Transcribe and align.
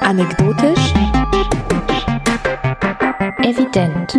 Anekdotisch. 0.00 0.94
Evident. 3.42 4.16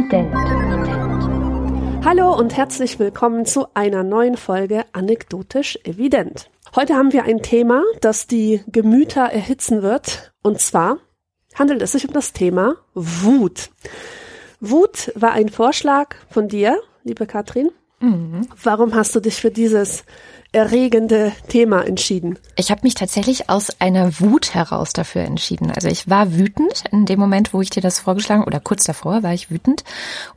Hallo 2.04 2.38
und 2.38 2.58
herzlich 2.58 3.00
willkommen 3.00 3.46
zu 3.46 3.74
einer 3.74 4.04
neuen 4.04 4.36
Folge 4.36 4.84
Anekdotisch 4.92 5.80
Evident. 5.86 6.50
Heute 6.76 6.96
haben 6.96 7.14
wir 7.14 7.24
ein 7.24 7.42
Thema, 7.42 7.84
das 8.02 8.28
die 8.28 8.62
Gemüter 8.68 9.22
erhitzen 9.22 9.82
wird. 9.82 10.34
Und 10.44 10.60
zwar 10.60 10.98
handelt 11.56 11.82
es 11.82 11.94
sich 11.94 12.06
um 12.06 12.14
das 12.14 12.34
Thema 12.34 12.76
Wut. 12.96 13.70
Wut 14.60 15.14
war 15.16 15.32
ein 15.32 15.48
Vorschlag 15.48 16.16
von 16.30 16.50
dir, 16.50 16.82
liebe 17.06 17.26
Katrin. 17.26 17.72
Mhm. 18.02 18.48
Warum 18.64 18.96
hast 18.96 19.16
du 19.16 19.20
dich 19.20 19.36
für 19.36 19.52
dieses 19.52 20.04
erregende 20.52 21.32
Thema 21.48 21.86
entschieden? 21.86 22.38
Ich 22.58 22.72
habe 22.72 22.82
mich 22.84 22.96
tatsächlich 22.96 23.50
aus 23.50 23.80
einer 23.80 24.20
Wut 24.20 24.54
heraus 24.54 24.92
dafür 24.92 25.22
entschieden. 25.22 25.72
Also 25.72 25.88
ich 25.88 26.10
war 26.10 26.34
wütend 26.34 26.84
in 26.92 27.06
dem 27.06 27.20
Moment, 27.20 27.54
wo 27.54 27.62
ich 27.62 27.70
dir 27.70 27.82
das 27.82 28.00
vorgeschlagen 28.00 28.44
oder 28.44 28.60
kurz 28.60 28.84
davor 28.84 29.24
war 29.24 29.34
ich 29.34 29.50
wütend 29.50 29.84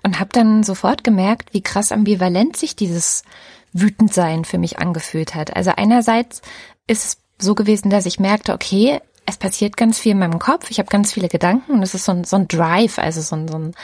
und 0.02 0.20
habe 0.20 0.30
dann 0.32 0.62
sofort 0.62 1.02
gemerkt, 1.02 1.52
wie 1.52 1.62
krass 1.62 1.90
ambivalent 1.90 2.56
sich 2.56 2.76
dieses 2.76 3.24
Wütendsein 3.72 4.44
für 4.44 4.58
mich 4.58 4.78
angefühlt 4.78 5.34
hat. 5.34 5.56
Also 5.56 5.72
einerseits 5.74 6.42
ist 6.86 7.04
es 7.04 7.16
so 7.38 7.56
gewesen, 7.56 7.90
dass 7.90 8.06
ich 8.06 8.20
merkte, 8.20 8.52
okay, 8.52 9.00
es 9.26 9.36
passiert 9.36 9.76
ganz 9.76 9.98
viel 9.98 10.12
in 10.12 10.18
meinem 10.18 10.38
Kopf, 10.38 10.70
ich 10.70 10.78
habe 10.78 10.88
ganz 10.88 11.12
viele 11.12 11.28
Gedanken 11.28 11.72
und 11.72 11.82
es 11.82 11.94
ist 11.94 12.04
so 12.04 12.12
ein, 12.12 12.24
so 12.24 12.36
ein 12.36 12.48
Drive, 12.48 12.98
also 12.98 13.20
so 13.22 13.36
ein, 13.36 13.48
so 13.48 13.56
ein 13.56 13.74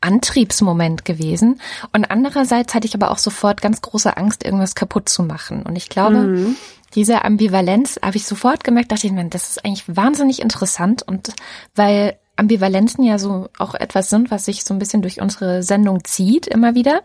Antriebsmoment 0.00 1.04
gewesen. 1.04 1.60
Und 1.92 2.10
andererseits 2.10 2.74
hatte 2.74 2.86
ich 2.86 2.94
aber 2.94 3.10
auch 3.10 3.18
sofort 3.18 3.60
ganz 3.60 3.80
große 3.80 4.16
Angst, 4.16 4.44
irgendwas 4.44 4.74
kaputt 4.74 5.08
zu 5.08 5.22
machen. 5.22 5.62
Und 5.62 5.76
ich 5.76 5.88
glaube, 5.88 6.18
mhm. 6.18 6.56
diese 6.94 7.24
Ambivalenz 7.24 8.00
habe 8.02 8.16
ich 8.16 8.26
sofort 8.26 8.64
gemerkt, 8.64 8.90
dachte 8.90 9.06
ich 9.06 9.12
mir, 9.12 9.24
das 9.28 9.50
ist 9.50 9.64
eigentlich 9.64 9.84
wahnsinnig 9.86 10.40
interessant 10.42 11.02
und 11.02 11.32
weil 11.74 12.18
Ambivalenzen 12.36 13.02
ja 13.04 13.18
so 13.18 13.48
auch 13.58 13.74
etwas 13.74 14.10
sind, 14.10 14.30
was 14.30 14.44
sich 14.44 14.64
so 14.64 14.72
ein 14.72 14.78
bisschen 14.78 15.02
durch 15.02 15.20
unsere 15.20 15.62
Sendung 15.62 16.04
zieht 16.04 16.46
immer 16.46 16.74
wieder. 16.74 17.02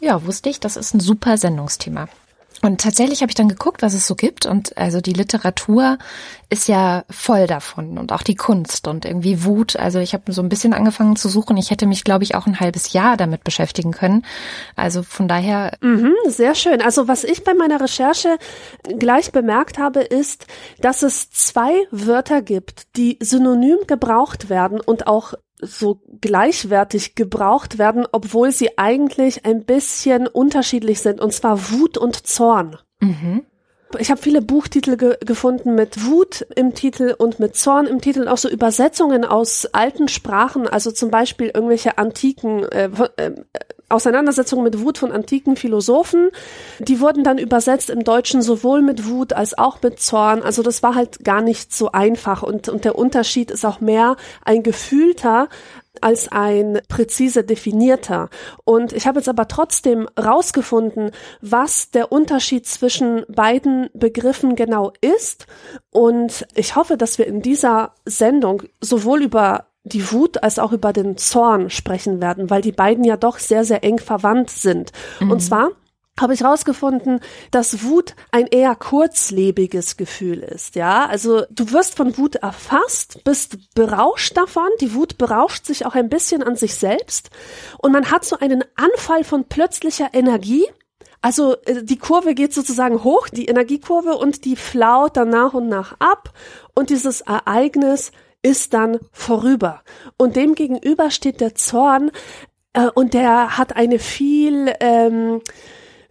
Ja, 0.00 0.24
wusste 0.24 0.48
ich, 0.48 0.60
das 0.60 0.76
ist 0.76 0.94
ein 0.94 1.00
super 1.00 1.36
Sendungsthema. 1.36 2.08
Und 2.64 2.80
tatsächlich 2.80 3.22
habe 3.22 3.30
ich 3.30 3.34
dann 3.34 3.48
geguckt, 3.48 3.82
was 3.82 3.92
es 3.92 4.06
so 4.06 4.14
gibt. 4.14 4.46
Und 4.46 4.78
also 4.78 5.00
die 5.00 5.12
Literatur 5.12 5.98
ist 6.48 6.68
ja 6.68 7.04
voll 7.10 7.48
davon 7.48 7.98
und 7.98 8.12
auch 8.12 8.22
die 8.22 8.36
Kunst 8.36 8.86
und 8.86 9.04
irgendwie 9.04 9.44
Wut. 9.44 9.74
Also 9.74 9.98
ich 9.98 10.14
habe 10.14 10.32
so 10.32 10.42
ein 10.42 10.48
bisschen 10.48 10.72
angefangen 10.72 11.16
zu 11.16 11.28
suchen. 11.28 11.56
Ich 11.56 11.72
hätte 11.72 11.86
mich, 11.86 12.04
glaube 12.04 12.22
ich, 12.22 12.36
auch 12.36 12.46
ein 12.46 12.60
halbes 12.60 12.92
Jahr 12.92 13.16
damit 13.16 13.42
beschäftigen 13.42 13.90
können. 13.90 14.24
Also 14.76 15.02
von 15.02 15.26
daher. 15.26 15.76
Mhm, 15.80 16.14
sehr 16.26 16.54
schön. 16.54 16.80
Also 16.80 17.08
was 17.08 17.24
ich 17.24 17.42
bei 17.42 17.52
meiner 17.52 17.80
Recherche 17.80 18.38
gleich 18.98 19.32
bemerkt 19.32 19.78
habe, 19.78 20.00
ist, 20.00 20.46
dass 20.78 21.02
es 21.02 21.30
zwei 21.30 21.72
Wörter 21.90 22.42
gibt, 22.42 22.96
die 22.96 23.18
synonym 23.20 23.78
gebraucht 23.88 24.50
werden 24.50 24.80
und 24.80 25.08
auch 25.08 25.34
so 25.62 26.00
gleichwertig 26.20 27.14
gebraucht 27.14 27.78
werden, 27.78 28.06
obwohl 28.12 28.52
sie 28.52 28.76
eigentlich 28.78 29.44
ein 29.44 29.64
bisschen 29.64 30.26
unterschiedlich 30.26 31.00
sind, 31.00 31.20
und 31.20 31.32
zwar 31.32 31.70
Wut 31.70 31.96
und 31.96 32.26
Zorn. 32.26 32.76
Mhm. 33.00 33.42
Ich 33.98 34.10
habe 34.10 34.20
viele 34.20 34.40
Buchtitel 34.40 34.96
ge 34.96 35.16
gefunden 35.20 35.74
mit 35.74 36.06
Wut 36.06 36.46
im 36.56 36.74
Titel 36.74 37.14
und 37.16 37.40
mit 37.40 37.56
Zorn 37.56 37.86
im 37.86 38.00
Titel, 38.00 38.26
auch 38.26 38.38
so 38.38 38.48
Übersetzungen 38.48 39.24
aus 39.24 39.66
alten 39.66 40.08
Sprachen, 40.08 40.66
also 40.66 40.90
zum 40.90 41.10
Beispiel 41.10 41.50
irgendwelche 41.52 41.98
antiken 41.98 42.64
äh, 42.64 42.90
äh, 43.16 43.32
Auseinandersetzungen 43.92 44.64
mit 44.64 44.80
Wut 44.80 44.98
von 44.98 45.12
antiken 45.12 45.56
Philosophen. 45.56 46.30
Die 46.78 47.00
wurden 47.00 47.24
dann 47.24 47.38
übersetzt 47.38 47.90
im 47.90 48.04
Deutschen 48.04 48.42
sowohl 48.42 48.82
mit 48.82 49.08
Wut 49.08 49.32
als 49.32 49.56
auch 49.56 49.82
mit 49.82 50.00
Zorn. 50.00 50.42
Also 50.42 50.62
das 50.62 50.82
war 50.82 50.94
halt 50.94 51.24
gar 51.24 51.42
nicht 51.42 51.74
so 51.74 51.92
einfach 51.92 52.42
und, 52.42 52.68
und 52.68 52.84
der 52.84 52.96
Unterschied 52.96 53.50
ist 53.50 53.64
auch 53.64 53.80
mehr 53.80 54.16
ein 54.44 54.62
gefühlter 54.62 55.48
als 56.00 56.30
ein 56.32 56.80
präzise 56.88 57.44
definierter. 57.44 58.30
Und 58.64 58.92
ich 58.92 59.06
habe 59.06 59.18
jetzt 59.18 59.28
aber 59.28 59.46
trotzdem 59.48 60.08
rausgefunden, 60.18 61.10
was 61.40 61.90
der 61.90 62.12
Unterschied 62.12 62.66
zwischen 62.66 63.24
beiden 63.28 63.90
Begriffen 63.94 64.56
genau 64.56 64.92
ist. 65.00 65.46
Und 65.90 66.46
ich 66.54 66.76
hoffe, 66.76 66.96
dass 66.96 67.18
wir 67.18 67.26
in 67.26 67.42
dieser 67.42 67.94
Sendung 68.04 68.62
sowohl 68.80 69.22
über 69.22 69.66
die 69.84 70.12
Wut 70.12 70.42
als 70.42 70.58
auch 70.58 70.72
über 70.72 70.92
den 70.92 71.16
Zorn 71.16 71.70
sprechen 71.70 72.20
werden, 72.20 72.50
weil 72.50 72.62
die 72.62 72.72
beiden 72.72 73.04
ja 73.04 73.16
doch 73.16 73.38
sehr, 73.38 73.64
sehr 73.64 73.82
eng 73.82 73.98
verwandt 73.98 74.50
sind. 74.50 74.92
Mhm. 75.20 75.30
Und 75.32 75.40
zwar 75.40 75.70
habe 76.20 76.34
ich 76.34 76.44
rausgefunden, 76.44 77.20
dass 77.50 77.84
Wut 77.84 78.14
ein 78.30 78.46
eher 78.46 78.76
kurzlebiges 78.76 79.96
Gefühl 79.96 80.40
ist, 80.40 80.76
ja. 80.76 81.06
Also 81.06 81.44
du 81.50 81.72
wirst 81.72 81.96
von 81.96 82.16
Wut 82.18 82.36
erfasst, 82.36 83.24
bist 83.24 83.74
berauscht 83.74 84.36
davon, 84.36 84.68
die 84.80 84.94
Wut 84.94 85.16
berauscht 85.16 85.64
sich 85.64 85.86
auch 85.86 85.94
ein 85.94 86.10
bisschen 86.10 86.42
an 86.42 86.54
sich 86.54 86.74
selbst 86.74 87.30
und 87.78 87.92
man 87.92 88.10
hat 88.10 88.24
so 88.24 88.38
einen 88.38 88.62
Anfall 88.76 89.24
von 89.24 89.44
plötzlicher 89.44 90.10
Energie. 90.12 90.66
Also 91.22 91.56
äh, 91.64 91.82
die 91.82 91.98
Kurve 91.98 92.34
geht 92.34 92.52
sozusagen 92.52 93.04
hoch, 93.04 93.28
die 93.28 93.46
Energiekurve 93.46 94.14
und 94.14 94.44
die 94.44 94.56
flaut 94.56 95.16
dann 95.16 95.30
nach 95.30 95.54
und 95.54 95.68
nach 95.68 95.96
ab 95.98 96.34
und 96.74 96.90
dieses 96.90 97.22
Ereignis 97.22 98.12
ist 98.42 98.74
dann 98.74 98.98
vorüber. 99.12 99.82
Und 100.16 100.36
dem 100.36 100.54
gegenüber 100.54 101.10
steht 101.10 101.40
der 101.40 101.54
Zorn 101.54 102.10
äh, 102.72 102.88
und 102.94 103.14
der 103.14 103.56
hat 103.58 103.76
eine 103.76 103.98
viel 103.98 104.72
ähm, 104.80 105.40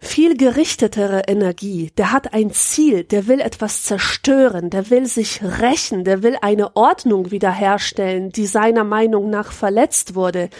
viel 0.02 0.36
gerichtetere 0.36 1.22
Energie. 1.28 1.92
Der 1.96 2.10
hat 2.10 2.34
ein 2.34 2.50
Ziel, 2.50 3.04
der 3.04 3.28
will 3.28 3.40
etwas 3.40 3.84
zerstören, 3.84 4.68
der 4.68 4.90
will 4.90 5.06
sich 5.06 5.40
rächen, 5.42 6.02
der 6.02 6.24
will 6.24 6.36
eine 6.42 6.74
Ordnung 6.74 7.30
wiederherstellen, 7.30 8.30
die 8.30 8.46
seiner 8.46 8.82
Meinung 8.82 9.30
nach 9.30 9.52
verletzt 9.52 10.16
wurde. 10.16 10.50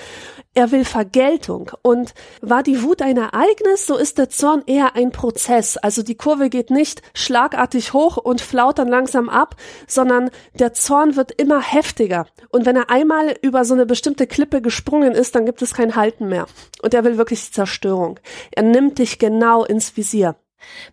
Er 0.54 0.70
will 0.70 0.84
Vergeltung. 0.84 1.70
Und 1.80 2.12
war 2.42 2.62
die 2.62 2.82
Wut 2.82 3.00
ein 3.00 3.16
Ereignis, 3.16 3.86
so 3.86 3.96
ist 3.96 4.18
der 4.18 4.28
Zorn 4.28 4.62
eher 4.66 4.94
ein 4.96 5.10
Prozess. 5.10 5.78
Also 5.78 6.02
die 6.02 6.14
Kurve 6.14 6.50
geht 6.50 6.70
nicht 6.70 7.00
schlagartig 7.14 7.94
hoch 7.94 8.18
und 8.18 8.42
flaut 8.42 8.78
dann 8.78 8.88
langsam 8.88 9.30
ab, 9.30 9.56
sondern 9.86 10.30
der 10.54 10.74
Zorn 10.74 11.16
wird 11.16 11.32
immer 11.32 11.62
heftiger. 11.62 12.26
Und 12.50 12.66
wenn 12.66 12.76
er 12.76 12.90
einmal 12.90 13.34
über 13.40 13.64
so 13.64 13.72
eine 13.72 13.86
bestimmte 13.86 14.26
Klippe 14.26 14.60
gesprungen 14.60 15.12
ist, 15.12 15.34
dann 15.34 15.46
gibt 15.46 15.62
es 15.62 15.72
kein 15.72 15.96
Halten 15.96 16.28
mehr. 16.28 16.46
Und 16.82 16.92
er 16.92 17.04
will 17.04 17.16
wirklich 17.16 17.50
Zerstörung. 17.52 18.20
Er 18.50 18.62
nimmt 18.62 18.98
dich 18.98 19.18
genau 19.18 19.64
ins 19.64 19.96
Visier. 19.96 20.36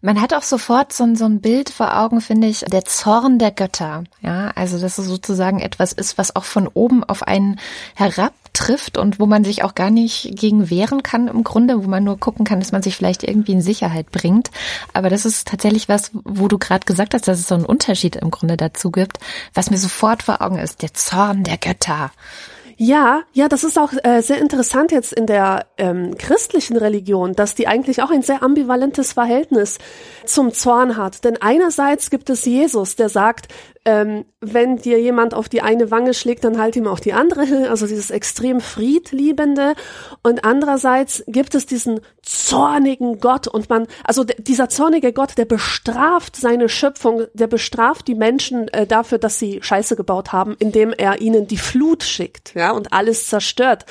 Man 0.01 0.21
hat 0.21 0.33
auch 0.33 0.43
sofort 0.43 0.93
so, 0.93 1.13
so 1.15 1.25
ein 1.25 1.41
Bild 1.41 1.69
vor 1.69 1.97
Augen, 1.97 2.21
finde 2.21 2.47
ich, 2.47 2.61
der 2.61 2.85
Zorn 2.85 3.39
der 3.39 3.51
Götter. 3.51 4.03
Ja, 4.21 4.51
also 4.55 4.79
dass 4.79 4.97
es 4.97 5.05
sozusagen 5.05 5.59
etwas 5.59 5.93
ist, 5.93 6.17
was 6.17 6.35
auch 6.35 6.43
von 6.43 6.67
oben 6.67 7.03
auf 7.03 7.23
einen 7.23 7.59
herabtrifft 8.59 8.97
und 8.97 9.19
wo 9.19 9.25
man 9.25 9.43
sich 9.43 9.63
auch 9.63 9.75
gar 9.75 9.89
nicht 9.89 10.35
gegen 10.35 10.69
wehren 10.69 11.03
kann 11.03 11.27
im 11.27 11.43
Grunde, 11.43 11.83
wo 11.83 11.87
man 11.87 12.03
nur 12.03 12.19
gucken 12.19 12.45
kann, 12.45 12.59
dass 12.59 12.71
man 12.71 12.81
sich 12.81 12.95
vielleicht 12.95 13.23
irgendwie 13.23 13.53
in 13.53 13.61
Sicherheit 13.61 14.11
bringt. 14.11 14.49
Aber 14.93 15.09
das 15.09 15.25
ist 15.25 15.47
tatsächlich 15.47 15.89
was, 15.89 16.11
wo 16.13 16.47
du 16.47 16.57
gerade 16.57 16.85
gesagt 16.85 17.13
hast, 17.13 17.27
dass 17.27 17.39
es 17.39 17.47
so 17.47 17.55
einen 17.55 17.65
Unterschied 17.65 18.15
im 18.15 18.31
Grunde 18.31 18.57
dazu 18.57 18.91
gibt, 18.91 19.19
was 19.53 19.71
mir 19.71 19.77
sofort 19.77 20.23
vor 20.23 20.41
Augen 20.41 20.57
ist, 20.57 20.81
der 20.81 20.93
Zorn 20.93 21.43
der 21.43 21.57
Götter. 21.57 22.11
Ja, 22.81 23.23
ja, 23.33 23.49
das 23.49 23.65
ist 23.65 23.77
auch 23.77 23.91
äh, 24.03 24.21
sehr 24.21 24.39
interessant 24.39 24.93
jetzt 24.93 25.11
in 25.11 25.25
der 25.25 25.65
ähm, 25.77 26.17
christlichen 26.17 26.77
Religion, 26.77 27.33
dass 27.33 27.53
die 27.53 27.67
eigentlich 27.67 28.01
auch 28.01 28.09
ein 28.09 28.21
sehr 28.21 28.41
ambivalentes 28.41 29.11
Verhältnis 29.11 29.79
zum 30.25 30.53
Zorn 30.53 30.95
hat. 30.95 31.25
Denn 31.25 31.41
einerseits 31.41 32.09
gibt 32.09 32.29
es 32.29 32.45
Jesus, 32.45 32.95
der 32.95 33.09
sagt, 33.09 33.49
ähm, 33.85 34.25
wenn 34.41 34.77
dir 34.77 34.99
jemand 34.99 35.33
auf 35.33 35.49
die 35.49 35.61
eine 35.61 35.91
Wange 35.91 36.13
schlägt, 36.13 36.43
dann 36.43 36.59
halt 36.59 36.75
ihm 36.75 36.87
auch 36.87 36.99
die 36.99 37.13
andere 37.13 37.43
hin, 37.43 37.65
also 37.65 37.87
dieses 37.87 38.11
extrem 38.11 38.61
friedliebende. 38.61 39.73
Und 40.23 40.45
andererseits 40.45 41.23
gibt 41.27 41.55
es 41.55 41.65
diesen 41.65 42.01
zornigen 42.21 43.19
Gott 43.19 43.47
und 43.47 43.69
man, 43.69 43.87
also 44.03 44.23
dieser 44.23 44.69
zornige 44.69 45.13
Gott, 45.13 45.37
der 45.37 45.45
bestraft 45.45 46.35
seine 46.35 46.69
Schöpfung, 46.69 47.25
der 47.33 47.47
bestraft 47.47 48.07
die 48.07 48.15
Menschen 48.15 48.67
äh, 48.69 48.85
dafür, 48.85 49.17
dass 49.17 49.39
sie 49.39 49.59
Scheiße 49.61 49.95
gebaut 49.95 50.31
haben, 50.31 50.55
indem 50.59 50.91
er 50.91 51.21
ihnen 51.21 51.47
die 51.47 51.57
Flut 51.57 52.03
schickt, 52.03 52.53
ja, 52.55 52.71
und 52.71 52.93
alles 52.93 53.27
zerstört. 53.27 53.85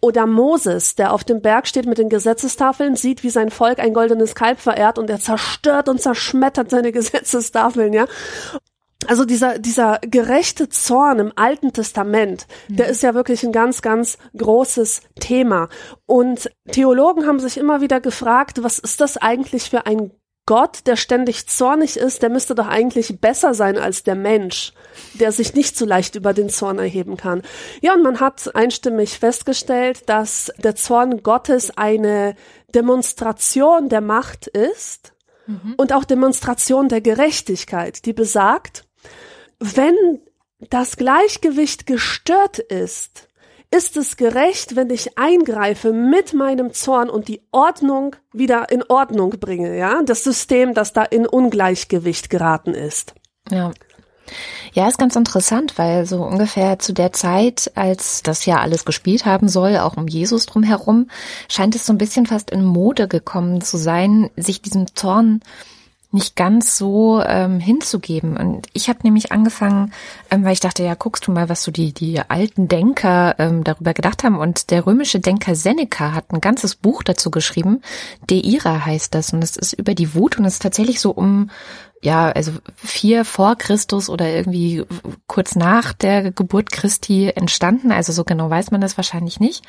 Oder 0.00 0.26
Moses, 0.26 0.94
der 0.94 1.12
auf 1.12 1.24
dem 1.24 1.42
Berg 1.42 1.66
steht 1.66 1.86
mit 1.86 1.98
den 1.98 2.08
Gesetzestafeln, 2.08 2.96
sieht, 2.96 3.22
wie 3.22 3.30
sein 3.30 3.50
Volk 3.50 3.78
ein 3.78 3.94
goldenes 3.94 4.34
Kalb 4.34 4.60
verehrt 4.60 4.98
und 4.98 5.10
er 5.10 5.20
zerstört 5.20 5.88
und 5.88 6.00
zerschmettert 6.00 6.70
seine 6.70 6.92
Gesetzestafeln, 6.92 7.92
ja. 7.92 8.06
Also 9.08 9.24
dieser, 9.24 9.58
dieser 9.58 9.98
gerechte 10.02 10.68
Zorn 10.68 11.18
im 11.18 11.32
Alten 11.36 11.72
Testament, 11.72 12.46
mhm. 12.68 12.76
der 12.76 12.88
ist 12.88 13.02
ja 13.02 13.14
wirklich 13.14 13.42
ein 13.42 13.52
ganz, 13.52 13.82
ganz 13.82 14.18
großes 14.36 15.02
Thema. 15.20 15.68
Und 16.06 16.50
Theologen 16.70 17.26
haben 17.26 17.40
sich 17.40 17.56
immer 17.58 17.80
wieder 17.80 18.00
gefragt, 18.00 18.62
was 18.62 18.78
ist 18.78 19.00
das 19.00 19.16
eigentlich 19.16 19.70
für 19.70 19.86
ein 19.86 20.12
Gott, 20.44 20.80
der 20.86 20.96
ständig 20.96 21.46
zornig 21.46 21.96
ist, 21.96 22.22
der 22.22 22.28
müsste 22.28 22.56
doch 22.56 22.66
eigentlich 22.66 23.20
besser 23.20 23.54
sein 23.54 23.78
als 23.78 24.02
der 24.02 24.16
Mensch, 24.16 24.72
der 25.14 25.30
sich 25.30 25.54
nicht 25.54 25.76
so 25.76 25.86
leicht 25.86 26.16
über 26.16 26.34
den 26.34 26.48
Zorn 26.48 26.80
erheben 26.80 27.16
kann. 27.16 27.42
Ja, 27.80 27.94
und 27.94 28.02
man 28.02 28.18
hat 28.18 28.54
einstimmig 28.56 29.20
festgestellt, 29.20 30.08
dass 30.08 30.52
der 30.58 30.74
Zorn 30.74 31.22
Gottes 31.22 31.76
eine 31.76 32.34
Demonstration 32.74 33.88
der 33.88 34.00
Macht 34.00 34.48
ist 34.48 35.12
mhm. 35.46 35.74
und 35.76 35.92
auch 35.92 36.04
Demonstration 36.04 36.88
der 36.88 37.00
Gerechtigkeit, 37.00 38.04
die 38.04 38.12
besagt, 38.12 38.84
wenn 39.62 40.20
das 40.70 40.96
Gleichgewicht 40.96 41.86
gestört 41.86 42.58
ist, 42.58 43.28
ist 43.70 43.96
es 43.96 44.16
gerecht, 44.16 44.76
wenn 44.76 44.90
ich 44.90 45.18
eingreife 45.18 45.92
mit 45.92 46.34
meinem 46.34 46.72
Zorn 46.72 47.08
und 47.08 47.28
die 47.28 47.40
Ordnung 47.52 48.16
wieder 48.32 48.70
in 48.70 48.82
Ordnung 48.82 49.30
bringe, 49.40 49.78
ja? 49.78 50.02
Das 50.02 50.24
System, 50.24 50.74
das 50.74 50.92
da 50.92 51.02
in 51.04 51.26
Ungleichgewicht 51.26 52.28
geraten 52.28 52.74
ist. 52.74 53.14
Ja. 53.50 53.72
Ja, 54.72 54.88
ist 54.88 54.98
ganz 54.98 55.16
interessant, 55.16 55.78
weil 55.78 56.06
so 56.06 56.22
ungefähr 56.22 56.78
zu 56.78 56.92
der 56.92 57.12
Zeit, 57.12 57.72
als 57.74 58.22
das 58.22 58.46
ja 58.46 58.60
alles 58.60 58.84
gespielt 58.84 59.26
haben 59.26 59.48
soll, 59.48 59.76
auch 59.78 59.96
um 59.96 60.06
Jesus 60.06 60.46
drumherum, 60.46 61.08
scheint 61.48 61.74
es 61.74 61.84
so 61.84 61.92
ein 61.92 61.98
bisschen 61.98 62.26
fast 62.26 62.50
in 62.50 62.64
Mode 62.64 63.08
gekommen 63.08 63.60
zu 63.60 63.76
sein, 63.76 64.30
sich 64.36 64.62
diesem 64.62 64.94
Zorn 64.94 65.40
nicht 66.12 66.36
ganz 66.36 66.76
so 66.76 67.22
ähm, 67.24 67.58
hinzugeben. 67.58 68.36
Und 68.36 68.66
ich 68.72 68.88
habe 68.88 69.00
nämlich 69.02 69.32
angefangen, 69.32 69.92
ähm, 70.30 70.44
weil 70.44 70.52
ich 70.52 70.60
dachte, 70.60 70.82
ja, 70.82 70.94
guckst 70.94 71.26
du 71.26 71.32
mal, 71.32 71.48
was 71.48 71.62
so 71.62 71.70
die, 71.70 71.92
die 71.92 72.20
alten 72.20 72.68
Denker 72.68 73.34
ähm, 73.38 73.64
darüber 73.64 73.94
gedacht 73.94 74.22
haben. 74.22 74.36
Und 74.36 74.70
der 74.70 74.86
römische 74.86 75.20
Denker 75.20 75.54
Seneca 75.54 76.12
hat 76.12 76.32
ein 76.32 76.40
ganzes 76.40 76.74
Buch 76.74 77.02
dazu 77.02 77.30
geschrieben. 77.30 77.82
De 78.28 78.38
Ira 78.38 78.84
heißt 78.84 79.14
das. 79.14 79.32
Und 79.32 79.42
es 79.42 79.56
ist 79.56 79.72
über 79.72 79.94
die 79.94 80.14
Wut 80.14 80.38
und 80.38 80.44
es 80.44 80.54
ist 80.54 80.62
tatsächlich 80.62 81.00
so 81.00 81.10
um 81.10 81.50
ja, 82.04 82.30
also 82.30 82.50
vier 82.74 83.24
vor 83.24 83.54
Christus 83.56 84.10
oder 84.10 84.28
irgendwie 84.28 84.84
kurz 85.28 85.54
nach 85.54 85.92
der 85.92 86.32
Geburt 86.32 86.72
Christi 86.72 87.30
entstanden. 87.32 87.92
Also 87.92 88.12
so 88.12 88.24
genau 88.24 88.50
weiß 88.50 88.72
man 88.72 88.80
das 88.80 88.96
wahrscheinlich 88.96 89.38
nicht. 89.38 89.64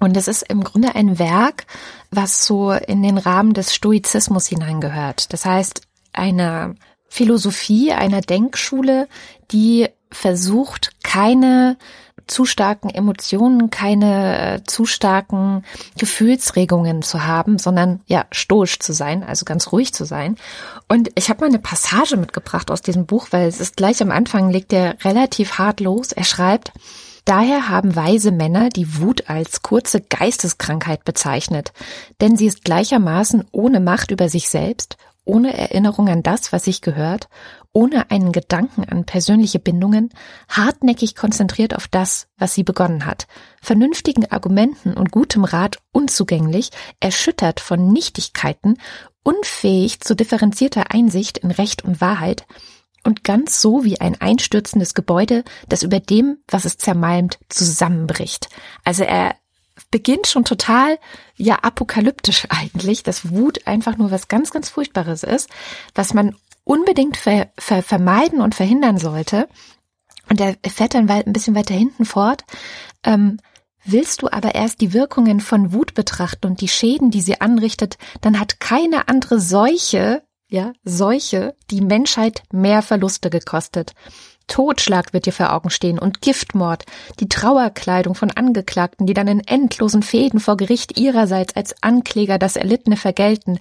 Und 0.00 0.16
es 0.16 0.28
ist 0.28 0.42
im 0.42 0.62
Grunde 0.64 0.94
ein 0.94 1.18
Werk, 1.18 1.66
was 2.10 2.46
so 2.46 2.72
in 2.72 3.02
den 3.02 3.18
Rahmen 3.18 3.54
des 3.54 3.74
Stoizismus 3.74 4.46
hineingehört. 4.46 5.32
Das 5.32 5.44
heißt, 5.44 5.82
eine 6.12 6.76
Philosophie 7.08 7.92
einer 7.92 8.20
Denkschule, 8.20 9.08
die 9.50 9.88
versucht, 10.10 10.92
keine 11.02 11.76
zu 12.26 12.44
starken 12.44 12.90
Emotionen, 12.90 13.70
keine 13.70 14.56
äh, 14.56 14.64
zu 14.64 14.84
starken 14.84 15.64
Gefühlsregungen 15.96 17.02
zu 17.02 17.24
haben, 17.24 17.58
sondern 17.58 18.00
ja, 18.06 18.26
stoisch 18.32 18.80
zu 18.80 18.92
sein, 18.92 19.22
also 19.22 19.44
ganz 19.44 19.70
ruhig 19.70 19.94
zu 19.94 20.04
sein. 20.04 20.36
Und 20.88 21.10
ich 21.14 21.28
habe 21.28 21.40
mal 21.40 21.46
eine 21.46 21.60
Passage 21.60 22.16
mitgebracht 22.16 22.70
aus 22.70 22.82
diesem 22.82 23.06
Buch, 23.06 23.28
weil 23.30 23.46
es 23.46 23.60
ist 23.60 23.76
gleich 23.76 24.02
am 24.02 24.10
Anfang, 24.10 24.50
legt 24.50 24.72
er 24.72 24.96
relativ 25.04 25.58
hart 25.58 25.80
los. 25.80 26.10
Er 26.10 26.24
schreibt, 26.24 26.72
Daher 27.26 27.68
haben 27.68 27.96
weise 27.96 28.30
Männer 28.30 28.68
die 28.68 29.00
Wut 29.00 29.28
als 29.28 29.62
kurze 29.62 30.00
Geisteskrankheit 30.00 31.04
bezeichnet, 31.04 31.72
denn 32.20 32.36
sie 32.36 32.46
ist 32.46 32.64
gleichermaßen 32.64 33.44
ohne 33.50 33.80
Macht 33.80 34.12
über 34.12 34.28
sich 34.28 34.48
selbst, 34.48 34.96
ohne 35.24 35.58
Erinnerung 35.58 36.08
an 36.08 36.22
das, 36.22 36.52
was 36.52 36.66
sich 36.66 36.82
gehört, 36.82 37.28
ohne 37.72 38.12
einen 38.12 38.30
Gedanken 38.30 38.84
an 38.84 39.06
persönliche 39.06 39.58
Bindungen, 39.58 40.10
hartnäckig 40.48 41.16
konzentriert 41.16 41.74
auf 41.74 41.88
das, 41.88 42.28
was 42.38 42.54
sie 42.54 42.62
begonnen 42.62 43.06
hat, 43.06 43.26
vernünftigen 43.60 44.30
Argumenten 44.30 44.94
und 44.94 45.10
gutem 45.10 45.42
Rat 45.42 45.78
unzugänglich, 45.90 46.70
erschüttert 47.00 47.58
von 47.58 47.92
Nichtigkeiten, 47.92 48.78
unfähig 49.24 49.98
zu 49.98 50.14
differenzierter 50.14 50.92
Einsicht 50.92 51.38
in 51.38 51.50
Recht 51.50 51.84
und 51.84 52.00
Wahrheit, 52.00 52.46
und 53.06 53.24
ganz 53.24 53.60
so 53.62 53.84
wie 53.84 54.00
ein 54.00 54.20
einstürzendes 54.20 54.94
Gebäude, 54.94 55.44
das 55.68 55.82
über 55.82 56.00
dem, 56.00 56.38
was 56.48 56.64
es 56.64 56.76
zermalmt, 56.76 57.38
zusammenbricht. 57.48 58.48
Also 58.84 59.04
er 59.04 59.36
beginnt 59.90 60.26
schon 60.26 60.44
total, 60.44 60.98
ja, 61.36 61.56
apokalyptisch 61.56 62.46
eigentlich, 62.50 63.02
dass 63.02 63.30
Wut 63.30 63.66
einfach 63.66 63.96
nur 63.96 64.10
was 64.10 64.28
ganz, 64.28 64.50
ganz 64.50 64.68
Furchtbares 64.68 65.22
ist, 65.22 65.48
was 65.94 66.12
man 66.12 66.36
unbedingt 66.64 67.16
ver 67.16 67.48
ver 67.58 67.82
vermeiden 67.82 68.40
und 68.40 68.54
verhindern 68.54 68.98
sollte. 68.98 69.48
Und 70.28 70.40
er 70.40 70.56
fährt 70.68 70.94
dann 70.94 71.08
ein 71.08 71.32
bisschen 71.32 71.54
weiter 71.54 71.74
hinten 71.74 72.04
fort. 72.04 72.44
Ähm, 73.04 73.38
Willst 73.88 74.22
du 74.22 74.28
aber 74.32 74.56
erst 74.56 74.80
die 74.80 74.92
Wirkungen 74.92 75.38
von 75.38 75.72
Wut 75.72 75.94
betrachten 75.94 76.48
und 76.48 76.60
die 76.60 76.66
Schäden, 76.66 77.12
die 77.12 77.20
sie 77.20 77.40
anrichtet, 77.40 77.98
dann 78.20 78.40
hat 78.40 78.58
keine 78.58 79.06
andere 79.06 79.38
Seuche 79.38 80.24
ja, 80.48 80.72
Seuche, 80.84 81.54
die 81.70 81.80
Menschheit 81.80 82.42
mehr 82.52 82.82
Verluste 82.82 83.30
gekostet. 83.30 83.94
Totschlag 84.46 85.12
wird 85.12 85.26
dir 85.26 85.32
vor 85.32 85.52
Augen 85.52 85.70
stehen 85.70 85.98
und 85.98 86.20
Giftmord, 86.22 86.84
die 87.20 87.28
Trauerkleidung 87.28 88.14
von 88.14 88.30
Angeklagten, 88.30 89.06
die 89.06 89.14
dann 89.14 89.28
in 89.28 89.40
endlosen 89.40 90.02
Fäden 90.02 90.40
vor 90.40 90.56
Gericht 90.56 90.98
ihrerseits 90.98 91.56
als 91.56 91.74
Ankläger 91.82 92.38
das 92.38 92.56
Erlittene 92.56 92.96
vergelten 92.96 93.58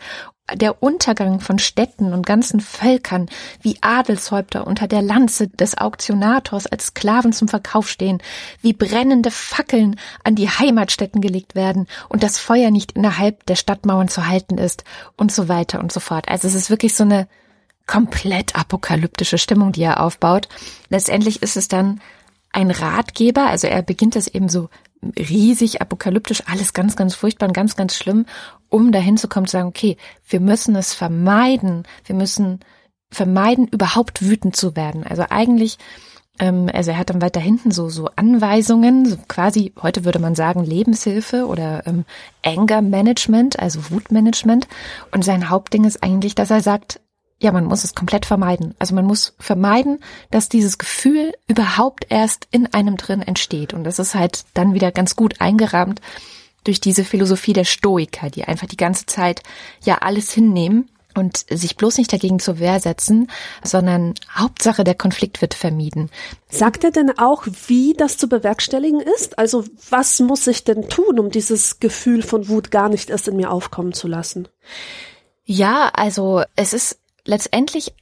der 0.54 0.84
Untergang 0.84 1.40
von 1.40 1.58
Städten 1.58 2.14
und 2.14 2.26
ganzen 2.26 2.60
Völkern 2.60 3.30
wie 3.62 3.78
Adelshäupter 3.82 4.68
unter 4.68 4.88
der 4.88 5.02
Lanze 5.02 5.48
des 5.48 5.78
Auktionators 5.78 6.68
als 6.68 6.88
Sklaven 6.88 7.34
zum 7.34 7.48
Verkauf 7.48 7.90
stehen, 7.90 8.22
wie 8.62 8.74
brennende 8.74 9.32
Fackeln 9.32 10.00
an 10.24 10.36
die 10.36 10.50
Heimatstätten 10.50 11.20
gelegt 11.20 11.56
werden 11.56 11.88
und 12.10 12.22
das 12.22 12.38
Feuer 12.38 12.70
nicht 12.70 12.92
innerhalb 12.92 13.46
der 13.48 13.56
Stadtmauern 13.56 14.08
zu 14.08 14.28
halten 14.28 14.58
ist 14.58 14.84
und 15.18 15.32
so 15.32 15.48
weiter 15.48 15.80
und 15.80 15.92
so 15.92 16.00
fort. 16.00 16.30
Also 16.30 16.48
es 16.48 16.54
ist 16.54 16.70
wirklich 16.70 16.96
so 16.96 17.04
eine 17.04 17.28
komplett 17.88 18.56
apokalyptische 18.56 19.38
Stimmung, 19.38 19.72
die 19.72 19.84
er 19.84 20.02
aufbaut. 20.02 20.48
Letztendlich 20.90 21.42
ist 21.42 21.58
es 21.58 21.68
dann 21.68 22.02
ein 22.52 22.72
Ratgeber, 22.72 23.48
also 23.48 23.68
er 23.68 23.82
beginnt 23.82 24.16
das 24.16 24.28
eben 24.28 24.50
so 24.50 24.70
riesig 25.18 25.82
apokalyptisch, 25.82 26.44
alles 26.48 26.74
ganz, 26.74 26.96
ganz 26.96 27.16
furchtbar 27.16 27.48
und 27.48 27.54
ganz, 27.54 27.76
ganz 27.76 27.96
schlimm, 27.96 28.26
um 28.70 28.92
dahin 28.92 29.18
zu 29.18 29.28
kommen, 29.28 29.46
zu 29.46 29.54
sagen, 29.54 29.68
okay, 29.68 29.98
wir 30.28 30.40
müssen 30.40 30.76
es 30.76 30.94
vermeiden, 30.94 31.84
wir 32.06 32.16
müssen 32.16 32.62
vermeiden, 33.12 33.68
überhaupt 33.68 34.22
wütend 34.22 34.56
zu 34.56 34.76
werden. 34.76 35.04
Also 35.04 35.26
eigentlich, 35.30 35.78
ähm, 36.40 36.70
also 36.74 36.92
er 36.92 36.98
hat 36.98 37.10
dann 37.10 37.22
weiter 37.22 37.40
hinten 37.40 37.72
so, 37.72 37.90
so 37.90 38.10
Anweisungen, 38.16 39.06
so 39.06 39.18
quasi, 39.28 39.74
heute 39.82 40.06
würde 40.06 40.20
man 40.20 40.36
sagen, 40.36 40.64
Lebenshilfe 40.64 41.46
oder 41.46 41.86
ähm, 41.86 42.06
Anger 42.44 42.82
Management, 42.82 43.60
also 43.60 43.92
Wutmanagement. 43.92 44.68
Und 45.12 45.24
sein 45.24 45.50
Hauptding 45.50 45.84
ist 45.84 46.04
eigentlich, 46.04 46.36
dass 46.36 46.52
er 46.52 46.62
sagt, 46.62 47.00
ja, 47.40 47.52
man 47.52 47.66
muss 47.66 47.84
es 47.84 47.96
komplett 47.96 48.26
vermeiden. 48.26 48.76
Also 48.80 48.96
man 48.96 49.06
muss 49.06 49.36
vermeiden, 49.40 50.00
dass 50.32 50.50
dieses 50.50 50.78
Gefühl 50.78 51.34
überhaupt 51.48 52.08
erst 52.10 52.48
in 52.52 52.74
einem 52.74 52.98
drin 52.98 53.22
entsteht. 53.22 53.74
Und 53.74 53.84
das 53.84 54.00
ist 54.00 54.16
halt 54.16 54.46
dann 54.54 54.74
wieder 54.74 54.92
ganz 54.92 55.16
gut 55.16 55.42
eingerahmt 55.42 56.02
durch 56.64 56.80
diese 56.80 57.04
Philosophie 57.04 57.54
der 57.54 57.66
Stoiker, 57.66 58.30
die 58.30 58.46
einfach 58.46 58.68
die 58.68 58.78
ganze 58.78 59.06
Zeit 59.06 59.44
ja 59.84 60.00
alles 60.00 60.32
hinnehmen 60.32 60.90
und 61.14 61.46
sich 61.50 61.78
bloß 61.78 61.98
nicht 61.98 62.12
dagegen 62.12 62.40
zur 62.40 62.60
Wehr 62.60 62.80
setzen, 62.80 63.30
sondern 63.64 64.16
Hauptsache 64.34 64.84
der 64.84 64.96
Konflikt 64.96 65.42
wird 65.42 65.54
vermieden. 65.54 66.10
Sagt 66.50 66.84
er 66.84 66.92
denn 66.92 67.18
auch, 67.18 67.46
wie 67.68 67.94
das 67.94 68.18
zu 68.18 68.28
bewerkstelligen 68.28 69.00
ist? 69.00 69.38
Also 69.40 69.64
was 69.90 70.20
muss 70.20 70.48
ich 70.48 70.64
denn 70.64 70.90
tun, 70.90 71.20
um 71.20 71.32
dieses 71.32 71.80
Gefühl 71.80 72.22
von 72.22 72.50
Wut 72.50 72.72
gar 72.72 72.90
nicht 72.90 73.10
erst 73.10 73.28
in 73.28 73.38
mir 73.38 73.52
aufkommen 73.52 73.94
zu 73.94 74.08
lassen? 74.08 74.48
Ja, 75.46 75.90
also 75.94 76.44
es 76.56 76.74
ist 76.74 77.00
letztendlich 77.26 77.94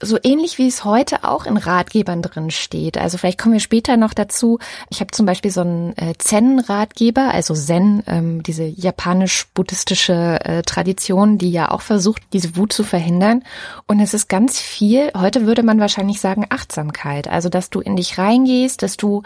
so 0.00 0.18
ähnlich 0.22 0.58
wie 0.58 0.66
es 0.66 0.84
heute 0.84 1.24
auch 1.24 1.46
in 1.46 1.56
Ratgebern 1.56 2.20
drin 2.20 2.50
steht. 2.50 2.98
Also 2.98 3.16
vielleicht 3.16 3.38
kommen 3.38 3.54
wir 3.54 3.60
später 3.60 3.96
noch 3.96 4.12
dazu. 4.12 4.58
Ich 4.90 5.00
habe 5.00 5.12
zum 5.12 5.24
Beispiel 5.24 5.50
so 5.50 5.62
einen 5.62 5.96
äh, 5.96 6.14
Zen-Ratgeber, 6.18 7.32
also 7.32 7.54
Zen, 7.54 8.02
ähm, 8.06 8.42
diese 8.42 8.64
japanisch-buddhistische 8.64 10.44
äh, 10.44 10.62
Tradition, 10.62 11.38
die 11.38 11.50
ja 11.50 11.70
auch 11.70 11.80
versucht, 11.80 12.22
diese 12.32 12.56
Wut 12.56 12.72
zu 12.72 12.82
verhindern. 12.82 13.44
Und 13.86 14.00
es 14.00 14.14
ist 14.14 14.28
ganz 14.28 14.58
viel, 14.58 15.10
heute 15.16 15.46
würde 15.46 15.62
man 15.62 15.80
wahrscheinlich 15.80 16.20
sagen, 16.20 16.46
Achtsamkeit. 16.50 17.28
Also, 17.28 17.48
dass 17.48 17.70
du 17.70 17.80
in 17.80 17.96
dich 17.96 18.18
reingehst, 18.18 18.82
dass 18.82 18.96
du 18.96 19.22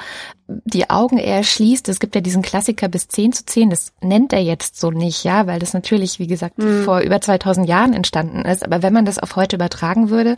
die 0.49 0.89
Augen 0.89 1.19
eher 1.19 1.45
schließt. 1.45 1.89
Es 1.89 2.01
gibt 2.01 2.15
ja 2.15 2.23
diesen 2.23 2.43
Klassiker 2.43 2.89
bis 2.89 3.09
10 3.09 3.33
zu 3.33 3.45
10, 3.45 3.71
das 3.71 3.93
nennt 4.01 4.33
er 4.33 4.43
jetzt 4.43 4.81
so 4.81 4.91
nicht, 4.91 5.23
ja, 5.23 5.47
weil 5.47 5.59
das 5.59 5.75
natürlich, 5.75 6.19
wie 6.19 6.27
gesagt, 6.27 6.59
mhm. 6.59 6.85
vor 6.85 7.01
über 7.01 7.21
2000 7.21 7.69
Jahren 7.69 7.93
entstanden 7.93 8.43
ist. 8.43 8.65
Aber 8.65 8.83
wenn 8.83 8.93
man 8.93 9.05
das 9.05 9.19
auf 9.19 9.37
heute 9.37 9.57
übertragen 9.57 10.09
würde, 10.09 10.37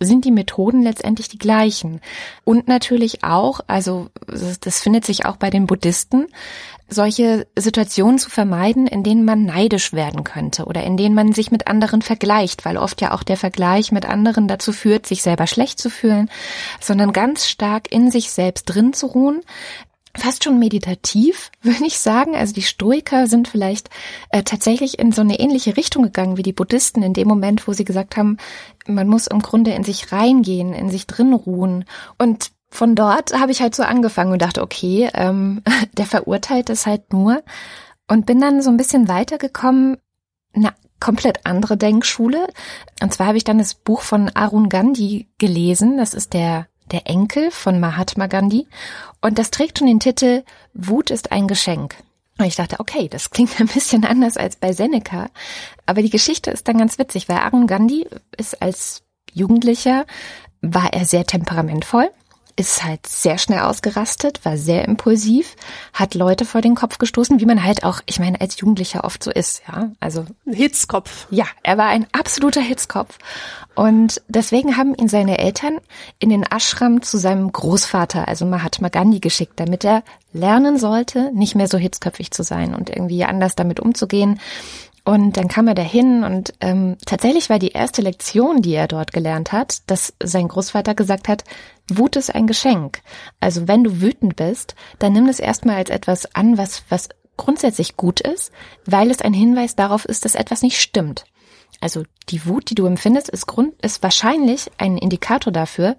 sind 0.00 0.24
die 0.24 0.30
Methoden 0.30 0.82
letztendlich 0.82 1.28
die 1.28 1.38
gleichen. 1.38 2.00
Und 2.44 2.68
natürlich 2.68 3.22
auch, 3.22 3.60
also 3.66 4.08
das 4.60 4.80
findet 4.80 5.04
sich 5.04 5.26
auch 5.26 5.36
bei 5.36 5.50
den 5.50 5.66
Buddhisten, 5.66 6.26
solche 6.90 7.46
Situationen 7.56 8.18
zu 8.18 8.30
vermeiden, 8.30 8.86
in 8.86 9.02
denen 9.02 9.24
man 9.24 9.44
neidisch 9.44 9.92
werden 9.92 10.24
könnte 10.24 10.64
oder 10.64 10.82
in 10.82 10.96
denen 10.96 11.14
man 11.14 11.32
sich 11.32 11.50
mit 11.50 11.66
anderen 11.66 12.02
vergleicht, 12.02 12.64
weil 12.64 12.76
oft 12.76 13.00
ja 13.00 13.12
auch 13.12 13.22
der 13.22 13.36
Vergleich 13.36 13.92
mit 13.92 14.06
anderen 14.06 14.48
dazu 14.48 14.72
führt, 14.72 15.06
sich 15.06 15.22
selber 15.22 15.46
schlecht 15.46 15.78
zu 15.78 15.90
fühlen, 15.90 16.30
sondern 16.80 17.12
ganz 17.12 17.48
stark 17.48 17.90
in 17.92 18.10
sich 18.10 18.30
selbst 18.30 18.64
drin 18.64 18.92
zu 18.92 19.06
ruhen, 19.06 19.42
fast 20.16 20.44
schon 20.44 20.58
meditativ, 20.58 21.50
würde 21.62 21.86
ich 21.86 21.98
sagen. 21.98 22.34
Also 22.34 22.52
die 22.52 22.62
Stoiker 22.62 23.26
sind 23.26 23.48
vielleicht 23.48 23.90
äh, 24.30 24.42
tatsächlich 24.42 24.98
in 24.98 25.12
so 25.12 25.22
eine 25.22 25.38
ähnliche 25.38 25.76
Richtung 25.76 26.02
gegangen 26.02 26.36
wie 26.36 26.42
die 26.42 26.52
Buddhisten 26.52 27.02
in 27.02 27.12
dem 27.12 27.28
Moment, 27.28 27.66
wo 27.68 27.72
sie 27.72 27.84
gesagt 27.84 28.16
haben, 28.16 28.36
man 28.86 29.08
muss 29.08 29.26
im 29.26 29.40
Grunde 29.40 29.72
in 29.72 29.84
sich 29.84 30.12
reingehen, 30.12 30.72
in 30.72 30.90
sich 30.90 31.06
drin 31.06 31.32
ruhen. 31.32 31.84
Und 32.18 32.50
von 32.70 32.94
dort 32.94 33.38
habe 33.38 33.52
ich 33.52 33.60
halt 33.60 33.74
so 33.74 33.82
angefangen 33.82 34.32
und 34.32 34.42
dachte, 34.42 34.62
okay, 34.62 35.10
ähm, 35.14 35.62
der 35.96 36.06
verurteilt 36.06 36.70
es 36.70 36.86
halt 36.86 37.12
nur. 37.12 37.42
Und 38.08 38.26
bin 38.26 38.40
dann 38.40 38.62
so 38.62 38.70
ein 38.70 38.76
bisschen 38.76 39.08
weitergekommen, 39.08 39.98
eine 40.52 40.72
komplett 40.98 41.46
andere 41.46 41.76
Denkschule. 41.76 42.48
Und 43.02 43.12
zwar 43.12 43.28
habe 43.28 43.38
ich 43.38 43.44
dann 43.44 43.58
das 43.58 43.74
Buch 43.74 44.02
von 44.02 44.28
Arun 44.30 44.68
Gandhi 44.68 45.28
gelesen. 45.38 45.96
Das 45.96 46.14
ist 46.14 46.32
der, 46.32 46.66
der 46.90 47.06
Enkel 47.06 47.50
von 47.50 47.78
Mahatma 47.80 48.26
Gandhi. 48.26 48.66
Und 49.20 49.38
das 49.38 49.50
trägt 49.50 49.78
schon 49.78 49.88
den 49.88 50.00
Titel 50.00 50.44
Wut 50.74 51.10
ist 51.10 51.32
ein 51.32 51.48
Geschenk. 51.48 51.96
Und 52.38 52.46
ich 52.46 52.56
dachte, 52.56 52.80
okay, 52.80 53.08
das 53.08 53.30
klingt 53.30 53.60
ein 53.60 53.66
bisschen 53.66 54.04
anders 54.04 54.36
als 54.36 54.56
bei 54.56 54.72
Seneca. 54.72 55.28
Aber 55.86 56.02
die 56.02 56.10
Geschichte 56.10 56.50
ist 56.50 56.68
dann 56.68 56.78
ganz 56.78 56.98
witzig, 56.98 57.28
weil 57.28 57.38
Arun 57.38 57.66
Gandhi 57.66 58.06
ist 58.36 58.60
als 58.60 59.02
Jugendlicher, 59.32 60.04
war 60.62 60.92
er 60.92 61.06
sehr 61.06 61.24
temperamentvoll 61.24 62.10
ist 62.60 62.84
halt 62.84 63.06
sehr 63.06 63.38
schnell 63.38 63.60
ausgerastet, 63.60 64.44
war 64.44 64.58
sehr 64.58 64.84
impulsiv, 64.84 65.56
hat 65.94 66.14
Leute 66.14 66.44
vor 66.44 66.60
den 66.60 66.74
Kopf 66.74 66.98
gestoßen, 66.98 67.40
wie 67.40 67.46
man 67.46 67.64
halt 67.64 67.84
auch, 67.84 68.02
ich 68.04 68.20
meine, 68.20 68.38
als 68.38 68.60
Jugendlicher 68.60 69.02
oft 69.04 69.24
so 69.24 69.30
ist, 69.30 69.62
ja. 69.66 69.90
Also 69.98 70.26
ein 70.46 70.52
Hitzkopf. 70.52 71.26
Ja, 71.30 71.46
er 71.62 71.78
war 71.78 71.86
ein 71.86 72.06
absoluter 72.12 72.60
Hitzkopf. 72.60 73.16
Und 73.74 74.20
deswegen 74.28 74.76
haben 74.76 74.94
ihn 74.94 75.08
seine 75.08 75.38
Eltern 75.38 75.78
in 76.18 76.28
den 76.28 76.42
Ashram 76.42 77.00
zu 77.00 77.16
seinem 77.16 77.50
Großvater, 77.50 78.28
also 78.28 78.44
Mahatma 78.44 78.90
Gandhi, 78.90 79.20
geschickt, 79.20 79.54
damit 79.56 79.82
er 79.86 80.02
lernen 80.34 80.78
sollte, 80.78 81.32
nicht 81.32 81.54
mehr 81.54 81.66
so 81.66 81.78
hitzköpfig 81.78 82.30
zu 82.30 82.42
sein 82.42 82.74
und 82.74 82.90
irgendwie 82.90 83.24
anders 83.24 83.56
damit 83.56 83.80
umzugehen. 83.80 84.38
Und 85.02 85.38
dann 85.38 85.48
kam 85.48 85.66
er 85.66 85.74
dahin 85.74 86.24
und 86.24 86.52
ähm, 86.60 86.98
tatsächlich 87.06 87.48
war 87.48 87.58
die 87.58 87.72
erste 87.72 88.02
Lektion, 88.02 88.60
die 88.60 88.74
er 88.74 88.86
dort 88.86 89.14
gelernt 89.14 89.50
hat, 89.50 89.78
dass 89.86 90.12
sein 90.22 90.46
Großvater 90.46 90.94
gesagt 90.94 91.26
hat, 91.26 91.44
Wut 91.98 92.16
ist 92.16 92.34
ein 92.34 92.46
Geschenk. 92.46 93.00
Also 93.40 93.68
wenn 93.68 93.84
du 93.84 94.00
wütend 94.00 94.36
bist, 94.36 94.74
dann 94.98 95.12
nimm 95.12 95.28
es 95.28 95.40
erstmal 95.40 95.76
als 95.76 95.90
etwas 95.90 96.34
an, 96.34 96.58
was, 96.58 96.82
was 96.88 97.08
grundsätzlich 97.36 97.96
gut 97.96 98.20
ist, 98.20 98.52
weil 98.84 99.10
es 99.10 99.22
ein 99.22 99.32
Hinweis 99.32 99.76
darauf 99.76 100.04
ist, 100.04 100.24
dass 100.24 100.34
etwas 100.34 100.62
nicht 100.62 100.80
stimmt. 100.80 101.24
Also 101.80 102.02
die 102.28 102.44
Wut, 102.46 102.68
die 102.70 102.74
du 102.74 102.86
empfindest, 102.86 103.30
ist, 103.30 103.46
Grund, 103.46 103.74
ist 103.82 104.02
wahrscheinlich 104.02 104.70
ein 104.76 104.98
Indikator 104.98 105.52
dafür, 105.52 105.96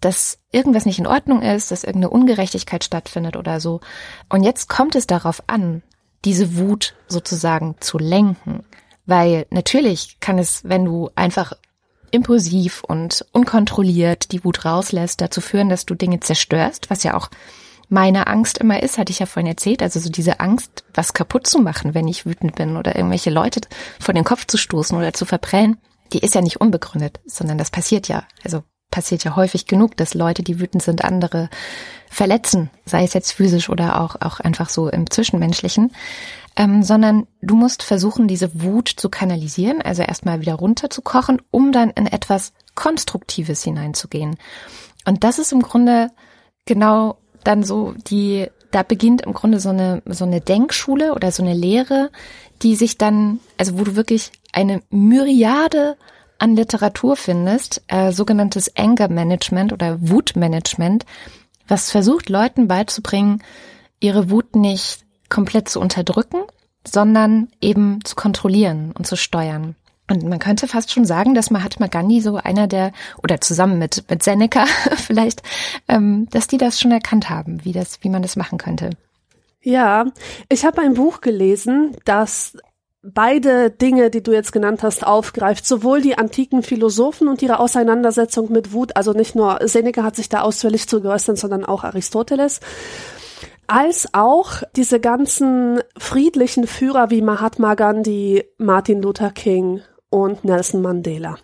dass 0.00 0.38
irgendwas 0.52 0.86
nicht 0.86 0.98
in 0.98 1.06
Ordnung 1.06 1.42
ist, 1.42 1.70
dass 1.70 1.82
irgendeine 1.82 2.10
Ungerechtigkeit 2.10 2.84
stattfindet 2.84 3.36
oder 3.36 3.58
so. 3.58 3.80
Und 4.28 4.44
jetzt 4.44 4.68
kommt 4.68 4.94
es 4.94 5.06
darauf 5.06 5.42
an, 5.48 5.82
diese 6.24 6.56
Wut 6.56 6.94
sozusagen 7.08 7.76
zu 7.80 7.98
lenken. 7.98 8.64
Weil 9.06 9.46
natürlich 9.50 10.20
kann 10.20 10.38
es, 10.38 10.62
wenn 10.64 10.84
du 10.84 11.10
einfach 11.14 11.54
impulsiv 12.14 12.82
und 12.84 13.26
unkontrolliert 13.32 14.32
die 14.32 14.44
Wut 14.44 14.64
rauslässt, 14.64 15.20
dazu 15.20 15.40
führen, 15.40 15.68
dass 15.68 15.86
du 15.86 15.94
Dinge 15.94 16.20
zerstörst, 16.20 16.90
was 16.90 17.02
ja 17.02 17.14
auch 17.14 17.28
meine 17.88 18.26
Angst 18.26 18.58
immer 18.58 18.82
ist, 18.82 18.98
hatte 18.98 19.12
ich 19.12 19.18
ja 19.18 19.26
vorhin 19.26 19.50
erzählt, 19.50 19.82
also 19.82 20.00
so 20.00 20.08
diese 20.08 20.40
Angst, 20.40 20.84
was 20.94 21.12
kaputt 21.12 21.46
zu 21.46 21.58
machen, 21.58 21.94
wenn 21.94 22.08
ich 22.08 22.24
wütend 22.24 22.54
bin 22.54 22.76
oder 22.76 22.96
irgendwelche 22.96 23.30
Leute 23.30 23.60
vor 24.00 24.14
den 24.14 24.24
Kopf 24.24 24.46
zu 24.46 24.56
stoßen 24.56 24.96
oder 24.96 25.12
zu 25.12 25.26
verprellen, 25.26 25.76
die 26.12 26.20
ist 26.20 26.34
ja 26.34 26.40
nicht 26.40 26.60
unbegründet, 26.60 27.20
sondern 27.26 27.58
das 27.58 27.70
passiert 27.70 28.08
ja. 28.08 28.24
Also 28.42 28.62
passiert 28.90 29.24
ja 29.24 29.34
häufig 29.36 29.66
genug, 29.66 29.96
dass 29.96 30.14
Leute, 30.14 30.42
die 30.42 30.60
wütend 30.60 30.82
sind, 30.82 31.04
andere 31.04 31.50
verletzen, 32.08 32.70
sei 32.86 33.02
es 33.02 33.12
jetzt 33.12 33.32
physisch 33.32 33.68
oder 33.68 34.00
auch, 34.00 34.16
auch 34.20 34.38
einfach 34.38 34.68
so 34.68 34.88
im 34.88 35.10
Zwischenmenschlichen, 35.10 35.92
ähm, 36.56 36.82
sondern 36.82 37.26
du 37.42 37.56
musst 37.56 37.82
versuchen, 37.82 38.28
diese 38.28 38.62
Wut 38.62 38.88
zu 38.88 39.08
kanalisieren, 39.08 39.82
also 39.82 40.02
erstmal 40.02 40.40
wieder 40.40 40.54
runterzukochen, 40.54 41.42
um 41.50 41.72
dann 41.72 41.90
in 41.90 42.06
etwas 42.06 42.52
Konstruktives 42.74 43.62
hineinzugehen. 43.62 44.36
Und 45.04 45.24
das 45.24 45.38
ist 45.38 45.52
im 45.52 45.62
Grunde 45.62 46.10
genau 46.64 47.18
dann 47.42 47.62
so 47.62 47.94
die, 48.06 48.48
da 48.70 48.82
beginnt 48.82 49.22
im 49.22 49.34
Grunde 49.34 49.60
so 49.60 49.70
eine, 49.70 50.02
so 50.06 50.24
eine 50.24 50.40
Denkschule 50.40 51.14
oder 51.14 51.30
so 51.30 51.42
eine 51.42 51.54
Lehre, 51.54 52.10
die 52.62 52.76
sich 52.76 52.98
dann, 52.98 53.40
also 53.58 53.78
wo 53.78 53.84
du 53.84 53.96
wirklich 53.96 54.32
eine 54.52 54.82
Myriade 54.90 55.96
an 56.38 56.56
Literatur 56.56 57.16
findest, 57.16 57.82
äh, 57.88 58.12
sogenanntes 58.12 58.76
Anger 58.76 59.08
Management 59.08 59.72
oder 59.72 59.98
Wutmanagement, 60.00 61.04
was 61.68 61.90
versucht 61.90 62.28
Leuten 62.28 62.68
beizubringen, 62.68 63.42
ihre 64.00 64.30
Wut 64.30 64.56
nicht 64.56 65.04
komplett 65.28 65.68
zu 65.68 65.80
unterdrücken, 65.80 66.42
sondern 66.86 67.48
eben 67.60 68.04
zu 68.04 68.14
kontrollieren 68.14 68.92
und 68.96 69.06
zu 69.06 69.16
steuern. 69.16 69.74
Und 70.10 70.22
man 70.24 70.38
könnte 70.38 70.68
fast 70.68 70.92
schon 70.92 71.06
sagen, 71.06 71.34
dass 71.34 71.50
Mahatma 71.50 71.86
Gandhi 71.86 72.20
so 72.20 72.36
einer 72.36 72.66
der, 72.66 72.92
oder 73.22 73.40
zusammen 73.40 73.78
mit, 73.78 74.04
mit 74.10 74.22
Seneca 74.22 74.66
vielleicht, 74.96 75.42
ähm, 75.88 76.28
dass 76.30 76.46
die 76.46 76.58
das 76.58 76.78
schon 76.78 76.92
erkannt 76.92 77.30
haben, 77.30 77.64
wie 77.64 77.72
das, 77.72 77.98
wie 78.02 78.10
man 78.10 78.22
das 78.22 78.36
machen 78.36 78.58
könnte. 78.58 78.90
Ja, 79.62 80.06
ich 80.50 80.66
habe 80.66 80.82
ein 80.82 80.92
Buch 80.92 81.22
gelesen, 81.22 81.96
das 82.04 82.58
beide 83.02 83.70
Dinge, 83.70 84.10
die 84.10 84.22
du 84.22 84.32
jetzt 84.32 84.52
genannt 84.52 84.82
hast, 84.82 85.06
aufgreift, 85.06 85.66
sowohl 85.66 86.00
die 86.00 86.18
antiken 86.18 86.62
Philosophen 86.62 87.28
und 87.28 87.40
ihre 87.42 87.58
Auseinandersetzung 87.58 88.52
mit 88.52 88.72
Wut, 88.72 88.96
also 88.96 89.12
nicht 89.12 89.34
nur 89.34 89.58
Seneca 89.64 90.02
hat 90.02 90.16
sich 90.16 90.28
da 90.28 90.40
ausführlich 90.40 90.88
zu 90.88 91.00
geäußert, 91.00 91.38
sondern 91.38 91.64
auch 91.64 91.84
Aristoteles, 91.84 92.60
als 93.66 94.08
auch 94.12 94.62
diese 94.76 95.00
ganzen 95.00 95.80
friedlichen 95.98 96.66
Führer 96.66 97.10
wie 97.10 97.22
Mahatma 97.22 97.74
Gandhi, 97.74 98.44
Martin 98.58 99.02
Luther 99.02 99.30
King 99.30 99.82
und 100.10 100.44
Nelson 100.44 100.82
Mandela. 100.82 101.36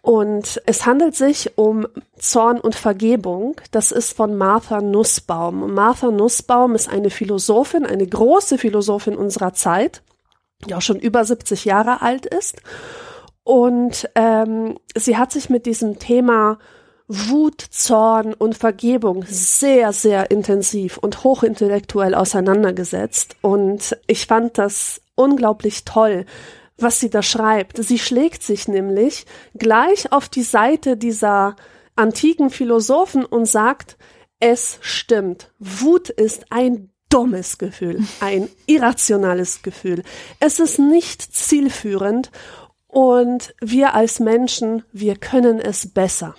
Und 0.00 0.60
es 0.66 0.84
handelt 0.84 1.14
sich 1.14 1.56
um 1.56 1.86
Zorn 2.18 2.58
und 2.58 2.74
Vergebung. 2.74 3.54
Das 3.70 3.92
ist 3.92 4.16
von 4.16 4.36
Martha 4.36 4.80
Nussbaum. 4.80 5.72
Martha 5.74 6.10
Nussbaum 6.10 6.74
ist 6.74 6.88
eine 6.88 7.10
Philosophin, 7.10 7.86
eine 7.86 8.06
große 8.06 8.58
Philosophin 8.58 9.16
unserer 9.16 9.52
Zeit 9.52 10.02
die 10.66 10.74
auch 10.74 10.82
schon 10.82 10.98
über 10.98 11.24
70 11.24 11.64
Jahre 11.64 12.02
alt 12.02 12.26
ist. 12.26 12.62
Und 13.44 14.08
ähm, 14.14 14.78
sie 14.96 15.16
hat 15.16 15.32
sich 15.32 15.50
mit 15.50 15.66
diesem 15.66 15.98
Thema 15.98 16.58
Wut, 17.14 17.60
Zorn 17.60 18.32
und 18.32 18.56
Vergebung 18.56 19.26
sehr, 19.28 19.92
sehr 19.92 20.30
intensiv 20.30 20.96
und 20.96 21.24
hochintellektuell 21.24 22.14
auseinandergesetzt. 22.14 23.36
Und 23.42 23.98
ich 24.06 24.26
fand 24.26 24.56
das 24.56 25.02
unglaublich 25.14 25.84
toll, 25.84 26.24
was 26.78 27.00
sie 27.00 27.10
da 27.10 27.22
schreibt. 27.22 27.76
Sie 27.76 27.98
schlägt 27.98 28.42
sich 28.42 28.66
nämlich 28.66 29.26
gleich 29.52 30.10
auf 30.10 30.30
die 30.30 30.42
Seite 30.42 30.96
dieser 30.96 31.56
antiken 31.96 32.48
Philosophen 32.48 33.26
und 33.26 33.44
sagt, 33.44 33.98
es 34.40 34.78
stimmt. 34.80 35.52
Wut 35.58 36.08
ist 36.08 36.46
ein 36.48 36.90
dummes 37.10 37.58
Gefühl, 37.58 38.00
ein 38.20 38.48
irrationales 38.64 39.60
Gefühl. 39.60 40.02
Es 40.40 40.58
ist 40.60 40.78
nicht 40.78 41.20
zielführend 41.20 42.30
und 42.86 43.54
wir 43.60 43.94
als 43.94 44.18
Menschen, 44.18 44.82
wir 44.92 45.16
können 45.16 45.60
es 45.60 45.92
besser. 45.92 46.34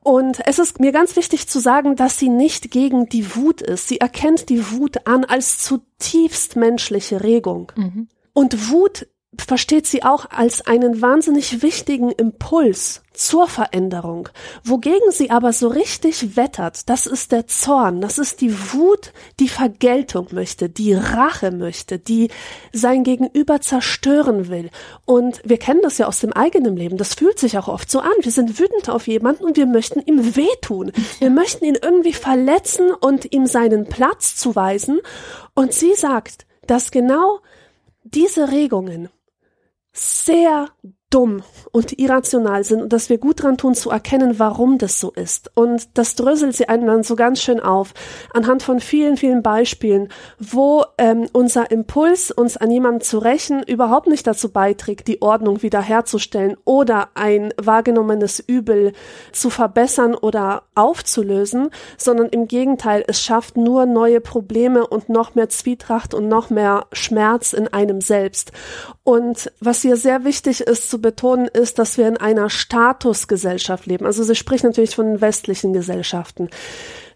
Und 0.00 0.40
es 0.46 0.58
ist 0.58 0.80
mir 0.80 0.92
ganz 0.92 1.16
wichtig 1.16 1.48
zu 1.48 1.58
sagen, 1.58 1.96
dass 1.96 2.18
sie 2.18 2.28
nicht 2.28 2.70
gegen 2.70 3.08
die 3.08 3.34
Wut 3.34 3.60
ist. 3.60 3.88
Sie 3.88 4.00
erkennt 4.00 4.48
die 4.48 4.70
Wut 4.72 5.06
an 5.06 5.24
als 5.24 5.58
zutiefst 5.58 6.56
menschliche 6.56 7.22
Regung. 7.22 7.72
Mhm. 7.76 8.08
Und 8.32 8.70
Wut 8.70 9.06
versteht 9.42 9.86
sie 9.86 10.02
auch 10.02 10.30
als 10.30 10.66
einen 10.66 11.02
wahnsinnig 11.02 11.62
wichtigen 11.62 12.10
Impuls 12.10 13.02
zur 13.16 13.48
Veränderung. 13.48 14.28
Wogegen 14.62 15.10
sie 15.10 15.30
aber 15.30 15.52
so 15.52 15.68
richtig 15.68 16.36
wettert, 16.36 16.88
das 16.88 17.06
ist 17.06 17.32
der 17.32 17.46
Zorn, 17.46 18.00
das 18.00 18.18
ist 18.18 18.40
die 18.40 18.54
Wut, 18.72 19.12
die 19.40 19.48
Vergeltung 19.48 20.28
möchte, 20.32 20.68
die 20.68 20.92
Rache 20.92 21.50
möchte, 21.50 21.98
die 21.98 22.28
sein 22.72 23.04
Gegenüber 23.04 23.60
zerstören 23.60 24.48
will. 24.48 24.70
Und 25.06 25.40
wir 25.44 25.58
kennen 25.58 25.80
das 25.82 25.98
ja 25.98 26.06
aus 26.06 26.20
dem 26.20 26.32
eigenen 26.32 26.76
Leben, 26.76 26.98
das 26.98 27.14
fühlt 27.14 27.38
sich 27.38 27.56
auch 27.58 27.68
oft 27.68 27.90
so 27.90 28.00
an. 28.00 28.12
Wir 28.20 28.32
sind 28.32 28.58
wütend 28.58 28.90
auf 28.90 29.08
jemanden 29.08 29.44
und 29.44 29.56
wir 29.56 29.66
möchten 29.66 30.00
ihm 30.00 30.36
wehtun. 30.36 30.92
Wir 31.18 31.30
möchten 31.30 31.64
ihn 31.64 31.78
irgendwie 31.80 32.12
verletzen 32.12 32.90
und 32.92 33.32
ihm 33.32 33.46
seinen 33.46 33.86
Platz 33.86 34.36
zuweisen. 34.36 35.00
Und 35.54 35.72
sie 35.72 35.94
sagt, 35.94 36.46
dass 36.66 36.90
genau 36.90 37.40
diese 38.04 38.50
Regungen 38.50 39.08
sehr 39.96 40.68
dumm 41.10 41.42
und 41.70 41.98
irrational 41.98 42.64
sind 42.64 42.82
und 42.82 42.92
dass 42.92 43.08
wir 43.08 43.18
gut 43.18 43.42
dran 43.42 43.56
tun 43.56 43.74
zu 43.74 43.90
erkennen, 43.90 44.38
warum 44.38 44.76
das 44.76 44.98
so 44.98 45.12
ist. 45.12 45.50
Und 45.54 45.96
das 45.96 46.16
dröselt 46.16 46.56
sie 46.56 46.68
einem 46.68 46.86
dann 46.86 47.04
so 47.04 47.14
ganz 47.14 47.40
schön 47.40 47.60
auf, 47.60 47.94
anhand 48.34 48.62
von 48.64 48.80
vielen, 48.80 49.16
vielen 49.16 49.42
Beispielen, 49.42 50.08
wo 50.38 50.84
ähm, 50.98 51.28
unser 51.32 51.70
Impuls, 51.70 52.32
uns 52.32 52.56
an 52.56 52.70
jemanden 52.72 53.02
zu 53.02 53.18
rächen, 53.18 53.62
überhaupt 53.62 54.08
nicht 54.08 54.26
dazu 54.26 54.50
beiträgt, 54.50 55.06
die 55.06 55.22
Ordnung 55.22 55.62
wiederherzustellen 55.62 56.56
oder 56.64 57.08
ein 57.14 57.54
wahrgenommenes 57.56 58.40
Übel 58.40 58.92
zu 59.32 59.48
verbessern 59.48 60.14
oder 60.16 60.64
aufzulösen, 60.74 61.70
sondern 61.96 62.28
im 62.28 62.48
Gegenteil, 62.48 63.04
es 63.06 63.22
schafft 63.22 63.56
nur 63.56 63.86
neue 63.86 64.20
Probleme 64.20 64.86
und 64.86 65.08
noch 65.08 65.36
mehr 65.36 65.48
Zwietracht 65.48 66.14
und 66.14 66.26
noch 66.26 66.50
mehr 66.50 66.86
Schmerz 66.92 67.52
in 67.52 67.68
einem 67.68 68.00
selbst. 68.00 68.50
Und 69.06 69.52
was 69.60 69.82
hier 69.82 69.96
sehr 69.96 70.24
wichtig 70.24 70.62
ist 70.62 70.90
zu 70.90 71.00
betonen, 71.00 71.46
ist, 71.46 71.78
dass 71.78 71.96
wir 71.96 72.08
in 72.08 72.16
einer 72.16 72.50
Statusgesellschaft 72.50 73.86
leben. 73.86 74.04
Also 74.04 74.24
sie 74.24 74.34
spricht 74.34 74.64
natürlich 74.64 74.96
von 74.96 75.20
westlichen 75.20 75.72
Gesellschaften. 75.72 76.50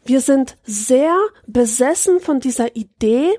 Wir 0.04 0.20
sind 0.20 0.56
sehr 0.62 1.16
besessen 1.48 2.20
von 2.20 2.38
dieser 2.38 2.76
Idee, 2.76 3.36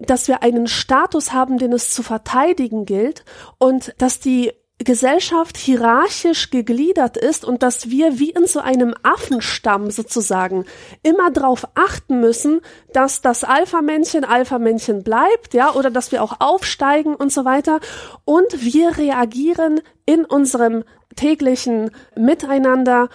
dass 0.00 0.28
wir 0.28 0.42
einen 0.42 0.66
Status 0.66 1.32
haben, 1.32 1.56
den 1.56 1.72
es 1.72 1.94
zu 1.94 2.02
verteidigen 2.02 2.84
gilt 2.84 3.24
und 3.56 3.94
dass 3.96 4.20
die 4.20 4.52
Gesellschaft 4.84 5.56
hierarchisch 5.56 6.50
gegliedert 6.50 7.16
ist 7.16 7.44
und 7.44 7.62
dass 7.62 7.90
wir 7.90 8.18
wie 8.18 8.30
in 8.30 8.46
so 8.46 8.60
einem 8.60 8.94
Affenstamm 9.02 9.90
sozusagen 9.90 10.64
immer 11.02 11.30
darauf 11.30 11.66
achten 11.74 12.20
müssen, 12.20 12.60
dass 12.92 13.20
das 13.20 13.44
Alpha-Männchen 13.44 14.24
Alpha-Männchen 14.24 15.02
bleibt, 15.02 15.54
ja, 15.54 15.72
oder 15.74 15.90
dass 15.90 16.12
wir 16.12 16.22
auch 16.22 16.40
aufsteigen 16.40 17.14
und 17.14 17.32
so 17.32 17.44
weiter. 17.44 17.80
Und 18.24 18.64
wir 18.64 18.96
reagieren 18.96 19.80
in 20.06 20.24
unserem 20.24 20.84
täglichen 21.16 21.90
Miteinander 22.16 23.08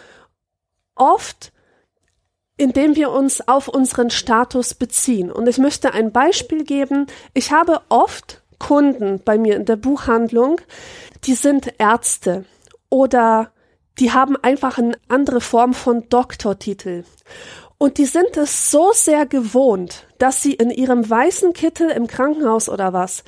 oft 0.96 1.52
indem 2.60 2.98
wir 2.98 3.10
uns 3.12 3.48
auf 3.48 3.70
unseren 3.70 4.10
Status 4.10 4.74
beziehen. 4.74 5.32
Und 5.32 5.48
ich 5.48 5.60
möchte 5.60 5.94
ein 5.94 6.12
Beispiel 6.12 6.66
geben. 6.66 7.08
Ich 7.34 7.54
habe 7.54 7.80
oft 7.88 8.42
Kunden 8.60 9.22
bei 9.24 9.38
mir 9.38 9.56
in 9.56 9.66
der 9.66 9.78
Buchhandlung, 9.78 10.60
die 11.26 11.36
sind 11.36 11.74
Ärzte 11.78 12.46
oder 12.90 13.52
die 14.00 14.12
haben 14.12 14.38
einfach 14.38 14.78
eine 14.78 14.98
andere 15.08 15.42
Form 15.42 15.74
von 15.74 16.08
Doktortitel. 16.10 17.04
Und 17.78 17.98
die 17.98 18.06
sind 18.06 18.36
es 18.38 18.72
so 18.72 18.92
sehr 18.94 19.26
gewohnt, 19.26 20.08
dass 20.18 20.42
sie 20.42 20.54
in 20.54 20.70
ihrem 20.70 21.10
weißen 21.10 21.54
Kittel 21.54 21.90
im 21.90 22.08
Krankenhaus 22.08 22.70
oder 22.70 22.94
was 22.94 23.24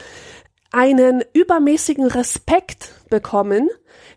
einen 0.71 1.23
übermäßigen 1.33 2.05
Respekt 2.05 2.91
bekommen, 3.09 3.69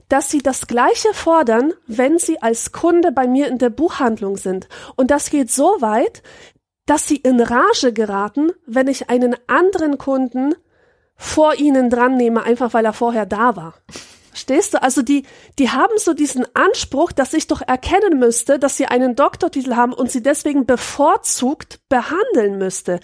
dass 0.09 0.31
sie 0.31 0.39
das 0.39 0.67
Gleiche 0.67 1.13
fordern, 1.13 1.73
wenn 1.87 2.19
sie 2.19 2.41
als 2.41 2.73
Kunde 2.73 3.11
bei 3.11 3.27
mir 3.27 3.49
in 3.49 3.59
der 3.59 3.71
Buchhandlung 3.71 4.37
sind. 4.37 4.69
Und 4.97 5.11
das 5.11 5.31
geht 5.31 5.51
so 5.51 5.77
weit, 5.81 6.23
dass 6.87 7.09
sie 7.09 7.17
in 7.17 7.41
Rage 7.41 7.93
geraten, 7.93 8.53
wenn 8.67 8.89
ich 8.89 9.11
einen 9.11 9.37
anderen 9.47 9.99
Kunden 9.99 10.55
vor 11.17 11.55
ihnen 11.55 11.91
dran 11.91 12.17
nehme, 12.17 12.43
einfach 12.43 12.75
weil 12.75 12.85
er 12.85 12.93
vorher 12.93 13.27
da 13.27 13.57
war. 13.57 13.75
Stehst 14.37 14.75
du? 14.75 14.83
Also 14.83 15.03
die, 15.03 15.25
die 15.61 15.71
haben 15.71 15.97
so 15.97 16.13
diesen 16.13 16.45
Anspruch, 16.55 17.13
dass 17.13 17.33
ich 17.35 17.47
doch 17.47 17.63
erkennen 17.63 18.19
müsste, 18.19 18.59
dass 18.59 18.77
sie 18.77 18.87
einen 18.87 19.15
Doktortitel 19.15 19.77
haben 19.77 19.93
und 19.93 20.11
sie 20.11 20.23
deswegen 20.23 20.67
bevorzugt 20.67 21.79
behandeln 21.89 22.59
müsste. 22.59 22.99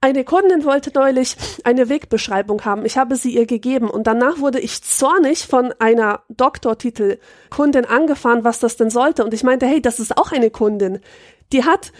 Eine 0.00 0.24
Kundin 0.24 0.64
wollte 0.64 0.90
neulich 0.92 1.36
eine 1.62 1.88
Wegbeschreibung 1.88 2.64
haben. 2.64 2.84
Ich 2.84 2.98
habe 2.98 3.14
sie 3.14 3.32
ihr 3.32 3.46
gegeben 3.46 3.88
und 3.88 4.08
danach 4.08 4.40
wurde 4.40 4.58
ich 4.58 4.82
zornig 4.82 5.46
von 5.46 5.72
einer 5.78 6.24
Doktortitel-Kundin 6.30 7.84
angefahren, 7.84 8.42
was 8.42 8.58
das 8.58 8.76
denn 8.76 8.90
sollte. 8.90 9.24
Und 9.24 9.32
ich 9.32 9.44
meinte, 9.44 9.66
hey, 9.66 9.80
das 9.80 10.00
ist 10.00 10.18
auch 10.18 10.32
eine 10.32 10.50
Kundin. 10.50 10.98
Die 11.52 11.64
hat, 11.64 11.92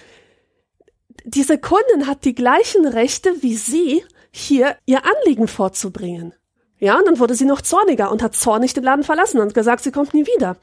diese 1.24 1.56
Kundin 1.56 2.08
hat 2.08 2.24
die 2.24 2.34
gleichen 2.34 2.84
Rechte 2.84 3.42
wie 3.42 3.54
sie, 3.54 4.04
hier 4.32 4.76
ihr 4.86 5.02
Anliegen 5.04 5.46
vorzubringen. 5.46 6.34
Ja, 6.78 6.98
und 6.98 7.06
dann 7.06 7.20
wurde 7.20 7.36
sie 7.36 7.44
noch 7.44 7.60
zorniger 7.60 8.10
und 8.10 8.24
hat 8.24 8.34
zornig 8.34 8.74
den 8.74 8.82
Laden 8.82 9.04
verlassen 9.04 9.40
und 9.40 9.54
gesagt, 9.54 9.84
sie 9.84 9.92
kommt 9.92 10.14
nie 10.14 10.26
wieder. 10.26 10.56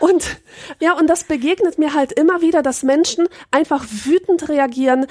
Und 0.00 0.36
ja, 0.80 0.92
und 0.98 1.06
das 1.06 1.24
begegnet 1.24 1.78
mir 1.78 1.94
halt 1.94 2.12
immer 2.12 2.42
wieder, 2.42 2.62
dass 2.62 2.82
Menschen 2.82 3.26
einfach 3.50 3.86
wütend 3.88 4.50
reagieren 4.50 5.06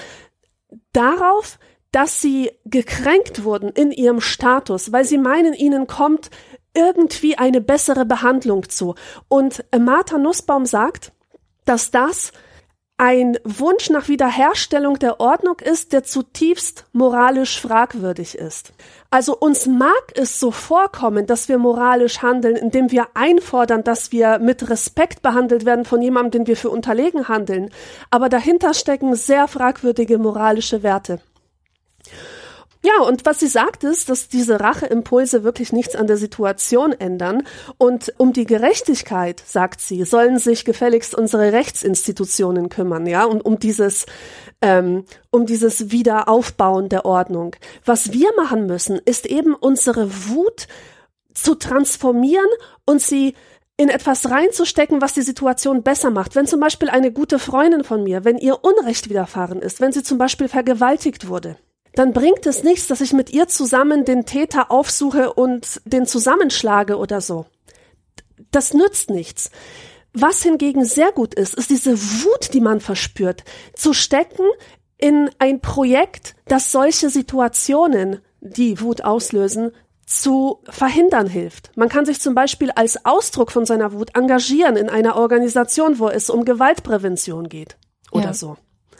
darauf, 0.94 1.58
dass 1.92 2.22
sie 2.22 2.52
gekränkt 2.66 3.44
wurden 3.44 3.70
in 3.70 3.92
ihrem 3.92 4.22
Status, 4.22 4.92
weil 4.92 5.04
sie 5.04 5.18
meinen, 5.18 5.56
ihnen 5.56 5.88
kommt 5.88 6.30
irgendwie 6.76 7.40
eine 7.40 7.60
bessere 7.60 8.06
Behandlung 8.06 8.70
zu. 8.70 8.94
Und 9.28 9.66
Martha 9.78 10.20
Nussbaum 10.20 10.68
sagt, 10.68 11.12
dass 11.66 11.90
das 11.90 12.34
ein 13.02 13.40
Wunsch 13.44 13.90
nach 13.90 14.10
Wiederherstellung 14.10 15.00
der 15.00 15.20
Ordnung 15.20 15.60
ist, 15.60 15.92
der 15.92 16.04
zutiefst 16.04 16.86
moralisch 16.94 17.60
fragwürdig 17.60 18.36
ist. 18.36 18.74
Also 19.10 19.36
uns 19.36 19.66
mag 19.66 20.14
es 20.14 20.40
so 20.40 20.52
vorkommen, 20.52 21.26
dass 21.26 21.50
wir 21.50 21.58
moralisch 21.58 22.22
handeln, 22.22 22.56
indem 22.56 22.92
wir 22.92 23.08
einfordern, 23.16 23.84
dass 23.84 24.12
wir 24.12 24.38
mit 24.38 24.70
Respekt 24.70 25.24
behandelt 25.24 25.66
werden 25.66 25.84
von 25.84 26.00
jemandem, 26.04 26.42
den 26.44 26.48
wir 26.48 26.56
für 26.56 26.70
unterlegen 26.70 27.28
handeln. 27.28 27.72
Aber 28.12 28.30
dahinter 28.30 28.76
stecken 28.76 29.16
sehr 29.16 29.48
fragwürdige 29.48 30.20
moralische 30.20 30.84
Werte. 30.84 31.22
Ja, 32.84 33.04
und 33.04 33.28
was 33.28 33.40
sie 33.40 33.48
sagt 33.48 33.84
ist, 33.84 34.10
dass 34.10 34.28
diese 34.28 34.60
Racheimpulse 34.60 35.44
wirklich 35.44 35.72
nichts 35.72 35.96
an 35.96 36.08
der 36.08 36.18
Situation 36.18 36.94
ändern. 36.94 37.44
Und 37.78 38.12
um 38.18 38.34
die 38.34 38.46
Gerechtigkeit, 38.46 39.42
sagt 39.46 39.82
sie, 39.82 40.04
sollen 40.04 40.40
sich 40.40 40.66
gefälligst 40.66 41.14
unsere 41.14 41.54
Rechtsinstitutionen 41.54 42.70
kümmern, 42.70 43.06
ja, 43.06 43.26
und 43.26 43.46
um 43.46 43.60
dieses, 43.60 44.08
ähm, 44.62 45.06
um 45.30 45.46
dieses 45.46 45.92
Wiederaufbauen 45.92 46.90
der 46.90 47.06
Ordnung. 47.06 47.56
Was 47.86 48.14
wir 48.14 48.30
machen 48.36 48.66
müssen, 48.66 49.00
ist 49.06 49.28
eben 49.28 49.54
unsere 49.54 50.10
Wut 50.30 50.68
zu 51.36 51.54
transformieren 51.54 52.50
und 52.86 53.00
sie 53.00 53.36
in 53.78 53.90
etwas 53.90 54.30
reinzustecken, 54.30 55.02
was 55.02 55.14
die 55.14 55.22
Situation 55.22 55.84
besser 55.84 56.10
macht. 56.10 56.36
Wenn 56.36 56.48
zum 56.48 56.60
Beispiel 56.60 56.90
eine 56.90 57.12
gute 57.12 57.38
Freundin 57.38 57.84
von 57.84 58.04
mir, 58.04 58.26
wenn 58.26 58.38
ihr 58.38 58.64
Unrecht 58.64 59.10
widerfahren 59.10 59.62
ist, 59.62 59.82
wenn 59.82 59.92
sie 59.92 60.04
zum 60.04 60.18
Beispiel 60.18 60.48
vergewaltigt 60.48 61.28
wurde, 61.28 61.58
dann 61.94 62.14
bringt 62.14 62.46
es 62.46 62.64
nichts, 62.64 62.88
dass 62.88 63.02
ich 63.02 63.14
mit 63.14 63.32
ihr 63.32 63.48
zusammen 63.48 64.06
den 64.06 64.26
Täter 64.26 64.72
aufsuche 64.72 65.34
und 65.34 65.82
den 65.86 66.06
zusammenschlage 66.06 66.98
oder 66.98 67.22
so. 67.22 67.46
Das 68.52 68.74
nützt 68.74 69.10
nichts. 69.10 69.52
Was 70.14 70.44
hingegen 70.44 70.84
sehr 70.84 71.12
gut 71.12 71.34
ist, 71.34 71.54
ist 71.54 71.70
diese 71.70 71.98
Wut, 71.98 72.54
die 72.54 72.62
man 72.62 72.82
verspürt, 72.82 73.44
zu 73.74 73.94
stecken 73.94 74.46
in 74.98 75.30
ein 75.40 75.62
Projekt, 75.62 76.36
das 76.48 76.72
solche 76.72 77.10
Situationen, 77.10 78.20
die 78.42 78.82
Wut 78.82 79.04
auslösen, 79.04 79.72
zu 80.06 80.60
verhindern 80.70 81.28
hilft. 81.28 81.72
Man 81.78 81.88
kann 81.88 82.06
sich 82.06 82.20
zum 82.20 82.36
Beispiel 82.36 82.72
als 82.72 83.06
Ausdruck 83.06 83.52
von 83.52 83.66
seiner 83.66 83.94
Wut 83.94 84.16
engagieren 84.16 84.76
in 84.76 84.90
einer 84.90 85.16
Organisation, 85.16 86.00
wo 86.00 86.10
es 86.10 86.30
um 86.30 86.44
Gewaltprävention 86.44 87.48
geht 87.48 87.78
oder 88.12 88.26
ja. 88.26 88.34
so. 88.34 88.58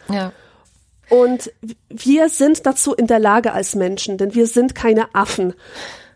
Ja. 0.10 0.32
Und 1.12 1.52
wir 1.90 2.30
sind 2.30 2.66
dazu 2.66 2.94
in 2.94 3.06
der 3.06 3.20
Lage 3.20 3.52
als 3.52 3.76
Menschen, 3.76 4.18
denn 4.18 4.34
wir 4.34 4.48
sind 4.48 4.76
keine 4.76 5.14
Affen. 5.14 5.54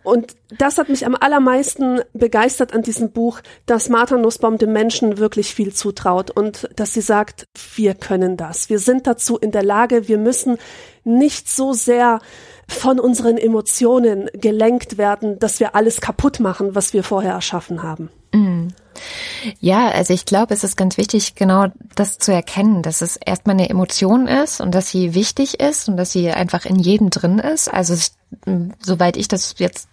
Und 0.05 0.35
das 0.57 0.77
hat 0.77 0.89
mich 0.89 1.05
am 1.05 1.15
allermeisten 1.19 2.01
begeistert 2.13 2.73
an 2.73 2.83
diesem 2.83 3.11
Buch, 3.11 3.41
dass 3.65 3.89
Martha 3.89 4.17
Nussbaum 4.17 4.57
dem 4.57 4.71
Menschen 4.71 5.17
wirklich 5.17 5.53
viel 5.53 5.73
zutraut 5.73 6.31
und 6.31 6.69
dass 6.75 6.93
sie 6.93 7.01
sagt, 7.01 7.47
wir 7.75 7.95
können 7.95 8.37
das. 8.37 8.69
Wir 8.69 8.79
sind 8.79 9.07
dazu 9.07 9.37
in 9.37 9.51
der 9.51 9.63
Lage. 9.63 10.07
Wir 10.07 10.17
müssen 10.17 10.57
nicht 11.03 11.49
so 11.49 11.73
sehr 11.73 12.19
von 12.67 12.99
unseren 12.99 13.37
Emotionen 13.37 14.29
gelenkt 14.33 14.97
werden, 14.97 15.39
dass 15.39 15.59
wir 15.59 15.75
alles 15.75 16.01
kaputt 16.01 16.39
machen, 16.39 16.75
was 16.75 16.93
wir 16.93 17.03
vorher 17.03 17.33
erschaffen 17.33 17.83
haben. 17.83 18.09
Mm. 18.31 18.67
Ja, 19.59 19.89
also 19.89 20.13
ich 20.13 20.25
glaube, 20.25 20.53
es 20.53 20.63
ist 20.63 20.77
ganz 20.77 20.97
wichtig, 20.97 21.35
genau 21.35 21.67
das 21.95 22.17
zu 22.17 22.31
erkennen, 22.31 22.81
dass 22.81 23.01
es 23.01 23.17
erstmal 23.17 23.55
eine 23.55 23.69
Emotion 23.69 24.27
ist 24.27 24.61
und 24.61 24.73
dass 24.73 24.89
sie 24.89 25.13
wichtig 25.13 25.59
ist 25.59 25.89
und 25.89 25.97
dass 25.97 26.11
sie 26.11 26.31
einfach 26.31 26.65
in 26.65 26.79
jedem 26.79 27.09
drin 27.09 27.39
ist. 27.39 27.71
Also 27.71 27.95
soweit 28.79 29.17
ich 29.17 29.27
das 29.27 29.55
jetzt 29.57 29.89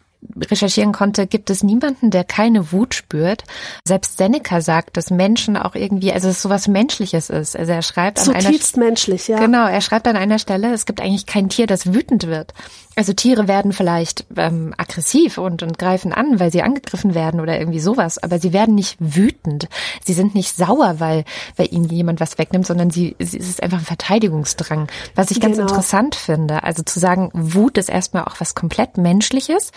recherchieren 0.51 0.93
konnte, 0.93 1.27
gibt 1.27 1.51
es 1.51 1.63
niemanden, 1.63 2.11
der 2.11 2.25
keine 2.25 2.73
Wut 2.73 2.95
spürt. 2.95 3.45
Selbst 3.85 4.19
Seneca 4.19 4.61
sagt, 4.61 4.97
dass 4.97 5.11
Menschen 5.11 5.57
auch 5.57 5.75
irgendwie, 5.75 6.13
also 6.13 6.29
es 6.29 6.43
sowas 6.43 6.69
Menschliches 6.69 7.29
ist. 7.31 7.57
Also 7.57 7.73
er 7.73 7.83
schreibt 7.83 8.19
an 8.21 8.25
Zutiefst 8.25 8.77
einer, 8.77 8.87
menschlich, 8.87 9.29
ja. 9.29 9.39
Genau, 9.39 9.67
er 9.67 9.81
schreibt 9.81 10.07
an 10.07 10.17
einer 10.17 10.39
Stelle, 10.39 10.73
es 10.73 10.87
gibt 10.87 11.01
eigentlich 11.01 11.27
kein 11.27 11.49
Tier, 11.49 11.67
das 11.67 11.93
wütend 11.93 12.27
wird. 12.27 12.55
Also 12.95 13.15
Tiere 13.15 13.49
werden 13.49 13.73
vielleicht 13.73 14.27
ähm, 14.37 14.75
aggressiv 14.77 15.39
und, 15.39 15.63
und 15.63 15.79
greifen 15.79 16.13
an, 16.13 16.39
weil 16.39 16.53
sie 16.53 16.63
angegriffen 16.63 17.15
werden 17.15 17.41
oder 17.41 17.59
irgendwie 17.59 17.81
sowas, 17.81 18.23
aber 18.23 18.39
sie 18.39 18.53
werden 18.53 18.75
nicht 18.75 18.97
wütend. 19.01 19.69
Sie 20.05 20.13
sind 20.13 20.35
nicht 20.35 20.55
sauer, 20.55 20.97
weil, 20.99 21.25
weil 21.57 21.73
ihnen 21.73 21.89
jemand 21.89 22.21
was 22.21 22.37
wegnimmt, 22.39 22.67
sondern 22.67 22.91
sie, 22.91 23.17
sie 23.19 23.39
es 23.39 23.49
ist 23.49 23.63
einfach 23.63 23.79
ein 23.79 23.85
Verteidigungsdrang. 23.85 24.89
Was 25.15 25.31
ich 25.31 25.41
ganz 25.41 25.57
genau. 25.57 25.69
interessant 25.69 26.15
finde, 26.15 26.63
also 26.65 26.83
zu 26.83 27.01
sagen, 27.01 27.31
Wut 27.33 27.79
ist 27.79 27.89
erstmal 27.89 28.25
auch 28.25 28.41
was 28.41 28.55
komplett 28.55 28.99
Menschliches 28.99 29.73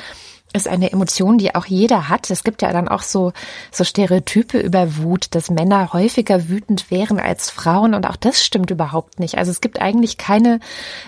ist 0.56 0.68
eine 0.68 0.92
Emotion, 0.92 1.38
die 1.38 1.54
auch 1.54 1.66
jeder 1.66 2.10
hat. 2.10 2.30
Es 2.32 2.44
gibt 2.44 2.62
ja 2.62 2.72
dann 2.72 2.88
auch 2.88 3.02
so, 3.02 3.34
so 3.72 3.84
Stereotype 3.84 4.58
über 4.58 4.98
Wut, 4.98 5.28
dass 5.32 5.50
Männer 5.50 5.94
häufiger 5.94 6.50
wütend 6.50 6.90
wären 6.90 7.20
als 7.20 7.50
Frauen 7.50 7.94
und 7.94 8.06
auch 8.08 8.16
das 8.16 8.44
stimmt 8.44 8.72
überhaupt 8.72 9.20
nicht. 9.20 9.38
Also 9.38 9.52
es 9.52 9.62
gibt 9.62 9.82
eigentlich 9.82 10.18
keine, 10.18 10.60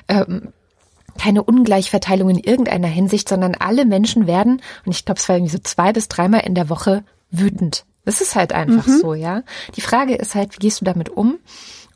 ähm, 0.08 0.54
keine 1.18 1.44
Ungleichverteilung 1.44 2.30
in 2.30 2.40
irgendeiner 2.40 2.88
Hinsicht, 2.88 3.28
sondern 3.30 3.56
alle 3.56 3.86
Menschen 3.86 4.28
werden, 4.28 4.62
und 4.86 4.92
ich 4.92 5.06
glaube, 5.06 5.20
es 5.20 5.28
war 5.30 5.36
irgendwie 5.36 5.54
so 5.54 5.60
zwei 5.64 5.94
bis 5.94 6.08
dreimal 6.08 6.42
in 6.42 6.54
der 6.54 6.70
Woche 6.70 7.04
wütend. 7.32 7.86
Das 8.06 8.22
ist 8.22 8.36
halt 8.36 8.54
einfach 8.54 8.88
mhm. 8.88 9.00
so, 9.00 9.14
ja. 9.14 9.44
Die 9.76 9.82
Frage 9.82 10.16
ist 10.16 10.36
halt, 10.36 10.54
wie 10.54 10.60
gehst 10.60 10.82
du 10.82 10.86
damit 10.86 11.10
um? 11.10 11.40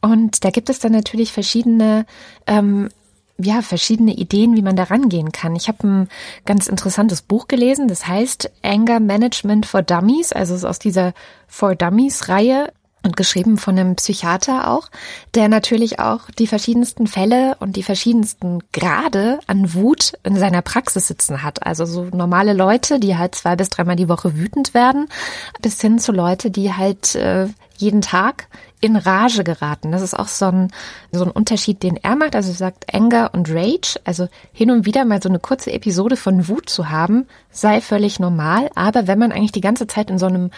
Und 0.01 0.43
da 0.43 0.49
gibt 0.49 0.69
es 0.69 0.79
dann 0.79 0.91
natürlich 0.91 1.31
verschiedene 1.31 2.05
ähm, 2.47 2.89
ja, 3.43 3.61
verschiedene 3.61 4.13
Ideen, 4.13 4.55
wie 4.55 4.61
man 4.61 4.75
da 4.75 4.83
rangehen 4.83 5.31
kann. 5.31 5.55
Ich 5.55 5.67
habe 5.67 5.87
ein 5.87 6.09
ganz 6.45 6.67
interessantes 6.67 7.21
Buch 7.21 7.47
gelesen, 7.47 7.87
das 7.87 8.07
heißt 8.07 8.51
Anger 8.63 8.99
Management 8.99 9.65
for 9.65 9.81
Dummies, 9.81 10.31
also 10.33 10.55
ist 10.55 10.65
aus 10.65 10.79
dieser 10.79 11.13
For 11.47 11.75
Dummies 11.75 12.29
Reihe 12.29 12.71
und 13.03 13.17
geschrieben 13.17 13.57
von 13.57 13.77
einem 13.77 13.95
Psychiater 13.95 14.69
auch, 14.69 14.89
der 15.33 15.49
natürlich 15.49 15.99
auch 15.99 16.29
die 16.37 16.47
verschiedensten 16.47 17.07
Fälle 17.07 17.55
und 17.59 17.75
die 17.75 17.83
verschiedensten 17.83 18.59
Grade 18.73 19.39
an 19.47 19.73
Wut 19.73 20.13
in 20.23 20.35
seiner 20.35 20.61
Praxis 20.61 21.07
sitzen 21.07 21.41
hat. 21.43 21.65
Also 21.65 21.85
so 21.85 22.05
normale 22.05 22.53
Leute, 22.53 22.99
die 22.99 23.17
halt 23.17 23.35
zwei 23.35 23.55
bis 23.55 23.69
dreimal 23.69 23.95
die 23.95 24.09
Woche 24.09 24.37
wütend 24.37 24.73
werden, 24.73 25.07
bis 25.61 25.81
hin 25.81 25.97
zu 25.97 26.11
Leute, 26.11 26.51
die 26.51 26.73
halt 26.73 27.15
äh, 27.15 27.47
jeden 27.77 28.01
Tag 28.01 28.47
in 28.81 28.95
Rage 28.95 29.43
geraten. 29.43 29.91
Das 29.91 30.01
ist 30.01 30.17
auch 30.17 30.27
so 30.27 30.45
ein, 30.45 30.71
so 31.11 31.23
ein 31.23 31.31
Unterschied, 31.31 31.83
den 31.83 31.97
er 31.97 32.15
macht. 32.15 32.35
Also 32.35 32.49
er 32.49 32.55
sagt 32.55 32.93
Anger 32.93 33.29
und 33.33 33.49
Rage. 33.49 33.99
Also 34.03 34.27
hin 34.51 34.71
und 34.71 34.85
wieder 34.85 35.05
mal 35.05 35.21
so 35.21 35.29
eine 35.29 35.39
kurze 35.39 35.71
Episode 35.71 36.17
von 36.17 36.47
Wut 36.47 36.67
zu 36.67 36.89
haben, 36.89 37.27
sei 37.51 37.79
völlig 37.79 38.19
normal. 38.19 38.69
Aber 38.75 39.07
wenn 39.07 39.19
man 39.19 39.31
eigentlich 39.31 39.51
die 39.51 39.61
ganze 39.61 39.85
Zeit 39.85 40.09
in 40.09 40.17
so 40.17 40.25
einem 40.25 40.49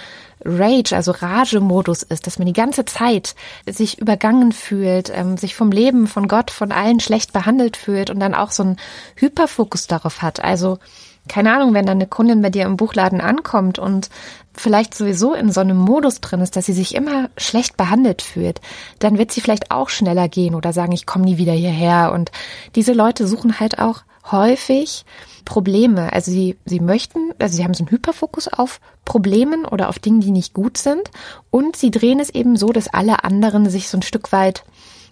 Rage, 0.45 0.95
also 0.95 1.11
Rage-Modus 1.11 2.03
ist, 2.03 2.25
dass 2.25 2.39
man 2.39 2.47
die 2.47 2.53
ganze 2.53 2.85
Zeit 2.85 3.35
sich 3.69 3.99
übergangen 3.99 4.53
fühlt, 4.53 5.11
ähm, 5.13 5.37
sich 5.37 5.55
vom 5.55 5.71
Leben, 5.71 6.07
von 6.07 6.27
Gott, 6.27 6.49
von 6.49 6.71
allen 6.71 6.99
schlecht 6.99 7.33
behandelt 7.33 7.77
fühlt 7.77 8.09
und 8.09 8.19
dann 8.19 8.33
auch 8.33 8.51
so 8.51 8.63
einen 8.63 8.77
Hyperfokus 9.15 9.87
darauf 9.87 10.21
hat. 10.21 10.43
Also 10.43 10.79
keine 11.27 11.53
Ahnung, 11.53 11.73
wenn 11.73 11.85
dann 11.85 11.97
eine 11.97 12.07
Kundin 12.07 12.41
bei 12.41 12.49
dir 12.49 12.65
im 12.65 12.77
Buchladen 12.77 13.21
ankommt 13.21 13.79
und 13.79 14.09
vielleicht 14.53 14.93
sowieso 14.93 15.33
in 15.33 15.51
so 15.51 15.61
einem 15.61 15.77
Modus 15.77 16.21
drin 16.21 16.41
ist, 16.41 16.55
dass 16.55 16.65
sie 16.65 16.73
sich 16.73 16.95
immer 16.95 17.29
schlecht 17.37 17.77
behandelt 17.77 18.21
fühlt, 18.21 18.61
dann 18.99 19.17
wird 19.17 19.31
sie 19.31 19.41
vielleicht 19.41 19.71
auch 19.71 19.89
schneller 19.89 20.27
gehen 20.27 20.53
oder 20.55 20.73
sagen, 20.73 20.91
ich 20.91 21.05
komme 21.05 21.25
nie 21.25 21.37
wieder 21.37 21.53
hierher. 21.53 22.11
Und 22.11 22.31
diese 22.75 22.93
Leute 22.93 23.25
suchen 23.27 23.59
halt 23.59 23.79
auch 23.79 24.03
häufig 24.31 25.05
Probleme. 25.45 26.13
Also 26.13 26.31
sie, 26.31 26.57
sie 26.65 26.79
möchten, 26.79 27.31
also 27.39 27.55
sie 27.55 27.63
haben 27.63 27.73
so 27.73 27.83
einen 27.83 27.91
Hyperfokus 27.91 28.47
auf 28.47 28.79
Problemen 29.05 29.65
oder 29.65 29.89
auf 29.89 29.99
Dingen, 29.99 30.21
die 30.21 30.31
nicht 30.31 30.53
gut 30.53 30.77
sind. 30.77 31.09
Und 31.49 31.75
sie 31.75 31.91
drehen 31.91 32.19
es 32.19 32.29
eben 32.29 32.55
so, 32.55 32.71
dass 32.71 32.93
alle 32.93 33.23
anderen 33.23 33.69
sich 33.69 33.89
so 33.89 33.97
ein 33.97 34.03
Stück 34.03 34.31
weit 34.31 34.63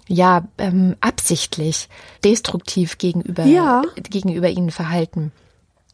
ja 0.08 0.44
ähm, 0.58 0.96
absichtlich 1.00 1.88
destruktiv 2.24 2.98
gegenüber 2.98 3.46
ja. 3.46 3.82
gegenüber 3.96 4.50
ihnen 4.50 4.72
verhalten. 4.72 5.32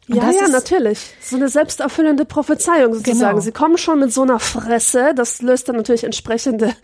Und 0.08 0.16
ja, 0.16 0.30
ja, 0.30 0.48
natürlich. 0.48 1.14
So 1.20 1.36
eine 1.36 1.48
selbsterfüllende 1.48 2.24
Prophezeiung 2.24 2.94
sozusagen. 2.94 3.30
Genau. 3.32 3.40
Sie 3.40 3.52
kommen 3.52 3.76
schon 3.76 4.00
mit 4.00 4.12
so 4.12 4.22
einer 4.22 4.38
Fresse, 4.38 5.12
das 5.14 5.42
löst 5.42 5.68
dann 5.68 5.76
natürlich 5.76 6.04
entsprechende 6.04 6.74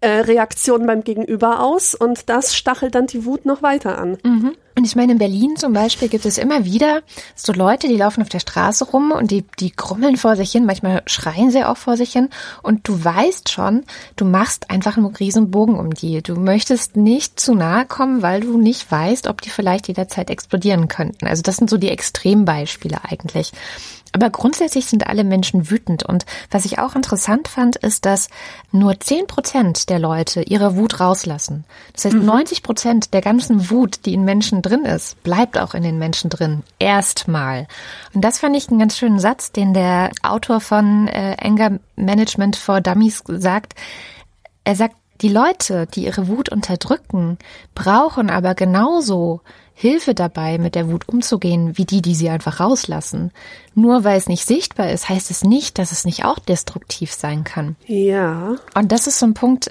äh, 0.00 0.08
Reaktionen 0.08 0.86
beim 0.86 1.04
Gegenüber 1.04 1.60
aus 1.62 1.94
und 1.94 2.28
das 2.28 2.56
stachelt 2.56 2.94
dann 2.94 3.06
die 3.06 3.24
Wut 3.24 3.44
noch 3.44 3.62
weiter 3.62 3.98
an. 3.98 4.18
Mhm. 4.22 4.56
Und 4.76 4.86
ich 4.86 4.96
meine, 4.96 5.12
in 5.12 5.18
Berlin 5.18 5.56
zum 5.56 5.72
Beispiel 5.74 6.08
gibt 6.08 6.24
es 6.24 6.38
immer 6.38 6.64
wieder 6.64 7.02
so 7.34 7.52
Leute, 7.52 7.86
die 7.86 7.96
laufen 7.96 8.22
auf 8.22 8.30
der 8.30 8.38
Straße 8.38 8.84
rum 8.84 9.10
und 9.10 9.30
die, 9.30 9.44
die 9.58 9.72
grummeln 9.72 10.16
vor 10.16 10.36
sich 10.36 10.52
hin, 10.52 10.64
manchmal 10.64 11.02
schreien 11.06 11.50
sie 11.50 11.64
auch 11.64 11.76
vor 11.76 11.98
sich 11.98 12.12
hin. 12.12 12.30
Und 12.62 12.88
du 12.88 13.04
weißt 13.04 13.50
schon, 13.50 13.84
du 14.16 14.24
machst 14.24 14.70
einfach 14.70 14.96
einen 14.96 15.06
riesen 15.06 15.50
Bogen 15.50 15.78
um 15.78 15.92
die. 15.92 16.22
Du 16.22 16.34
möchtest 16.34 16.96
nicht 16.96 17.38
zu 17.38 17.54
nahe 17.54 17.84
kommen, 17.84 18.22
weil 18.22 18.40
du 18.40 18.56
nicht 18.56 18.90
weißt, 18.90 19.26
ob 19.26 19.42
die 19.42 19.50
vielleicht 19.50 19.88
jederzeit 19.88 20.30
explodieren 20.30 20.88
könnten. 20.88 21.26
Also 21.26 21.42
das 21.42 21.56
sind 21.56 21.68
so 21.68 21.76
die 21.76 21.90
Extrembeispiele 21.90 23.00
eigentlich. 23.02 23.52
Aber 24.12 24.30
grundsätzlich 24.30 24.86
sind 24.86 25.06
alle 25.06 25.22
Menschen 25.22 25.70
wütend. 25.70 26.02
Und 26.02 26.26
was 26.50 26.64
ich 26.64 26.78
auch 26.78 26.96
interessant 26.96 27.48
fand, 27.48 27.76
ist, 27.76 28.06
dass 28.06 28.28
nur 28.72 28.98
zehn 28.98 29.26
Prozent 29.26 29.88
der 29.88 29.98
Leute 29.98 30.42
ihre 30.42 30.76
Wut 30.76 30.98
rauslassen. 30.98 31.64
Das 31.92 32.06
heißt, 32.06 32.16
mhm. 32.16 32.24
90 32.24 32.62
Prozent 32.62 33.14
der 33.14 33.20
ganzen 33.20 33.70
Wut, 33.70 34.06
die 34.06 34.14
in 34.14 34.24
Menschen 34.24 34.62
drin 34.62 34.84
ist, 34.84 35.22
bleibt 35.22 35.58
auch 35.58 35.74
in 35.74 35.82
den 35.82 35.98
Menschen 35.98 36.28
drin. 36.28 36.62
Erstmal. 36.78 37.68
Und 38.12 38.22
das 38.22 38.40
fand 38.40 38.56
ich 38.56 38.68
einen 38.68 38.80
ganz 38.80 38.98
schönen 38.98 39.20
Satz, 39.20 39.52
den 39.52 39.74
der 39.74 40.10
Autor 40.22 40.60
von 40.60 41.06
äh, 41.06 41.36
Anger 41.40 41.78
Management 41.94 42.56
for 42.56 42.80
Dummies 42.80 43.22
sagt. 43.26 43.74
Er 44.64 44.74
sagt, 44.74 44.96
die 45.20 45.28
Leute, 45.28 45.86
die 45.86 46.04
ihre 46.04 46.28
Wut 46.28 46.48
unterdrücken, 46.50 47.38
brauchen 47.74 48.30
aber 48.30 48.54
genauso 48.54 49.40
Hilfe 49.74 50.14
dabei, 50.14 50.58
mit 50.58 50.74
der 50.74 50.90
Wut 50.90 51.08
umzugehen, 51.08 51.78
wie 51.78 51.86
die, 51.86 52.02
die 52.02 52.14
sie 52.14 52.28
einfach 52.28 52.60
rauslassen. 52.60 53.32
Nur 53.74 54.04
weil 54.04 54.18
es 54.18 54.28
nicht 54.28 54.46
sichtbar 54.46 54.90
ist, 54.90 55.08
heißt 55.08 55.30
es 55.30 55.42
nicht, 55.42 55.78
dass 55.78 55.90
es 55.90 56.04
nicht 56.04 56.24
auch 56.26 56.38
destruktiv 56.38 57.12
sein 57.12 57.44
kann. 57.44 57.76
Ja. 57.86 58.56
Und 58.74 58.92
das 58.92 59.06
ist 59.06 59.18
so 59.18 59.24
ein 59.24 59.32
Punkt, 59.32 59.70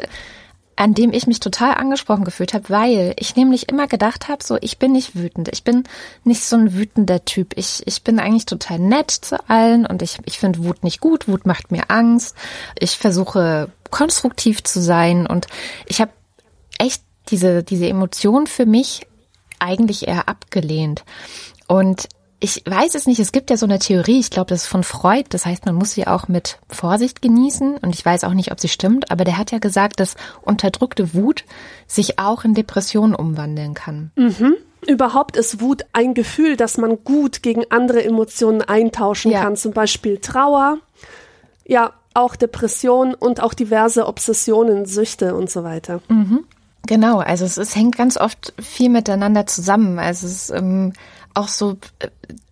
an 0.80 0.94
dem 0.94 1.12
ich 1.12 1.28
mich 1.28 1.42
total 1.42 1.74
angesprochen 1.74 2.24
gefühlt 2.24 2.54
habe, 2.54 2.70
weil 2.70 3.14
ich 3.18 3.36
nämlich 3.36 3.68
immer 3.70 3.86
gedacht 3.86 4.30
habe, 4.30 4.42
so 4.42 4.58
ich 4.62 4.80
bin 4.80 4.94
nicht 4.94 5.14
wütend, 5.14 5.50
ich 5.52 5.66
bin 5.66 5.84
nicht 6.24 6.44
so 6.46 6.56
ein 6.56 6.74
wütender 6.74 7.26
Typ. 7.26 7.52
Ich, 7.58 7.84
ich 7.86 8.02
bin 8.02 8.18
eigentlich 8.18 8.46
total 8.46 8.80
nett 8.80 9.12
zu 9.12 9.38
allen 9.50 9.86
und 9.86 10.02
ich, 10.02 10.20
ich 10.24 10.40
finde 10.40 10.64
Wut 10.64 10.84
nicht 10.84 11.02
gut, 11.02 11.28
Wut 11.28 11.46
macht 11.46 11.72
mir 11.72 11.92
Angst. 11.92 12.34
Ich 12.80 12.98
versuche 12.98 13.70
konstruktiv 13.90 14.64
zu 14.64 14.82
sein 14.82 15.28
und 15.28 15.48
ich 15.86 16.02
habe 16.02 16.12
echt 16.78 17.04
diese, 17.30 17.64
diese 17.64 17.88
Emotion 17.88 18.48
für 18.48 18.66
mich 18.66 19.08
eigentlich 19.60 20.08
eher 20.08 20.28
abgelehnt. 20.28 21.04
Und 21.68 22.08
ich 22.40 22.64
weiß 22.66 22.96
es 22.96 23.06
nicht, 23.06 23.20
es 23.20 23.34
gibt 23.34 23.50
ja 23.50 23.58
so 23.58 23.66
eine 23.66 23.80
Theorie, 23.80 24.20
ich 24.20 24.30
glaube, 24.30 24.50
das 24.50 24.64
ist 24.64 24.68
von 24.68 24.84
Freud, 24.84 25.26
das 25.30 25.46
heißt, 25.46 25.66
man 25.66 25.76
muss 25.76 25.92
sie 25.92 26.08
auch 26.08 26.30
mit 26.30 26.60
Vorsicht 26.70 27.22
genießen 27.22 27.78
und 27.78 27.94
ich 27.94 28.06
weiß 28.06 28.24
auch 28.24 28.34
nicht, 28.34 28.52
ob 28.52 28.62
sie 28.62 28.70
stimmt, 28.70 29.12
aber 29.12 29.26
der 29.26 29.38
hat 29.38 29.52
ja 29.52 29.60
gesagt, 29.60 30.00
dass 30.00 30.16
unterdrückte 30.42 31.14
Wut 31.14 31.44
sich 31.86 32.18
auch 32.18 32.46
in 32.46 32.54
Depressionen 32.54 33.14
umwandeln 33.14 33.74
kann. 33.74 34.12
Mhm. 34.16 34.56
Überhaupt 34.88 35.36
ist 35.36 35.60
Wut 35.60 35.84
ein 35.92 36.14
Gefühl, 36.14 36.56
das 36.56 36.78
man 36.78 37.04
gut 37.04 37.44
gegen 37.44 37.70
andere 37.70 38.04
Emotionen 38.06 38.62
eintauschen 38.62 39.32
ja. 39.32 39.44
kann, 39.44 39.58
zum 39.58 39.74
Beispiel 39.74 40.20
Trauer, 40.20 40.78
ja, 41.66 41.94
auch 42.14 42.36
Depression 42.36 43.14
und 43.14 43.42
auch 43.42 43.54
diverse 43.54 44.08
Obsessionen, 44.08 44.86
Süchte 44.86 45.36
und 45.36 45.50
so 45.50 45.64
weiter. 45.64 46.02
Mhm. 46.08 46.46
Genau, 46.88 47.20
also 47.20 47.46
es, 47.46 47.58
es 47.58 47.76
hängt 47.76 47.98
ganz 47.98 48.18
oft 48.18 48.54
viel 48.60 48.90
miteinander 48.90 49.46
zusammen. 49.46 50.00
Also 50.00 50.28
es 50.28 50.50
ähm, 50.50 50.94
auch 51.34 51.48
so, 51.48 51.78
äh, 52.00 52.08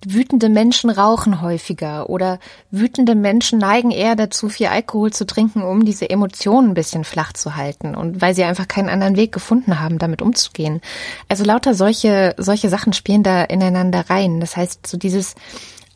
wütende 0.05 0.49
Menschen 0.49 0.89
rauchen 0.89 1.41
häufiger 1.41 2.09
oder 2.09 2.39
wütende 2.71 3.15
Menschen 3.15 3.59
neigen 3.59 3.91
eher 3.91 4.15
dazu, 4.15 4.47
viel 4.47 4.67
Alkohol 4.67 5.11
zu 5.11 5.25
trinken, 5.25 5.63
um 5.63 5.85
diese 5.85 6.09
Emotionen 6.09 6.69
ein 6.69 6.73
bisschen 6.73 7.03
flach 7.03 7.33
zu 7.33 7.55
halten 7.55 7.95
und 7.95 8.21
weil 8.21 8.33
sie 8.33 8.43
einfach 8.43 8.67
keinen 8.67 8.89
anderen 8.89 9.17
Weg 9.17 9.31
gefunden 9.31 9.79
haben, 9.79 9.97
damit 9.97 10.21
umzugehen. 10.21 10.81
Also 11.27 11.43
lauter 11.43 11.73
solche, 11.73 12.35
solche 12.37 12.69
Sachen 12.69 12.93
spielen 12.93 13.23
da 13.23 13.43
ineinander 13.43 14.09
rein. 14.09 14.39
Das 14.39 14.55
heißt, 14.55 14.87
so 14.87 14.97
dieses, 14.97 15.35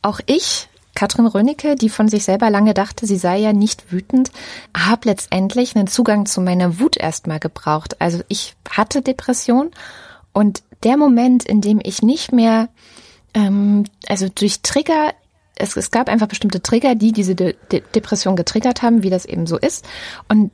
auch 0.01 0.19
ich 0.25 0.67
Katrin 0.95 1.25
Rönicke, 1.25 1.75
die 1.75 1.89
von 1.89 2.07
sich 2.07 2.23
selber 2.23 2.49
lange 2.49 2.73
dachte, 2.73 3.05
sie 3.05 3.17
sei 3.17 3.37
ja 3.37 3.53
nicht 3.53 3.91
wütend, 3.91 4.31
habe 4.75 5.09
letztendlich 5.09 5.75
einen 5.75 5.87
Zugang 5.87 6.25
zu 6.25 6.41
meiner 6.41 6.79
Wut 6.79 6.97
erstmal 6.97 7.39
gebraucht. 7.39 8.01
Also 8.01 8.21
ich 8.27 8.55
hatte 8.69 9.01
Depression 9.01 9.71
und 10.33 10.63
der 10.83 10.97
Moment, 10.97 11.43
in 11.43 11.61
dem 11.61 11.79
ich 11.83 12.01
nicht 12.01 12.31
mehr, 12.31 12.69
ähm, 13.33 13.85
also 14.07 14.27
durch 14.29 14.61
Trigger, 14.61 15.13
es, 15.55 15.77
es 15.77 15.91
gab 15.91 16.09
einfach 16.09 16.27
bestimmte 16.27 16.61
Trigger, 16.61 16.95
die 16.95 17.11
diese 17.11 17.35
De 17.35 17.55
De 17.71 17.83
Depression 17.93 18.35
getriggert 18.35 18.81
haben, 18.81 19.03
wie 19.03 19.09
das 19.09 19.25
eben 19.25 19.45
so 19.45 19.57
ist. 19.57 19.85
Und 20.27 20.51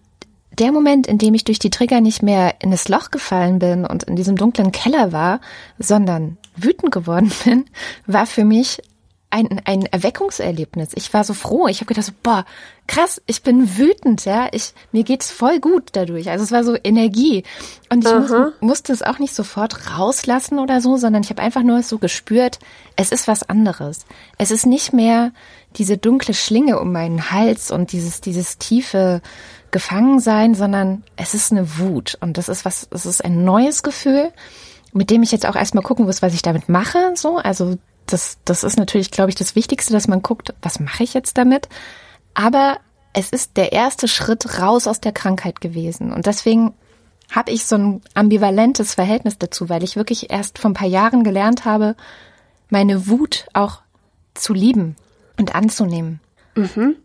der 0.59 0.71
Moment, 0.71 1.07
in 1.07 1.17
dem 1.17 1.33
ich 1.33 1.43
durch 1.43 1.59
die 1.59 1.69
Trigger 1.69 2.01
nicht 2.01 2.23
mehr 2.23 2.55
in 2.59 2.71
das 2.71 2.89
Loch 2.89 3.11
gefallen 3.11 3.59
bin 3.59 3.85
und 3.85 4.03
in 4.03 4.15
diesem 4.15 4.35
dunklen 4.35 4.71
Keller 4.71 5.11
war, 5.11 5.39
sondern 5.77 6.37
wütend 6.55 6.91
geworden 6.91 7.31
bin, 7.43 7.65
war 8.05 8.25
für 8.25 8.43
mich 8.43 8.81
ein, 9.29 9.61
ein 9.65 9.85
Erweckungserlebnis. 9.85 10.91
Ich 10.95 11.13
war 11.13 11.23
so 11.23 11.33
froh. 11.33 11.67
Ich 11.67 11.77
habe 11.77 11.87
gedacht, 11.87 12.05
so, 12.05 12.13
boah, 12.23 12.45
krass, 12.87 13.21
ich 13.25 13.43
bin 13.43 13.77
wütend, 13.77 14.23
ja. 14.23 14.47
Ich, 14.51 14.73
mir 14.93 15.03
geht's 15.03 15.31
voll 15.31 15.59
gut 15.59 15.89
dadurch. 15.93 16.29
Also 16.29 16.45
es 16.45 16.51
war 16.51 16.63
so 16.63 16.77
Energie. 16.81 17.43
Und 17.89 18.05
ich 18.05 18.13
muss, 18.13 18.31
musste 18.61 18.93
es 18.93 19.03
auch 19.03 19.19
nicht 19.19 19.35
sofort 19.35 19.91
rauslassen 19.97 20.59
oder 20.59 20.79
so, 20.79 20.95
sondern 20.95 21.23
ich 21.23 21.29
habe 21.29 21.41
einfach 21.41 21.63
nur 21.63 21.83
so 21.83 21.97
gespürt, 21.97 22.59
es 22.95 23.11
ist 23.11 23.27
was 23.27 23.43
anderes. 23.43 24.05
Es 24.37 24.51
ist 24.51 24.65
nicht 24.65 24.93
mehr 24.93 25.33
diese 25.75 25.97
dunkle 25.97 26.33
Schlinge 26.33 26.79
um 26.79 26.93
meinen 26.93 27.29
Hals 27.29 27.69
und 27.69 27.91
dieses, 27.91 28.21
dieses 28.21 28.57
tiefe 28.57 29.21
Gefangensein, 29.71 30.55
sondern 30.55 31.03
es 31.17 31.33
ist 31.33 31.51
eine 31.51 31.77
Wut. 31.77 32.17
Und 32.21 32.37
das 32.37 32.47
ist 32.47 32.63
was, 32.63 32.87
es 32.91 33.05
ist 33.05 33.25
ein 33.25 33.43
neues 33.43 33.83
Gefühl 33.83 34.31
mit 34.93 35.11
dem 35.11 35.21
ich 35.21 35.31
jetzt 35.31 35.45
auch 35.45 35.55
erstmal 35.55 35.83
gucken 35.83 36.05
muss, 36.05 36.21
was 36.21 36.33
ich 36.33 36.41
damit 36.41 36.69
mache, 36.69 37.11
so. 37.15 37.37
Also 37.37 37.77
das, 38.07 38.39
das 38.45 38.63
ist 38.63 38.77
natürlich, 38.77 39.11
glaube 39.11 39.29
ich, 39.29 39.35
das 39.35 39.55
Wichtigste, 39.55 39.93
dass 39.93 40.07
man 40.07 40.21
guckt, 40.21 40.53
was 40.61 40.79
mache 40.79 41.03
ich 41.03 41.13
jetzt 41.13 41.37
damit? 41.37 41.69
Aber 42.33 42.79
es 43.13 43.31
ist 43.31 43.57
der 43.57 43.71
erste 43.71 44.07
Schritt 44.07 44.59
raus 44.59 44.87
aus 44.87 45.01
der 45.01 45.11
Krankheit 45.11 45.61
gewesen. 45.61 46.11
Und 46.11 46.25
deswegen 46.25 46.73
habe 47.31 47.51
ich 47.51 47.65
so 47.65 47.75
ein 47.75 48.01
ambivalentes 48.13 48.93
Verhältnis 48.93 49.37
dazu, 49.37 49.69
weil 49.69 49.83
ich 49.83 49.95
wirklich 49.95 50.29
erst 50.31 50.59
vor 50.59 50.71
ein 50.71 50.75
paar 50.75 50.87
Jahren 50.87 51.23
gelernt 51.23 51.65
habe, 51.65 51.95
meine 52.69 53.07
Wut 53.07 53.47
auch 53.53 53.81
zu 54.33 54.53
lieben 54.53 54.95
und 55.37 55.55
anzunehmen. 55.55 56.19
Mhm. 56.55 56.95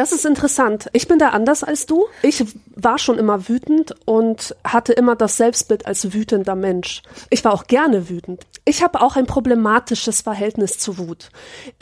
Das 0.00 0.12
ist 0.12 0.24
interessant. 0.24 0.88
Ich 0.94 1.08
bin 1.08 1.18
da 1.18 1.28
anders 1.28 1.62
als 1.62 1.84
du. 1.84 2.06
Ich 2.22 2.42
war 2.74 2.98
schon 2.98 3.18
immer 3.18 3.50
wütend 3.50 3.94
und 4.06 4.56
hatte 4.64 4.94
immer 4.94 5.14
das 5.14 5.36
Selbstbild 5.36 5.84
als 5.84 6.14
wütender 6.14 6.54
Mensch. 6.54 7.02
Ich 7.28 7.44
war 7.44 7.52
auch 7.52 7.66
gerne 7.66 8.08
wütend. 8.08 8.46
Ich 8.64 8.82
habe 8.82 9.02
auch 9.02 9.16
ein 9.16 9.26
problematisches 9.26 10.22
Verhältnis 10.22 10.78
zu 10.78 10.96
Wut. 10.96 11.28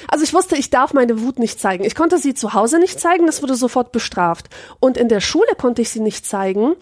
Also 0.08 0.24
ich 0.24 0.34
wusste, 0.34 0.56
ich 0.56 0.68
darf 0.68 0.94
meine 0.94 1.22
Wut 1.22 1.38
nicht 1.38 1.60
zeigen. 1.60 1.84
Ich 1.84 1.94
konnte 1.94 2.18
sie 2.18 2.34
zu 2.34 2.54
Hause 2.54 2.80
nicht 2.80 2.98
zeigen, 2.98 3.24
das 3.26 3.40
wurde 3.40 3.54
sofort 3.54 3.92
bestraft. 3.92 4.46
Und 4.80 4.96
in 4.96 5.08
der 5.08 5.20
Schule 5.20 5.54
konnte 5.56 5.82
ich 5.82 5.90
sie 5.90 6.00
nicht 6.00 6.26
zeigen, 6.26 6.74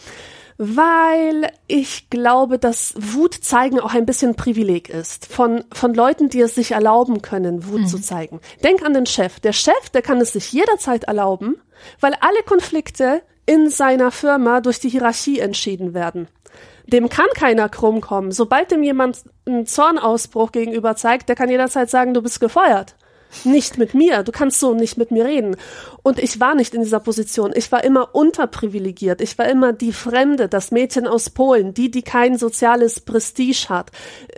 weil 0.58 1.50
ich 1.66 2.08
glaube, 2.10 2.58
dass 2.58 2.94
Wut 2.96 3.34
zeigen 3.34 3.78
auch 3.80 3.94
ein 3.94 4.06
bisschen 4.06 4.36
Privileg 4.36 4.88
ist 4.88 5.26
von, 5.26 5.64
von 5.72 5.94
Leuten, 5.94 6.28
die 6.28 6.40
es 6.40 6.54
sich 6.54 6.72
erlauben 6.72 7.22
können, 7.22 7.66
Wut 7.66 7.82
mhm. 7.82 7.86
zu 7.86 8.00
zeigen. 8.00 8.40
Denk 8.64 8.84
an 8.84 8.94
den 8.94 9.06
Chef. 9.06 9.40
Der 9.40 9.52
Chef, 9.52 9.90
der 9.92 10.02
kann 10.02 10.20
es 10.20 10.32
sich 10.32 10.52
jederzeit 10.52 11.04
erlauben, 11.04 11.56
weil 12.00 12.14
alle 12.20 12.42
Konflikte 12.46 13.22
in 13.44 13.70
seiner 13.70 14.10
Firma 14.10 14.60
durch 14.60 14.80
die 14.80 14.88
Hierarchie 14.88 15.40
entschieden 15.40 15.94
werden. 15.94 16.28
Dem 16.86 17.08
kann 17.08 17.26
keiner 17.34 17.68
krumm 17.68 18.00
kommen. 18.00 18.32
Sobald 18.32 18.70
dem 18.70 18.82
jemand 18.82 19.24
einen 19.44 19.66
Zornausbruch 19.66 20.52
gegenüber 20.52 20.96
zeigt, 20.96 21.28
der 21.28 21.36
kann 21.36 21.50
jederzeit 21.50 21.90
sagen, 21.90 22.14
du 22.14 22.22
bist 22.22 22.40
gefeuert 22.40 22.96
nicht 23.44 23.78
mit 23.78 23.94
mir, 23.94 24.22
du 24.22 24.32
kannst 24.32 24.60
so 24.60 24.74
nicht 24.74 24.96
mit 24.96 25.10
mir 25.10 25.24
reden. 25.24 25.56
Und 26.06 26.20
ich 26.20 26.38
war 26.38 26.54
nicht 26.54 26.72
in 26.72 26.82
dieser 26.82 27.00
Position. 27.00 27.50
Ich 27.52 27.72
war 27.72 27.82
immer 27.82 28.14
unterprivilegiert. 28.14 29.20
Ich 29.20 29.38
war 29.38 29.48
immer 29.48 29.72
die 29.72 29.92
Fremde, 29.92 30.48
das 30.48 30.70
Mädchen 30.70 31.08
aus 31.08 31.30
Polen, 31.30 31.74
die, 31.74 31.90
die 31.90 32.02
kein 32.02 32.38
soziales 32.38 33.00
Prestige 33.00 33.66
hat, 33.68 33.90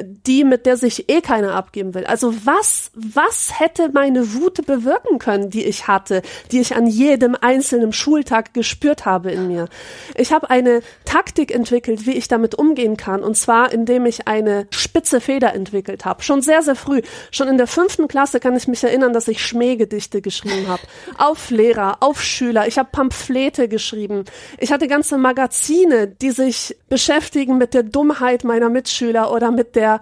die, 0.02 0.44
mit 0.44 0.64
der 0.64 0.78
sich 0.78 1.10
eh 1.10 1.20
keiner 1.20 1.54
abgeben 1.54 1.92
will. 1.92 2.06
Also 2.06 2.32
was, 2.46 2.90
was 2.94 3.60
hätte 3.60 3.90
meine 3.92 4.32
Wut 4.32 4.64
bewirken 4.64 5.18
können, 5.18 5.50
die 5.50 5.64
ich 5.64 5.88
hatte, 5.88 6.22
die 6.52 6.60
ich 6.60 6.74
an 6.74 6.86
jedem 6.86 7.36
einzelnen 7.38 7.92
Schultag 7.92 8.54
gespürt 8.54 9.04
habe 9.04 9.30
in 9.30 9.48
mir? 9.48 9.68
Ich 10.16 10.32
habe 10.32 10.48
eine 10.48 10.80
Taktik 11.04 11.54
entwickelt, 11.54 12.06
wie 12.06 12.12
ich 12.12 12.28
damit 12.28 12.54
umgehen 12.54 12.96
kann. 12.96 13.22
Und 13.22 13.36
zwar, 13.36 13.72
indem 13.72 14.06
ich 14.06 14.26
eine 14.26 14.68
spitze 14.70 15.20
Feder 15.20 15.52
entwickelt 15.52 16.06
habe. 16.06 16.22
Schon 16.22 16.40
sehr, 16.40 16.62
sehr 16.62 16.76
früh. 16.76 17.02
Schon 17.30 17.48
in 17.48 17.58
der 17.58 17.66
fünften 17.66 18.08
Klasse 18.08 18.40
kann 18.40 18.56
ich 18.56 18.68
mich 18.68 18.82
erinnern, 18.88 19.12
dass 19.12 19.28
ich 19.28 19.44
Schmähgedichte 19.44 20.20
geschrieben 20.20 20.68
habe. 20.68 20.82
Auf 21.16 21.50
Lehrer, 21.50 21.98
auf 22.00 22.22
Schüler. 22.22 22.66
Ich 22.66 22.78
habe 22.78 22.88
Pamphlete 22.90 23.68
geschrieben. 23.68 24.24
Ich 24.58 24.72
hatte 24.72 24.88
ganze 24.88 25.18
Magazine, 25.18 26.08
die 26.08 26.30
sich 26.30 26.76
beschäftigen 26.88 27.58
mit 27.58 27.74
der 27.74 27.82
Dummheit 27.82 28.44
meiner 28.44 28.68
Mitschüler 28.68 29.32
oder 29.32 29.50
mit 29.50 29.76
der 29.76 30.00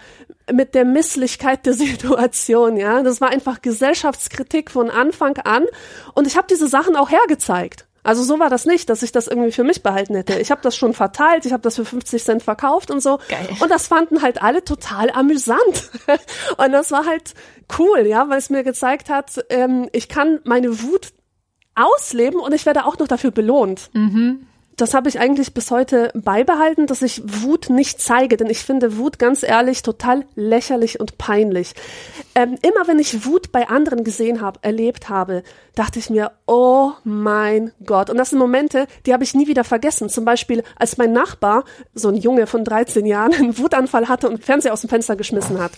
mit 0.52 0.76
der 0.76 0.84
Misslichkeit 0.84 1.66
der 1.66 1.72
Situation, 1.74 2.76
ja. 2.76 3.02
Das 3.02 3.20
war 3.20 3.30
einfach 3.30 3.62
Gesellschaftskritik 3.62 4.70
von 4.70 4.90
Anfang 4.90 5.36
an 5.38 5.64
und 6.14 6.26
ich 6.26 6.36
habe 6.36 6.46
diese 6.48 6.68
Sachen 6.68 6.96
auch 6.96 7.10
hergezeigt. 7.10 7.86
Also 8.06 8.22
so 8.22 8.38
war 8.38 8.50
das 8.50 8.66
nicht, 8.66 8.88
dass 8.88 9.02
ich 9.02 9.12
das 9.12 9.26
irgendwie 9.26 9.52
für 9.52 9.64
mich 9.64 9.82
behalten 9.82 10.14
hätte. 10.14 10.38
Ich 10.38 10.50
habe 10.50 10.60
das 10.62 10.76
schon 10.76 10.94
verteilt, 10.94 11.44
ich 11.44 11.52
habe 11.52 11.62
das 11.62 11.76
für 11.76 11.84
50 11.84 12.22
Cent 12.22 12.42
verkauft 12.42 12.90
und 12.90 13.00
so. 13.00 13.18
Geil. 13.28 13.48
Und 13.60 13.70
das 13.70 13.88
fanden 13.88 14.22
halt 14.22 14.42
alle 14.42 14.64
total 14.64 15.10
amüsant. 15.10 15.90
und 16.56 16.72
das 16.72 16.90
war 16.90 17.06
halt 17.06 17.34
cool, 17.78 18.06
ja, 18.06 18.28
weil 18.28 18.38
es 18.38 18.50
mir 18.50 18.62
gezeigt 18.62 19.10
hat, 19.10 19.44
ähm, 19.50 19.88
ich 19.92 20.08
kann 20.08 20.40
meine 20.44 20.82
Wut 20.82 21.08
ausleben 21.74 22.40
und 22.40 22.54
ich 22.54 22.64
werde 22.64 22.86
auch 22.86 22.98
noch 22.98 23.08
dafür 23.08 23.30
belohnt. 23.32 23.90
Mhm 23.92 24.46
das 24.76 24.92
habe 24.92 25.08
ich 25.08 25.18
eigentlich 25.18 25.54
bis 25.54 25.70
heute 25.70 26.10
beibehalten, 26.14 26.86
dass 26.86 27.00
ich 27.00 27.22
Wut 27.24 27.70
nicht 27.70 28.00
zeige, 28.00 28.36
denn 28.36 28.50
ich 28.50 28.58
finde 28.58 28.98
Wut 28.98 29.18
ganz 29.18 29.42
ehrlich 29.42 29.82
total 29.82 30.26
lächerlich 30.34 31.00
und 31.00 31.16
peinlich. 31.16 31.74
Ähm, 32.34 32.56
immer 32.60 32.86
wenn 32.86 32.98
ich 32.98 33.24
Wut 33.24 33.52
bei 33.52 33.68
anderen 33.68 34.04
gesehen 34.04 34.42
habe, 34.42 34.58
erlebt 34.62 35.08
habe, 35.08 35.42
dachte 35.74 35.98
ich 35.98 36.10
mir, 36.10 36.32
oh 36.46 36.92
mein 37.04 37.72
Gott. 37.86 38.10
Und 38.10 38.18
das 38.18 38.30
sind 38.30 38.38
Momente, 38.38 38.86
die 39.06 39.14
habe 39.14 39.24
ich 39.24 39.34
nie 39.34 39.46
wieder 39.46 39.64
vergessen. 39.64 40.10
Zum 40.10 40.26
Beispiel, 40.26 40.62
als 40.76 40.98
mein 40.98 41.12
Nachbar, 41.12 41.64
so 41.94 42.08
ein 42.08 42.16
Junge 42.16 42.46
von 42.46 42.62
13 42.62 43.06
Jahren, 43.06 43.32
einen 43.32 43.56
Wutanfall 43.56 44.08
hatte 44.08 44.28
und 44.28 44.44
Fernseher 44.44 44.74
aus 44.74 44.82
dem 44.82 44.90
Fenster 44.90 45.16
geschmissen 45.16 45.58
hat. 45.58 45.72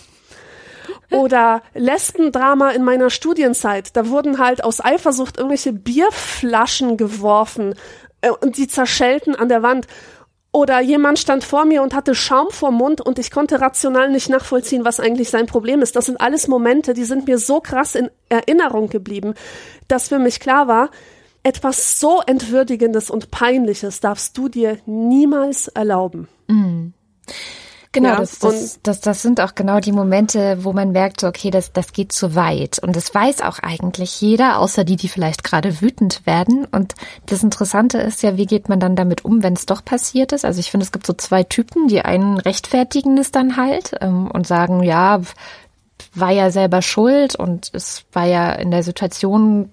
Oder 1.11 1.63
Lesbendrama 1.73 2.71
in 2.71 2.83
meiner 2.83 3.09
Studienzeit. 3.09 3.95
Da 3.95 4.09
wurden 4.09 4.37
halt 4.37 4.63
aus 4.63 4.83
Eifersucht 4.83 5.37
irgendwelche 5.37 5.73
Bierflaschen 5.73 6.97
geworfen 6.97 7.73
und 8.41 8.57
die 8.57 8.67
zerschellten 8.67 9.35
an 9.35 9.49
der 9.49 9.63
Wand. 9.63 9.87
Oder 10.51 10.79
jemand 10.79 11.19
stand 11.19 11.43
vor 11.43 11.65
mir 11.65 11.83
und 11.83 11.93
hatte 11.93 12.15
Schaum 12.15 12.47
vor 12.49 12.71
Mund 12.71 13.01
und 13.01 13.19
ich 13.19 13.29
konnte 13.29 13.61
rational 13.61 14.09
nicht 14.09 14.29
nachvollziehen, 14.29 14.83
was 14.83 14.99
eigentlich 14.99 15.29
sein 15.29 15.45
Problem 15.45 15.83
ist. 15.83 15.95
Das 15.95 16.07
sind 16.07 16.19
alles 16.19 16.47
Momente, 16.47 16.95
die 16.95 17.03
sind 17.03 17.27
mir 17.27 17.37
so 17.37 17.61
krass 17.61 17.93
in 17.93 18.09
Erinnerung 18.29 18.89
geblieben, 18.89 19.35
dass 19.87 20.07
für 20.07 20.17
mich 20.17 20.39
klar 20.39 20.67
war, 20.67 20.89
etwas 21.43 21.99
so 21.99 22.21
Entwürdigendes 22.25 23.11
und 23.11 23.29
Peinliches 23.31 23.99
darfst 23.99 24.37
du 24.37 24.49
dir 24.49 24.79
niemals 24.85 25.67
erlauben. 25.67 26.27
Mm. 26.47 26.87
Genau, 27.91 28.09
ja, 28.09 28.15
das, 28.17 28.37
das, 28.37 28.79
das, 28.83 29.01
das 29.01 29.21
sind 29.23 29.41
auch 29.41 29.55
genau 29.55 29.79
die 29.79 29.91
Momente, 29.91 30.63
wo 30.63 30.73
man 30.73 30.91
merkt, 30.91 31.23
okay, 31.23 31.49
das, 31.49 31.73
das 31.73 31.91
geht 31.91 32.11
zu 32.11 32.35
weit. 32.35 32.77
Und 32.77 32.95
das 32.95 33.13
weiß 33.15 33.41
auch 33.41 33.57
eigentlich 33.59 34.21
jeder, 34.21 34.59
außer 34.59 34.83
die, 34.83 34.95
die 34.95 35.07
vielleicht 35.07 35.43
gerade 35.43 35.81
wütend 35.81 36.23
werden. 36.27 36.65
Und 36.65 36.93
das 37.25 37.41
Interessante 37.41 37.97
ist 37.97 38.21
ja, 38.21 38.37
wie 38.37 38.45
geht 38.45 38.69
man 38.69 38.79
dann 38.79 38.95
damit 38.95 39.25
um, 39.25 39.41
wenn 39.41 39.53
es 39.53 39.65
doch 39.65 39.83
passiert 39.83 40.33
ist? 40.33 40.45
Also 40.45 40.59
ich 40.59 40.69
finde, 40.69 40.83
es 40.83 40.91
gibt 40.91 41.07
so 41.07 41.13
zwei 41.13 41.41
Typen. 41.41 41.87
Die 41.87 42.01
einen 42.03 42.37
rechtfertigen 42.37 43.17
es 43.17 43.31
dann 43.31 43.57
halt 43.57 43.95
ähm, 44.01 44.29
und 44.29 44.45
sagen, 44.45 44.83
ja, 44.83 45.21
war 46.13 46.31
ja 46.31 46.51
selber 46.51 46.83
schuld 46.83 47.35
und 47.35 47.71
es 47.73 48.05
war 48.13 48.25
ja 48.25 48.51
in 48.51 48.69
der 48.69 48.83
Situation 48.83 49.71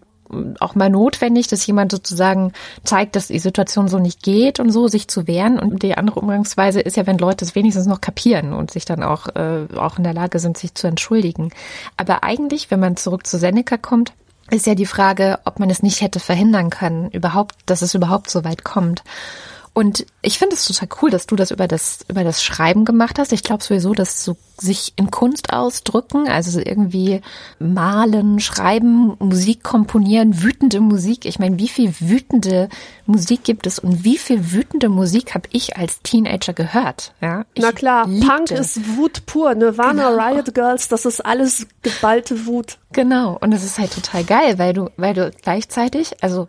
auch 0.60 0.74
mal 0.74 0.90
notwendig, 0.90 1.48
dass 1.48 1.66
jemand 1.66 1.92
sozusagen 1.92 2.52
zeigt, 2.84 3.16
dass 3.16 3.28
die 3.28 3.38
Situation 3.38 3.88
so 3.88 3.98
nicht 3.98 4.22
geht 4.22 4.60
und 4.60 4.70
so, 4.70 4.88
sich 4.88 5.08
zu 5.08 5.26
wehren. 5.26 5.58
Und 5.58 5.82
die 5.82 5.96
andere 5.96 6.20
Umgangsweise 6.20 6.80
ist 6.80 6.96
ja, 6.96 7.06
wenn 7.06 7.18
Leute 7.18 7.44
es 7.44 7.54
wenigstens 7.54 7.86
noch 7.86 8.00
kapieren 8.00 8.52
und 8.52 8.70
sich 8.70 8.84
dann 8.84 9.02
auch, 9.02 9.28
äh, 9.34 9.66
auch 9.76 9.98
in 9.98 10.04
der 10.04 10.14
Lage 10.14 10.38
sind, 10.38 10.58
sich 10.58 10.74
zu 10.74 10.86
entschuldigen. 10.86 11.50
Aber 11.96 12.22
eigentlich, 12.24 12.70
wenn 12.70 12.80
man 12.80 12.96
zurück 12.96 13.26
zu 13.26 13.38
Seneca 13.38 13.76
kommt, 13.76 14.12
ist 14.50 14.66
ja 14.66 14.74
die 14.74 14.86
Frage, 14.86 15.40
ob 15.44 15.58
man 15.58 15.70
es 15.70 15.82
nicht 15.82 16.00
hätte 16.00 16.20
verhindern 16.20 16.70
können, 16.70 17.10
überhaupt, 17.10 17.56
dass 17.66 17.82
es 17.82 17.94
überhaupt 17.94 18.30
so 18.30 18.44
weit 18.44 18.64
kommt. 18.64 19.02
Und 19.76 20.06
ich 20.22 20.38
finde 20.38 20.56
es 20.56 20.64
total 20.64 20.88
cool, 21.02 21.10
dass 21.10 21.26
du 21.26 21.36
das 21.36 21.50
über 21.50 21.68
das 21.68 21.98
über 22.08 22.24
das 22.24 22.42
Schreiben 22.42 22.86
gemacht 22.86 23.18
hast. 23.18 23.30
Ich 23.34 23.42
glaube 23.42 23.62
sowieso, 23.62 23.92
dass 23.92 24.24
so 24.24 24.38
sich 24.58 24.94
in 24.96 25.10
Kunst 25.10 25.52
ausdrücken, 25.52 26.28
also 26.28 26.60
irgendwie 26.60 27.20
malen, 27.58 28.40
schreiben, 28.40 29.16
Musik 29.18 29.62
komponieren, 29.62 30.42
wütende 30.42 30.80
Musik. 30.80 31.26
Ich 31.26 31.38
meine, 31.38 31.58
wie 31.58 31.68
viel 31.68 31.92
wütende 32.00 32.70
Musik 33.04 33.44
gibt 33.44 33.66
es 33.66 33.78
und 33.78 34.02
wie 34.02 34.16
viel 34.16 34.50
wütende 34.50 34.88
Musik 34.88 35.34
habe 35.34 35.50
ich 35.52 35.76
als 35.76 36.00
Teenager 36.00 36.54
gehört? 36.54 37.12
Ja, 37.20 37.44
Na 37.58 37.70
klar, 37.70 38.08
liebte. 38.08 38.26
Punk 38.26 38.50
ist 38.52 38.96
Wut 38.96 39.26
pur. 39.26 39.54
Nirvana, 39.54 40.08
genau. 40.08 40.26
Riot 40.26 40.54
Girls, 40.54 40.88
das 40.88 41.04
ist 41.04 41.20
alles 41.20 41.66
geballte 41.82 42.46
Wut. 42.46 42.78
Genau. 42.92 43.36
Und 43.42 43.50
das 43.50 43.62
ist 43.62 43.78
halt 43.78 43.92
total 43.92 44.24
geil, 44.24 44.58
weil 44.58 44.72
du, 44.72 44.88
weil 44.96 45.12
du 45.12 45.30
gleichzeitig, 45.42 46.22
also 46.22 46.48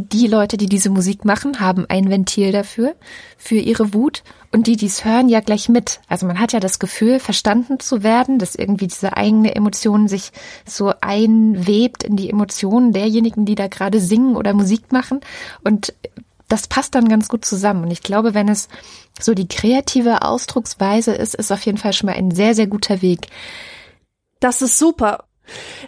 die 0.00 0.28
Leute, 0.28 0.56
die 0.56 0.66
diese 0.66 0.90
Musik 0.90 1.24
machen, 1.24 1.58
haben 1.58 1.84
ein 1.88 2.08
Ventil 2.08 2.52
dafür, 2.52 2.94
für 3.36 3.56
ihre 3.56 3.92
Wut. 3.92 4.22
Und 4.52 4.68
die, 4.68 4.76
die 4.76 4.86
es 4.86 5.04
hören, 5.04 5.28
ja 5.28 5.40
gleich 5.40 5.68
mit. 5.68 6.00
Also 6.06 6.24
man 6.24 6.38
hat 6.38 6.52
ja 6.52 6.60
das 6.60 6.78
Gefühl, 6.78 7.18
verstanden 7.18 7.80
zu 7.80 8.04
werden, 8.04 8.38
dass 8.38 8.54
irgendwie 8.54 8.86
diese 8.86 9.16
eigene 9.16 9.56
Emotion 9.56 10.06
sich 10.06 10.30
so 10.64 10.94
einwebt 11.00 12.04
in 12.04 12.16
die 12.16 12.30
Emotionen 12.30 12.92
derjenigen, 12.92 13.44
die 13.44 13.56
da 13.56 13.66
gerade 13.66 14.00
singen 14.00 14.36
oder 14.36 14.54
Musik 14.54 14.92
machen. 14.92 15.20
Und 15.64 15.92
das 16.46 16.68
passt 16.68 16.94
dann 16.94 17.08
ganz 17.08 17.28
gut 17.28 17.44
zusammen. 17.44 17.82
Und 17.82 17.90
ich 17.90 18.02
glaube, 18.02 18.34
wenn 18.34 18.48
es 18.48 18.68
so 19.20 19.34
die 19.34 19.48
kreative 19.48 20.22
Ausdrucksweise 20.22 21.12
ist, 21.12 21.34
ist 21.34 21.50
auf 21.50 21.66
jeden 21.66 21.78
Fall 21.78 21.92
schon 21.92 22.06
mal 22.06 22.16
ein 22.16 22.30
sehr, 22.30 22.54
sehr 22.54 22.68
guter 22.68 23.02
Weg. 23.02 23.26
Das 24.38 24.62
ist 24.62 24.78
super. 24.78 25.24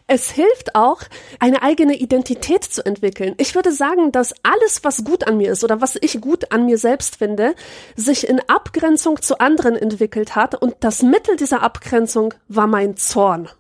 Es 0.07 0.31
hilft 0.31 0.75
auch, 0.75 1.03
eine 1.39 1.63
eigene 1.63 1.97
Identität 1.97 2.65
zu 2.65 2.85
entwickeln. 2.85 3.35
Ich 3.39 3.55
würde 3.55 3.73
sagen, 3.73 4.13
dass 4.13 4.35
alles, 4.43 4.85
was 4.85 5.05
gut 5.05 5.27
an 5.27 5.37
mir 5.37 5.53
ist 5.53 5.65
oder 5.65 5.81
was 5.81 5.97
ich 6.01 6.21
gut 6.21 6.53
an 6.53 6.67
mir 6.67 6.79
selbst 6.79 7.17
finde, 7.17 7.55
sich 7.97 8.29
in 8.29 8.41
Abgrenzung 8.49 9.23
zu 9.23 9.39
anderen 9.39 9.77
entwickelt 9.77 10.37
hat 10.37 10.55
und 10.55 10.77
das 10.81 11.03
Mittel 11.03 11.37
dieser 11.37 11.63
Abgrenzung 11.63 12.35
war 12.49 12.67
mein 12.67 12.97
Zorn. 12.97 13.49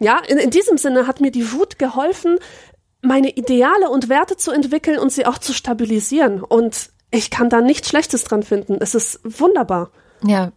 Ja, 0.00 0.18
in, 0.26 0.38
in 0.38 0.50
diesem 0.50 0.76
Sinne 0.76 1.06
hat 1.06 1.20
mir 1.20 1.30
die 1.30 1.52
Wut 1.52 1.78
geholfen, 1.78 2.40
meine 3.00 3.30
Ideale 3.30 3.90
und 3.90 4.08
Werte 4.08 4.36
zu 4.36 4.50
entwickeln 4.50 4.98
und 4.98 5.12
sie 5.12 5.26
auch 5.26 5.38
zu 5.38 5.52
stabilisieren. 5.52 6.42
Und 6.42 6.90
ich 7.10 7.30
kann 7.30 7.48
da 7.48 7.60
nichts 7.60 7.88
Schlechtes 7.88 8.24
dran 8.24 8.42
finden. 8.42 8.78
Es 8.80 8.94
ist 8.94 9.20
wunderbar. 9.22 9.90
Ja. 10.24 10.52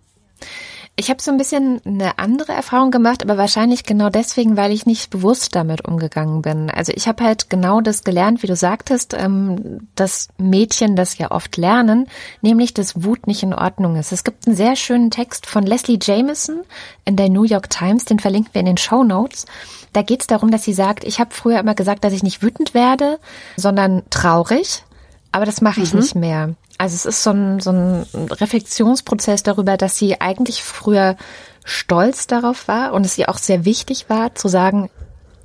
Ich 0.97 1.09
habe 1.09 1.21
so 1.21 1.31
ein 1.31 1.37
bisschen 1.37 1.81
eine 1.85 2.19
andere 2.19 2.51
Erfahrung 2.51 2.91
gemacht, 2.91 3.23
aber 3.23 3.37
wahrscheinlich 3.37 3.85
genau 3.85 4.09
deswegen, 4.09 4.57
weil 4.57 4.71
ich 4.71 4.85
nicht 4.85 5.09
bewusst 5.09 5.55
damit 5.55 5.85
umgegangen 5.85 6.41
bin. 6.41 6.69
Also 6.69 6.91
ich 6.93 7.07
habe 7.07 7.23
halt 7.23 7.49
genau 7.49 7.81
das 7.81 8.03
gelernt, 8.03 8.43
wie 8.43 8.47
du 8.47 8.55
sagtest, 8.55 9.15
ähm, 9.17 9.87
dass 9.95 10.27
Mädchen 10.37 10.95
das 10.95 11.17
ja 11.17 11.31
oft 11.31 11.55
lernen, 11.57 12.07
nämlich 12.41 12.73
dass 12.73 13.03
Wut 13.03 13.25
nicht 13.25 13.41
in 13.41 13.53
Ordnung 13.53 13.95
ist. 13.95 14.11
Es 14.11 14.23
gibt 14.23 14.45
einen 14.45 14.55
sehr 14.55 14.75
schönen 14.75 15.11
Text 15.11 15.45
von 15.47 15.63
Leslie 15.63 15.97
Jameson 15.99 16.61
in 17.05 17.15
der 17.15 17.29
New 17.29 17.43
York 17.43 17.69
Times, 17.69 18.05
den 18.05 18.19
verlinken 18.19 18.53
wir 18.53 18.59
in 18.59 18.67
den 18.67 18.77
Show 18.77 19.03
Notes. 19.03 19.45
Da 19.93 20.01
geht 20.01 20.21
es 20.21 20.27
darum, 20.27 20.51
dass 20.51 20.63
sie 20.63 20.73
sagt, 20.73 21.03
ich 21.05 21.19
habe 21.19 21.33
früher 21.33 21.59
immer 21.59 21.73
gesagt, 21.73 22.03
dass 22.03 22.13
ich 22.13 22.21
nicht 22.21 22.43
wütend 22.43 22.73
werde, 22.73 23.17
sondern 23.55 24.03
traurig, 24.09 24.83
aber 25.31 25.45
das 25.45 25.61
mache 25.61 25.81
ich 25.81 25.93
mhm. 25.93 25.99
nicht 25.99 26.15
mehr. 26.15 26.55
Also 26.81 26.95
es 26.95 27.05
ist 27.05 27.21
so 27.21 27.29
ein, 27.29 27.59
so 27.59 27.69
ein 27.69 28.07
Reflexionsprozess 28.15 29.43
darüber, 29.43 29.77
dass 29.77 29.99
sie 29.99 30.19
eigentlich 30.19 30.63
früher 30.63 31.15
stolz 31.63 32.25
darauf 32.25 32.67
war 32.67 32.93
und 32.93 33.05
es 33.05 33.19
ihr 33.19 33.29
auch 33.29 33.37
sehr 33.37 33.65
wichtig 33.65 34.09
war 34.09 34.33
zu 34.33 34.47
sagen, 34.47 34.89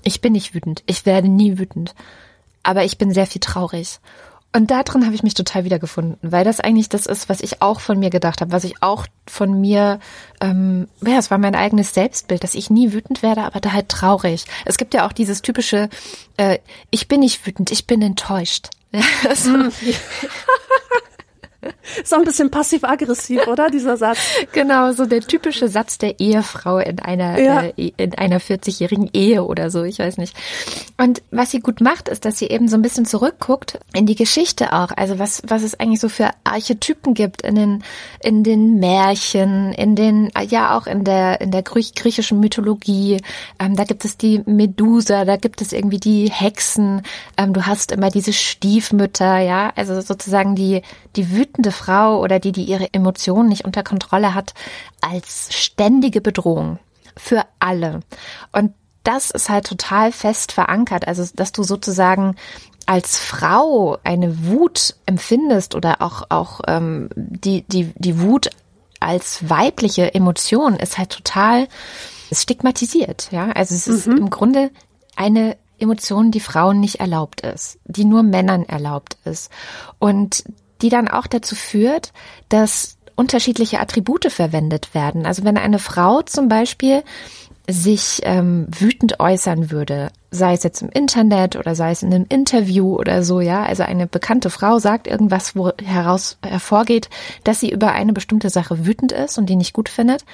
ich 0.02 0.22
bin 0.22 0.32
nicht 0.32 0.54
wütend, 0.54 0.82
ich 0.86 1.04
werde 1.04 1.28
nie 1.28 1.58
wütend, 1.58 1.94
aber 2.62 2.84
ich 2.84 2.96
bin 2.96 3.12
sehr 3.12 3.26
viel 3.26 3.42
traurig. 3.42 4.00
Und 4.54 4.70
darin 4.70 5.04
habe 5.04 5.14
ich 5.14 5.22
mich 5.22 5.34
total 5.34 5.64
wiedergefunden, 5.64 6.16
weil 6.22 6.42
das 6.42 6.58
eigentlich 6.60 6.88
das 6.88 7.04
ist, 7.04 7.28
was 7.28 7.42
ich 7.42 7.60
auch 7.60 7.80
von 7.80 7.98
mir 7.98 8.08
gedacht 8.08 8.40
habe, 8.40 8.52
was 8.52 8.64
ich 8.64 8.82
auch 8.82 9.06
von 9.26 9.60
mir, 9.60 10.00
ähm, 10.40 10.88
ja, 11.02 11.18
es 11.18 11.30
war 11.30 11.36
mein 11.36 11.54
eigenes 11.54 11.92
Selbstbild, 11.92 12.44
dass 12.44 12.54
ich 12.54 12.70
nie 12.70 12.94
wütend 12.94 13.22
werde, 13.22 13.42
aber 13.42 13.60
da 13.60 13.74
halt 13.74 13.90
traurig. 13.90 14.46
Es 14.64 14.78
gibt 14.78 14.94
ja 14.94 15.06
auch 15.06 15.12
dieses 15.12 15.42
typische, 15.42 15.90
äh, 16.38 16.60
ich 16.90 17.08
bin 17.08 17.20
nicht 17.20 17.46
wütend, 17.46 17.70
ich 17.72 17.86
bin 17.86 18.00
enttäuscht. 18.00 18.70
Ja, 18.92 19.34
so. 19.34 19.50
Mm. 21.66 22.04
So 22.04 22.16
ein 22.16 22.24
bisschen 22.24 22.50
passiv-aggressiv, 22.50 23.46
oder, 23.46 23.70
dieser 23.70 23.96
Satz? 23.96 24.18
Genau, 24.52 24.92
so 24.92 25.06
der 25.06 25.20
typische 25.20 25.68
Satz 25.68 25.98
der 25.98 26.20
Ehefrau 26.20 26.78
in 26.78 27.00
einer, 27.00 27.38
ja. 27.38 27.62
äh, 27.76 27.92
in 27.96 28.14
einer 28.14 28.40
40-jährigen 28.40 29.10
Ehe 29.12 29.44
oder 29.44 29.70
so, 29.70 29.82
ich 29.82 29.98
weiß 29.98 30.18
nicht. 30.18 30.36
Und 30.98 31.22
was 31.30 31.50
sie 31.50 31.60
gut 31.60 31.80
macht, 31.80 32.08
ist, 32.08 32.24
dass 32.24 32.38
sie 32.38 32.46
eben 32.46 32.68
so 32.68 32.76
ein 32.76 32.82
bisschen 32.82 33.06
zurückguckt 33.06 33.78
in 33.94 34.06
die 34.06 34.14
Geschichte 34.14 34.72
auch. 34.72 34.90
Also 34.96 35.18
was, 35.18 35.42
was 35.46 35.62
es 35.62 35.78
eigentlich 35.78 36.00
so 36.00 36.08
für 36.08 36.30
Archetypen 36.44 37.14
gibt 37.14 37.42
in 37.42 37.54
den, 37.54 37.84
in 38.22 38.44
den 38.44 38.78
Märchen, 38.78 39.72
in 39.72 39.94
den, 39.94 40.30
ja 40.48 40.76
auch 40.76 40.86
in 40.86 41.04
der, 41.04 41.40
in 41.40 41.50
der 41.50 41.62
griechischen 41.62 42.40
Mythologie. 42.40 43.18
Ähm, 43.58 43.76
da 43.76 43.84
gibt 43.84 44.04
es 44.04 44.16
die 44.16 44.42
Medusa, 44.46 45.24
da 45.24 45.36
gibt 45.36 45.60
es 45.60 45.72
irgendwie 45.72 45.98
die 45.98 46.30
Hexen. 46.30 47.02
Ähm, 47.36 47.52
du 47.52 47.66
hast 47.66 47.92
immer 47.92 48.10
diese 48.10 48.32
Stiefmütter, 48.32 49.38
ja, 49.38 49.72
also 49.76 50.00
sozusagen 50.00 50.54
die, 50.54 50.82
die 51.16 51.32
wütende 51.56 51.72
Frau 51.72 52.20
oder 52.20 52.38
die, 52.38 52.52
die 52.52 52.64
ihre 52.64 52.92
Emotionen 52.92 53.48
nicht 53.48 53.64
unter 53.64 53.82
Kontrolle 53.82 54.34
hat, 54.34 54.54
als 55.00 55.48
ständige 55.54 56.20
Bedrohung 56.20 56.78
für 57.16 57.44
alle. 57.58 58.00
Und 58.52 58.74
das 59.04 59.30
ist 59.30 59.48
halt 59.48 59.66
total 59.66 60.12
fest 60.12 60.52
verankert. 60.52 61.08
Also, 61.08 61.24
dass 61.34 61.52
du 61.52 61.62
sozusagen 61.62 62.36
als 62.86 63.18
Frau 63.18 63.98
eine 64.04 64.46
Wut 64.46 64.96
empfindest 65.06 65.74
oder 65.74 66.02
auch, 66.02 66.24
auch 66.28 66.60
ähm, 66.66 67.08
die, 67.16 67.62
die, 67.62 67.92
die 67.96 68.20
Wut 68.20 68.50
als 69.00 69.48
weibliche 69.48 70.14
Emotion 70.14 70.76
ist 70.76 70.98
halt 70.98 71.10
total 71.10 71.68
stigmatisiert. 72.32 73.28
Ja, 73.30 73.50
also 73.52 73.74
es 73.74 73.86
ist 73.86 74.06
mhm. 74.06 74.16
im 74.18 74.30
Grunde 74.30 74.70
eine 75.16 75.56
Emotion, 75.78 76.30
die 76.30 76.40
Frauen 76.40 76.80
nicht 76.80 77.00
erlaubt 77.00 77.42
ist, 77.42 77.78
die 77.84 78.04
nur 78.04 78.22
Männern 78.22 78.64
erlaubt 78.64 79.18
ist. 79.24 79.50
Und 79.98 80.44
die 80.82 80.88
dann 80.88 81.08
auch 81.08 81.26
dazu 81.26 81.54
führt, 81.54 82.12
dass 82.48 82.96
unterschiedliche 83.16 83.80
Attribute 83.80 84.30
verwendet 84.30 84.94
werden. 84.94 85.26
Also 85.26 85.44
wenn 85.44 85.56
eine 85.56 85.78
Frau 85.78 86.22
zum 86.22 86.48
Beispiel 86.48 87.02
sich 87.68 88.20
ähm, 88.22 88.66
wütend 88.68 89.18
äußern 89.18 89.70
würde, 89.70 90.10
sei 90.30 90.52
es 90.52 90.62
jetzt 90.62 90.82
im 90.82 90.88
Internet 90.90 91.56
oder 91.56 91.74
sei 91.74 91.90
es 91.90 92.02
in 92.02 92.14
einem 92.14 92.26
Interview 92.28 92.94
oder 92.96 93.24
so, 93.24 93.40
ja, 93.40 93.64
also 93.64 93.82
eine 93.82 94.06
bekannte 94.06 94.50
Frau 94.50 94.78
sagt 94.78 95.08
irgendwas, 95.08 95.56
wo 95.56 95.72
heraus 95.82 96.38
hervorgeht, 96.44 97.08
dass 97.42 97.60
sie 97.60 97.70
über 97.70 97.92
eine 97.92 98.12
bestimmte 98.12 98.50
Sache 98.50 98.86
wütend 98.86 99.12
ist 99.12 99.38
und 99.38 99.46
die 99.46 99.56
nicht 99.56 99.72
gut 99.72 99.88
findet, 99.88 100.24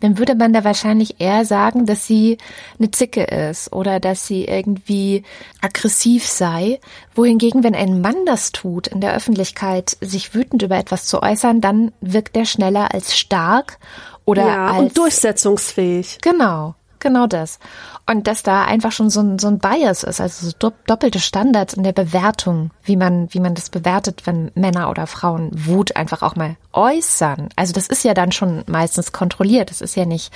dann 0.00 0.18
würde 0.18 0.34
man 0.34 0.52
da 0.52 0.64
wahrscheinlich 0.64 1.20
eher 1.20 1.44
sagen, 1.44 1.86
dass 1.86 2.06
sie 2.06 2.38
eine 2.78 2.90
Zicke 2.90 3.24
ist 3.24 3.72
oder 3.72 4.00
dass 4.00 4.26
sie 4.26 4.44
irgendwie 4.44 5.24
aggressiv 5.60 6.26
sei. 6.26 6.80
Wohingegen, 7.14 7.64
wenn 7.64 7.74
ein 7.74 8.00
Mann 8.00 8.26
das 8.26 8.52
tut, 8.52 8.86
in 8.86 9.00
der 9.00 9.14
Öffentlichkeit 9.14 9.96
sich 10.00 10.34
wütend 10.34 10.62
über 10.62 10.76
etwas 10.76 11.06
zu 11.06 11.22
äußern, 11.22 11.60
dann 11.60 11.92
wirkt 12.00 12.36
er 12.36 12.44
schneller 12.44 12.94
als 12.94 13.18
stark 13.18 13.78
oder 14.24 14.46
ja, 14.46 14.66
als 14.68 14.78
und 14.78 14.98
durchsetzungsfähig. 14.98 16.18
Genau. 16.20 16.74
Genau 17.00 17.26
das. 17.26 17.58
Und 18.06 18.26
dass 18.26 18.42
da 18.42 18.64
einfach 18.64 18.92
schon 18.92 19.10
so 19.10 19.20
ein, 19.20 19.38
so 19.38 19.48
ein 19.48 19.58
Bias 19.58 20.02
ist, 20.02 20.20
also 20.20 20.48
so 20.48 20.72
doppelte 20.86 21.20
Standards 21.20 21.74
in 21.74 21.82
der 21.82 21.92
Bewertung, 21.92 22.70
wie 22.82 22.96
man, 22.96 23.32
wie 23.32 23.40
man 23.40 23.54
das 23.54 23.70
bewertet, 23.70 24.22
wenn 24.26 24.50
Männer 24.54 24.90
oder 24.90 25.06
Frauen 25.06 25.50
Wut 25.52 25.96
einfach 25.96 26.22
auch 26.22 26.34
mal 26.34 26.56
äußern. 26.72 27.50
Also 27.56 27.72
das 27.72 27.86
ist 27.86 28.04
ja 28.04 28.14
dann 28.14 28.32
schon 28.32 28.64
meistens 28.66 29.12
kontrolliert. 29.12 29.70
Das 29.70 29.80
ist 29.80 29.94
ja 29.94 30.06
nicht, 30.06 30.32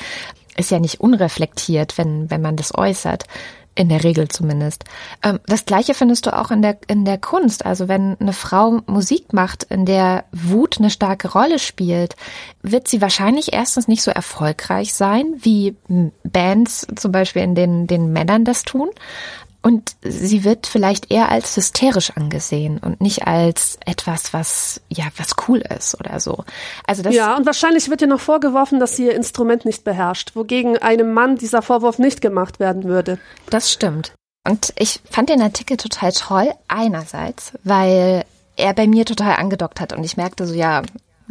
ist 0.56 0.70
ja 0.70 0.78
nicht 0.78 1.00
unreflektiert, 1.00 1.98
wenn, 1.98 2.30
wenn 2.30 2.42
man 2.42 2.56
das 2.56 2.76
äußert. 2.76 3.24
In 3.74 3.88
der 3.88 4.04
Regel 4.04 4.28
zumindest. 4.28 4.84
Ähm, 5.22 5.40
das 5.46 5.64
gleiche 5.64 5.94
findest 5.94 6.26
du 6.26 6.36
auch 6.36 6.50
in 6.50 6.60
der, 6.60 6.76
in 6.88 7.06
der 7.06 7.16
Kunst. 7.16 7.64
Also 7.64 7.88
wenn 7.88 8.18
eine 8.20 8.34
Frau 8.34 8.82
Musik 8.86 9.32
macht, 9.32 9.62
in 9.64 9.86
der 9.86 10.24
Wut 10.30 10.78
eine 10.78 10.90
starke 10.90 11.32
Rolle 11.32 11.58
spielt, 11.58 12.14
wird 12.62 12.86
sie 12.86 13.00
wahrscheinlich 13.00 13.54
erstens 13.54 13.88
nicht 13.88 14.02
so 14.02 14.10
erfolgreich 14.10 14.92
sein, 14.92 15.34
wie 15.38 15.74
Bands 16.22 16.86
zum 16.96 17.12
Beispiel, 17.12 17.42
in 17.42 17.54
denen 17.54 17.86
den 17.86 18.12
Männern 18.12 18.44
das 18.44 18.64
tun. 18.64 18.90
Und 19.62 19.94
sie 20.02 20.42
wird 20.42 20.66
vielleicht 20.66 21.12
eher 21.12 21.30
als 21.30 21.56
hysterisch 21.56 22.10
angesehen 22.16 22.78
und 22.78 23.00
nicht 23.00 23.28
als 23.28 23.78
etwas, 23.86 24.32
was 24.32 24.80
ja 24.88 25.04
was 25.16 25.36
cool 25.46 25.62
ist 25.76 25.98
oder 26.00 26.18
so. 26.18 26.44
Also 26.84 27.02
das 27.02 27.14
ja, 27.14 27.36
und 27.36 27.46
wahrscheinlich 27.46 27.88
wird 27.88 28.02
ihr 28.02 28.08
noch 28.08 28.20
vorgeworfen, 28.20 28.80
dass 28.80 28.96
sie 28.96 29.06
ihr 29.06 29.14
Instrument 29.14 29.64
nicht 29.64 29.84
beherrscht, 29.84 30.34
wogegen 30.34 30.78
einem 30.78 31.14
Mann 31.14 31.36
dieser 31.36 31.62
Vorwurf 31.62 32.00
nicht 32.00 32.20
gemacht 32.20 32.58
werden 32.58 32.84
würde. 32.84 33.20
Das 33.50 33.70
stimmt. 33.70 34.12
Und 34.44 34.72
ich 34.76 35.00
fand 35.08 35.28
den 35.28 35.40
Artikel 35.40 35.76
total 35.76 36.12
toll, 36.12 36.52
einerseits, 36.66 37.52
weil 37.62 38.24
er 38.56 38.74
bei 38.74 38.88
mir 38.88 39.04
total 39.04 39.36
angedockt 39.36 39.80
hat 39.80 39.92
und 39.92 40.02
ich 40.02 40.16
merkte 40.16 40.46
so, 40.46 40.54
ja, 40.54 40.82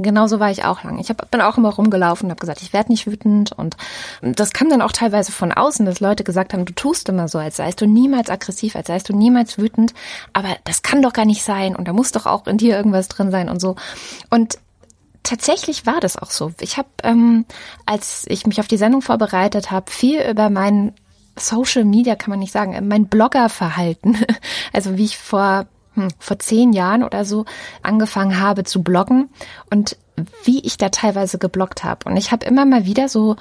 Genauso 0.01 0.39
war 0.39 0.51
ich 0.51 0.63
auch 0.63 0.83
lang. 0.83 0.99
Ich 0.99 1.09
hab, 1.09 1.29
bin 1.31 1.41
auch 1.41 1.57
immer 1.57 1.73
rumgelaufen 1.73 2.25
und 2.25 2.31
habe 2.31 2.39
gesagt, 2.39 2.61
ich 2.61 2.73
werde 2.73 2.91
nicht 2.91 3.07
wütend. 3.07 3.51
Und 3.51 3.77
das 4.21 4.51
kam 4.51 4.69
dann 4.69 4.81
auch 4.81 4.91
teilweise 4.91 5.31
von 5.31 5.51
außen, 5.51 5.85
dass 5.85 5.99
Leute 5.99 6.23
gesagt 6.23 6.53
haben, 6.53 6.65
du 6.65 6.73
tust 6.73 7.09
immer 7.09 7.27
so, 7.27 7.37
als 7.37 7.57
seist 7.57 7.81
du 7.81 7.85
niemals 7.85 8.29
aggressiv, 8.29 8.75
als 8.75 8.87
seist 8.87 9.09
du 9.09 9.15
niemals 9.15 9.57
wütend. 9.57 9.93
Aber 10.33 10.49
das 10.63 10.81
kann 10.81 11.01
doch 11.01 11.13
gar 11.13 11.25
nicht 11.25 11.43
sein 11.43 11.75
und 11.75 11.87
da 11.87 11.93
muss 11.93 12.11
doch 12.11 12.25
auch 12.25 12.47
in 12.47 12.57
dir 12.57 12.75
irgendwas 12.75 13.07
drin 13.07 13.31
sein 13.31 13.49
und 13.49 13.59
so. 13.59 13.75
Und 14.29 14.57
tatsächlich 15.23 15.85
war 15.85 15.99
das 15.99 16.17
auch 16.17 16.31
so. 16.31 16.53
Ich 16.59 16.77
habe, 16.77 16.89
ähm, 17.03 17.45
als 17.85 18.25
ich 18.27 18.45
mich 18.47 18.59
auf 18.59 18.67
die 18.67 18.77
Sendung 18.77 19.01
vorbereitet 19.01 19.71
habe, 19.71 19.91
viel 19.91 20.21
über 20.21 20.49
mein 20.49 20.93
Social 21.37 21.85
Media, 21.85 22.15
kann 22.15 22.31
man 22.31 22.39
nicht 22.39 22.51
sagen, 22.51 22.87
mein 22.87 23.07
Bloggerverhalten, 23.07 24.17
also 24.73 24.97
wie 24.97 25.05
ich 25.05 25.17
vor 25.17 25.67
hm, 25.95 26.09
vor 26.19 26.39
zehn 26.39 26.73
Jahren 26.73 27.03
oder 27.03 27.25
so 27.25 27.45
angefangen 27.83 28.39
habe 28.39 28.63
zu 28.63 28.83
bloggen 28.83 29.29
und 29.69 29.97
wie 30.43 30.59
ich 30.59 30.77
da 30.77 30.89
teilweise 30.89 31.37
gebloggt 31.37 31.83
habe. 31.83 32.09
Und 32.09 32.17
ich 32.17 32.31
habe 32.31 32.45
immer 32.45 32.65
mal 32.65 32.85
wieder 32.85 33.09
so 33.09 33.35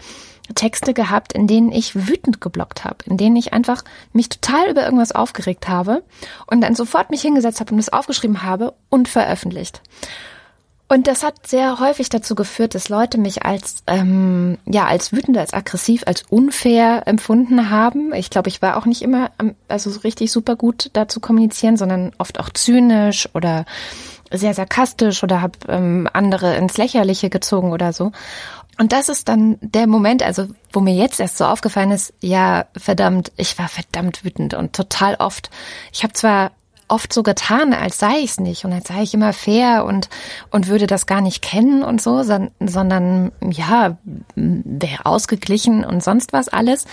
Texte 0.55 0.95
gehabt, 0.95 1.33
in 1.33 1.47
denen 1.47 1.73
ich 1.73 2.09
wütend 2.09 2.41
geblockt 2.41 2.85
habe, 2.85 3.05
in 3.07 3.17
denen 3.17 3.37
ich 3.37 3.53
einfach 3.53 3.85
mich 4.13 4.29
total 4.29 4.69
über 4.69 4.85
irgendwas 4.85 5.13
aufgeregt 5.13 5.69
habe 5.69 6.03
und 6.47 6.61
dann 6.61 6.75
sofort 6.75 7.11
mich 7.11 7.23
hingesetzt 7.23 7.61
habe 7.61 7.73
und 7.73 7.79
es 7.79 7.93
aufgeschrieben 7.93 8.43
habe 8.43 8.75
und 8.89 9.09
veröffentlicht. 9.09 9.81
Und 10.93 11.07
das 11.07 11.23
hat 11.23 11.47
sehr 11.47 11.79
häufig 11.79 12.09
dazu 12.09 12.35
geführt, 12.35 12.75
dass 12.75 12.89
Leute 12.89 13.17
mich 13.17 13.45
als 13.45 13.85
ähm, 13.87 14.59
ja 14.67 14.87
als 14.87 15.13
wütend, 15.13 15.39
als 15.39 15.53
aggressiv, 15.55 16.03
als 16.05 16.25
unfair 16.29 17.07
empfunden 17.07 17.71
haben. 17.71 18.13
Ich 18.13 18.29
glaube, 18.29 18.49
ich 18.49 18.61
war 18.61 18.77
auch 18.77 18.87
nicht 18.87 19.03
immer 19.03 19.31
also 19.69 19.89
so 19.89 20.01
richtig 20.01 20.33
super 20.33 20.57
gut 20.57 20.91
da 20.95 21.07
zu 21.07 21.21
kommunizieren, 21.21 21.77
sondern 21.77 22.11
oft 22.19 22.41
auch 22.41 22.51
zynisch 22.51 23.29
oder 23.35 23.67
sehr 24.33 24.53
sarkastisch 24.53 25.23
oder 25.23 25.41
habe 25.41 25.59
ähm, 25.69 26.09
andere 26.13 26.57
ins 26.57 26.77
Lächerliche 26.77 27.31
gezogen 27.31 27.71
oder 27.71 27.93
so. 27.93 28.11
Und 28.77 28.91
das 28.91 29.09
ist 29.09 29.29
dann 29.29 29.59
der 29.61 29.87
Moment, 29.87 30.25
also 30.25 30.49
wo 30.73 30.81
mir 30.81 30.95
jetzt 30.95 31.21
erst 31.21 31.39
so 31.39 31.45
aufgefallen 31.45 31.93
ist, 31.93 32.15
ja, 32.21 32.65
verdammt, 32.77 33.31
ich 33.37 33.57
war 33.61 33.69
verdammt 33.69 34.25
wütend 34.25 34.55
und 34.55 34.73
total 34.73 35.15
oft. 35.21 35.51
Ich 35.93 36.03
habe 36.03 36.15
zwar 36.15 36.51
oft 36.91 37.13
so 37.13 37.23
getan, 37.23 37.73
als 37.73 37.99
sei 37.99 38.19
ich 38.19 38.33
es 38.33 38.41
nicht 38.41 38.65
und 38.65 38.73
als 38.73 38.89
sei 38.89 39.03
ich 39.03 39.15
immer 39.15 39.33
fair 39.33 39.85
und, 39.85 40.09
und 40.51 40.69
würde 40.69 40.87
das 40.87 41.07
gar 41.07 41.21
nicht 41.21 41.43
kennen 41.43 41.83
und 41.83 42.03
so, 42.03 42.23
sondern 42.23 43.33
ja, 43.41 43.99
wäre 44.35 45.07
ausgeglichen 45.07 45.85
und 45.85 46.03
sonst 46.03 46.33
was 46.33 46.49
alles. 46.49 46.87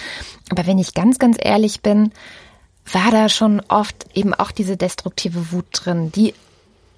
Aber 0.50 0.68
wenn 0.68 0.80
ich 0.80 0.94
ganz, 0.94 1.20
ganz 1.20 1.38
ehrlich 1.40 1.82
bin, 1.82 2.12
war 2.92 3.12
da 3.12 3.30
schon 3.30 3.62
oft 3.68 4.06
eben 4.14 4.34
auch 4.34 4.52
diese 4.52 4.78
destruktive 4.78 5.52
Wut 5.52 5.66
drin, 5.72 6.12
die 6.12 6.34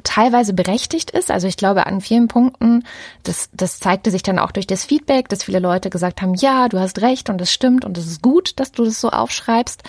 teilweise 0.03 0.53
berechtigt 0.53 1.11
ist. 1.11 1.29
Also 1.31 1.47
ich 1.47 1.57
glaube 1.57 1.85
an 1.85 2.01
vielen 2.01 2.27
Punkten, 2.27 2.83
das, 3.23 3.49
das 3.53 3.79
zeigte 3.79 4.11
sich 4.11 4.23
dann 4.23 4.39
auch 4.39 4.51
durch 4.51 4.67
das 4.67 4.85
Feedback, 4.85 5.29
dass 5.29 5.43
viele 5.43 5.59
Leute 5.59 5.89
gesagt 5.89 6.21
haben, 6.21 6.35
ja, 6.35 6.69
du 6.69 6.79
hast 6.79 7.01
recht 7.01 7.29
und 7.29 7.41
es 7.41 7.51
stimmt 7.51 7.85
und 7.85 7.97
es 7.97 8.07
ist 8.07 8.21
gut, 8.21 8.59
dass 8.59 8.71
du 8.71 8.85
das 8.85 9.01
so 9.01 9.09
aufschreibst. 9.09 9.83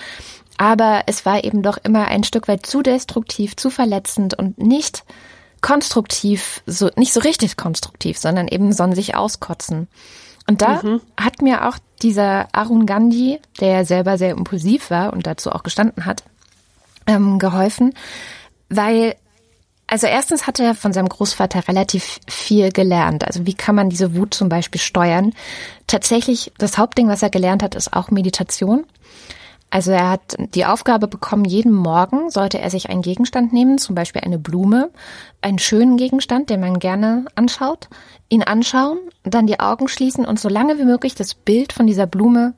Aber 0.61 1.05
es 1.07 1.25
war 1.25 1.43
eben 1.43 1.63
doch 1.63 1.79
immer 1.83 2.09
ein 2.09 2.23
Stück 2.23 2.47
weit 2.47 2.67
zu 2.67 2.83
destruktiv, 2.83 3.57
zu 3.57 3.71
verletzend 3.71 4.39
und 4.39 4.59
nicht 4.59 5.05
konstruktiv, 5.63 6.63
so, 6.67 6.91
nicht 6.97 7.15
so 7.15 7.21
richtig 7.21 7.57
konstruktiv, 7.57 8.19
sondern 8.19 8.47
eben 8.47 8.71
so 8.75 8.93
sich 8.93 9.17
auskotzen. 9.17 9.89
Und 10.47 10.61
da 10.61 10.83
mhm. 10.83 11.01
hat 11.19 11.41
mir 11.41 11.67
auch 11.67 11.79
dieser 12.03 12.49
Arun 12.53 12.85
Gandhi, 12.85 13.41
der 13.59 13.87
selber 13.87 14.19
sehr 14.19 14.33
impulsiv 14.33 14.91
war 14.91 15.15
und 15.15 15.27
dazu 15.27 15.51
auch 15.51 15.63
gestanden 15.63 16.05
hat, 16.05 16.25
ähm, 17.07 17.39
geholfen, 17.39 17.95
weil 18.69 19.17
also 19.87 20.07
erstens 20.07 20.47
hat 20.47 20.61
er 20.61 20.75
von 20.75 20.93
seinem 20.93 21.09
Großvater 21.09 21.69
relativ 21.69 22.21
viel 22.29 22.71
gelernt. 22.71 23.27
Also 23.27 23.47
wie 23.47 23.55
kann 23.55 23.75
man 23.75 23.89
diese 23.89 24.15
Wut 24.15 24.35
zum 24.35 24.51
Beispiel 24.51 24.81
steuern? 24.81 25.33
Tatsächlich, 25.87 26.53
das 26.59 26.77
Hauptding, 26.77 27.09
was 27.09 27.23
er 27.23 27.31
gelernt 27.31 27.63
hat, 27.63 27.75
ist 27.75 27.95
auch 27.95 28.11
Meditation. 28.11 28.85
Also 29.71 29.93
er 29.93 30.11
hat 30.11 30.37
die 30.55 30.67
Aufgabe 30.67 31.07
bekommen, 31.07 31.45
jeden 31.45 31.73
Morgen 31.73 32.29
sollte 32.31 32.59
er 32.59 32.71
sich 32.71 32.91
einen 32.91 33.03
Gegenstand 33.03 33.53
nehmen, 33.53 33.79
zum 33.79 33.95
Beispiel 33.95 34.23
eine 34.23 34.39
Blume, 34.39 34.91
einen 35.43 35.61
schönen 35.61 35.97
Gegenstand, 35.97 36.51
den 36.51 36.61
man 36.61 36.81
gerne 36.81 37.27
anschaut, 37.37 37.89
ihn 38.29 38.43
anschauen, 38.43 38.99
dann 39.23 39.47
die 39.47 39.61
Augen 39.61 39.87
schließen 39.87 40.25
und 40.25 40.41
so 40.41 40.49
lange 40.49 40.79
wie 40.79 40.85
möglich 40.85 41.15
das 41.15 41.35
Bild 41.35 41.73
von 41.73 41.87
dieser 41.87 42.07
Blume 42.07 42.55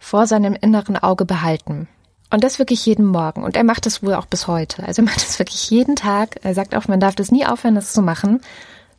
vor 0.00 0.26
seinem 0.26 0.54
inneren 0.54 0.96
Auge 0.96 1.24
behalten. 1.24 1.88
Und 2.30 2.44
das 2.44 2.58
wirklich 2.58 2.84
jeden 2.84 3.06
Morgen. 3.06 3.42
Und 3.44 3.56
er 3.56 3.64
macht 3.64 3.86
es 3.86 4.02
wohl 4.02 4.14
auch 4.14 4.26
bis 4.26 4.46
heute. 4.48 4.82
Also 4.86 5.02
er 5.02 5.06
macht 5.06 5.18
es 5.18 5.38
wirklich 5.38 5.70
jeden 5.70 5.96
Tag. 5.96 6.40
Er 6.42 6.54
sagt 6.54 6.74
auch, 6.74 6.86
man 6.88 7.00
darf 7.00 7.14
das 7.14 7.30
nie 7.30 7.46
aufhören, 7.46 7.74
das 7.74 7.92
zu 7.92 8.02
machen. 8.02 8.40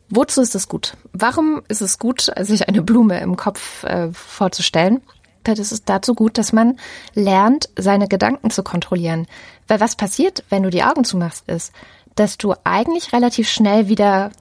Wozu 0.09 0.41
ist 0.41 0.55
es 0.55 0.67
gut? 0.67 0.97
Warum 1.13 1.61
ist 1.67 1.81
es 1.81 1.99
gut, 1.99 2.31
sich 2.39 2.67
eine 2.67 2.81
Blume 2.81 3.19
im 3.19 3.35
Kopf 3.35 3.83
äh, 3.83 4.11
vorzustellen? 4.11 5.01
Das 5.43 5.71
ist 5.71 5.87
dazu 5.87 6.15
gut, 6.15 6.37
dass 6.37 6.53
man 6.53 6.77
lernt, 7.13 7.69
seine 7.77 8.07
Gedanken 8.07 8.49
zu 8.49 8.63
kontrollieren. 8.63 9.27
Weil 9.67 9.79
was 9.79 9.95
passiert, 9.95 10.43
wenn 10.49 10.63
du 10.63 10.69
die 10.69 10.83
Augen 10.83 11.03
zumachst, 11.03 11.47
ist, 11.47 11.73
dass 12.15 12.37
du 12.37 12.53
eigentlich 12.63 13.13
relativ 13.13 13.49
schnell 13.49 13.87
wieder 13.87 14.31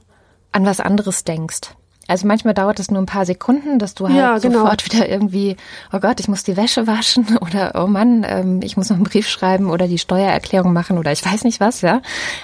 an 0.52 0.66
was 0.66 0.80
anderes 0.80 1.24
denkst. 1.24 1.70
Also 2.08 2.26
manchmal 2.26 2.54
dauert 2.54 2.80
es 2.80 2.90
nur 2.90 3.02
ein 3.02 3.06
paar 3.06 3.26
Sekunden, 3.26 3.78
dass 3.78 3.94
du 3.94 4.08
halt 4.08 4.16
ja, 4.16 4.38
genau. 4.38 4.60
sofort 4.60 4.84
wieder 4.86 5.06
irgendwie, 5.08 5.58
oh 5.92 6.00
Gott, 6.00 6.20
ich 6.20 6.28
muss 6.28 6.42
die 6.42 6.56
Wäsche 6.56 6.86
waschen 6.86 7.36
oder 7.40 7.72
oh 7.74 7.86
Mann, 7.86 8.24
ähm, 8.26 8.60
ich 8.62 8.78
muss 8.78 8.88
noch 8.88 8.96
einen 8.96 9.04
Brief 9.04 9.28
schreiben 9.28 9.68
oder 9.70 9.86
die 9.86 9.98
Steuererklärung 9.98 10.72
machen 10.72 10.96
oder 10.96 11.12
ich 11.12 11.24
weiß 11.24 11.44
nicht 11.44 11.60
was, 11.60 11.82
ja. 11.82 12.00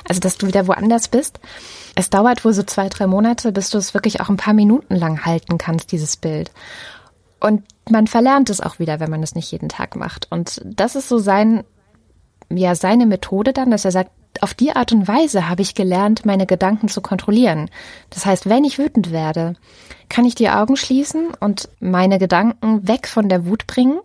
Also 0.07 0.21
dass 0.21 0.37
du 0.37 0.47
wieder 0.47 0.69
woanders 0.69 1.09
bist. 1.09 1.41
Es 1.95 2.11
dauert 2.11 2.45
wohl 2.45 2.53
so 2.53 2.63
zwei, 2.63 2.91
drei 2.91 3.07
Monate, 3.07 3.53
bis 3.53 3.71
du 3.71 3.79
es 3.79 3.95
wirklich 3.95 4.21
auch 4.21 4.29
ein 4.29 4.37
paar 4.37 4.55
Minuten 4.55 4.97
lang 4.97 5.25
halten 5.25 5.57
kannst, 5.57 5.93
dieses 5.93 6.19
Bild. 6.19 6.51
Und 7.41 7.63
man 7.91 8.07
verlernt 8.07 8.51
es 8.51 8.61
auch 8.61 8.79
wieder, 8.79 9.01
wenn 9.01 9.11
man 9.11 9.23
es 9.23 9.35
nicht 9.35 9.51
jeden 9.51 9.69
Tag 9.69 9.97
macht. 9.97 10.27
Und 10.31 10.61
das 10.65 10.97
ist 10.97 11.09
so 11.09 11.19
sein, 11.19 11.65
ja, 12.51 12.75
seine 12.75 13.07
Methode 13.07 13.53
dann, 13.53 13.71
dass 13.71 13.85
er 13.85 13.93
sagt, 13.93 14.11
auf 14.41 14.55
die 14.55 14.75
Art 14.75 14.93
und 14.93 15.07
Weise 15.07 15.49
habe 15.49 15.63
ich 15.63 15.75
gelernt, 15.75 16.27
meine 16.27 16.47
Gedanken 16.47 16.89
zu 16.89 17.01
kontrollieren. 17.01 17.71
Das 18.11 18.27
heißt, 18.27 18.49
wenn 18.49 18.65
ich 18.65 18.79
wütend 18.79 19.13
werde, 19.13 19.55
kann 20.09 20.25
ich 20.25 20.35
die 20.35 20.51
Augen 20.51 20.77
schließen 20.77 21.29
und 21.39 21.69
meine 21.81 22.19
Gedanken 22.19 22.87
weg 22.89 23.07
von 23.07 23.29
der 23.29 23.47
Wut 23.47 23.67
bringen. 23.67 24.01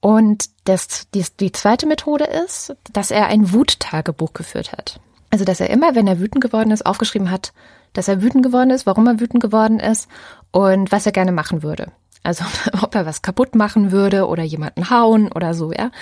Und 0.00 0.46
das, 0.64 1.10
die, 1.14 1.24
die 1.40 1.52
zweite 1.52 1.86
Methode 1.86 2.24
ist, 2.24 2.74
dass 2.92 3.10
er 3.10 3.26
ein 3.26 3.52
Wuttagebuch 3.52 4.32
geführt 4.32 4.72
hat. 4.72 5.00
Also, 5.30 5.44
dass 5.44 5.60
er 5.60 5.70
immer, 5.70 5.94
wenn 5.94 6.06
er 6.06 6.20
wütend 6.20 6.42
geworden 6.42 6.70
ist, 6.70 6.86
aufgeschrieben 6.86 7.30
hat, 7.30 7.52
dass 7.92 8.08
er 8.08 8.22
wütend 8.22 8.44
geworden 8.44 8.70
ist, 8.70 8.86
warum 8.86 9.06
er 9.06 9.20
wütend 9.20 9.42
geworden 9.42 9.80
ist 9.80 10.08
und 10.52 10.92
was 10.92 11.06
er 11.06 11.12
gerne 11.12 11.32
machen 11.32 11.62
würde. 11.62 11.90
Also 12.24 12.44
ob 12.82 12.94
er 12.96 13.06
was 13.06 13.22
kaputt 13.22 13.54
machen 13.54 13.92
würde 13.92 14.26
oder 14.26 14.42
jemanden 14.42 14.90
hauen 14.90 15.30
oder 15.30 15.54
so, 15.54 15.70
ja. 15.72 15.92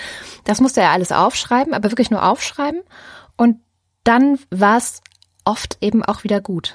Das 0.45 0.59
musste 0.59 0.81
er 0.81 0.91
alles 0.91 1.11
aufschreiben, 1.11 1.75
aber 1.75 1.91
wirklich 1.91 2.09
nur 2.09 2.27
aufschreiben 2.27 2.81
und 3.37 3.57
dann 4.03 4.39
war 4.49 4.77
es 4.77 5.01
oft 5.45 5.77
eben 5.81 6.03
auch 6.03 6.23
wieder 6.23 6.41
gut. 6.41 6.73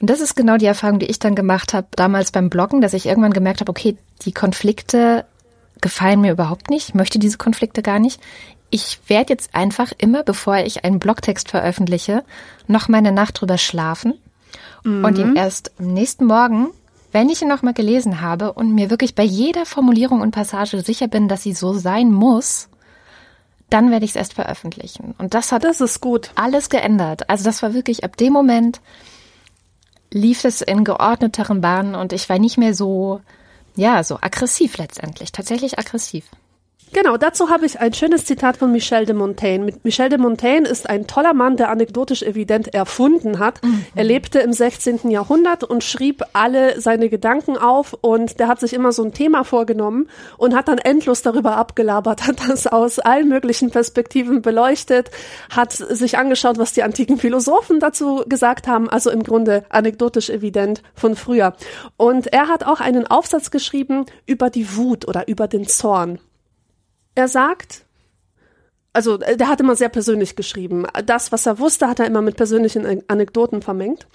Und 0.00 0.08
das 0.08 0.20
ist 0.20 0.34
genau 0.34 0.56
die 0.56 0.66
Erfahrung, 0.66 0.98
die 0.98 1.06
ich 1.06 1.18
dann 1.18 1.34
gemacht 1.34 1.74
habe 1.74 1.88
damals 1.92 2.32
beim 2.32 2.48
Bloggen, 2.48 2.80
dass 2.80 2.94
ich 2.94 3.06
irgendwann 3.06 3.34
gemerkt 3.34 3.60
habe, 3.60 3.70
okay, 3.70 3.98
die 4.22 4.32
Konflikte 4.32 5.26
gefallen 5.80 6.20
mir 6.20 6.32
überhaupt 6.32 6.70
nicht, 6.70 6.90
ich 6.90 6.94
möchte 6.94 7.18
diese 7.18 7.38
Konflikte 7.38 7.82
gar 7.82 7.98
nicht. 7.98 8.20
Ich 8.70 9.00
werde 9.08 9.32
jetzt 9.32 9.54
einfach 9.54 9.92
immer, 9.98 10.22
bevor 10.22 10.58
ich 10.58 10.84
einen 10.84 11.00
Blogtext 11.00 11.50
veröffentliche, 11.50 12.24
noch 12.66 12.88
meine 12.88 13.12
Nacht 13.12 13.40
drüber 13.40 13.58
schlafen 13.58 14.14
mhm. 14.84 15.04
und 15.04 15.18
ihn 15.18 15.36
erst 15.36 15.72
am 15.78 15.92
nächsten 15.92 16.24
Morgen, 16.24 16.68
wenn 17.12 17.28
ich 17.28 17.42
ihn 17.42 17.48
nochmal 17.48 17.74
gelesen 17.74 18.20
habe 18.20 18.52
und 18.52 18.74
mir 18.74 18.90
wirklich 18.90 19.14
bei 19.14 19.24
jeder 19.24 19.66
Formulierung 19.66 20.20
und 20.20 20.30
Passage 20.30 20.80
sicher 20.82 21.08
bin, 21.08 21.28
dass 21.28 21.42
sie 21.42 21.52
so 21.52 21.72
sein 21.72 22.12
muss, 22.12 22.68
dann 23.68 23.90
werde 23.90 24.04
ich 24.04 24.12
es 24.12 24.16
erst 24.16 24.34
veröffentlichen. 24.34 25.14
Und 25.18 25.34
das 25.34 25.52
hat 25.52 25.64
das 25.64 25.80
ist 25.80 26.00
gut. 26.00 26.30
alles 26.34 26.68
geändert. 26.68 27.28
Also 27.30 27.44
das 27.44 27.62
war 27.62 27.74
wirklich 27.74 28.04
ab 28.04 28.16
dem 28.16 28.32
Moment 28.32 28.80
lief 30.12 30.44
es 30.44 30.60
in 30.60 30.84
geordneteren 30.84 31.60
Bahnen 31.60 31.94
und 31.94 32.12
ich 32.12 32.28
war 32.28 32.38
nicht 32.38 32.58
mehr 32.58 32.74
so, 32.74 33.20
ja, 33.76 34.02
so 34.02 34.18
aggressiv 34.20 34.76
letztendlich, 34.76 35.30
tatsächlich 35.30 35.78
aggressiv. 35.78 36.24
Genau, 36.92 37.16
dazu 37.16 37.50
habe 37.50 37.66
ich 37.66 37.78
ein 37.78 37.94
schönes 37.94 38.24
Zitat 38.24 38.56
von 38.56 38.72
Michel 38.72 39.06
de 39.06 39.14
Montaigne. 39.14 39.72
Michel 39.84 40.08
de 40.08 40.18
Montaigne 40.18 40.68
ist 40.68 40.90
ein 40.90 41.06
toller 41.06 41.34
Mann, 41.34 41.56
der 41.56 41.70
anekdotisch 41.70 42.22
evident 42.22 42.74
erfunden 42.74 43.38
hat. 43.38 43.62
Mhm. 43.62 43.84
Er 43.94 44.02
lebte 44.02 44.40
im 44.40 44.52
16. 44.52 45.08
Jahrhundert 45.08 45.62
und 45.62 45.84
schrieb 45.84 46.24
alle 46.32 46.80
seine 46.80 47.08
Gedanken 47.08 47.56
auf 47.56 47.96
und 48.00 48.40
der 48.40 48.48
hat 48.48 48.58
sich 48.58 48.72
immer 48.72 48.90
so 48.90 49.04
ein 49.04 49.12
Thema 49.12 49.44
vorgenommen 49.44 50.08
und 50.36 50.56
hat 50.56 50.66
dann 50.66 50.78
endlos 50.78 51.22
darüber 51.22 51.56
abgelabert, 51.56 52.22
hat 52.26 52.48
das 52.48 52.66
aus 52.66 52.98
allen 52.98 53.28
möglichen 53.28 53.70
Perspektiven 53.70 54.42
beleuchtet, 54.42 55.12
hat 55.48 55.72
sich 55.72 56.18
angeschaut, 56.18 56.58
was 56.58 56.72
die 56.72 56.82
antiken 56.82 57.18
Philosophen 57.18 57.78
dazu 57.78 58.24
gesagt 58.28 58.66
haben, 58.66 58.88
also 58.88 59.10
im 59.10 59.22
Grunde 59.22 59.64
anekdotisch 59.68 60.28
evident 60.28 60.82
von 60.94 61.14
früher. 61.14 61.54
Und 61.96 62.32
er 62.32 62.48
hat 62.48 62.64
auch 62.64 62.80
einen 62.80 63.06
Aufsatz 63.06 63.52
geschrieben 63.52 64.06
über 64.26 64.50
die 64.50 64.76
Wut 64.76 65.06
oder 65.06 65.28
über 65.28 65.46
den 65.46 65.68
Zorn. 65.68 66.18
Er 67.14 67.28
sagt, 67.28 67.84
also 68.92 69.20
äh, 69.20 69.36
der 69.36 69.48
hat 69.48 69.60
immer 69.60 69.76
sehr 69.76 69.88
persönlich 69.88 70.34
geschrieben. 70.34 70.86
Das, 71.06 71.30
was 71.30 71.46
er 71.46 71.58
wusste, 71.58 71.88
hat 71.88 72.00
er 72.00 72.06
immer 72.06 72.22
mit 72.22 72.36
persönlichen 72.36 73.08
Anekdoten 73.08 73.62
vermengt. 73.62 74.08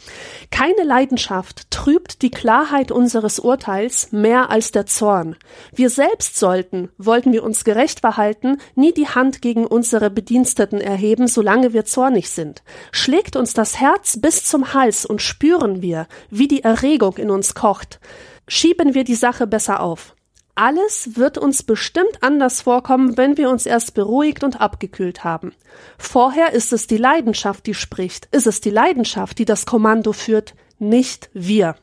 Keine 0.52 0.84
Leidenschaft 0.84 1.72
trübt 1.72 2.22
die 2.22 2.32
Klarheit 2.32 2.92
unseres 2.92 3.40
Urteils 3.40 4.12
mehr 4.12 4.50
als 4.50 4.72
der 4.72 4.86
Zorn. 4.86 5.38
Wir 5.74 5.90
selbst 5.90 6.38
sollten, 6.38 6.90
wollten 6.98 7.32
wir 7.32 7.44
uns 7.44 7.64
gerecht 7.64 8.02
verhalten, 8.02 8.58
nie 8.76 8.94
die 8.94 9.08
Hand 9.08 9.42
gegen 9.42 9.66
unsere 9.66 10.10
Bediensteten 10.10 10.82
erheben, 10.82 11.28
solange 11.28 11.72
wir 11.72 11.86
zornig 11.86 12.30
sind. 12.30 12.64
Schlägt 12.92 13.36
uns 13.38 13.54
das 13.54 13.80
Herz 13.80 14.20
bis 14.20 14.44
zum 14.44 14.74
Hals 14.74 15.06
und 15.06 15.22
spüren 15.22 15.82
wir, 15.82 16.08
wie 16.30 16.48
die 16.48 16.64
Erregung 16.64 17.18
in 17.18 17.30
uns 17.30 17.56
kocht, 17.56 18.00
schieben 18.48 18.94
wir 18.94 19.06
die 19.06 19.16
Sache 19.16 19.48
besser 19.48 19.80
auf. 19.80 20.15
Alles 20.56 21.18
wird 21.18 21.38
uns 21.38 21.64
bestimmt 21.64 22.22
anders 22.22 22.62
vorkommen, 22.62 23.18
wenn 23.18 23.36
wir 23.36 23.50
uns 23.50 23.66
erst 23.66 23.94
beruhigt 23.94 24.42
und 24.42 24.62
abgekühlt 24.62 25.26
haben. 25.26 25.54
Vorher 25.98 26.54
ist 26.54 26.72
es 26.72 26.88
die 26.88 26.98
Leidenschaft, 26.98 27.66
die 27.66 27.74
spricht, 27.74 28.30
ist 28.32 28.48
es 28.48 28.62
die 28.62 28.70
Leidenschaft, 28.70 29.38
die 29.38 29.46
das 29.46 29.66
Kommando 29.66 30.14
führt, 30.14 30.56
nicht 30.80 31.30
wir. 31.34 31.76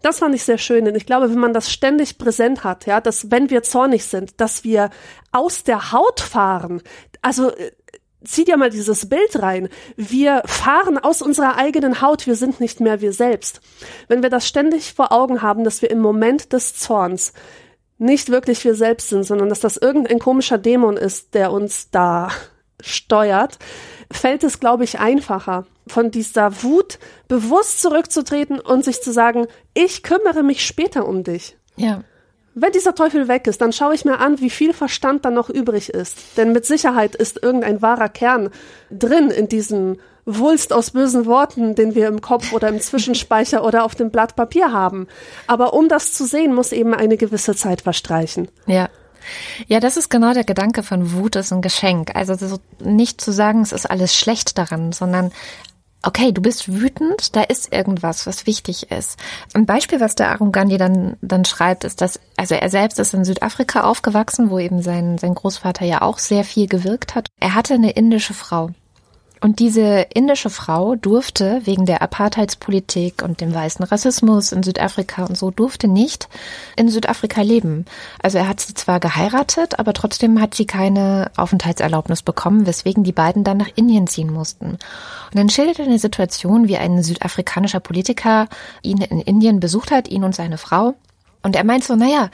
Das 0.00 0.20
fand 0.20 0.34
ich 0.34 0.44
sehr 0.44 0.58
schön, 0.58 0.86
denn 0.86 0.94
ich 0.94 1.06
glaube, 1.06 1.30
wenn 1.30 1.40
man 1.40 1.52
das 1.52 1.70
ständig 1.70 2.18
präsent 2.18 2.64
hat, 2.64 2.86
ja, 2.86 3.00
dass 3.00 3.30
wenn 3.30 3.50
wir 3.50 3.62
zornig 3.62 4.04
sind, 4.04 4.40
dass 4.40 4.64
wir 4.64 4.90
aus 5.32 5.64
der 5.64 5.92
Haut 5.92 6.20
fahren, 6.20 6.82
also 7.20 7.50
äh, 7.50 7.72
zieh 8.24 8.44
dir 8.44 8.56
mal 8.56 8.70
dieses 8.70 9.08
Bild 9.08 9.42
rein. 9.42 9.68
Wir 9.96 10.42
fahren 10.46 10.98
aus 10.98 11.20
unserer 11.20 11.56
eigenen 11.56 12.00
Haut, 12.00 12.26
wir 12.26 12.36
sind 12.36 12.60
nicht 12.60 12.80
mehr 12.80 13.00
wir 13.00 13.12
selbst. 13.12 13.60
Wenn 14.06 14.22
wir 14.22 14.30
das 14.30 14.46
ständig 14.46 14.94
vor 14.94 15.12
Augen 15.12 15.42
haben, 15.42 15.64
dass 15.64 15.82
wir 15.82 15.90
im 15.90 16.00
Moment 16.00 16.52
des 16.52 16.74
Zorns 16.74 17.32
nicht 17.98 18.30
wirklich 18.30 18.64
wir 18.64 18.74
selbst 18.74 19.08
sind, 19.08 19.24
sondern 19.24 19.48
dass 19.48 19.60
das 19.60 19.76
irgendein 19.76 20.18
komischer 20.18 20.58
Dämon 20.58 20.96
ist, 20.96 21.34
der 21.34 21.52
uns 21.52 21.90
da 21.90 22.30
steuert, 22.80 23.58
fällt 24.10 24.44
es, 24.44 24.60
glaube 24.60 24.84
ich, 24.84 25.00
einfacher, 25.00 25.66
von 25.88 26.10
dieser 26.10 26.62
Wut 26.62 26.98
bewusst 27.26 27.82
zurückzutreten 27.82 28.60
und 28.60 28.84
sich 28.84 29.02
zu 29.02 29.12
sagen, 29.12 29.46
ich 29.74 30.02
kümmere 30.02 30.42
mich 30.42 30.64
später 30.64 31.06
um 31.06 31.24
dich. 31.24 31.56
Ja. 31.76 32.04
Wenn 32.60 32.72
dieser 32.72 32.94
Teufel 32.94 33.28
weg 33.28 33.46
ist, 33.46 33.60
dann 33.60 33.72
schaue 33.72 33.94
ich 33.94 34.04
mir 34.04 34.18
an, 34.18 34.40
wie 34.40 34.50
viel 34.50 34.72
Verstand 34.72 35.24
da 35.24 35.30
noch 35.30 35.48
übrig 35.48 35.90
ist. 35.90 36.36
Denn 36.36 36.52
mit 36.52 36.66
Sicherheit 36.66 37.14
ist 37.14 37.42
irgendein 37.42 37.82
wahrer 37.82 38.08
Kern 38.08 38.50
drin 38.90 39.30
in 39.30 39.48
diesem 39.48 39.98
Wulst 40.24 40.72
aus 40.72 40.90
bösen 40.90 41.24
Worten, 41.24 41.74
den 41.74 41.94
wir 41.94 42.06
im 42.06 42.20
Kopf 42.20 42.52
oder 42.52 42.68
im 42.68 42.80
Zwischenspeicher 42.80 43.64
oder 43.64 43.84
auf 43.84 43.94
dem 43.94 44.10
Blatt 44.10 44.36
Papier 44.36 44.72
haben. 44.72 45.08
Aber 45.46 45.72
um 45.72 45.88
das 45.88 46.12
zu 46.12 46.26
sehen, 46.26 46.54
muss 46.54 46.72
eben 46.72 46.94
eine 46.94 47.16
gewisse 47.16 47.54
Zeit 47.54 47.80
verstreichen. 47.80 48.48
Ja. 48.66 48.88
Ja, 49.66 49.80
das 49.80 49.96
ist 49.96 50.08
genau 50.08 50.32
der 50.32 50.44
Gedanke 50.44 50.82
von 50.82 51.12
Wut 51.12 51.36
ist 51.36 51.52
ein 51.52 51.60
Geschenk. 51.60 52.14
Also 52.14 52.58
nicht 52.82 53.20
zu 53.20 53.32
sagen, 53.32 53.62
es 53.62 53.72
ist 53.72 53.90
alles 53.90 54.16
schlecht 54.16 54.56
daran, 54.56 54.92
sondern 54.92 55.32
okay, 56.02 56.32
du 56.32 56.40
bist 56.40 56.72
wütend, 56.72 57.34
da 57.36 57.42
ist 57.42 57.72
irgendwas, 57.72 58.26
was 58.26 58.46
wichtig 58.46 58.90
ist. 58.90 59.18
Ein 59.54 59.66
Beispiel, 59.66 60.00
was 60.00 60.14
der 60.14 60.30
Arungandi 60.30 60.76
dann, 60.76 61.16
dann 61.20 61.44
schreibt, 61.44 61.84
ist, 61.84 62.00
dass, 62.00 62.20
also 62.36 62.54
er 62.54 62.70
selbst 62.70 62.98
ist 62.98 63.14
in 63.14 63.24
Südafrika 63.24 63.82
aufgewachsen, 63.82 64.50
wo 64.50 64.58
eben 64.58 64.82
sein, 64.82 65.18
sein 65.18 65.34
Großvater 65.34 65.84
ja 65.84 66.02
auch 66.02 66.18
sehr 66.18 66.44
viel 66.44 66.68
gewirkt 66.68 67.14
hat. 67.14 67.28
Er 67.40 67.54
hatte 67.54 67.74
eine 67.74 67.90
indische 67.90 68.34
Frau. 68.34 68.70
Und 69.40 69.60
diese 69.60 70.06
indische 70.14 70.50
Frau 70.50 70.96
durfte 70.96 71.60
wegen 71.64 71.86
der 71.86 72.02
Apartheidspolitik 72.02 73.22
und 73.22 73.40
dem 73.40 73.54
weißen 73.54 73.84
Rassismus 73.84 74.52
in 74.52 74.62
Südafrika 74.62 75.24
und 75.24 75.38
so 75.38 75.50
durfte 75.50 75.86
nicht 75.86 76.28
in 76.76 76.88
Südafrika 76.88 77.42
leben. 77.42 77.84
Also 78.20 78.38
er 78.38 78.48
hat 78.48 78.60
sie 78.60 78.74
zwar 78.74 79.00
geheiratet, 79.00 79.78
aber 79.78 79.92
trotzdem 79.92 80.40
hat 80.40 80.54
sie 80.54 80.66
keine 80.66 81.30
Aufenthaltserlaubnis 81.36 82.22
bekommen, 82.22 82.66
weswegen 82.66 83.04
die 83.04 83.12
beiden 83.12 83.44
dann 83.44 83.58
nach 83.58 83.70
Indien 83.76 84.06
ziehen 84.06 84.32
mussten. 84.32 84.70
Und 84.70 85.34
dann 85.34 85.48
schildert 85.48 85.78
er 85.78 85.86
eine 85.86 85.98
Situation, 85.98 86.68
wie 86.68 86.76
ein 86.76 87.02
südafrikanischer 87.02 87.80
Politiker 87.80 88.48
ihn 88.82 88.98
in 89.02 89.20
Indien 89.20 89.60
besucht 89.60 89.90
hat, 89.90 90.08
ihn 90.08 90.24
und 90.24 90.34
seine 90.34 90.58
Frau. 90.58 90.94
Und 91.42 91.54
er 91.54 91.64
meint 91.64 91.84
so, 91.84 91.94
naja, 91.94 92.30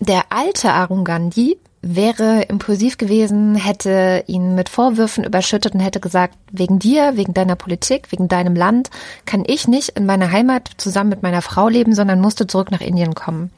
der 0.00 0.24
alte 0.30 0.72
Arun 0.72 1.04
Gandhi 1.04 1.58
wäre 1.82 2.42
impulsiv 2.42 2.98
gewesen, 2.98 3.54
hätte 3.54 4.24
ihn 4.26 4.54
mit 4.54 4.68
Vorwürfen 4.68 5.24
überschüttet 5.24 5.74
und 5.74 5.80
hätte 5.80 5.98
gesagt, 6.00 6.36
wegen 6.52 6.78
dir, 6.78 7.16
wegen 7.16 7.32
deiner 7.32 7.56
Politik, 7.56 8.12
wegen 8.12 8.28
deinem 8.28 8.54
Land 8.54 8.90
kann 9.24 9.44
ich 9.46 9.66
nicht 9.66 9.90
in 9.90 10.04
meiner 10.04 10.30
Heimat 10.30 10.70
zusammen 10.76 11.08
mit 11.08 11.22
meiner 11.22 11.40
Frau 11.40 11.68
leben, 11.68 11.94
sondern 11.94 12.20
musste 12.20 12.46
zurück 12.46 12.70
nach 12.70 12.82
Indien 12.82 13.14
kommen. 13.14 13.50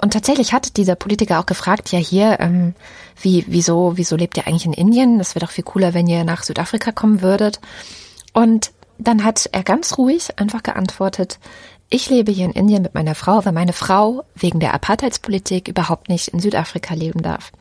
Und 0.00 0.12
tatsächlich 0.12 0.52
hat 0.52 0.76
dieser 0.76 0.96
Politiker 0.96 1.38
auch 1.38 1.46
gefragt, 1.46 1.92
ja 1.92 2.00
hier, 2.00 2.40
ähm, 2.40 2.74
wie, 3.20 3.44
wieso, 3.46 3.96
wieso 3.96 4.16
lebt 4.16 4.36
ihr 4.36 4.48
eigentlich 4.48 4.66
in 4.66 4.72
Indien? 4.72 5.18
Das 5.18 5.36
wäre 5.36 5.46
doch 5.46 5.52
viel 5.52 5.64
cooler, 5.64 5.94
wenn 5.94 6.08
ihr 6.08 6.24
nach 6.24 6.42
Südafrika 6.42 6.90
kommen 6.90 7.22
würdet. 7.22 7.60
Und 8.32 8.72
dann 8.98 9.24
hat 9.24 9.48
er 9.52 9.62
ganz 9.62 9.98
ruhig 9.98 10.38
einfach 10.38 10.62
geantwortet, 10.62 11.38
ich 11.92 12.08
lebe 12.08 12.32
hier 12.32 12.46
in 12.46 12.52
Indien 12.52 12.82
mit 12.82 12.94
meiner 12.94 13.14
Frau, 13.14 13.44
weil 13.44 13.52
meine 13.52 13.74
Frau 13.74 14.24
wegen 14.34 14.60
der 14.60 14.72
Apartheidspolitik 14.72 15.68
überhaupt 15.68 16.08
nicht 16.08 16.28
in 16.28 16.40
Südafrika 16.40 16.94
leben 16.94 17.22
darf. 17.22 17.52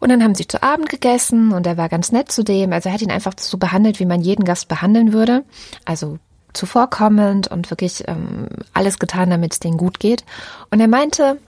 Und 0.00 0.10
dann 0.10 0.22
haben 0.22 0.34
sie 0.34 0.48
zu 0.48 0.62
Abend 0.62 0.88
gegessen 0.88 1.52
und 1.52 1.66
er 1.66 1.76
war 1.76 1.88
ganz 1.88 2.10
nett 2.10 2.32
zu 2.32 2.42
dem. 2.42 2.72
Also 2.72 2.88
er 2.88 2.94
hat 2.94 3.02
ihn 3.02 3.12
einfach 3.12 3.34
so 3.38 3.56
behandelt, 3.56 4.00
wie 4.00 4.06
man 4.06 4.22
jeden 4.22 4.44
Gast 4.44 4.66
behandeln 4.66 5.12
würde. 5.12 5.44
Also 5.84 6.18
zuvorkommend 6.52 7.48
und 7.48 7.70
wirklich 7.70 8.04
ähm, 8.08 8.48
alles 8.74 8.98
getan, 8.98 9.30
damit 9.30 9.52
es 9.52 9.60
denen 9.60 9.76
gut 9.76 10.00
geht. 10.00 10.24
Und 10.70 10.80
er 10.80 10.88
meinte, 10.88 11.38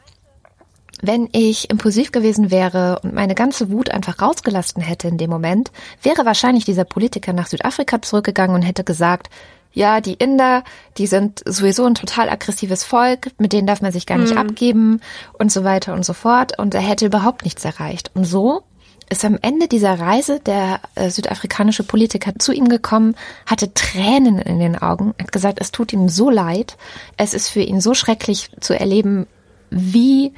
wenn 1.03 1.29
ich 1.33 1.71
impulsiv 1.71 2.13
gewesen 2.13 2.53
wäre 2.53 3.01
und 3.03 3.15
meine 3.15 3.35
ganze 3.35 3.71
Wut 3.71 3.91
einfach 3.91 4.21
rausgelassen 4.21 4.81
hätte 4.81 5.09
in 5.09 5.19
dem 5.19 5.31
Moment, 5.31 5.73
wäre 6.03 6.25
wahrscheinlich 6.25 6.65
dieser 6.65 6.85
Politiker 6.85 7.33
nach 7.33 7.49
Südafrika 7.49 8.01
zurückgegangen 8.01 8.55
und 8.55 8.63
hätte 8.63 8.85
gesagt, 8.85 9.29
ja, 9.73 10.01
die 10.01 10.15
Inder, 10.15 10.65
die 10.99 11.07
sind 11.07 11.43
sowieso 11.47 11.85
ein 11.85 11.95
total 11.95 12.29
aggressives 12.29 12.85
Volk, 12.85 13.31
mit 13.39 13.53
denen 13.53 13.67
darf 13.67 13.83
man 13.83 13.93
sich 13.93 14.07
gar 14.07 14.19
nicht 14.19 14.33
mhm. 14.33 14.39
abgeben 14.39 15.01
und 15.39 15.53
so 15.53 15.63
weiter 15.65 15.95
und 15.95 16.05
so 16.05 16.13
fort. 16.13 16.59
Und 16.59 16.75
er 16.75 16.81
hätte 16.81 17.07
überhaupt 17.07 17.45
nichts 17.45 17.65
erreicht. 17.65 18.11
Und 18.15 18.25
so 18.25 18.65
ist 19.11 19.25
am 19.25 19.39
Ende 19.43 19.69
dieser 19.69 19.99
Reise 19.99 20.41
der 20.41 20.81
äh, 20.95 21.11
südafrikanische 21.11 21.83
Politiker 21.83 22.33
zu 22.39 22.53
ihm 22.53 22.69
gekommen, 22.69 23.17
hatte 23.45 23.75
Tränen 23.75 24.39
in 24.39 24.59
den 24.61 24.77
Augen, 24.81 25.15
hat 25.21 25.33
gesagt, 25.33 25.59
es 25.61 25.73
tut 25.73 25.93
ihm 25.93 26.09
so 26.09 26.31
leid, 26.31 26.77
es 27.17 27.35
ist 27.35 27.49
für 27.49 27.61
ihn 27.61 27.81
so 27.81 27.93
schrecklich 27.95 28.51
zu 28.61 28.79
erleben, 28.79 29.27
wie 29.71 30.33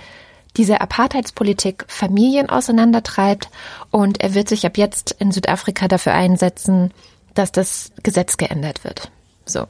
diese 0.57 0.81
Apartheidspolitik 0.81 1.85
Familien 1.87 2.49
auseinandertreibt 2.49 3.51
und 3.91 4.23
er 4.23 4.35
wird 4.35 4.49
sich 4.49 4.67
ab 4.67 4.77
jetzt 4.77 5.17
in 5.19 5.33
Südafrika 5.33 5.89
dafür 5.89 6.15
einsetzen, 6.15 6.93
dass 7.35 7.53
das 7.53 7.93
Gesetz 8.03 8.37
geändert 8.37 8.85
wird. 8.85 9.11
So. 9.53 9.67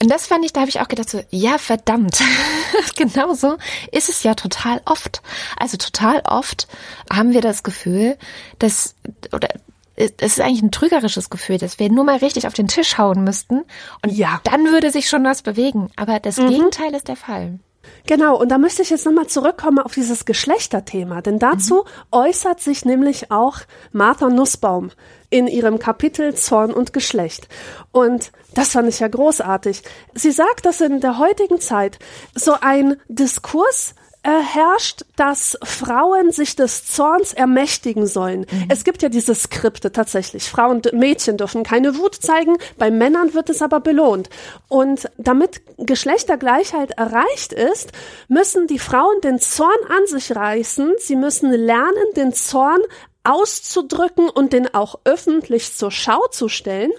Und 0.00 0.10
das 0.10 0.26
fand 0.28 0.44
ich, 0.44 0.52
da 0.52 0.60
habe 0.60 0.70
ich 0.70 0.80
auch 0.80 0.88
gedacht 0.88 1.10
so, 1.10 1.20
ja 1.30 1.58
verdammt, 1.58 2.20
genau 2.96 3.34
so 3.34 3.56
ist 3.90 4.08
es 4.08 4.22
ja 4.22 4.34
total 4.34 4.80
oft. 4.84 5.22
Also 5.58 5.76
total 5.76 6.20
oft 6.24 6.68
haben 7.12 7.32
wir 7.32 7.40
das 7.40 7.64
Gefühl, 7.64 8.16
dass, 8.60 8.94
oder 9.32 9.48
es 9.96 10.12
ist 10.20 10.40
eigentlich 10.40 10.62
ein 10.62 10.70
trügerisches 10.70 11.30
Gefühl, 11.30 11.58
dass 11.58 11.80
wir 11.80 11.90
nur 11.90 12.04
mal 12.04 12.18
richtig 12.18 12.46
auf 12.46 12.54
den 12.54 12.68
Tisch 12.68 12.96
hauen 12.98 13.24
müssten 13.24 13.64
und 14.04 14.12
ja. 14.12 14.40
dann 14.44 14.66
würde 14.66 14.92
sich 14.92 15.08
schon 15.08 15.24
was 15.24 15.42
bewegen. 15.42 15.90
Aber 15.96 16.20
das 16.20 16.36
mhm. 16.36 16.48
Gegenteil 16.48 16.94
ist 16.94 17.08
der 17.08 17.16
Fall. 17.16 17.58
Genau, 18.06 18.36
und 18.36 18.50
da 18.50 18.58
möchte 18.58 18.82
ich 18.82 18.90
jetzt 18.90 19.06
nochmal 19.06 19.26
zurückkommen 19.26 19.78
auf 19.78 19.94
dieses 19.94 20.24
Geschlechterthema, 20.24 21.20
denn 21.20 21.38
dazu 21.38 21.84
mhm. 21.84 21.88
äußert 22.12 22.60
sich 22.60 22.84
nämlich 22.84 23.30
auch 23.32 23.58
Martha 23.92 24.28
Nussbaum 24.28 24.90
in 25.30 25.46
ihrem 25.46 25.78
Kapitel 25.78 26.34
Zorn 26.34 26.72
und 26.72 26.92
Geschlecht. 26.92 27.48
Und 27.90 28.30
das 28.54 28.72
fand 28.72 28.88
ich 28.88 29.00
ja 29.00 29.08
großartig. 29.08 29.82
Sie 30.14 30.30
sagt, 30.32 30.64
dass 30.64 30.80
in 30.80 31.00
der 31.00 31.18
heutigen 31.18 31.60
Zeit 31.60 31.98
so 32.34 32.54
ein 32.60 32.96
Diskurs 33.08 33.94
äh, 34.24 34.30
herrscht, 34.30 35.04
dass 35.16 35.56
Frauen 35.62 36.32
sich 36.32 36.56
des 36.56 36.86
Zorns 36.86 37.32
ermächtigen 37.32 38.06
sollen. 38.06 38.40
Mhm. 38.50 38.64
Es 38.68 38.82
gibt 38.84 39.02
ja 39.02 39.08
diese 39.08 39.34
Skripte 39.34 39.92
tatsächlich. 39.92 40.50
Frauen, 40.50 40.82
Mädchen 40.92 41.36
dürfen 41.36 41.62
keine 41.62 41.96
Wut 41.96 42.16
zeigen, 42.16 42.56
bei 42.76 42.90
Männern 42.90 43.32
wird 43.32 43.48
es 43.48 43.62
aber 43.62 43.80
belohnt. 43.80 44.28
Und 44.68 45.08
damit 45.18 45.62
Geschlechtergleichheit 45.78 46.90
erreicht 46.92 47.52
ist, 47.52 47.92
müssen 48.28 48.66
die 48.66 48.80
Frauen 48.80 49.20
den 49.22 49.38
Zorn 49.38 49.78
an 49.88 50.06
sich 50.06 50.34
reißen. 50.34 50.94
Sie 50.98 51.16
müssen 51.16 51.52
lernen, 51.52 51.94
den 52.16 52.32
Zorn 52.32 52.80
auszudrücken 53.22 54.28
und 54.28 54.52
den 54.52 54.74
auch 54.74 54.98
öffentlich 55.04 55.74
zur 55.76 55.90
Schau 55.90 56.26
zu 56.32 56.48
stellen. 56.48 56.90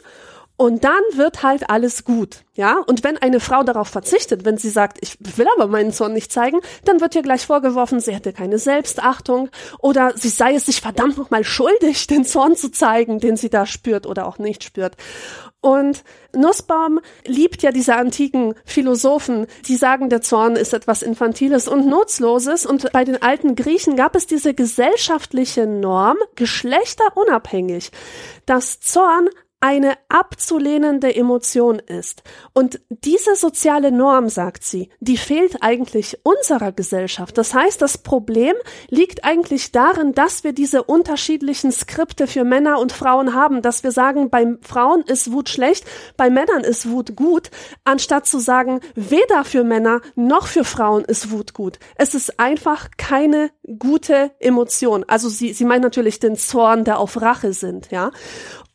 Und 0.59 0.83
dann 0.83 1.01
wird 1.13 1.41
halt 1.41 1.69
alles 1.69 2.03
gut, 2.03 2.43
ja. 2.53 2.79
Und 2.85 3.05
wenn 3.05 3.17
eine 3.17 3.39
Frau 3.39 3.63
darauf 3.63 3.87
verzichtet, 3.87 4.43
wenn 4.43 4.57
sie 4.57 4.69
sagt, 4.69 4.97
ich 4.99 5.15
will 5.37 5.47
aber 5.55 5.67
meinen 5.67 5.93
Zorn 5.93 6.11
nicht 6.11 6.33
zeigen, 6.33 6.59
dann 6.83 6.99
wird 6.99 7.15
ihr 7.15 7.21
gleich 7.21 7.45
vorgeworfen, 7.45 8.01
sie 8.01 8.13
hätte 8.13 8.33
keine 8.33 8.57
Selbstachtung 8.57 9.49
oder 9.79 10.11
sie 10.17 10.27
sei 10.27 10.55
es 10.55 10.65
sich 10.65 10.81
verdammt 10.81 11.17
nochmal 11.17 11.45
schuldig, 11.45 12.07
den 12.07 12.25
Zorn 12.25 12.57
zu 12.57 12.71
zeigen, 12.71 13.21
den 13.21 13.37
sie 13.37 13.49
da 13.49 13.65
spürt 13.65 14.05
oder 14.05 14.27
auch 14.27 14.37
nicht 14.37 14.65
spürt. 14.65 14.97
Und 15.61 16.03
Nussbaum 16.35 16.99
liebt 17.25 17.61
ja 17.61 17.71
diese 17.71 17.95
antiken 17.95 18.53
Philosophen, 18.65 19.47
die 19.65 19.77
sagen, 19.77 20.09
der 20.09 20.21
Zorn 20.21 20.57
ist 20.57 20.73
etwas 20.73 21.03
Infantiles 21.03 21.69
und 21.69 21.87
Nutzloses. 21.87 22.65
Und 22.65 22.91
bei 22.91 23.05
den 23.05 23.21
alten 23.21 23.55
Griechen 23.55 23.95
gab 23.95 24.13
es 24.13 24.27
diese 24.27 24.53
gesellschaftliche 24.53 25.67
Norm, 25.67 26.17
geschlechterunabhängig, 26.35 27.91
dass 28.45 28.81
Zorn 28.81 29.29
eine 29.61 29.93
abzulehnende 30.07 31.13
Emotion 31.15 31.79
ist. 31.79 32.23
Und 32.53 32.79
diese 32.89 33.35
soziale 33.35 33.91
Norm, 33.91 34.29
sagt 34.29 34.63
sie, 34.63 34.89
die 34.99 35.17
fehlt 35.17 35.57
eigentlich 35.61 36.19
unserer 36.23 36.71
Gesellschaft. 36.71 37.37
Das 37.37 37.53
heißt, 37.53 37.81
das 37.81 37.97
Problem 37.97 38.53
liegt 38.89 39.23
eigentlich 39.23 39.71
darin, 39.71 40.13
dass 40.13 40.43
wir 40.43 40.53
diese 40.53 40.83
unterschiedlichen 40.83 41.71
Skripte 41.71 42.27
für 42.27 42.43
Männer 42.43 42.79
und 42.79 42.91
Frauen 42.91 43.33
haben, 43.33 43.61
dass 43.61 43.83
wir 43.83 43.91
sagen, 43.91 44.29
bei 44.29 44.55
Frauen 44.61 45.01
ist 45.01 45.31
Wut 45.31 45.49
schlecht, 45.49 45.85
bei 46.15 46.29
Männern 46.29 46.63
ist 46.63 46.89
Wut 46.89 47.15
gut, 47.15 47.51
anstatt 47.83 48.27
zu 48.27 48.39
sagen, 48.39 48.79
weder 48.95 49.43
für 49.43 49.63
Männer 49.63 50.01
noch 50.15 50.47
für 50.47 50.63
Frauen 50.63 51.03
ist 51.05 51.31
Wut 51.31 51.53
gut. 51.53 51.79
Es 51.95 52.13
ist 52.15 52.39
einfach 52.39 52.89
keine 52.97 53.51
gute 53.77 54.31
Emotion. 54.39 55.05
Also 55.07 55.29
sie, 55.29 55.53
sie 55.53 55.65
meint 55.65 55.83
natürlich 55.83 56.19
den 56.19 56.35
Zorn, 56.35 56.83
der 56.83 56.99
auf 56.99 57.21
Rache 57.21 57.53
sind, 57.53 57.91
ja. 57.91 58.11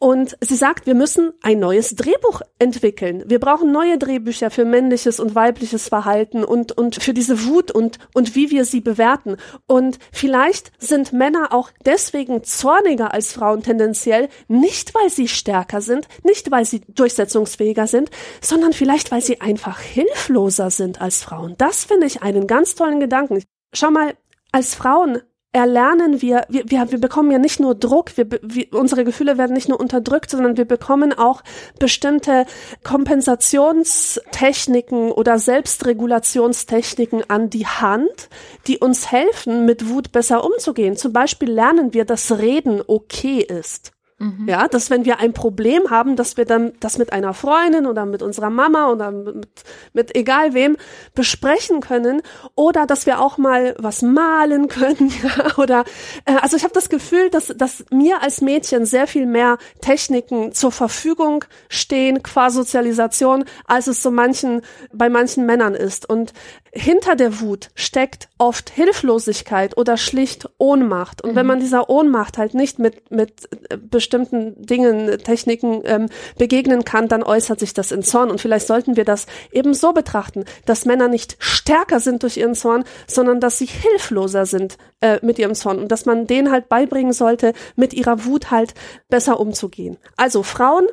Und 0.04 0.36
sie 0.42 0.56
sagt, 0.56 0.84
wir 0.84 0.94
müssen 0.94 1.32
ein 1.40 1.60
neues 1.60 1.96
Drehbuch 1.96 2.42
entwickeln. 2.58 3.24
Wir 3.26 3.40
brauchen 3.40 3.72
neue 3.72 3.96
Drehbücher 3.96 4.50
für 4.50 4.66
männliches 4.66 5.18
und 5.18 5.34
weibliches 5.34 5.88
Verhalten 5.88 6.44
und, 6.44 6.72
und 6.72 7.02
für 7.02 7.14
diese 7.14 7.46
Wut 7.46 7.70
und, 7.70 7.98
und 8.12 8.34
wie 8.34 8.50
wir 8.50 8.66
sie 8.66 8.82
bewerten. 8.82 9.38
Und 9.66 9.98
vielleicht 10.12 10.72
sind 10.78 11.14
Männer 11.14 11.54
auch 11.54 11.70
deswegen 11.86 12.44
zorniger 12.44 13.14
als 13.14 13.32
Frauen 13.32 13.62
tendenziell, 13.62 14.28
nicht 14.46 14.94
weil 14.94 15.08
sie 15.08 15.26
stärker 15.26 15.80
sind, 15.80 16.06
nicht 16.22 16.50
weil 16.50 16.66
sie 16.66 16.82
durchsetzungsfähiger 16.86 17.86
sind, 17.86 18.10
sondern 18.42 18.74
vielleicht 18.74 19.10
weil 19.10 19.22
sie 19.22 19.40
einfach 19.40 19.80
hilfloser 19.80 20.68
sind 20.68 21.00
als 21.00 21.22
Frauen. 21.22 21.54
Das 21.56 21.84
finde 21.84 22.04
ich 22.04 22.20
einen 22.20 22.46
ganz 22.46 22.74
tollen 22.74 23.00
Gedanken. 23.00 23.42
Schau 23.72 23.90
mal, 23.90 24.12
als 24.52 24.74
Frauen 24.74 25.22
erlernen 25.54 26.20
wir, 26.20 26.44
wir, 26.48 26.64
wir, 26.66 26.90
wir 26.90 26.98
bekommen 26.98 27.30
ja 27.30 27.38
nicht 27.38 27.60
nur 27.60 27.76
Druck, 27.76 28.16
wir, 28.16 28.26
wir, 28.42 28.66
unsere 28.72 29.04
Gefühle 29.04 29.38
werden 29.38 29.54
nicht 29.54 29.68
nur 29.68 29.78
unterdrückt, 29.78 30.30
sondern 30.30 30.56
wir 30.56 30.64
bekommen 30.64 31.12
auch 31.12 31.44
bestimmte 31.78 32.46
Kompensationstechniken 32.82 35.12
oder 35.12 35.38
Selbstregulationstechniken 35.38 37.30
an 37.30 37.50
die 37.50 37.68
Hand, 37.68 38.28
die 38.66 38.78
uns 38.78 39.12
helfen, 39.12 39.64
mit 39.64 39.88
Wut 39.88 40.10
besser 40.10 40.44
umzugehen. 40.44 40.96
Zum 40.96 41.12
Beispiel 41.12 41.50
lernen 41.50 41.94
wir, 41.94 42.04
dass 42.04 42.36
Reden 42.36 42.82
okay 42.84 43.38
ist. 43.38 43.93
Mhm. 44.18 44.48
Ja, 44.48 44.68
dass 44.68 44.90
wenn 44.90 45.04
wir 45.04 45.18
ein 45.18 45.32
Problem 45.32 45.90
haben, 45.90 46.14
dass 46.14 46.36
wir 46.36 46.44
dann 46.44 46.72
das 46.78 46.98
mit 46.98 47.12
einer 47.12 47.34
Freundin 47.34 47.84
oder 47.84 48.06
mit 48.06 48.22
unserer 48.22 48.48
Mama 48.48 48.92
oder 48.92 49.10
mit, 49.10 49.64
mit 49.92 50.16
egal 50.16 50.54
wem 50.54 50.76
besprechen 51.16 51.80
können 51.80 52.22
oder 52.54 52.86
dass 52.86 53.06
wir 53.06 53.20
auch 53.20 53.38
mal 53.38 53.74
was 53.76 54.02
malen 54.02 54.68
können 54.74 55.12
ja, 55.22 55.56
oder 55.56 55.84
äh, 56.26 56.36
also 56.36 56.56
ich 56.56 56.62
habe 56.62 56.72
das 56.72 56.88
Gefühl, 56.88 57.28
dass, 57.28 57.48
dass 57.56 57.84
mir 57.90 58.22
als 58.22 58.40
Mädchen 58.40 58.86
sehr 58.86 59.08
viel 59.08 59.26
mehr 59.26 59.58
Techniken 59.80 60.52
zur 60.52 60.70
Verfügung 60.70 61.44
stehen 61.68 62.22
qua 62.22 62.50
Sozialisation, 62.50 63.44
als 63.64 63.88
es 63.88 64.00
so 64.00 64.12
manchen 64.12 64.62
bei 64.92 65.08
manchen 65.08 65.44
Männern 65.44 65.74
ist 65.74 66.08
und 66.08 66.32
hinter 66.74 67.14
der 67.14 67.40
Wut 67.40 67.70
steckt 67.74 68.28
oft 68.36 68.68
Hilflosigkeit 68.68 69.76
oder 69.76 69.96
schlicht 69.96 70.48
Ohnmacht. 70.58 71.22
Und 71.22 71.32
mhm. 71.32 71.36
wenn 71.36 71.46
man 71.46 71.60
dieser 71.60 71.88
Ohnmacht 71.88 72.36
halt 72.36 72.54
nicht 72.54 72.78
mit, 72.78 73.10
mit 73.10 73.48
äh, 73.70 73.76
bestimmten 73.76 74.60
Dingen, 74.60 75.18
Techniken 75.18 75.82
ähm, 75.84 76.08
begegnen 76.36 76.84
kann, 76.84 77.06
dann 77.06 77.22
äußert 77.22 77.60
sich 77.60 77.74
das 77.74 77.92
in 77.92 78.02
Zorn. 78.02 78.30
Und 78.30 78.40
vielleicht 78.40 78.66
sollten 78.66 78.96
wir 78.96 79.04
das 79.04 79.26
eben 79.52 79.72
so 79.72 79.92
betrachten, 79.92 80.44
dass 80.66 80.84
Männer 80.84 81.08
nicht 81.08 81.36
stärker 81.38 82.00
sind 82.00 82.24
durch 82.24 82.36
ihren 82.36 82.54
Zorn, 82.54 82.84
sondern 83.06 83.40
dass 83.40 83.58
sie 83.58 83.66
hilfloser 83.66 84.44
sind 84.44 84.76
äh, 85.00 85.18
mit 85.22 85.38
ihrem 85.38 85.54
Zorn. 85.54 85.78
Und 85.78 85.92
dass 85.92 86.06
man 86.06 86.26
denen 86.26 86.50
halt 86.50 86.68
beibringen 86.68 87.12
sollte, 87.12 87.52
mit 87.76 87.94
ihrer 87.94 88.24
Wut 88.24 88.50
halt 88.50 88.74
besser 89.08 89.38
umzugehen. 89.38 89.96
Also 90.16 90.42
Frauen 90.42 90.86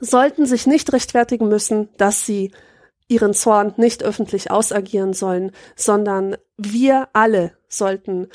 sollten 0.00 0.46
sich 0.46 0.66
nicht 0.66 0.92
rechtfertigen 0.92 1.48
müssen, 1.48 1.90
dass 1.98 2.24
sie 2.24 2.52
ihren 3.08 3.34
Zorn 3.34 3.74
nicht 3.76 4.02
öffentlich 4.02 4.50
ausagieren 4.50 5.12
sollen, 5.12 5.52
sondern 5.76 6.36
wir 6.56 7.08
alle 7.12 7.52
sollten 7.68 8.28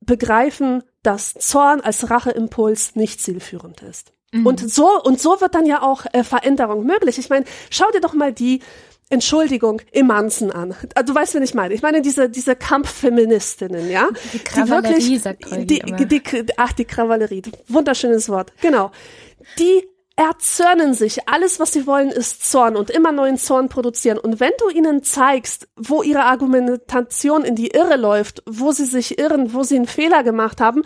begreifen, 0.00 0.82
dass 1.02 1.34
Zorn 1.34 1.80
als 1.80 2.10
Racheimpuls 2.10 2.96
nicht 2.96 3.20
zielführend 3.20 3.82
ist. 3.82 4.12
Mhm. 4.32 4.46
Und 4.46 4.70
so 4.70 5.00
und 5.02 5.20
so 5.20 5.40
wird 5.40 5.54
dann 5.54 5.66
ja 5.66 5.82
auch 5.82 6.04
äh, 6.12 6.24
Veränderung 6.24 6.84
möglich. 6.84 7.18
Ich 7.18 7.30
meine, 7.30 7.44
schau 7.70 7.90
dir 7.92 8.00
doch 8.00 8.14
mal 8.14 8.32
die 8.32 8.60
Entschuldigung, 9.08 9.82
Emanzen 9.92 10.50
an. 10.50 10.74
Ah, 10.96 11.04
du 11.04 11.14
weißt, 11.14 11.34
wen 11.34 11.42
ich 11.42 11.54
meine. 11.54 11.74
Ich 11.74 11.82
meine 11.82 12.02
diese, 12.02 12.28
diese 12.28 12.56
Kampffeministinnen, 12.56 13.88
ja? 13.88 14.08
Die 14.32 14.40
Kavallerie, 14.40 14.94
die 14.94 15.00
wirklich, 15.00 15.22
sagt 15.22 15.44
die, 15.52 15.78
die, 15.78 16.06
die, 16.08 16.52
ach, 16.56 16.72
die 16.72 16.84
Kavallerie. 16.84 17.42
Wunderschönes 17.68 18.28
Wort. 18.28 18.52
Genau. 18.60 18.90
Die 19.60 19.86
erzürnen 20.16 20.94
sich. 20.94 21.28
Alles, 21.28 21.60
was 21.60 21.72
sie 21.72 21.86
wollen, 21.86 22.08
ist 22.08 22.50
Zorn 22.50 22.74
und 22.74 22.90
immer 22.90 23.12
neuen 23.12 23.36
Zorn 23.36 23.68
produzieren. 23.68 24.18
Und 24.18 24.40
wenn 24.40 24.52
du 24.58 24.70
ihnen 24.70 25.02
zeigst, 25.02 25.68
wo 25.76 26.02
ihre 26.02 26.24
Argumentation 26.24 27.44
in 27.44 27.54
die 27.54 27.68
Irre 27.68 27.96
läuft, 27.96 28.42
wo 28.46 28.72
sie 28.72 28.86
sich 28.86 29.18
irren, 29.18 29.52
wo 29.52 29.62
sie 29.62 29.76
einen 29.76 29.86
Fehler 29.86 30.22
gemacht 30.22 30.60
haben, 30.60 30.82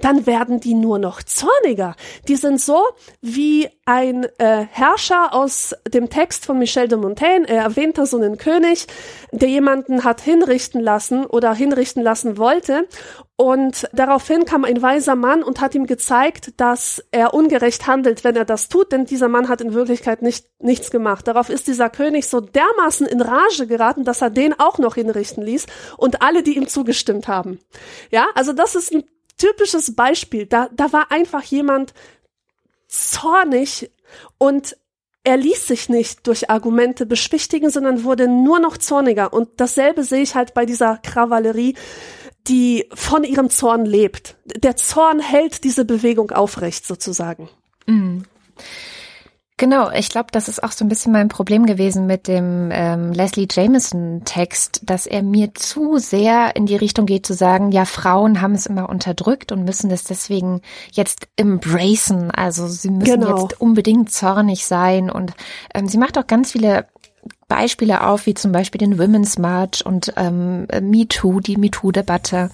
dann 0.00 0.26
werden 0.26 0.60
die 0.60 0.74
nur 0.74 0.98
noch 0.98 1.22
zorniger. 1.22 1.94
Die 2.28 2.36
sind 2.36 2.60
so 2.60 2.82
wie 3.20 3.68
ein 3.84 4.24
äh, 4.38 4.66
Herrscher 4.70 5.34
aus 5.34 5.74
dem 5.88 6.10
Text 6.10 6.46
von 6.46 6.58
Michel 6.58 6.88
de 6.88 6.98
Montaigne. 6.98 7.48
Er 7.48 7.62
erwähnte 7.62 8.06
so 8.06 8.16
einen 8.16 8.38
König, 8.38 8.86
der 9.32 9.48
jemanden 9.48 10.04
hat 10.04 10.20
hinrichten 10.20 10.80
lassen 10.80 11.26
oder 11.26 11.54
hinrichten 11.54 12.02
lassen 12.02 12.38
wollte 12.38 12.86
und 13.40 13.88
daraufhin 13.92 14.46
kam 14.46 14.64
ein 14.64 14.82
weiser 14.82 15.14
Mann 15.14 15.44
und 15.44 15.60
hat 15.60 15.76
ihm 15.76 15.86
gezeigt, 15.86 16.54
dass 16.56 17.04
er 17.12 17.34
ungerecht 17.34 17.86
handelt, 17.86 18.24
wenn 18.24 18.34
er 18.34 18.44
das 18.44 18.68
tut, 18.68 18.90
denn 18.90 19.04
dieser 19.04 19.28
Mann 19.28 19.48
hat 19.48 19.60
in 19.60 19.74
Wirklichkeit 19.74 20.22
nicht, 20.22 20.46
nichts 20.58 20.90
gemacht. 20.90 21.28
Darauf 21.28 21.48
ist 21.48 21.68
dieser 21.68 21.88
König 21.88 22.26
so 22.26 22.40
dermaßen 22.40 23.06
in 23.06 23.20
Rage 23.20 23.68
geraten, 23.68 24.02
dass 24.02 24.22
er 24.22 24.30
den 24.30 24.58
auch 24.58 24.78
noch 24.78 24.96
hinrichten 24.96 25.44
ließ 25.44 25.66
und 25.96 26.20
alle, 26.20 26.42
die 26.42 26.56
ihm 26.56 26.66
zugestimmt 26.66 27.28
haben. 27.28 27.60
Ja, 28.10 28.26
also 28.34 28.52
das 28.52 28.74
ist 28.74 28.92
ein 28.92 29.04
typisches 29.38 29.94
Beispiel. 29.94 30.46
Da, 30.46 30.68
da 30.72 30.92
war 30.92 31.10
einfach 31.10 31.42
jemand 31.42 31.94
zornig 32.86 33.90
und 34.36 34.76
er 35.24 35.36
ließ 35.36 35.66
sich 35.66 35.88
nicht 35.88 36.26
durch 36.26 36.50
Argumente 36.50 37.04
beschwichtigen, 37.04 37.70
sondern 37.70 38.04
wurde 38.04 38.28
nur 38.28 38.60
noch 38.60 38.78
zorniger. 38.78 39.32
Und 39.32 39.48
dasselbe 39.56 40.04
sehe 40.04 40.22
ich 40.22 40.34
halt 40.34 40.54
bei 40.54 40.64
dieser 40.64 40.98
Kavallerie 40.98 41.74
die 42.48 42.86
von 42.94 43.24
ihrem 43.24 43.50
Zorn 43.50 43.84
lebt. 43.84 44.36
Der 44.56 44.76
Zorn 44.76 45.20
hält 45.20 45.64
diese 45.64 45.84
Bewegung 45.84 46.30
aufrecht 46.30 46.86
sozusagen. 46.86 47.48
Mhm. 47.86 48.24
Genau, 49.58 49.90
ich 49.90 50.08
glaube, 50.08 50.28
das 50.30 50.46
ist 50.46 50.62
auch 50.62 50.70
so 50.70 50.84
ein 50.84 50.88
bisschen 50.88 51.10
mein 51.10 51.26
Problem 51.26 51.66
gewesen 51.66 52.06
mit 52.06 52.28
dem 52.28 52.70
ähm, 52.72 53.12
Leslie 53.12 53.48
Jameson-Text, 53.50 54.82
dass 54.84 55.04
er 55.08 55.24
mir 55.24 55.52
zu 55.52 55.98
sehr 55.98 56.54
in 56.54 56.64
die 56.64 56.76
Richtung 56.76 57.06
geht 57.06 57.26
zu 57.26 57.34
sagen, 57.34 57.72
ja, 57.72 57.84
Frauen 57.84 58.40
haben 58.40 58.54
es 58.54 58.66
immer 58.66 58.88
unterdrückt 58.88 59.50
und 59.50 59.64
müssen 59.64 59.90
es 59.90 60.04
deswegen 60.04 60.62
jetzt 60.92 61.26
embracen. 61.34 62.30
Also 62.30 62.68
sie 62.68 62.90
müssen 62.90 63.20
genau. 63.20 63.42
jetzt 63.42 63.60
unbedingt 63.60 64.12
zornig 64.12 64.64
sein. 64.64 65.10
Und 65.10 65.32
ähm, 65.74 65.88
sie 65.88 65.98
macht 65.98 66.16
auch 66.18 66.28
ganz 66.28 66.52
viele 66.52 66.86
Beispiele 67.48 68.06
auf, 68.06 68.26
wie 68.26 68.34
zum 68.34 68.52
Beispiel 68.52 68.78
den 68.78 68.96
Women's 68.96 69.38
March 69.38 69.84
und 69.84 70.12
ähm, 70.16 70.68
MeToo, 70.80 71.40
die 71.40 71.56
MeToo-Debatte 71.56 72.50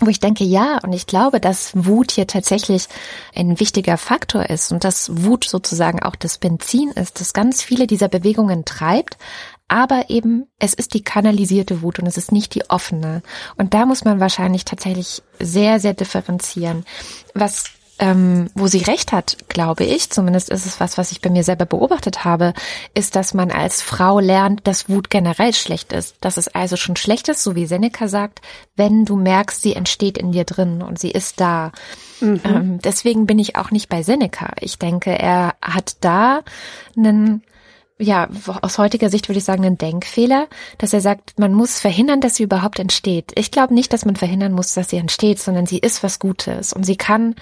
wo 0.00 0.08
ich 0.08 0.20
denke, 0.20 0.44
ja, 0.44 0.78
und 0.82 0.92
ich 0.92 1.06
glaube, 1.06 1.40
dass 1.40 1.72
Wut 1.74 2.12
hier 2.12 2.26
tatsächlich 2.26 2.88
ein 3.34 3.60
wichtiger 3.60 3.96
Faktor 3.96 4.50
ist 4.50 4.72
und 4.72 4.84
dass 4.84 5.24
Wut 5.24 5.44
sozusagen 5.44 6.02
auch 6.02 6.16
das 6.16 6.38
Benzin 6.38 6.90
ist, 6.90 7.20
das 7.20 7.32
ganz 7.32 7.62
viele 7.62 7.86
dieser 7.86 8.08
Bewegungen 8.08 8.64
treibt, 8.64 9.16
aber 9.68 10.10
eben 10.10 10.46
es 10.58 10.74
ist 10.74 10.94
die 10.94 11.02
kanalisierte 11.02 11.82
Wut 11.82 11.98
und 11.98 12.06
es 12.06 12.16
ist 12.16 12.32
nicht 12.32 12.54
die 12.54 12.68
offene. 12.70 13.22
Und 13.56 13.74
da 13.74 13.86
muss 13.86 14.04
man 14.04 14.20
wahrscheinlich 14.20 14.64
tatsächlich 14.64 15.22
sehr, 15.38 15.80
sehr 15.80 15.94
differenzieren. 15.94 16.84
Was 17.34 17.64
ähm, 17.98 18.50
wo 18.54 18.66
sie 18.66 18.82
recht 18.82 19.12
hat, 19.12 19.36
glaube 19.48 19.84
ich, 19.84 20.10
zumindest 20.10 20.50
ist 20.50 20.66
es 20.66 20.80
was, 20.80 20.98
was 20.98 21.12
ich 21.12 21.20
bei 21.20 21.30
mir 21.30 21.44
selber 21.44 21.64
beobachtet 21.64 22.24
habe, 22.24 22.52
ist, 22.94 23.14
dass 23.14 23.34
man 23.34 23.50
als 23.50 23.82
Frau 23.82 24.18
lernt, 24.18 24.66
dass 24.66 24.88
Wut 24.88 25.10
generell 25.10 25.54
schlecht 25.54 25.92
ist. 25.92 26.16
Dass 26.20 26.36
es 26.36 26.48
also 26.48 26.76
schon 26.76 26.96
schlecht 26.96 27.28
ist, 27.28 27.42
so 27.42 27.54
wie 27.54 27.66
Seneca 27.66 28.08
sagt, 28.08 28.40
wenn 28.74 29.04
du 29.04 29.16
merkst, 29.16 29.62
sie 29.62 29.74
entsteht 29.74 30.18
in 30.18 30.32
dir 30.32 30.44
drin 30.44 30.82
und 30.82 30.98
sie 30.98 31.10
ist 31.10 31.40
da. 31.40 31.70
Mhm. 32.20 32.40
Ähm, 32.44 32.78
deswegen 32.82 33.26
bin 33.26 33.38
ich 33.38 33.56
auch 33.56 33.70
nicht 33.70 33.88
bei 33.88 34.02
Seneca. 34.02 34.52
Ich 34.60 34.78
denke, 34.78 35.16
er 35.16 35.54
hat 35.62 35.96
da 36.00 36.42
einen 36.96 37.42
ja, 37.96 38.28
aus 38.60 38.78
heutiger 38.78 39.08
Sicht 39.08 39.28
würde 39.28 39.38
ich 39.38 39.44
sagen, 39.44 39.64
einen 39.64 39.78
Denkfehler, 39.78 40.48
dass 40.78 40.92
er 40.92 41.00
sagt, 41.00 41.38
man 41.38 41.54
muss 41.54 41.78
verhindern, 41.78 42.20
dass 42.20 42.34
sie 42.34 42.42
überhaupt 42.42 42.80
entsteht. 42.80 43.30
Ich 43.36 43.52
glaube 43.52 43.72
nicht, 43.72 43.92
dass 43.92 44.04
man 44.04 44.16
verhindern 44.16 44.52
muss, 44.52 44.74
dass 44.74 44.90
sie 44.90 44.96
entsteht, 44.96 45.38
sondern 45.38 45.66
sie 45.66 45.78
ist 45.78 46.02
was 46.02 46.18
Gutes 46.18 46.72
und 46.72 46.84
sie 46.84 46.96
kann 46.96 47.36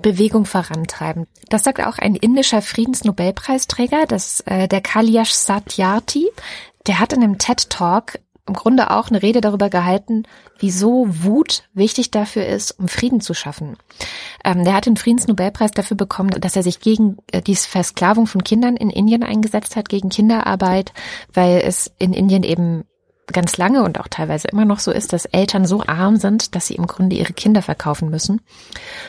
Bewegung 0.00 0.44
vorantreiben. 0.44 1.26
Das 1.48 1.64
sagt 1.64 1.80
auch 1.84 1.98
ein 1.98 2.14
indischer 2.14 2.62
Friedensnobelpreisträger, 2.62 4.06
das 4.06 4.40
äh, 4.40 4.68
der 4.68 4.80
Kailash 4.80 5.32
Satyarthi. 5.32 6.28
Der 6.86 7.00
hat 7.00 7.12
in 7.12 7.22
einem 7.22 7.38
TED 7.38 7.70
Talk 7.70 8.20
im 8.48 8.54
Grunde 8.54 8.90
auch 8.90 9.08
eine 9.10 9.22
Rede 9.22 9.40
darüber 9.40 9.68
gehalten, 9.68 10.24
wieso 10.58 11.06
Wut 11.08 11.64
wichtig 11.74 12.10
dafür 12.10 12.46
ist, 12.46 12.78
um 12.78 12.88
Frieden 12.88 13.20
zu 13.20 13.34
schaffen. 13.34 13.76
Ähm, 14.44 14.64
der 14.64 14.74
hat 14.74 14.86
den 14.86 14.96
Friedensnobelpreis 14.96 15.70
dafür 15.72 15.96
bekommen, 15.96 16.30
dass 16.30 16.56
er 16.56 16.62
sich 16.62 16.80
gegen 16.80 17.18
äh, 17.30 17.42
die 17.42 17.54
Versklavung 17.54 18.26
von 18.26 18.42
Kindern 18.42 18.76
in 18.76 18.90
Indien 18.90 19.22
eingesetzt 19.22 19.76
hat, 19.76 19.88
gegen 19.88 20.08
Kinderarbeit, 20.08 20.92
weil 21.32 21.60
es 21.64 21.92
in 21.98 22.12
Indien 22.12 22.42
eben 22.42 22.84
ganz 23.32 23.56
lange 23.56 23.82
und 23.82 24.00
auch 24.00 24.08
teilweise 24.08 24.48
immer 24.48 24.64
noch 24.64 24.78
so 24.78 24.90
ist, 24.90 25.12
dass 25.12 25.24
Eltern 25.26 25.66
so 25.66 25.82
arm 25.86 26.16
sind, 26.16 26.54
dass 26.54 26.66
sie 26.66 26.74
im 26.74 26.86
Grunde 26.86 27.16
ihre 27.16 27.32
Kinder 27.32 27.62
verkaufen 27.62 28.10
müssen. 28.10 28.40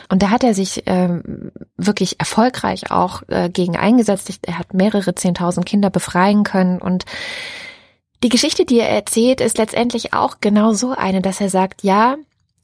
Und 0.08 0.22
da 0.22 0.30
hat 0.30 0.44
er 0.44 0.54
sich 0.54 0.84
ähm, 0.86 1.52
wirklich 1.76 2.18
erfolgreich 2.18 2.90
auch 2.90 3.22
äh, 3.28 3.48
gegen 3.48 3.76
eingesetzt. 3.76 4.30
Er 4.42 4.58
hat 4.58 4.74
mehrere 4.74 5.14
zehntausend 5.14 5.66
Kinder 5.66 5.90
befreien 5.90 6.44
können 6.44 6.78
und 6.78 7.04
die 8.22 8.28
Geschichte, 8.28 8.66
die 8.66 8.78
er 8.78 8.90
erzählt, 8.90 9.40
ist 9.40 9.56
letztendlich 9.56 10.12
auch 10.12 10.36
genau 10.40 10.74
so 10.74 10.92
eine, 10.92 11.22
dass 11.22 11.40
er 11.40 11.48
sagt, 11.48 11.82
ja, 11.82 12.16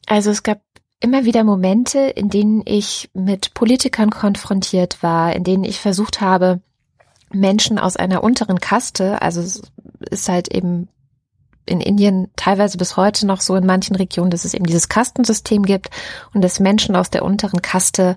also 0.07 0.31
es 0.31 0.43
gab 0.43 0.61
immer 1.01 1.25
wieder 1.25 1.45
Momente, 1.45 2.01
in 2.01 2.29
denen 2.29 2.63
ich 2.65 3.11
mit 3.15 3.55
Politikern 3.55 4.11
konfrontiert 4.11 5.03
war, 5.03 5.35
in 5.35 5.45
denen 5.45 5.65
ich 5.65 5.81
versucht 5.81 6.21
habe, 6.21 6.61
Menschen 7.33 7.79
aus 7.79 7.97
einer 7.97 8.23
unteren 8.23 8.61
Kaste, 8.61 9.21
also 9.23 9.41
es 9.41 9.63
ist 10.11 10.29
halt 10.29 10.55
eben 10.55 10.89
in 11.67 11.81
Indien 11.81 12.31
teilweise 12.37 12.79
bis 12.79 12.97
heute 12.97 13.27
noch 13.27 13.41
so 13.41 13.57
in 13.57 13.67
manchen 13.67 13.97
Regionen, 13.97 14.31
dass 14.31 14.45
es 14.45 14.55
eben 14.55 14.67
dieses 14.67 14.89
Kastensystem 14.89 15.65
gibt 15.65 15.91
und 16.33 16.43
dass 16.43 16.61
Menschen 16.61 16.97
aus 16.97 17.11
der 17.11 17.25
unteren 17.25 17.61
Kaste 17.61 18.17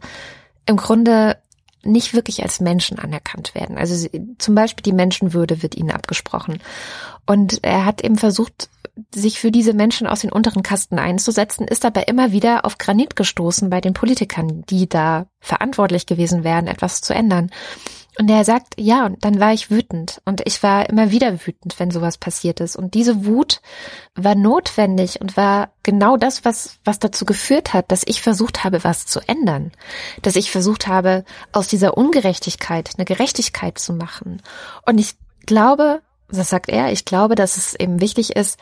im 0.65 0.77
Grunde 0.77 1.37
nicht 1.83 2.13
wirklich 2.13 2.43
als 2.43 2.59
Menschen 2.59 2.99
anerkannt 2.99 3.55
werden. 3.55 3.77
Also 3.77 3.95
sie, 3.95 4.35
zum 4.37 4.55
Beispiel 4.55 4.83
die 4.83 4.93
Menschenwürde 4.93 5.63
wird 5.63 5.75
ihnen 5.75 5.91
abgesprochen. 5.91 6.59
Und 7.25 7.63
er 7.63 7.85
hat 7.85 8.03
eben 8.03 8.17
versucht, 8.17 8.69
sich 9.13 9.39
für 9.39 9.51
diese 9.51 9.73
Menschen 9.73 10.07
aus 10.07 10.21
den 10.21 10.31
unteren 10.31 10.61
Kasten 10.61 10.99
einzusetzen, 10.99 11.67
ist 11.67 11.85
aber 11.85 12.07
immer 12.07 12.31
wieder 12.31 12.65
auf 12.65 12.77
Granit 12.77 13.15
gestoßen 13.15 13.69
bei 13.69 13.81
den 13.81 13.93
Politikern, 13.93 14.63
die 14.69 14.89
da 14.89 15.27
verantwortlich 15.39 16.05
gewesen 16.05 16.43
wären, 16.43 16.67
etwas 16.67 17.01
zu 17.01 17.13
ändern. 17.13 17.49
Und 18.19 18.29
er 18.29 18.43
sagt, 18.43 18.73
ja, 18.77 19.05
und 19.05 19.23
dann 19.23 19.39
war 19.39 19.53
ich 19.53 19.71
wütend. 19.71 20.21
Und 20.25 20.41
ich 20.45 20.61
war 20.61 20.89
immer 20.89 21.09
wieder 21.09 21.45
wütend, 21.47 21.79
wenn 21.79 21.89
sowas 21.89 22.17
passiert 22.17 22.59
ist. 22.59 22.75
Und 22.75 22.93
diese 22.93 23.25
Wut 23.25 23.61
war 24.13 24.35
notwendig 24.35 25.21
und 25.21 25.37
war 25.37 25.71
genau 25.83 26.17
das, 26.17 26.43
was, 26.43 26.79
was 26.83 26.99
dazu 26.99 27.23
geführt 27.23 27.73
hat, 27.73 27.93
dass 27.93 28.03
ich 28.05 28.21
versucht 28.21 28.65
habe, 28.65 28.83
was 28.83 29.05
zu 29.05 29.21
ändern. 29.21 29.71
Dass 30.21 30.35
ich 30.35 30.51
versucht 30.51 30.87
habe, 30.87 31.23
aus 31.53 31.69
dieser 31.69 31.97
Ungerechtigkeit 31.97 32.91
eine 32.97 33.05
Gerechtigkeit 33.05 33.79
zu 33.79 33.93
machen. 33.93 34.41
Und 34.85 34.97
ich 34.97 35.15
glaube, 35.45 36.01
das 36.27 36.49
sagt 36.49 36.67
er, 36.67 36.91
ich 36.91 37.05
glaube, 37.05 37.35
dass 37.35 37.55
es 37.55 37.73
eben 37.73 38.01
wichtig 38.01 38.35
ist, 38.35 38.59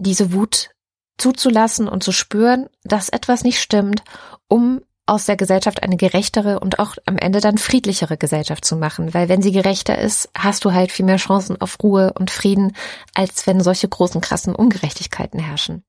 diese 0.00 0.32
Wut 0.32 0.70
zuzulassen 1.18 1.88
und 1.88 2.02
zu 2.02 2.10
spüren, 2.10 2.68
dass 2.82 3.10
etwas 3.10 3.44
nicht 3.44 3.60
stimmt, 3.60 4.02
um 4.48 4.80
aus 5.08 5.24
der 5.24 5.36
Gesellschaft 5.36 5.82
eine 5.82 5.96
gerechtere 5.96 6.60
und 6.60 6.78
auch 6.78 6.96
am 7.06 7.16
Ende 7.16 7.40
dann 7.40 7.58
friedlichere 7.58 8.16
Gesellschaft 8.16 8.64
zu 8.64 8.76
machen. 8.76 9.14
Weil 9.14 9.28
wenn 9.28 9.42
sie 9.42 9.52
gerechter 9.52 9.98
ist, 9.98 10.28
hast 10.36 10.64
du 10.64 10.72
halt 10.72 10.92
viel 10.92 11.06
mehr 11.06 11.16
Chancen 11.16 11.60
auf 11.60 11.78
Ruhe 11.82 12.12
und 12.18 12.30
Frieden, 12.30 12.76
als 13.14 13.46
wenn 13.46 13.60
solche 13.60 13.88
großen, 13.88 14.20
krassen 14.20 14.54
Ungerechtigkeiten 14.54 15.40
herrschen. 15.40 15.82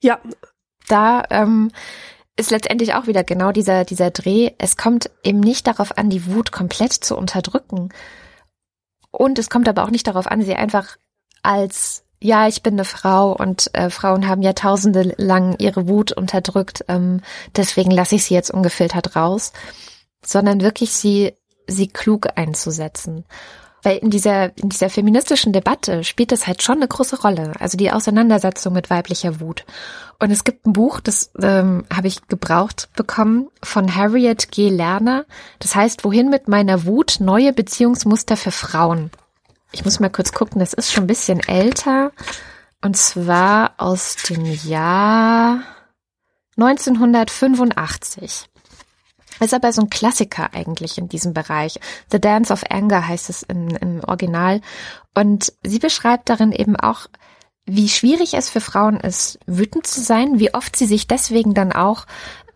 Ja. 0.00 0.18
Da 0.88 1.22
ähm, 1.30 1.70
ist 2.36 2.50
letztendlich 2.50 2.94
auch 2.94 3.06
wieder 3.06 3.24
genau 3.24 3.52
dieser, 3.52 3.84
dieser 3.84 4.10
Dreh. 4.10 4.50
Es 4.58 4.76
kommt 4.76 5.10
eben 5.22 5.40
nicht 5.40 5.66
darauf 5.66 5.96
an, 5.96 6.10
die 6.10 6.26
Wut 6.26 6.52
komplett 6.52 6.92
zu 6.92 7.16
unterdrücken. 7.16 7.90
Und 9.10 9.38
es 9.38 9.48
kommt 9.48 9.68
aber 9.68 9.84
auch 9.84 9.90
nicht 9.90 10.06
darauf 10.06 10.26
an, 10.26 10.42
sie 10.42 10.56
einfach 10.56 10.96
als 11.42 12.03
ja, 12.24 12.48
ich 12.48 12.62
bin 12.62 12.72
eine 12.72 12.86
Frau 12.86 13.32
und 13.32 13.68
äh, 13.74 13.90
Frauen 13.90 14.26
haben 14.26 14.40
Jahrtausende 14.40 15.14
lang 15.18 15.56
ihre 15.58 15.88
Wut 15.88 16.10
unterdrückt, 16.10 16.82
ähm, 16.88 17.20
deswegen 17.54 17.90
lasse 17.90 18.14
ich 18.14 18.24
sie 18.24 18.32
jetzt 18.32 18.50
ungefiltert 18.50 19.14
raus, 19.14 19.52
sondern 20.24 20.62
wirklich 20.62 20.92
sie, 20.92 21.34
sie 21.66 21.86
klug 21.86 22.28
einzusetzen. 22.34 23.26
Weil 23.82 23.98
in 23.98 24.08
dieser, 24.08 24.56
in 24.56 24.70
dieser 24.70 24.88
feministischen 24.88 25.52
Debatte 25.52 26.02
spielt 26.02 26.32
das 26.32 26.46
halt 26.46 26.62
schon 26.62 26.76
eine 26.76 26.88
große 26.88 27.20
Rolle, 27.20 27.52
also 27.60 27.76
die 27.76 27.92
Auseinandersetzung 27.92 28.72
mit 28.72 28.88
weiblicher 28.88 29.38
Wut. 29.40 29.66
Und 30.18 30.30
es 30.30 30.44
gibt 30.44 30.66
ein 30.66 30.72
Buch, 30.72 31.00
das 31.00 31.30
ähm, 31.42 31.84
habe 31.94 32.06
ich 32.06 32.26
gebraucht 32.26 32.88
bekommen, 32.96 33.48
von 33.62 33.94
Harriet 33.94 34.50
G. 34.50 34.70
Lerner. 34.70 35.26
Das 35.58 35.74
heißt, 35.74 36.06
wohin 36.06 36.30
mit 36.30 36.48
meiner 36.48 36.86
Wut 36.86 37.18
neue 37.20 37.52
Beziehungsmuster 37.52 38.38
für 38.38 38.50
Frauen 38.50 39.10
ich 39.74 39.84
muss 39.84 40.00
mal 40.00 40.08
kurz 40.08 40.32
gucken, 40.32 40.60
das 40.60 40.72
ist 40.72 40.92
schon 40.92 41.04
ein 41.04 41.08
bisschen 41.08 41.40
älter. 41.40 42.12
Und 42.80 42.96
zwar 42.96 43.74
aus 43.78 44.16
dem 44.28 44.44
Jahr 44.44 45.62
1985. 46.56 48.46
Ist 49.40 49.54
aber 49.54 49.72
so 49.72 49.82
ein 49.82 49.90
Klassiker 49.90 50.54
eigentlich 50.54 50.96
in 50.96 51.08
diesem 51.08 51.34
Bereich. 51.34 51.80
The 52.12 52.20
Dance 52.20 52.52
of 52.52 52.62
Anger 52.70 53.08
heißt 53.08 53.30
es 53.30 53.42
im, 53.42 53.68
im 53.70 54.00
Original. 54.04 54.60
Und 55.12 55.52
sie 55.64 55.80
beschreibt 55.80 56.28
darin 56.28 56.52
eben 56.52 56.76
auch, 56.76 57.08
wie 57.66 57.88
schwierig 57.88 58.34
es 58.34 58.50
für 58.50 58.60
Frauen 58.60 59.00
ist, 59.00 59.40
wütend 59.46 59.86
zu 59.86 60.00
sein, 60.00 60.38
wie 60.38 60.54
oft 60.54 60.76
sie 60.76 60.86
sich 60.86 61.08
deswegen 61.08 61.54
dann 61.54 61.72
auch 61.72 62.06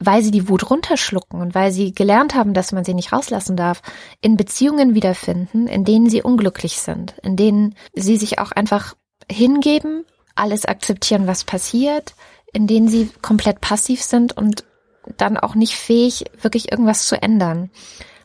weil 0.00 0.22
sie 0.22 0.30
die 0.30 0.48
Wut 0.48 0.70
runterschlucken 0.70 1.40
und 1.40 1.54
weil 1.54 1.72
sie 1.72 1.92
gelernt 1.92 2.34
haben, 2.34 2.54
dass 2.54 2.72
man 2.72 2.84
sie 2.84 2.94
nicht 2.94 3.12
rauslassen 3.12 3.56
darf, 3.56 3.82
in 4.20 4.36
Beziehungen 4.36 4.94
wiederfinden, 4.94 5.66
in 5.66 5.84
denen 5.84 6.08
sie 6.08 6.22
unglücklich 6.22 6.80
sind, 6.80 7.14
in 7.22 7.36
denen 7.36 7.74
sie 7.94 8.16
sich 8.16 8.38
auch 8.38 8.52
einfach 8.52 8.94
hingeben, 9.30 10.04
alles 10.34 10.64
akzeptieren, 10.64 11.26
was 11.26 11.44
passiert, 11.44 12.14
in 12.52 12.66
denen 12.66 12.88
sie 12.88 13.10
komplett 13.22 13.60
passiv 13.60 14.02
sind 14.02 14.36
und 14.36 14.64
dann 15.16 15.36
auch 15.36 15.54
nicht 15.54 15.74
fähig, 15.74 16.24
wirklich 16.40 16.70
irgendwas 16.70 17.06
zu 17.06 17.20
ändern. 17.20 17.70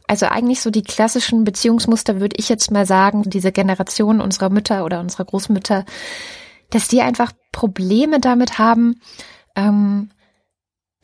Also 0.07 0.25
eigentlich 0.25 0.61
so 0.61 0.69
die 0.69 0.83
klassischen 0.83 1.43
Beziehungsmuster, 1.43 2.19
würde 2.19 2.35
ich 2.37 2.49
jetzt 2.49 2.71
mal 2.71 2.85
sagen, 2.85 3.23
diese 3.25 3.51
Generation 3.51 4.21
unserer 4.21 4.49
Mütter 4.49 4.85
oder 4.85 4.99
unserer 4.99 5.25
Großmütter, 5.25 5.85
dass 6.69 6.87
die 6.87 7.01
einfach 7.01 7.31
Probleme 7.51 8.19
damit 8.19 8.59
haben, 8.59 8.99
ähm, 9.55 10.09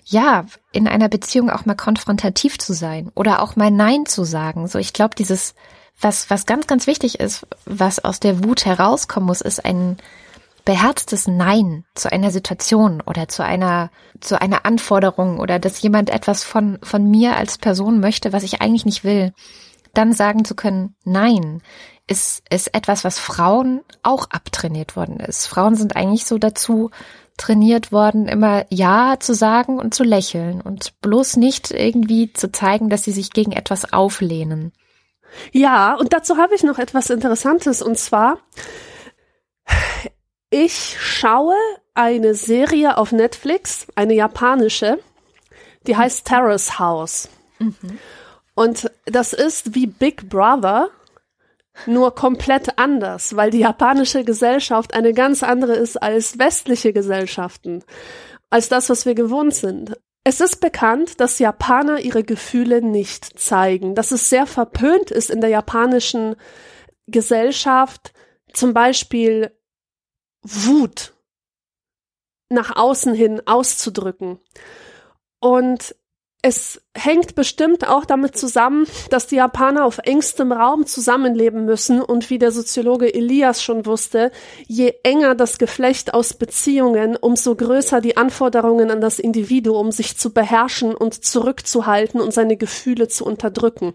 ja, 0.10 0.46
in 0.72 0.88
einer 0.88 1.08
Beziehung 1.08 1.50
auch 1.50 1.66
mal 1.66 1.76
konfrontativ 1.76 2.58
zu 2.58 2.74
sein 2.74 3.12
oder 3.16 3.42
auch 3.44 3.56
mal 3.56 3.70
Nein 3.70 4.06
zu 4.08 4.24
sagen. 4.24 4.68
So, 4.68 4.80
ich 4.80 4.92
glaube, 4.92 5.16
dieses, 5.16 5.54
was, 6.02 6.30
was 6.30 6.48
ganz, 6.48 6.66
ganz 6.66 6.88
wichtig 6.88 7.20
ist, 7.20 7.46
was 7.66 8.04
aus 8.04 8.20
der 8.20 8.44
Wut 8.44 8.66
herauskommen 8.66 9.28
muss, 9.28 9.42
ist 9.42 9.64
ein 9.64 9.98
beherztes 10.66 11.28
Nein 11.28 11.86
zu 11.94 12.12
einer 12.12 12.32
Situation 12.32 13.02
oder 13.06 13.28
zu 13.28 13.44
einer, 13.44 13.92
zu 14.20 14.42
einer 14.42 14.66
Anforderung 14.66 15.40
oder 15.40 15.60
dass 15.60 15.82
jemand 15.82 16.10
etwas 16.10 16.44
von, 16.44 16.80
von 16.82 17.10
mir 17.10 17.36
als 17.36 17.58
Person 17.58 18.00
möchte, 18.00 18.34
was 18.34 18.44
ich 18.44 18.62
eigentlich 18.62 18.86
nicht 18.86 19.04
will. 19.04 19.34
Dann 19.94 20.14
sagen 20.14 20.44
zu 20.44 20.56
können, 20.56 20.96
nein, 21.04 21.62
ist, 22.08 22.44
ist 22.50 22.74
etwas, 22.74 23.04
was 23.04 23.20
Frauen 23.20 23.82
auch 24.02 24.30
abtrainiert 24.32 24.96
worden 24.96 25.20
ist. 25.20 25.46
Frauen 25.46 25.76
sind 25.76 25.96
eigentlich 25.96 26.26
so 26.26 26.40
dazu 26.40 26.90
trainiert 27.40 27.92
worden, 27.92 28.28
immer 28.28 28.66
Ja 28.70 29.18
zu 29.20 29.34
sagen 29.34 29.80
und 29.80 29.94
zu 29.94 30.04
lächeln 30.04 30.62
und 30.62 31.00
bloß 31.02 31.38
nicht 31.38 31.72
irgendwie 31.72 32.34
zu 32.34 32.52
zeigen, 32.52 32.90
dass 32.90 33.04
sie 33.04 33.12
sich 33.12 33.32
gegen 33.32 33.52
etwas 33.52 33.92
auflehnen. 33.92 34.74
Ja, 35.52 35.96
und 35.96 36.14
dazu 36.14 36.38
habe 36.38 36.56
ich 36.56 36.64
noch 36.64 36.80
etwas 36.80 37.10
Interessantes 37.10 37.82
und 37.82 37.98
zwar, 37.98 38.40
ich 40.50 40.98
schaue 41.00 41.56
eine 41.94 42.34
Serie 42.36 42.98
auf 42.98 43.12
Netflix, 43.12 43.88
eine 43.96 44.14
japanische, 44.14 45.00
die 45.88 45.96
heißt 45.96 46.26
Terrace 46.26 46.80
House. 46.80 47.30
Mhm. 47.60 48.00
Und 48.56 48.92
das 49.06 49.34
ist 49.34 49.76
wie 49.76 49.88
Big 49.88 50.30
Brother, 50.30 50.90
nur 51.86 52.14
komplett 52.16 52.78
anders, 52.78 53.36
weil 53.36 53.52
die 53.52 53.60
japanische 53.60 54.24
Gesellschaft 54.24 54.94
eine 54.94 55.14
ganz 55.14 55.44
andere 55.44 55.74
ist 55.74 56.02
als 56.02 56.40
westliche 56.40 56.94
Gesellschaften, 56.94 57.84
als 58.50 58.70
das, 58.70 58.90
was 58.90 59.06
wir 59.06 59.16
gewohnt 59.16 59.54
sind. 59.54 59.98
Es 60.24 60.42
ist 60.42 60.58
bekannt, 60.58 61.20
dass 61.20 61.40
Japaner 61.40 62.00
ihre 62.00 62.24
Gefühle 62.24 62.82
nicht 62.82 63.40
zeigen, 63.40 63.96
dass 63.96 64.12
es 64.12 64.30
sehr 64.30 64.46
verpönt 64.46 65.12
ist 65.12 65.30
in 65.30 65.42
der 65.42 65.50
japanischen 65.50 66.36
Gesellschaft, 67.08 68.14
zum 68.54 68.74
Beispiel 68.74 69.52
Wut 70.42 71.14
nach 72.50 72.76
außen 72.76 73.14
hin 73.14 73.42
auszudrücken. 73.46 74.40
Und 75.40 75.96
es 76.42 76.82
hängt 76.96 77.36
bestimmt 77.36 77.86
auch 77.88 78.06
damit 78.06 78.38
zusammen, 78.38 78.88
dass 79.10 79.28
die 79.28 79.36
Japaner 79.36 79.84
auf 79.84 79.98
engstem 80.00 80.54
Raum 80.54 80.86
zusammenleben 80.86 81.66
müssen 81.66 82.02
und 82.02 82.30
wie 82.30 82.40
der 82.40 82.54
Soziologe 82.54 83.14
Elias 83.14 83.62
schon 83.62 83.86
wusste, 83.86 84.32
je 84.66 84.94
enger 85.04 85.36
das 85.36 85.58
Geflecht 85.58 86.14
aus 86.14 86.34
Beziehungen, 86.34 87.18
umso 87.18 87.56
größer 87.56 88.00
die 88.00 88.16
Anforderungen 88.16 88.90
an 88.90 89.02
das 89.02 89.20
Individuum, 89.20 89.92
sich 89.92 90.18
zu 90.18 90.34
beherrschen 90.34 90.96
und 90.96 91.26
zurückzuhalten 91.26 92.22
und 92.22 92.34
seine 92.34 92.56
Gefühle 92.56 93.10
zu 93.10 93.26
unterdrücken. 93.26 93.94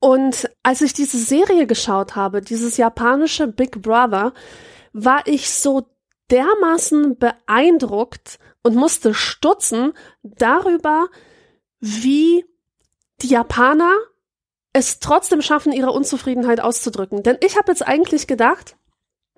Und 0.00 0.50
als 0.64 0.80
ich 0.80 0.94
diese 0.94 1.18
Serie 1.18 1.66
geschaut 1.68 2.16
habe, 2.16 2.40
dieses 2.40 2.76
japanische 2.76 3.46
Big 3.46 3.82
Brother, 3.82 4.32
war 4.92 5.22
ich 5.26 5.50
so 5.50 5.86
dermaßen 6.30 7.18
beeindruckt, 7.18 8.38
und 8.68 8.76
musste 8.76 9.14
stutzen 9.14 9.94
darüber, 10.22 11.08
wie 11.80 12.44
die 13.22 13.28
Japaner 13.28 13.96
es 14.72 15.00
trotzdem 15.00 15.42
schaffen, 15.42 15.72
ihre 15.72 15.90
Unzufriedenheit 15.90 16.60
auszudrücken. 16.60 17.22
Denn 17.22 17.38
ich 17.40 17.56
habe 17.56 17.72
jetzt 17.72 17.86
eigentlich 17.86 18.26
gedacht, 18.26 18.76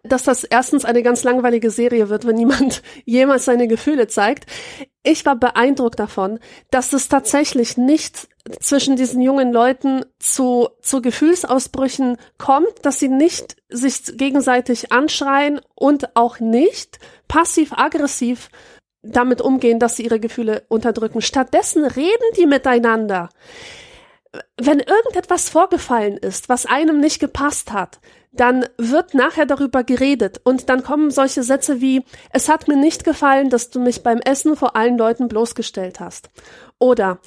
dass 0.03 0.25
das 0.25 0.45
erstens 0.45 0.85
eine 0.85 1.03
ganz 1.03 1.23
langweilige 1.25 1.71
Serie 1.71 2.09
wird, 2.09 2.27
wenn 2.27 2.37
niemand 2.37 2.83
jemals 3.05 3.45
seine 3.45 3.69
Gefühle 3.69 4.09
zeigt. 4.09 4.47
Ich 5.03 5.25
war 5.25 5.37
beeindruckt 5.37 5.99
davon, 5.99 6.39
dass 6.71 6.93
es 6.93 7.09
tatsächlich 7.09 7.79
nicht 7.79 8.29
zwischen 8.61 8.97
diesen 8.97 9.23
jungen 9.23 9.53
Leuten 9.53 10.05
zu, 10.19 10.69
zu 10.83 11.01
Gefühlsausbrüchen 11.01 12.19
kommt, 12.37 12.73
dass 12.83 12.99
sie 12.99 13.09
nicht 13.09 13.57
sich 13.69 14.17
gegenseitig 14.17 14.93
anschreien 14.93 15.61
und 15.75 16.17
auch 16.17 16.41
nicht 16.41 16.99
passiv-aggressiv 17.29 18.51
damit 19.03 19.41
umgehen, 19.41 19.79
dass 19.79 19.97
sie 19.97 20.05
ihre 20.05 20.21
Gefühle 20.21 20.65
unterdrücken. 20.69 21.23
Stattdessen 21.23 21.85
reden 21.85 22.35
die 22.37 22.47
miteinander. 22.47 23.31
Wenn 24.57 24.79
irgendetwas 24.79 25.49
vorgefallen 25.49 26.17
ist, 26.17 26.49
was 26.49 26.67
einem 26.67 27.01
nicht 27.01 27.19
gepasst 27.19 27.73
hat, 27.73 28.01
dann 28.33 28.65
wird 28.79 29.15
nachher 29.15 29.47
darüber 29.47 29.83
geredet 29.83 30.41
und 30.45 30.69
dann 30.69 30.85
kommen 30.85 31.11
solche 31.11 31.43
Sätze 31.43 31.81
wie, 31.81 32.05
es 32.33 32.49
hat 32.49 32.69
mir 32.69 32.77
nicht 32.77 33.05
gefallen, 33.05 33.51
dass 33.51 33.71
du 33.71 33.81
mich 33.81 34.03
beim 34.03 34.21
Essen 34.21 34.57
vor 34.57 34.77
allen 34.77 34.97
Leuten 34.97 35.27
bloßgestellt 35.27 35.99
hast. 35.99 36.31
Oder, 36.79 37.19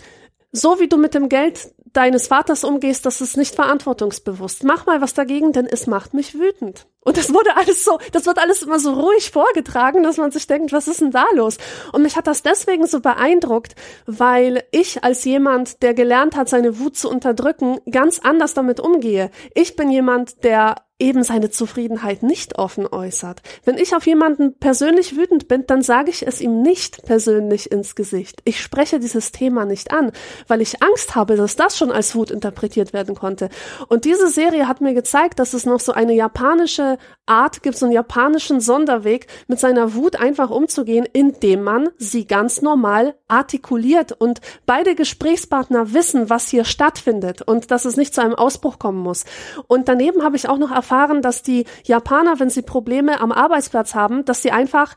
so 0.54 0.80
wie 0.80 0.88
du 0.88 0.98
mit 0.98 1.14
dem 1.14 1.28
Geld 1.28 1.74
deines 1.94 2.28
Vaters 2.28 2.64
umgehst, 2.64 3.06
das 3.06 3.22
ist 3.22 3.38
nicht 3.38 3.56
verantwortungsbewusst. 3.56 4.64
Mach 4.64 4.86
mal 4.86 5.02
was 5.02 5.14
dagegen, 5.14 5.54
denn 5.54 5.68
es 5.68 5.88
macht 5.88 6.14
mich 6.14 6.34
wütend. 6.34 6.88
Und 7.02 7.18
das 7.18 7.34
wurde 7.34 7.56
alles 7.58 7.84
so, 7.84 8.00
das 8.12 8.26
wird 8.26 8.40
alles 8.40 8.64
immer 8.64 8.80
so 8.80 8.94
ruhig 8.94 9.32
vorgetragen, 9.32 10.04
dass 10.04 10.18
man 10.18 10.32
sich 10.32 10.48
denkt, 10.48 10.72
was 10.72 10.88
ist 10.88 11.02
denn 11.02 11.12
da 11.12 11.26
los? 11.36 11.58
Und 11.92 12.02
mich 12.02 12.16
hat 12.16 12.28
das 12.28 12.44
deswegen 12.44 12.88
so 12.88 13.02
beeindruckt, 13.02 13.76
weil 14.06 14.64
ich 14.72 15.04
als 15.04 15.24
jemand, 15.26 15.84
der 15.84 15.94
gelernt 15.94 16.36
hat, 16.36 16.50
seine 16.50 16.80
Wut 16.80 16.98
zu 16.98 17.10
unterdrücken, 17.10 17.80
ganz 17.90 18.20
anders 18.20 18.54
damit 18.54 18.80
umgehe. 18.80 19.32
Ich 19.54 19.76
bin 19.76 19.92
jemand, 19.92 20.44
der 20.44 20.76
eben 21.04 21.24
seine 21.24 21.52
Zufriedenheit 21.52 22.24
nicht 22.24 22.58
offen 22.58 22.88
äußert. 22.88 23.42
Wenn 23.66 23.78
ich 23.78 23.94
auf 23.94 24.08
jemanden 24.08 24.58
persönlich 24.58 25.18
wütend 25.18 25.50
bin, 25.50 25.68
dann 25.68 25.82
sage 25.82 26.10
ich 26.10 26.26
es 26.26 26.40
ihm 26.40 26.62
nicht 26.62 27.04
persönlich 27.04 27.72
ins 27.72 27.96
Gesicht. 27.96 28.42
Ich 28.46 28.62
spreche 28.62 29.00
dieses 29.00 29.34
Thema 29.34 29.66
nicht 29.66 29.92
an, 29.92 30.14
weil 30.48 30.62
ich 30.62 30.82
Angst 30.82 31.16
habe, 31.16 31.36
dass 31.36 31.58
das 31.58 31.78
schon 31.78 31.92
als 31.92 32.16
Wut 32.16 32.32
interpretiert 32.32 32.94
werden 32.94 33.16
konnte. 33.16 33.50
Und 33.90 34.06
diese 34.06 34.30
Serie 34.30 34.68
hat 34.68 34.80
mir 34.80 34.94
gezeigt, 34.94 35.40
dass 35.40 35.54
es 35.54 35.66
noch 35.66 35.82
so 35.82 35.92
eine 35.92 36.14
japanische 36.14 36.98
Art 37.26 37.64
gibt, 37.64 37.78
so 37.78 37.86
einen 37.86 37.94
japanischen 37.94 38.62
Sonderweg, 38.62 39.28
mit 39.48 39.60
seiner 39.60 39.96
Wut 39.96 40.16
einfach 40.16 40.50
umzugehen, 40.50 41.06
indem 41.12 41.64
man 41.64 41.90
sie 41.98 42.26
ganz 42.26 42.62
normal 42.62 43.16
artikuliert 43.28 44.14
und 44.14 44.40
beide 44.66 44.96
Gesprächspartner 44.96 45.94
wissen, 45.94 46.30
was 46.30 46.48
hier 46.48 46.64
stattfindet 46.64 47.42
und 47.42 47.72
dass 47.72 47.84
es 47.84 47.98
nicht 47.98 48.16
zu 48.16 48.22
einem 48.22 48.36
Ausbruch 48.36 48.80
kommen 48.80 49.00
muss. 49.00 49.26
Und 49.68 49.90
daneben 49.90 50.24
habe 50.24 50.38
ich 50.38 50.48
auch 50.48 50.58
noch 50.58 50.72
erfahren, 50.72 50.93
dass 51.22 51.44
die 51.44 51.66
Japaner, 51.84 52.40
wenn 52.40 52.50
sie 52.50 52.62
Probleme 52.62 53.20
am 53.20 53.32
Arbeitsplatz 53.32 53.96
haben, 53.96 54.26
dass 54.26 54.42
sie 54.42 54.52
einfach 54.52 54.96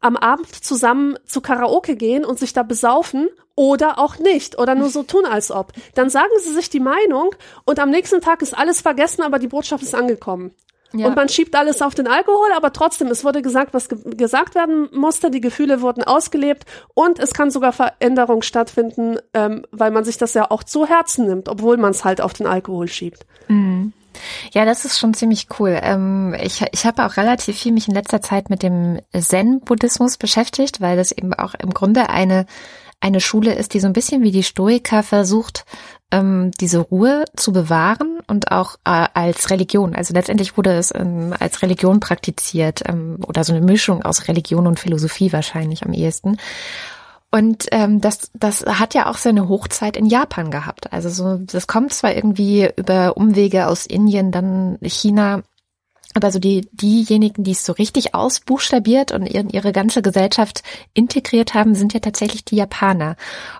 am 0.00 0.16
Abend 0.16 0.54
zusammen 0.54 1.18
zu 1.26 1.40
Karaoke 1.40 1.96
gehen 1.96 2.24
und 2.24 2.38
sich 2.38 2.52
da 2.52 2.62
besaufen 2.62 3.28
oder 3.56 3.98
auch 3.98 4.18
nicht 4.18 4.58
oder 4.58 4.76
nur 4.76 4.88
so 4.88 5.02
tun 5.02 5.24
als 5.24 5.50
ob. 5.50 5.72
Dann 5.94 6.10
sagen 6.10 6.30
sie 6.40 6.54
sich 6.54 6.70
die 6.70 6.80
Meinung 6.80 7.34
und 7.64 7.80
am 7.80 7.90
nächsten 7.90 8.20
Tag 8.20 8.42
ist 8.42 8.56
alles 8.56 8.80
vergessen, 8.80 9.22
aber 9.22 9.38
die 9.40 9.48
Botschaft 9.48 9.82
ist 9.82 9.94
angekommen. 9.94 10.54
Ja. 10.92 11.06
Und 11.06 11.16
man 11.16 11.28
schiebt 11.28 11.54
alles 11.54 11.82
auf 11.82 11.94
den 11.94 12.06
Alkohol, 12.06 12.48
aber 12.56 12.72
trotzdem, 12.72 13.08
es 13.08 13.22
wurde 13.22 13.42
gesagt, 13.42 13.74
was 13.74 13.90
ge 13.90 13.98
gesagt 14.16 14.54
werden 14.54 14.88
musste, 14.92 15.30
die 15.30 15.42
Gefühle 15.42 15.82
wurden 15.82 16.02
ausgelebt 16.02 16.64
und 16.94 17.18
es 17.18 17.34
kann 17.34 17.50
sogar 17.50 17.72
Veränderung 17.72 18.40
stattfinden, 18.40 19.18
ähm, 19.34 19.66
weil 19.70 19.90
man 19.90 20.04
sich 20.04 20.16
das 20.16 20.32
ja 20.32 20.50
auch 20.50 20.64
zu 20.64 20.86
Herzen 20.86 21.26
nimmt, 21.26 21.48
obwohl 21.48 21.76
man 21.76 21.90
es 21.90 22.04
halt 22.04 22.22
auf 22.22 22.32
den 22.32 22.46
Alkohol 22.46 22.88
schiebt. 22.88 23.26
Mhm. 23.48 23.77
Ja, 24.52 24.64
das 24.64 24.84
ist 24.84 24.98
schon 24.98 25.14
ziemlich 25.14 25.48
cool. 25.58 25.78
Ähm, 25.82 26.34
ich 26.40 26.64
ich 26.72 26.86
habe 26.86 27.04
auch 27.04 27.16
relativ 27.16 27.58
viel 27.58 27.72
mich 27.72 27.88
in 27.88 27.94
letzter 27.94 28.20
Zeit 28.20 28.50
mit 28.50 28.62
dem 28.62 29.00
Zen-Buddhismus 29.12 30.16
beschäftigt, 30.16 30.80
weil 30.80 30.96
das 30.96 31.12
eben 31.12 31.34
auch 31.34 31.54
im 31.54 31.74
Grunde 31.74 32.08
eine 32.10 32.46
eine 33.00 33.20
Schule 33.20 33.54
ist, 33.54 33.74
die 33.74 33.80
so 33.80 33.86
ein 33.86 33.92
bisschen 33.92 34.22
wie 34.22 34.32
die 34.32 34.42
Stoiker 34.42 35.02
versucht, 35.02 35.64
ähm, 36.10 36.50
diese 36.60 36.78
Ruhe 36.78 37.24
zu 37.36 37.52
bewahren 37.52 38.18
und 38.26 38.50
auch 38.50 38.76
äh, 38.84 39.06
als 39.14 39.50
Religion. 39.50 39.94
Also 39.94 40.14
letztendlich 40.14 40.56
wurde 40.56 40.72
es 40.72 40.92
ähm, 40.94 41.34
als 41.38 41.62
Religion 41.62 42.00
praktiziert 42.00 42.82
ähm, 42.86 43.18
oder 43.26 43.44
so 43.44 43.52
eine 43.52 43.64
Mischung 43.64 44.02
aus 44.02 44.26
Religion 44.26 44.66
und 44.66 44.80
Philosophie 44.80 45.32
wahrscheinlich 45.32 45.84
am 45.84 45.92
ehesten. 45.92 46.38
Und 47.30 47.66
ähm, 47.72 48.00
das, 48.00 48.30
das 48.32 48.64
hat 48.64 48.94
ja 48.94 49.10
auch 49.10 49.18
seine 49.18 49.48
Hochzeit 49.48 49.96
in 49.96 50.06
Japan 50.06 50.50
gehabt. 50.50 50.92
Also 50.92 51.10
so, 51.10 51.36
das 51.36 51.66
kommt 51.66 51.92
zwar 51.92 52.14
irgendwie 52.14 52.70
über 52.76 53.16
Umwege 53.18 53.66
aus 53.66 53.84
Indien, 53.84 54.32
dann 54.32 54.78
China 54.80 55.42
aber 56.18 56.30
so 56.30 56.38
die, 56.38 56.68
diejenigen, 56.72 57.44
die 57.44 57.52
es 57.52 57.64
so 57.64 57.72
richtig 57.72 58.14
ausbuchstabiert 58.14 59.12
und 59.12 59.26
in 59.26 59.48
ihre 59.48 59.72
ganze 59.72 60.02
Gesellschaft 60.02 60.62
integriert 60.92 61.54
haben, 61.54 61.74
sind 61.74 61.94
ja 61.94 62.00
tatsächlich 62.00 62.44
die 62.44 62.56
Japaner. 62.56 63.16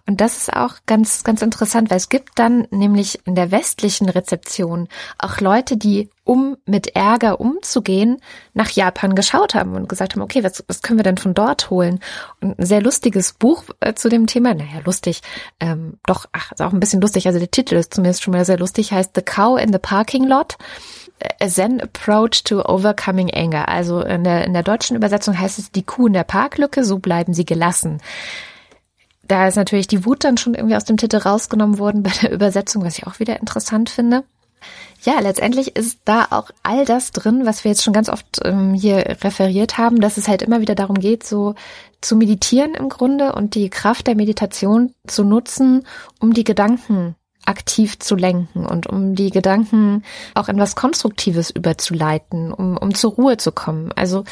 Und 0.06 0.20
das 0.20 0.36
ist 0.36 0.52
auch 0.52 0.74
ganz, 0.86 1.24
ganz 1.24 1.40
interessant, 1.40 1.90
weil 1.90 1.96
es 1.96 2.09
gibt 2.09 2.38
dann 2.38 2.66
nämlich 2.70 3.20
in 3.24 3.34
der 3.34 3.50
westlichen 3.50 4.09
Rezeption 4.09 4.88
auch 5.18 5.40
Leute, 5.40 5.76
die 5.76 6.11
um 6.24 6.59
mit 6.66 6.94
Ärger 6.94 7.40
umzugehen, 7.40 8.18
nach 8.52 8.68
Japan 8.68 9.14
geschaut 9.14 9.54
haben 9.54 9.74
und 9.74 9.88
gesagt 9.88 10.14
haben, 10.14 10.20
okay, 10.20 10.44
was, 10.44 10.62
was 10.68 10.82
können 10.82 10.98
wir 10.98 11.04
denn 11.04 11.16
von 11.16 11.32
dort 11.32 11.70
holen? 11.70 12.00
Und 12.42 12.59
ein 12.59 12.66
sehr 12.66 12.82
lustiges 12.82 13.32
Buch 13.32 13.64
äh, 13.80 13.94
zu 13.94 14.11
dem 14.11 14.26
Thema, 14.26 14.52
naja, 14.52 14.80
lustig, 14.84 15.22
ähm, 15.59 15.94
doch, 16.04 16.26
ach, 16.32 16.52
ist 16.52 16.61
auch 16.61 16.74
ein 16.74 16.80
bisschen 16.80 17.00
lustig, 17.00 17.26
also 17.26 17.38
der 17.38 17.50
Titel 17.50 17.76
ist 17.76 17.94
zumindest 17.94 18.22
schon 18.22 18.32
mal 18.32 18.44
sehr 18.44 18.59
lustig, 18.59 18.92
heißt 18.92 19.12
The 19.14 19.22
Cow 19.22 19.59
in 19.59 19.72
the 19.72 19.78
Parking 19.78 20.24
Lot. 20.24 20.59
A 21.40 21.48
Zen 21.48 21.80
Approach 21.80 22.44
to 22.44 22.64
Overcoming 22.64 23.32
Anger. 23.32 23.68
Also 23.68 24.00
in 24.00 24.24
der, 24.24 24.44
in 24.44 24.52
der 24.52 24.62
deutschen 24.62 24.96
Übersetzung 24.96 25.38
heißt 25.38 25.58
es 25.58 25.70
die 25.70 25.82
Kuh 25.82 26.06
in 26.06 26.12
der 26.12 26.24
Parklücke, 26.24 26.84
so 26.84 26.98
bleiben 26.98 27.34
sie 27.34 27.44
gelassen. 27.44 28.00
Da 29.22 29.46
ist 29.46 29.56
natürlich 29.56 29.86
die 29.86 30.04
Wut 30.04 30.24
dann 30.24 30.38
schon 30.38 30.54
irgendwie 30.54 30.76
aus 30.76 30.84
dem 30.84 30.96
Titel 30.96 31.18
rausgenommen 31.18 31.78
worden 31.78 32.02
bei 32.02 32.10
der 32.22 32.32
Übersetzung, 32.32 32.84
was 32.84 32.98
ich 32.98 33.06
auch 33.06 33.20
wieder 33.20 33.38
interessant 33.38 33.90
finde. 33.90 34.24
Ja, 35.02 35.20
letztendlich 35.20 35.76
ist 35.76 36.00
da 36.04 36.26
auch 36.30 36.50
all 36.64 36.84
das 36.84 37.12
drin, 37.12 37.46
was 37.46 37.62
wir 37.62 37.70
jetzt 37.70 37.84
schon 37.84 37.92
ganz 37.92 38.08
oft 38.08 38.40
ähm, 38.44 38.74
hier 38.74 39.16
referiert 39.22 39.78
haben, 39.78 40.00
dass 40.00 40.16
es 40.16 40.26
halt 40.26 40.42
immer 40.42 40.60
wieder 40.60 40.74
darum 40.74 40.98
geht, 40.98 41.24
so 41.24 41.54
zu 42.00 42.16
meditieren 42.16 42.74
im 42.74 42.88
Grunde 42.88 43.32
und 43.32 43.54
die 43.54 43.70
Kraft 43.70 44.08
der 44.08 44.16
Meditation 44.16 44.92
zu 45.06 45.22
nutzen, 45.22 45.86
um 46.18 46.34
die 46.34 46.44
Gedanken 46.44 47.14
aktiv 47.49 47.99
zu 47.99 48.14
lenken 48.14 48.66
und 48.66 48.86
um 48.86 49.14
die 49.14 49.30
Gedanken 49.30 50.05
auch 50.34 50.49
in 50.49 50.59
was 50.59 50.76
Konstruktives 50.76 51.51
überzuleiten, 51.51 52.53
um, 52.53 52.76
um 52.76 52.94
zur 52.94 53.12
Ruhe 53.12 53.38
zu 53.38 53.53
kommen. 53.53 53.90
Also 53.96 54.24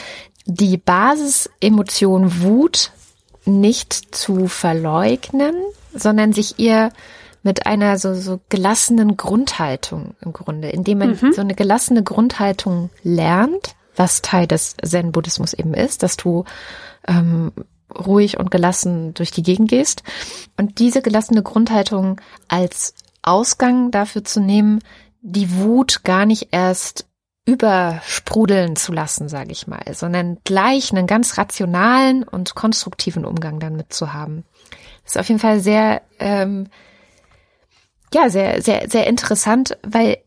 die 0.44 0.76
Basisemotion 0.76 2.42
Wut 2.42 2.92
nicht 3.46 4.14
zu 4.14 4.48
verleugnen, 4.48 5.54
sondern 5.94 6.32
sich 6.32 6.58
ihr 6.58 6.90
mit 7.42 7.66
einer 7.66 7.98
so, 7.98 8.14
so 8.14 8.40
gelassenen 8.48 9.16
Grundhaltung 9.16 10.14
im 10.20 10.32
Grunde, 10.32 10.68
indem 10.68 10.98
man 10.98 11.18
mhm. 11.20 11.32
so 11.32 11.40
eine 11.40 11.54
gelassene 11.54 12.02
Grundhaltung 12.02 12.90
lernt, 13.02 13.76
was 13.94 14.20
Teil 14.20 14.46
des 14.46 14.76
Zen-Buddhismus 14.84 15.54
eben 15.54 15.72
ist, 15.72 16.02
dass 16.02 16.16
du 16.16 16.44
ähm, 17.06 17.52
ruhig 17.94 18.38
und 18.38 18.50
gelassen 18.50 19.14
durch 19.14 19.30
die 19.30 19.42
Gegend 19.42 19.70
gehst 19.70 20.02
und 20.56 20.80
diese 20.80 21.02
gelassene 21.02 21.42
Grundhaltung 21.42 22.20
als 22.48 22.94
Ausgang 23.26 23.90
dafür 23.90 24.24
zu 24.24 24.40
nehmen, 24.40 24.80
die 25.20 25.56
Wut 25.56 26.04
gar 26.04 26.24
nicht 26.24 26.48
erst 26.52 27.06
übersprudeln 27.44 28.74
zu 28.74 28.92
lassen, 28.92 29.28
sage 29.28 29.52
ich 29.52 29.66
mal, 29.66 29.82
sondern 29.92 30.38
gleich 30.44 30.92
einen 30.92 31.06
ganz 31.06 31.38
rationalen 31.38 32.24
und 32.24 32.54
konstruktiven 32.54 33.24
Umgang 33.24 33.60
damit 33.60 33.92
zu 33.92 34.12
haben. 34.12 34.44
Das 35.04 35.12
ist 35.12 35.18
auf 35.20 35.28
jeden 35.28 35.40
Fall 35.40 35.60
sehr, 35.60 36.02
ähm, 36.18 36.66
ja, 38.12 38.30
sehr, 38.30 38.62
sehr, 38.62 38.88
sehr 38.90 39.06
interessant, 39.06 39.78
weil 39.86 40.18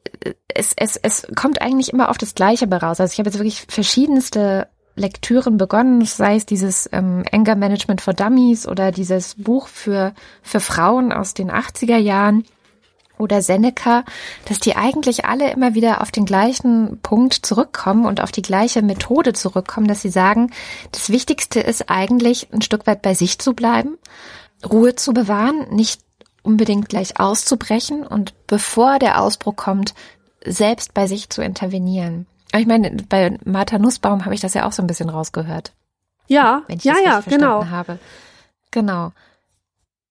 es, 0.48 0.74
es, 0.78 0.96
es 0.96 1.28
kommt 1.36 1.62
eigentlich 1.62 1.92
immer 1.92 2.10
auf 2.10 2.18
das 2.18 2.36
Gleiche 2.36 2.70
raus. 2.72 3.02
Also 3.02 3.12
ich 3.12 3.20
habe 3.20 3.30
jetzt 3.30 3.40
wirklich 3.40 3.66
verschiedenste 3.68 4.68
Lektüren 4.96 5.58
begonnen, 5.58 6.06
sei 6.06 6.36
es 6.36 6.46
dieses 6.46 6.90
ähm, 6.92 7.24
Anger 7.32 7.56
Management 7.56 8.02
for 8.02 8.14
Dummies 8.14 8.68
oder 8.68 8.92
dieses 8.92 9.36
Buch 9.36 9.68
für, 9.68 10.14
für 10.42 10.60
Frauen 10.60 11.12
aus 11.12 11.34
den 11.34 11.52
80er 11.52 11.98
Jahren 11.98 12.46
oder 13.20 13.42
Seneca, 13.42 14.04
dass 14.46 14.60
die 14.60 14.76
eigentlich 14.76 15.26
alle 15.26 15.52
immer 15.52 15.76
wieder 15.76 16.02
auf 16.02 16.10
den 16.10 16.26
gleichen 16.26 17.00
Punkt 17.04 17.34
zurückkommen 17.34 18.06
und 18.06 18.22
auf 18.22 18.32
die 18.32 18.42
gleiche 18.42 18.82
Methode 18.82 19.34
zurückkommen, 19.34 19.88
dass 19.88 20.02
sie 20.02 20.10
sagen, 20.10 20.52
das 20.92 21.10
Wichtigste 21.10 21.60
ist 21.60 21.90
eigentlich 21.90 22.52
ein 22.52 22.62
Stück 22.62 22.88
weit 22.88 23.02
bei 23.02 23.14
sich 23.14 23.38
zu 23.38 23.54
bleiben, 23.54 23.98
Ruhe 24.68 24.96
zu 24.96 25.14
bewahren, 25.14 25.68
nicht 25.70 26.02
unbedingt 26.42 26.90
gleich 26.90 27.20
auszubrechen 27.20 28.08
und 28.08 28.34
bevor 28.48 28.98
der 28.98 29.22
Ausbruch 29.22 29.56
kommt, 29.56 29.94
selbst 30.44 30.94
bei 30.94 31.06
sich 31.06 31.30
zu 31.30 31.44
intervenieren. 31.44 32.26
Ich 32.56 32.66
meine, 32.66 32.92
bei 33.10 33.38
Martha 33.46 33.78
Nussbaum 33.78 34.26
habe 34.26 34.34
ich 34.34 34.42
das 34.42 34.54
ja 34.54 34.66
auch 34.66 34.72
so 34.72 34.82
ein 34.82 34.88
bisschen 34.88 35.10
rausgehört. 35.10 35.74
Ja, 36.28 36.64
ja, 36.82 36.96
ja, 37.04 37.22
genau. 37.22 37.66
Habe. 37.66 38.00
Genau. 38.72 39.12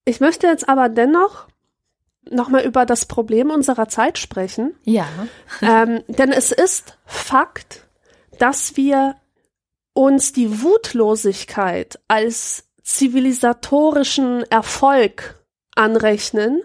Ich 0.04 0.20
möchte 0.20 0.46
jetzt 0.46 0.68
aber 0.68 0.88
dennoch 0.88 1.46
nochmal 2.30 2.64
über 2.64 2.86
das 2.86 3.06
Problem 3.06 3.50
unserer 3.50 3.88
Zeit 3.88 4.18
sprechen. 4.18 4.74
Ja. 4.84 5.08
Ähm, 5.62 6.02
denn 6.08 6.32
es 6.32 6.52
ist 6.52 6.98
Fakt, 7.04 7.86
dass 8.38 8.76
wir 8.76 9.16
uns 9.92 10.32
die 10.32 10.62
Wutlosigkeit 10.62 11.98
als 12.08 12.64
zivilisatorischen 12.82 14.44
Erfolg 14.50 15.44
anrechnen 15.74 16.62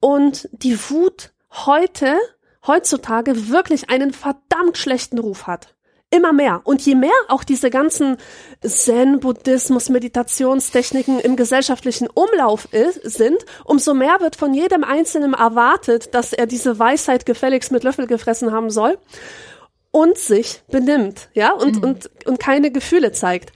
und 0.00 0.48
die 0.52 0.78
Wut 0.90 1.32
heute, 1.50 2.18
heutzutage 2.66 3.48
wirklich 3.48 3.90
einen 3.90 4.12
verdammt 4.12 4.78
schlechten 4.78 5.18
Ruf 5.18 5.46
hat. 5.46 5.74
Immer 6.12 6.32
mehr. 6.32 6.60
Und 6.64 6.84
je 6.84 6.96
mehr 6.96 7.12
auch 7.28 7.44
diese 7.44 7.70
ganzen 7.70 8.16
Zen-Buddhismus, 8.66 9.90
Meditationstechniken 9.90 11.20
im 11.20 11.36
gesellschaftlichen 11.36 12.08
Umlauf 12.08 12.66
ist, 12.72 13.02
sind, 13.02 13.38
umso 13.64 13.94
mehr 13.94 14.18
wird 14.20 14.34
von 14.34 14.52
jedem 14.52 14.82
Einzelnen 14.82 15.34
erwartet, 15.34 16.12
dass 16.12 16.32
er 16.32 16.46
diese 16.46 16.80
Weisheit 16.80 17.26
gefälligst 17.26 17.70
mit 17.70 17.84
Löffel 17.84 18.08
gefressen 18.08 18.50
haben 18.50 18.70
soll 18.70 18.98
und 19.92 20.18
sich 20.18 20.62
benimmt, 20.68 21.28
ja, 21.32 21.52
und, 21.52 21.76
mhm. 21.76 21.82
und, 21.82 22.10
und 22.26 22.40
keine 22.40 22.72
Gefühle 22.72 23.12
zeigt. 23.12 23.52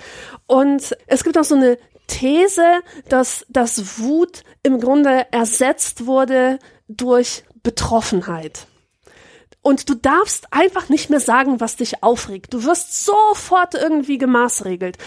Und 0.46 0.96
es 1.07 1.24
gibt 1.24 1.36
auch 1.36 1.44
so 1.44 1.57
eine 1.57 1.76
These, 2.07 2.82
dass, 3.09 3.46
dass 3.48 3.98
Wut 3.98 4.42
im 4.62 4.80
Grunde 4.80 5.26
ersetzt 5.32 6.07
wurde 6.07 6.59
durch 6.88 7.44
Betroffenheit. 7.62 8.66
Und 9.66 9.88
du 9.88 9.94
darfst 9.94 10.52
einfach 10.52 10.90
nicht 10.90 11.08
mehr 11.08 11.20
sagen, 11.20 11.58
was 11.58 11.76
dich 11.76 12.02
aufregt. 12.02 12.52
Du 12.52 12.64
wirst 12.64 13.02
sofort 13.02 13.72
irgendwie 13.74 14.18
gemaßregelt. 14.18 14.98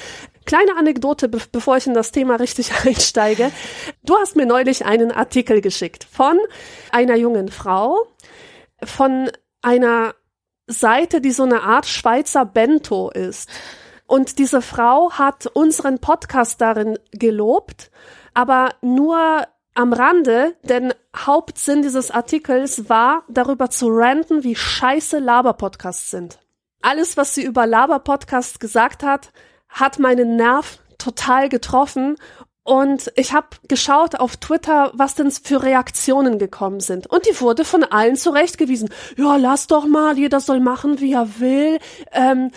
Kleine 0.45 0.75
Anekdote, 0.75 1.29
be 1.29 1.39
bevor 1.51 1.77
ich 1.77 1.85
in 1.85 1.93
das 1.93 2.11
Thema 2.11 2.37
richtig 2.37 2.71
einsteige. 2.83 3.51
Du 4.01 4.17
hast 4.17 4.35
mir 4.35 4.47
neulich 4.47 4.83
einen 4.83 5.11
Artikel 5.11 5.61
geschickt 5.61 6.07
von 6.11 6.39
einer 6.91 7.15
jungen 7.15 7.49
Frau, 7.49 8.07
von 8.83 9.29
einer 9.61 10.15
Seite, 10.65 11.21
die 11.21 11.31
so 11.31 11.43
eine 11.43 11.61
Art 11.61 11.85
Schweizer 11.85 12.43
Bento 12.43 13.11
ist. 13.11 13.47
Und 14.07 14.39
diese 14.39 14.63
Frau 14.63 15.11
hat 15.11 15.45
unseren 15.45 15.99
Podcast 15.99 16.61
darin 16.61 16.97
gelobt, 17.11 17.91
aber 18.33 18.73
nur 18.81 19.45
am 19.77 19.93
Rande, 19.93 20.55
denn 20.63 20.93
Hauptsinn 21.15 21.83
dieses 21.83 22.09
Artikels 22.09 22.89
war, 22.89 23.23
darüber 23.29 23.69
zu 23.69 23.87
ranten, 23.89 24.43
wie 24.43 24.55
scheiße 24.55 25.19
Laber-Podcasts 25.19 26.09
sind. 26.09 26.39
Alles, 26.81 27.15
was 27.15 27.35
sie 27.35 27.43
über 27.43 27.67
Laber-Podcasts 27.67 28.59
gesagt 28.59 29.03
hat, 29.03 29.31
hat 29.69 29.99
meinen 29.99 30.35
Nerv 30.35 30.79
total 30.97 31.47
getroffen 31.49 32.17
und 32.67 33.13
ich 33.15 33.31
habe 33.31 33.47
geschaut 33.69 34.19
auf 34.19 34.35
Twitter, 34.35 34.91
was 34.93 35.15
denn 35.15 35.31
für 35.31 35.63
Reaktionen 35.63 36.37
gekommen 36.37 36.81
sind. 36.81 37.07
Und 37.07 37.25
die 37.25 37.39
wurde 37.39 37.63
von 37.63 37.85
allen 37.85 38.17
zurechtgewiesen. 38.17 38.89
Ja, 39.15 39.37
lass 39.37 39.67
doch 39.67 39.85
mal, 39.85 40.17
jeder 40.17 40.41
soll 40.41 40.59
machen, 40.59 40.99
wie 40.99 41.13
er 41.13 41.39
will. 41.39 41.79
Ähm, 42.11 42.51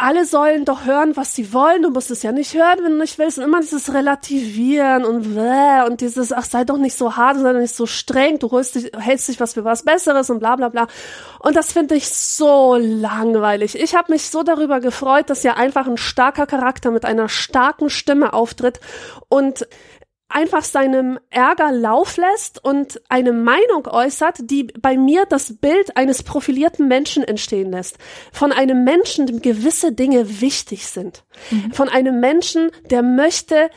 alle 0.00 0.24
sollen 0.24 0.64
doch 0.64 0.84
hören, 0.84 1.16
was 1.16 1.34
sie 1.34 1.52
wollen. 1.52 1.82
Du 1.82 1.90
musst 1.90 2.12
es 2.12 2.22
ja 2.22 2.30
nicht 2.30 2.54
hören, 2.54 2.78
wenn 2.82 2.92
du 2.92 2.98
nicht 2.98 3.18
willst. 3.18 3.38
Und 3.38 3.44
immer 3.44 3.60
dieses 3.60 3.92
Relativieren 3.92 5.04
und 5.04 5.34
bläh 5.34 5.84
und 5.86 6.00
dieses, 6.00 6.32
ach, 6.32 6.44
sei 6.44 6.62
doch 6.62 6.78
nicht 6.78 6.96
so 6.96 7.16
hart, 7.16 7.36
sei 7.36 7.52
doch 7.52 7.58
nicht 7.58 7.74
so 7.74 7.84
streng. 7.84 8.38
Du 8.38 8.48
holst 8.52 8.76
dich, 8.76 8.92
hältst 8.96 9.26
dich 9.26 9.40
was 9.40 9.54
für 9.54 9.64
was 9.64 9.82
Besseres 9.82 10.30
und 10.30 10.38
bla 10.38 10.54
bla 10.54 10.68
bla. 10.68 10.86
Und 11.40 11.56
das 11.56 11.72
finde 11.72 11.96
ich 11.96 12.08
so 12.08 12.76
langweilig. 12.76 13.74
Ich 13.74 13.96
habe 13.96 14.12
mich 14.12 14.30
so 14.30 14.44
darüber 14.44 14.78
gefreut, 14.78 15.30
dass 15.30 15.42
ja 15.42 15.54
einfach 15.54 15.88
ein 15.88 15.96
starker 15.96 16.46
Charakter 16.46 16.92
mit 16.92 17.04
einer 17.04 17.28
starken 17.28 17.90
Stimme 17.90 18.34
auftritt 18.34 18.78
und 19.28 19.66
einfach 20.28 20.62
seinem 20.62 21.18
Ärger 21.30 21.72
Lauf 21.72 22.16
lässt 22.16 22.62
und 22.62 23.00
eine 23.08 23.32
Meinung 23.32 23.86
äußert, 23.86 24.38
die 24.42 24.64
bei 24.64 24.96
mir 24.96 25.24
das 25.24 25.56
Bild 25.56 25.96
eines 25.96 26.22
profilierten 26.22 26.86
Menschen 26.86 27.24
entstehen 27.24 27.70
lässt. 27.70 27.98
Von 28.32 28.52
einem 28.52 28.84
Menschen, 28.84 29.26
dem 29.26 29.40
gewisse 29.40 29.92
Dinge 29.92 30.40
wichtig 30.40 30.86
sind. 30.86 31.24
Mhm. 31.50 31.72
Von 31.72 31.88
einem 31.88 32.20
Menschen, 32.20 32.70
der 32.90 33.02
möchte, 33.02 33.70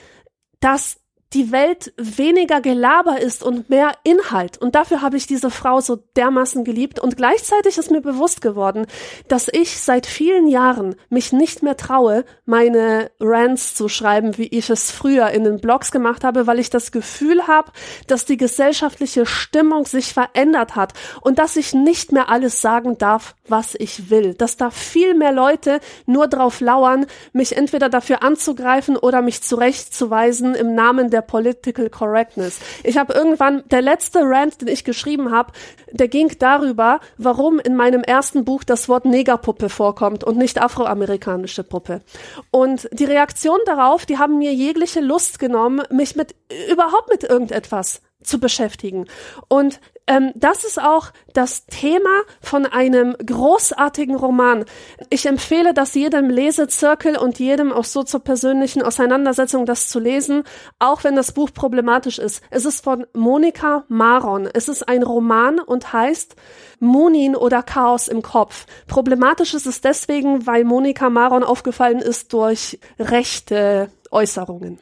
dass 0.60 1.01
die 1.34 1.52
Welt 1.52 1.94
weniger 1.98 2.60
Gelaber 2.60 3.22
ist 3.22 3.42
und 3.42 3.70
mehr 3.70 3.94
Inhalt. 4.04 4.58
Und 4.58 4.76
dafür 4.76 5.02
habe 5.02 5.16
ich 5.16 5.28
diese 5.28 5.50
Frau 5.50 5.80
so 5.80 5.98
dermaßen 6.18 6.66
geliebt. 6.66 7.00
Und 7.00 7.16
gleichzeitig 7.16 7.78
ist 7.78 7.90
mir 7.90 8.02
bewusst 8.02 8.42
geworden, 8.42 8.86
dass 9.30 9.48
ich 9.52 9.80
seit 9.80 10.06
vielen 10.06 10.48
Jahren 10.48 10.96
mich 11.10 11.32
nicht 11.32 11.64
mehr 11.64 11.78
traue, 11.78 12.26
meine 12.46 13.12
Rants 13.20 13.76
zu 13.76 13.88
schreiben, 13.88 14.38
wie 14.38 14.48
ich 14.48 14.70
es 14.70 14.92
früher 14.92 15.30
in 15.30 15.46
den 15.46 15.62
Blogs 15.62 15.92
gemacht 15.92 16.26
habe, 16.26 16.48
weil 16.48 16.60
ich 16.60 16.70
das 16.70 16.92
Gefühl 16.92 17.48
habe, 17.48 17.72
dass 18.08 18.26
die 18.26 18.38
gesellschaftliche 18.38 19.26
Stimmung 19.26 19.86
sich 19.86 20.14
verändert 20.14 20.76
hat 20.76 20.94
und 21.22 21.40
dass 21.40 21.56
ich 21.56 21.74
nicht 21.74 22.12
mehr 22.12 22.30
alles 22.30 22.62
sagen 22.62 22.98
darf, 22.98 23.36
was 23.48 23.76
ich 23.76 24.10
will. 24.10 24.34
Dass 24.34 24.58
da 24.58 24.70
viel 24.70 25.14
mehr 25.14 25.32
Leute 25.32 25.80
nur 26.06 26.28
drauf 26.28 26.60
lauern, 26.60 27.06
mich 27.32 27.56
entweder 27.56 27.88
dafür 27.88 28.22
anzugreifen 28.22 28.98
oder 28.98 29.22
mich 29.22 29.42
zurechtzuweisen 29.42 30.56
im 30.56 30.76
Namen 30.76 31.10
der 31.10 31.21
der 31.22 31.28
Political 31.28 31.90
Correctness. 31.90 32.60
Ich 32.84 32.98
habe 32.98 33.14
irgendwann, 33.14 33.64
der 33.70 33.82
letzte 33.82 34.20
Rant, 34.22 34.62
den 34.62 34.68
ich 34.68 34.84
geschrieben 34.84 35.32
habe, 35.32 35.54
der 35.92 36.08
ging 36.08 36.32
darüber, 36.40 37.00
warum 37.18 37.60
in 37.60 37.76
meinem 37.76 38.02
ersten 38.02 38.44
Buch 38.44 38.64
das 38.64 38.90
Wort 38.90 39.06
Negerpuppe 39.06 39.70
vorkommt 39.70 40.24
und 40.24 40.38
nicht 40.38 40.62
afroamerikanische 40.62 41.64
Puppe. 41.64 42.02
Und 42.50 42.90
die 42.92 43.06
Reaktion 43.06 43.60
darauf, 43.66 44.06
die 44.06 44.18
haben 44.18 44.38
mir 44.38 44.54
jegliche 44.54 45.02
Lust 45.02 45.40
genommen, 45.40 45.84
mich 45.92 46.16
mit 46.16 46.36
überhaupt 46.72 47.10
mit 47.10 47.24
irgendetwas 47.24 48.02
zu 48.24 48.40
beschäftigen. 48.40 49.06
Und 49.48 49.80
ähm, 50.08 50.32
das 50.36 50.64
ist 50.64 50.82
auch 50.82 51.12
das 51.34 51.66
Thema 51.68 52.24
von 52.42 52.66
einem 52.66 53.16
großartigen 53.26 54.16
Roman. 54.16 54.66
Ich 55.10 55.26
empfehle 55.26 55.74
das 55.74 55.94
jedem 55.94 56.30
Lesezirkel 56.30 57.18
und 57.18 57.40
jedem 57.40 57.72
auch 57.72 57.86
so 57.86 58.04
zur 58.04 58.20
persönlichen 58.20 58.82
Auseinandersetzung, 58.82 59.66
das 59.66 59.88
zu 59.90 60.00
lesen, 60.00 60.44
auch 60.80 61.04
wenn 61.04 61.16
das 61.16 61.32
Buch 61.32 61.52
problematisch 61.54 62.20
ist. 62.20 62.44
Es 62.50 62.66
ist 62.66 62.84
von 62.84 63.06
Monika 63.14 63.86
Maron. 63.88 64.50
Es 64.52 64.68
ist 64.68 64.88
ein 64.88 65.04
Roman 65.04 65.60
und 65.60 65.94
heißt 65.94 66.36
Munin 66.80 67.36
oder 67.36 67.64
Chaos 67.64 68.08
im 68.08 68.22
Kopf. 68.22 68.66
Problematisch 68.88 69.54
ist 69.54 69.68
es 69.68 69.82
deswegen, 69.82 70.46
weil 70.48 70.64
Monika 70.64 71.10
Maron 71.10 71.44
aufgefallen 71.44 72.00
ist 72.00 72.34
durch 72.34 72.80
rechte 73.00 73.90
Äußerungen. 74.10 74.80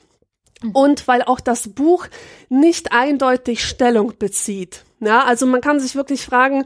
Mhm. 0.62 0.72
Und 0.72 1.08
weil 1.08 1.24
auch 1.24 1.40
das 1.40 1.70
Buch 1.70 2.08
nicht 2.50 2.92
eindeutig 2.92 3.64
Stellung 3.64 4.14
bezieht. 4.18 4.84
Ja, 5.00 5.24
also 5.24 5.46
man 5.46 5.62
kann 5.62 5.80
sich 5.80 5.96
wirklich 5.96 6.26
fragen, 6.26 6.66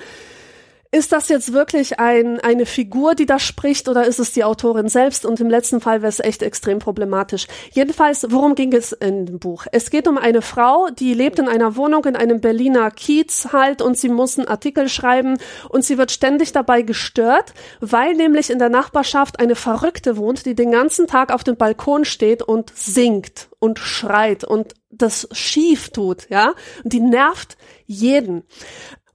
ist 0.93 1.11
das 1.11 1.27
jetzt 1.27 1.53
wirklich 1.53 1.99
ein, 1.99 2.39
eine 2.39 2.67
Figur, 2.67 3.15
die 3.15 3.25
da 3.25 3.39
spricht, 3.39 3.89
oder 3.89 4.05
ist 4.05 4.19
es 4.19 4.31
die 4.31 4.43
Autorin 4.43 4.89
selbst? 4.89 5.25
Und 5.25 5.39
im 5.39 5.49
letzten 5.49 5.81
Fall 5.81 6.03
wäre 6.03 6.09
es 6.09 6.19
echt 6.19 6.43
extrem 6.43 6.77
problematisch. 6.77 7.47
Jedenfalls, 7.71 8.27
worum 8.29 8.53
ging 8.53 8.73
es 8.73 8.91
in 8.91 9.25
dem 9.25 9.39
Buch? 9.39 9.65
Es 9.71 9.89
geht 9.89 10.07
um 10.07 10.19
eine 10.19 10.43
Frau, 10.43 10.89
die 10.91 11.15
lebt 11.15 11.39
in 11.39 11.47
einer 11.47 11.75
Wohnung 11.75 12.05
in 12.05 12.15
einem 12.15 12.41
Berliner 12.41 12.91
Kiez 12.91 13.47
halt 13.51 13.81
und 13.81 13.97
sie 13.97 14.09
muss 14.09 14.37
einen 14.37 14.47
Artikel 14.47 14.87
schreiben 14.87 15.39
und 15.69 15.83
sie 15.83 15.97
wird 15.97 16.11
ständig 16.11 16.51
dabei 16.51 16.83
gestört, 16.83 17.53
weil 17.79 18.13
nämlich 18.13 18.51
in 18.51 18.59
der 18.59 18.69
Nachbarschaft 18.69 19.39
eine 19.39 19.55
Verrückte 19.55 20.15
wohnt, 20.15 20.45
die 20.45 20.53
den 20.53 20.71
ganzen 20.71 21.07
Tag 21.07 21.33
auf 21.33 21.43
dem 21.43 21.57
Balkon 21.57 22.05
steht 22.05 22.43
und 22.43 22.71
singt 22.75 23.49
und 23.57 23.79
schreit 23.79 24.43
und 24.43 24.75
das 24.91 25.27
schief 25.31 25.89
tut, 25.89 26.29
ja? 26.29 26.53
Und 26.83 26.93
die 26.93 26.99
nervt 26.99 27.57
jeden. 27.85 28.43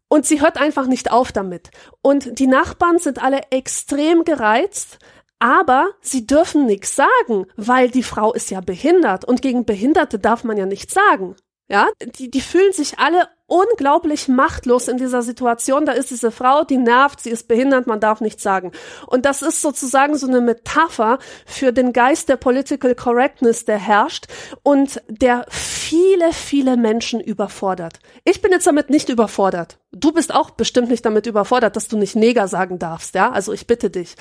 Und 0.09 0.27
sie 0.27 0.41
hört 0.41 0.57
einfach 0.57 0.87
nicht 0.87 1.11
auf 1.11 1.33
damit. 1.33 1.71
Und 2.03 2.39
die 2.39 2.47
Nachbarn 2.47 2.99
sind 2.99 3.23
alle 3.23 3.43
extrem 3.51 4.25
gereizt, 4.25 4.99
aber 5.39 5.91
sie 6.01 6.27
dürfen 6.27 6.67
nichts 6.67 6.97
sagen, 6.97 7.47
weil 7.57 7.91
die 7.91 8.03
Frau 8.03 8.33
ist 8.33 8.51
ja 8.51 8.61
behindert 8.61 9.25
und 9.25 9.43
gegen 9.43 9.65
Behinderte 9.65 10.19
darf 10.19 10.45
man 10.45 10.57
ja 10.57 10.67
nichts 10.67 10.95
sagen. 10.95 11.37
Ja, 11.71 11.89
die, 12.19 12.31
die 12.31 12.41
fühlen 12.41 12.73
sich 12.73 12.99
alle 12.99 13.29
unglaublich 13.47 14.27
machtlos 14.27 14.89
in 14.89 14.97
dieser 14.97 15.21
Situation. 15.21 15.85
Da 15.85 15.93
ist 15.93 16.11
diese 16.11 16.31
Frau, 16.31 16.65
die 16.65 16.79
nervt, 16.79 17.21
sie 17.21 17.29
ist 17.29 17.47
behindert, 17.47 17.87
man 17.87 18.01
darf 18.01 18.23
nichts 18.23 18.43
sagen. 18.43 18.73
Und 19.07 19.27
das 19.27 19.43
ist 19.43 19.61
sozusagen 19.61 20.17
so 20.17 20.27
eine 20.27 20.41
Metapher 20.41 21.19
für 21.45 21.73
den 21.73 21.93
Geist 21.93 22.31
der 22.31 22.37
Political 22.37 22.95
Correctness, 22.95 23.67
der 23.67 23.79
herrscht 23.79 24.29
und 24.63 25.03
der 25.09 25.45
viele, 25.51 26.33
viele 26.33 26.79
Menschen 26.79 27.21
überfordert. 27.21 28.01
Ich 28.25 28.41
bin 28.41 28.51
jetzt 28.51 28.67
damit 28.67 28.89
nicht 28.89 29.11
überfordert. 29.11 29.79
Du 29.93 30.13
bist 30.13 30.35
auch 30.35 30.51
bestimmt 30.51 30.91
nicht 30.91 31.07
damit 31.07 31.27
überfordert, 31.27 31.75
dass 31.75 31.89
du 31.89 31.97
nicht 31.97 32.15
Neger 32.15 32.47
sagen 32.47 32.79
darfst, 32.79 33.15
ja? 33.15 33.31
Also 33.33 33.55
ich 33.55 33.67
bitte 33.67 33.89
dich. 33.89 34.17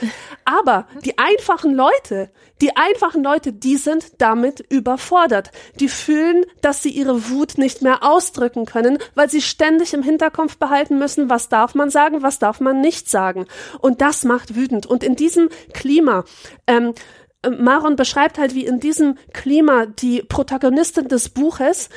Aber 0.46 0.88
die 1.04 1.18
einfachen 1.18 1.76
Leute, 1.76 2.32
die 2.62 2.78
einfachen 2.78 3.22
Leute, 3.22 3.52
die 3.52 3.76
sind 3.76 4.22
damit 4.22 4.62
überfordert. 4.70 5.52
Die 5.82 5.90
fühlen, 5.90 6.46
dass 6.62 6.84
sie 6.84 6.92
ihre 6.92 7.30
Wut 7.30 7.58
nicht 7.58 7.82
mehr 7.82 8.02
ausdrücken 8.02 8.66
können, 8.66 8.98
weil 9.14 9.30
sie 9.30 9.42
ständig 9.42 9.94
im 9.94 10.04
Hinterkopf 10.04 10.56
behalten 10.56 11.00
müssen, 11.00 11.30
was 11.30 11.50
darf 11.50 11.76
man 11.76 11.90
sagen, 11.90 12.24
was 12.24 12.40
darf 12.40 12.62
man 12.62 12.80
nicht 12.80 13.10
sagen. 13.10 13.46
Und 13.82 14.00
das 14.00 14.24
macht 14.24 14.56
wütend. 14.56 14.86
Und 14.86 15.04
in 15.04 15.18
diesem 15.18 15.50
Klima, 15.74 16.24
ähm, 16.68 16.94
Maron 17.46 17.96
beschreibt 17.96 18.38
halt, 18.38 18.56
wie 18.56 18.66
in 18.66 18.80
diesem 18.80 19.18
Klima 19.34 19.86
die 19.86 20.24
Protagonistin 20.24 21.08
des 21.08 21.30
Buches, 21.30 21.90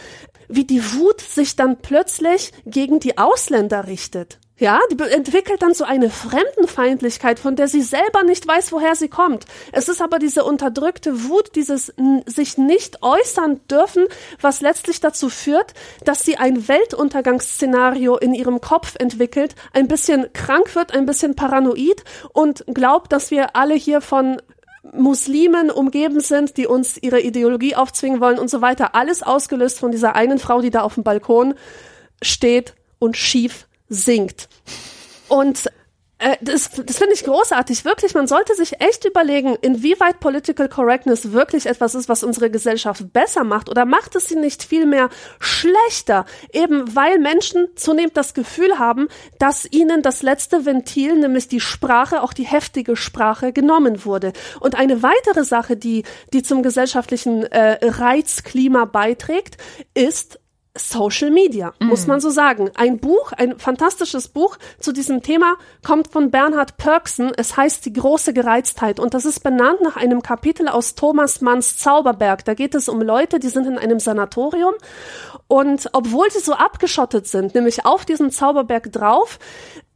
wie 0.51 0.65
die 0.65 0.83
Wut 0.95 1.21
sich 1.21 1.57
dann 1.57 1.79
plötzlich 1.81 2.53
gegen 2.67 3.01
die 3.01 3.19
Ausländer 3.19 3.87
richtet. 3.87 4.39
Ja, 4.61 4.79
die 4.93 5.03
entwickelt 5.03 5.63
dann 5.63 5.73
so 5.73 5.85
eine 5.85 6.11
Fremdenfeindlichkeit, 6.11 7.39
von 7.39 7.57
der 7.57 7.67
sie 7.67 7.81
selber 7.81 8.25
nicht 8.25 8.47
weiß, 8.47 8.73
woher 8.73 8.95
sie 8.95 9.09
kommt. 9.09 9.47
Es 9.73 9.89
ist 9.89 10.03
aber 10.03 10.19
diese 10.19 10.45
unterdrückte 10.45 11.25
Wut, 11.31 11.57
dieses 11.57 11.95
sich 12.27 12.59
nicht 12.59 13.03
äußern 13.03 13.63
dürfen, 13.71 14.05
was 14.39 14.61
letztlich 14.61 15.01
dazu 15.01 15.31
führt, 15.31 15.73
dass 16.05 16.25
sie 16.25 16.37
ein 16.37 16.69
Weltuntergangsszenario 16.69 18.19
in 18.19 18.35
ihrem 18.35 18.61
Kopf 18.61 18.97
entwickelt, 18.99 19.55
ein 19.73 19.89
bisschen 19.89 20.31
krank 20.35 20.75
wird, 20.75 20.93
ein 20.93 21.07
bisschen 21.07 21.35
paranoid 21.35 22.05
und 22.35 22.63
glaubt, 22.67 23.13
dass 23.13 23.31
wir 23.31 23.57
alle 23.57 23.75
hier 23.75 24.03
von 24.03 24.43
Muslimen 24.93 25.70
umgeben 25.70 26.20
sind, 26.20 26.57
die 26.57 26.66
uns 26.66 26.97
ihre 26.97 27.20
Ideologie 27.20 27.76
aufzwingen 27.76 28.20
wollen 28.20 28.38
und 28.38 28.51
so 28.51 28.61
weiter. 28.61 28.95
Alles 28.95 29.22
ausgelöst 29.22 29.78
von 29.78 29.91
dieser 29.91 30.14
einen 30.14 30.38
Frau, 30.38 30.61
die 30.61 30.70
da 30.70 30.82
auf 30.82 30.95
dem 30.95 31.05
Balkon 31.05 31.55
steht 32.22 32.74
und 32.99 33.16
schief 33.16 33.66
singt. 33.88 34.49
Und 35.28 35.70
das 36.41 36.71
das 36.71 36.99
finde 36.99 37.14
ich 37.14 37.25
großartig, 37.25 37.85
wirklich. 37.85 38.14
Man 38.14 38.27
sollte 38.27 38.55
sich 38.55 38.81
echt 38.81 39.05
überlegen, 39.05 39.57
inwieweit 39.61 40.21
Political 40.21 40.68
Correctness 40.68 41.33
wirklich 41.33 41.66
etwas 41.66 41.95
ist, 41.95 42.09
was 42.09 42.23
unsere 42.23 42.51
Gesellschaft 42.51 43.12
besser 43.12 43.45
macht 43.45 43.68
oder 43.68 43.85
macht 43.85 44.16
es 44.16 44.29
sie 44.29 44.37
nicht 44.37 44.62
vielmehr 44.62 45.09
schlechter, 45.39 46.27
eben 46.53 46.95
weil 46.95 47.18
Menschen 47.18 47.68
zunehmend 47.75 48.16
das 48.16 48.35
Gefühl 48.35 48.79
haben, 48.79 49.09
dass 49.39 49.66
ihnen 49.71 50.03
das 50.03 50.23
letzte 50.23 50.66
Ventil, 50.66 51.16
nämlich 51.16 51.49
die 51.49 51.61
Sprache, 51.61 52.23
auch 52.23 52.33
die 52.33 52.47
heftige 52.47 52.97
Sprache, 52.97 53.53
genommen 53.53 54.05
wurde. 54.05 54.33
Und 54.61 54.75
eine 54.75 55.03
weitere 55.03 55.45
Sache, 55.45 55.77
die, 55.77 56.05
die 56.33 56.43
zum 56.43 56.62
gesellschaftlichen 56.62 57.45
äh, 57.45 57.79
Reizklima 57.83 58.85
beiträgt, 58.85 59.57
ist 59.95 60.39
Social 60.77 61.31
Media, 61.31 61.73
mm. 61.81 61.87
muss 61.87 62.07
man 62.07 62.21
so 62.21 62.31
sagen. 62.31 62.71
Ein 62.75 62.99
Buch, 62.99 63.33
ein 63.33 63.59
fantastisches 63.59 64.29
Buch 64.29 64.57
zu 64.79 64.93
diesem 64.93 65.23
Thema 65.23 65.57
kommt 65.85 66.09
von 66.09 66.31
Bernhard 66.31 66.77
Pörksen. 66.77 67.33
Es 67.37 67.57
heißt 67.57 67.85
Die 67.87 67.93
große 67.93 68.33
Gereiztheit 68.33 69.01
und 69.01 69.14
das 69.14 69.25
ist 69.25 69.41
benannt 69.41 69.81
nach 69.83 69.97
einem 69.97 70.23
Kapitel 70.23 70.68
aus 70.68 70.95
Thomas 70.95 71.41
Manns 71.41 71.79
Zauberberg. 71.79 72.45
Da 72.45 72.55
geht 72.55 72.75
es 72.75 72.89
um 72.89 73.03
Leute, 73.03 73.39
die 73.39 73.49
sind 73.49 73.66
in 73.66 73.79
einem 73.79 73.99
Sanatorium 73.99 74.75
und 75.49 75.89
obwohl 75.93 76.31
sie 76.31 76.41
so 76.41 76.53
abgeschottet 76.53 77.27
sind, 77.27 77.55
nämlich 77.55 77.85
auf 77.85 78.05
diesem 78.05 78.31
Zauberberg 78.31 78.93
drauf, 78.93 79.39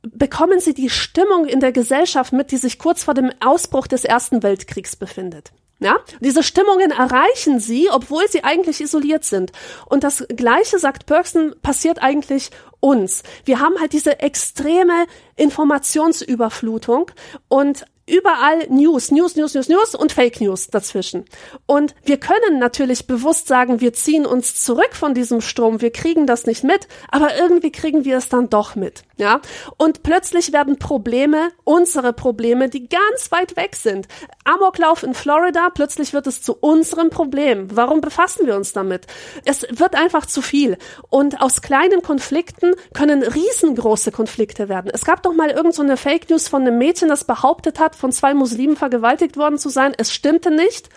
bekommen 0.03 0.61
sie 0.61 0.75
die 0.75 0.91
Stimmung 0.91 1.47
in 1.47 1.61
der 1.61 1.73
Gesellschaft 1.73 2.33
mit, 2.33 2.51
die 2.51 2.57
sich 2.57 2.79
kurz 2.79 3.05
vor 3.05 3.15
dem 3.15 3.31
Ausbruch 3.41 3.87
des 3.87 4.05
Ersten 4.05 4.43
Weltkriegs 4.43 4.97
befindet. 4.97 5.53
Ja, 5.81 5.97
diese 6.21 6.43
Stimmungen 6.43 6.93
erreichen 6.93 7.59
sie, 7.59 7.91
obwohl 7.91 8.29
sie 8.29 8.45
eigentlich 8.45 8.81
isoliert 8.81 9.25
sind. 9.25 9.53
Und 9.87 10.05
das 10.05 10.25
Gleiche, 10.29 10.79
sagt 10.79 11.07
Perksen, 11.07 11.55
passiert 11.63 12.01
eigentlich 12.01 12.51
uns. 12.81 13.23
Wir 13.45 13.61
haben 13.61 13.81
halt 13.81 13.93
diese 13.93 14.21
extreme 14.21 15.07
Informationsüberflutung 15.37 17.11
und 17.49 17.85
überall 18.07 18.67
News, 18.69 19.11
News, 19.11 19.37
News, 19.37 19.55
News, 19.55 19.69
News 19.69 19.95
und 19.95 20.13
Fake 20.13 20.41
News 20.41 20.69
dazwischen. 20.69 21.25
Und 21.67 21.95
wir 22.05 22.19
können 22.19 22.59
natürlich 22.59 23.07
bewusst 23.07 23.49
sagen, 23.49 23.81
wir 23.81 23.93
ziehen 23.95 24.27
uns 24.27 24.63
zurück 24.63 24.95
von 24.95 25.15
diesem 25.15 25.41
Strom, 25.41 25.81
wir 25.81 25.91
kriegen 25.91 26.27
das 26.27 26.47
nicht 26.47 26.65
mit, 26.65 26.87
aber 27.09 27.37
irgendwie 27.37 27.73
kriegen 27.73 28.05
wir 28.05 28.19
es 28.19 28.29
dann 28.29 28.51
doch 28.51 28.75
mit, 28.75 29.05
ja? 29.17 29.41
Und 29.77 30.03
plötzlich 30.03 30.53
werden 30.53 30.79
Probleme, 30.79 31.51
unsere 31.65 32.13
Probleme, 32.13 32.69
die 32.69 32.89
ganz 32.89 33.31
weit 33.31 33.57
weg 33.57 33.77
sind. 33.77 34.09
Amoklauf 34.45 35.03
in 35.03 35.15
Florida, 35.15 35.71
plötzlich 35.71 36.13
wird 36.13 36.27
es 36.27 36.43
zu 36.43 36.55
unserem 36.55 37.11
Problem. 37.11 37.69
Warum 37.77 38.01
befassen 38.01 38.47
wir 38.47 38.57
uns 38.57 38.73
damit? 38.73 39.07
Es 39.45 39.67
wird 39.71 39.95
einfach 39.95 40.27
zu 40.27 40.43
viel. 40.43 40.77
Und 41.11 41.41
aus 41.41 41.63
kleinen 41.63 42.03
Konflikten 42.03 42.75
können 42.93 43.23
riesengroße 43.23 44.13
Konflikte 44.13 44.69
werden. 44.69 44.91
Es 44.93 45.05
gab 45.05 45.23
doch 45.23 45.35
mal 45.35 45.51
irgend 45.51 45.75
so 45.75 45.85
Fake 45.97 46.29
News 46.31 46.49
von 46.49 46.63
einem 46.63 46.79
Mädchen, 46.79 47.09
das 47.09 47.25
behauptet 47.25 47.79
hat, 47.79 47.95
von 47.95 48.11
zwei 48.11 48.35
Muslimen 48.35 48.77
vergewaltigt 48.77 49.37
worden 49.37 49.59
zu 49.59 49.69
sein. 49.69 49.95
Es 49.97 50.13
stimmte 50.13 50.51
nicht, 50.51 50.89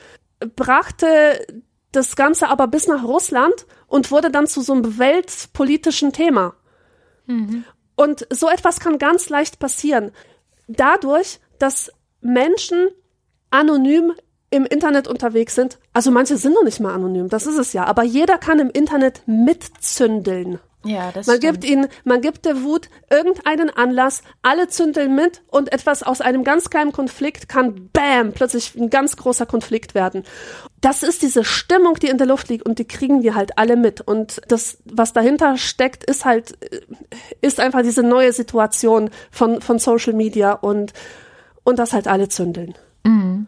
brachte 0.55 1.45
das 1.91 2.15
Ganze 2.15 2.49
aber 2.49 2.67
bis 2.67 2.87
nach 2.87 3.03
Russland 3.03 3.65
und 3.87 4.11
wurde 4.11 4.31
dann 4.31 4.47
zu 4.47 4.61
so 4.61 4.73
einem 4.73 4.97
weltpolitischen 4.97 6.13
Thema. 6.13 6.55
Mhm. 7.25 7.65
Und 7.97 8.25
so 8.29 8.47
etwas 8.47 8.79
kann 8.79 8.99
ganz 8.99 9.27
leicht 9.27 9.59
passieren. 9.59 10.11
Dadurch, 10.67 11.39
dass 11.59 11.91
Menschen 12.21 12.89
anonym 13.49 14.13
im 14.49 14.65
Internet 14.65 15.07
unterwegs 15.07 15.55
sind. 15.55 15.77
Also 15.93 16.11
manche 16.11 16.37
sind 16.37 16.53
noch 16.53 16.63
nicht 16.63 16.79
mal 16.79 16.93
anonym, 16.93 17.27
das 17.27 17.47
ist 17.47 17.57
es 17.57 17.73
ja. 17.73 17.83
Aber 17.85 18.03
jeder 18.03 18.37
kann 18.37 18.59
im 18.59 18.69
Internet 18.69 19.23
mitzündeln. 19.25 20.59
Ja, 20.87 21.11
das 21.11 21.27
man 21.27 21.37
stimmt. 21.37 21.61
gibt 21.61 21.71
ihnen, 21.71 21.87
man 22.03 22.21
gibt 22.21 22.45
der 22.45 22.63
Wut 22.63 22.89
irgendeinen 23.09 23.69
Anlass, 23.69 24.21
alle 24.41 24.67
zündeln 24.67 25.15
mit 25.15 25.41
und 25.47 25.71
etwas 25.71 26.03
aus 26.03 26.21
einem 26.21 26.43
ganz 26.43 26.69
kleinen 26.69 26.91
Konflikt 26.91 27.49
kann 27.49 27.89
bam 27.93 28.33
plötzlich 28.33 28.75
ein 28.75 28.89
ganz 28.89 29.17
großer 29.17 29.45
Konflikt 29.45 29.95
werden. 29.95 30.23
Das 30.81 31.03
ist 31.03 31.21
diese 31.21 31.43
Stimmung, 31.43 31.95
die 31.95 32.07
in 32.07 32.17
der 32.17 32.27
Luft 32.27 32.49
liegt 32.49 32.65
und 32.65 32.79
die 32.79 32.85
kriegen 32.87 33.23
wir 33.23 33.35
halt 33.35 33.57
alle 33.57 33.75
mit 33.75 34.01
und 34.01 34.41
das, 34.47 34.77
was 34.85 35.13
dahinter 35.13 35.57
steckt, 35.57 36.03
ist 36.03 36.25
halt, 36.25 36.57
ist 37.41 37.59
einfach 37.59 37.81
diese 37.81 38.03
neue 38.03 38.31
Situation 38.33 39.09
von, 39.31 39.61
von 39.61 39.79
Social 39.79 40.13
Media 40.13 40.53
und, 40.53 40.93
und 41.63 41.79
das 41.79 41.93
halt 41.93 42.07
alle 42.07 42.29
zündeln. 42.29 42.75
Mhm. 43.03 43.47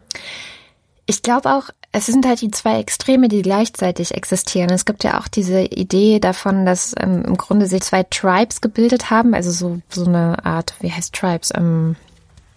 Ich 1.10 1.22
glaube 1.22 1.52
auch, 1.52 1.70
es 1.90 2.06
sind 2.06 2.24
halt 2.24 2.40
die 2.40 2.52
zwei 2.52 2.78
Extreme, 2.78 3.26
die 3.26 3.42
gleichzeitig 3.42 4.14
existieren. 4.14 4.70
Es 4.70 4.84
gibt 4.84 5.02
ja 5.02 5.18
auch 5.18 5.26
diese 5.26 5.60
Idee 5.62 6.20
davon, 6.20 6.64
dass 6.64 6.94
ähm, 7.00 7.24
im 7.24 7.36
Grunde 7.36 7.66
sich 7.66 7.82
zwei 7.82 8.04
Tribes 8.04 8.60
gebildet 8.60 9.10
haben, 9.10 9.34
also 9.34 9.50
so, 9.50 9.80
so 9.88 10.04
eine 10.04 10.44
Art, 10.46 10.72
wie 10.78 10.92
heißt 10.92 11.12
Tribes? 11.12 11.50
Ähm, 11.56 11.96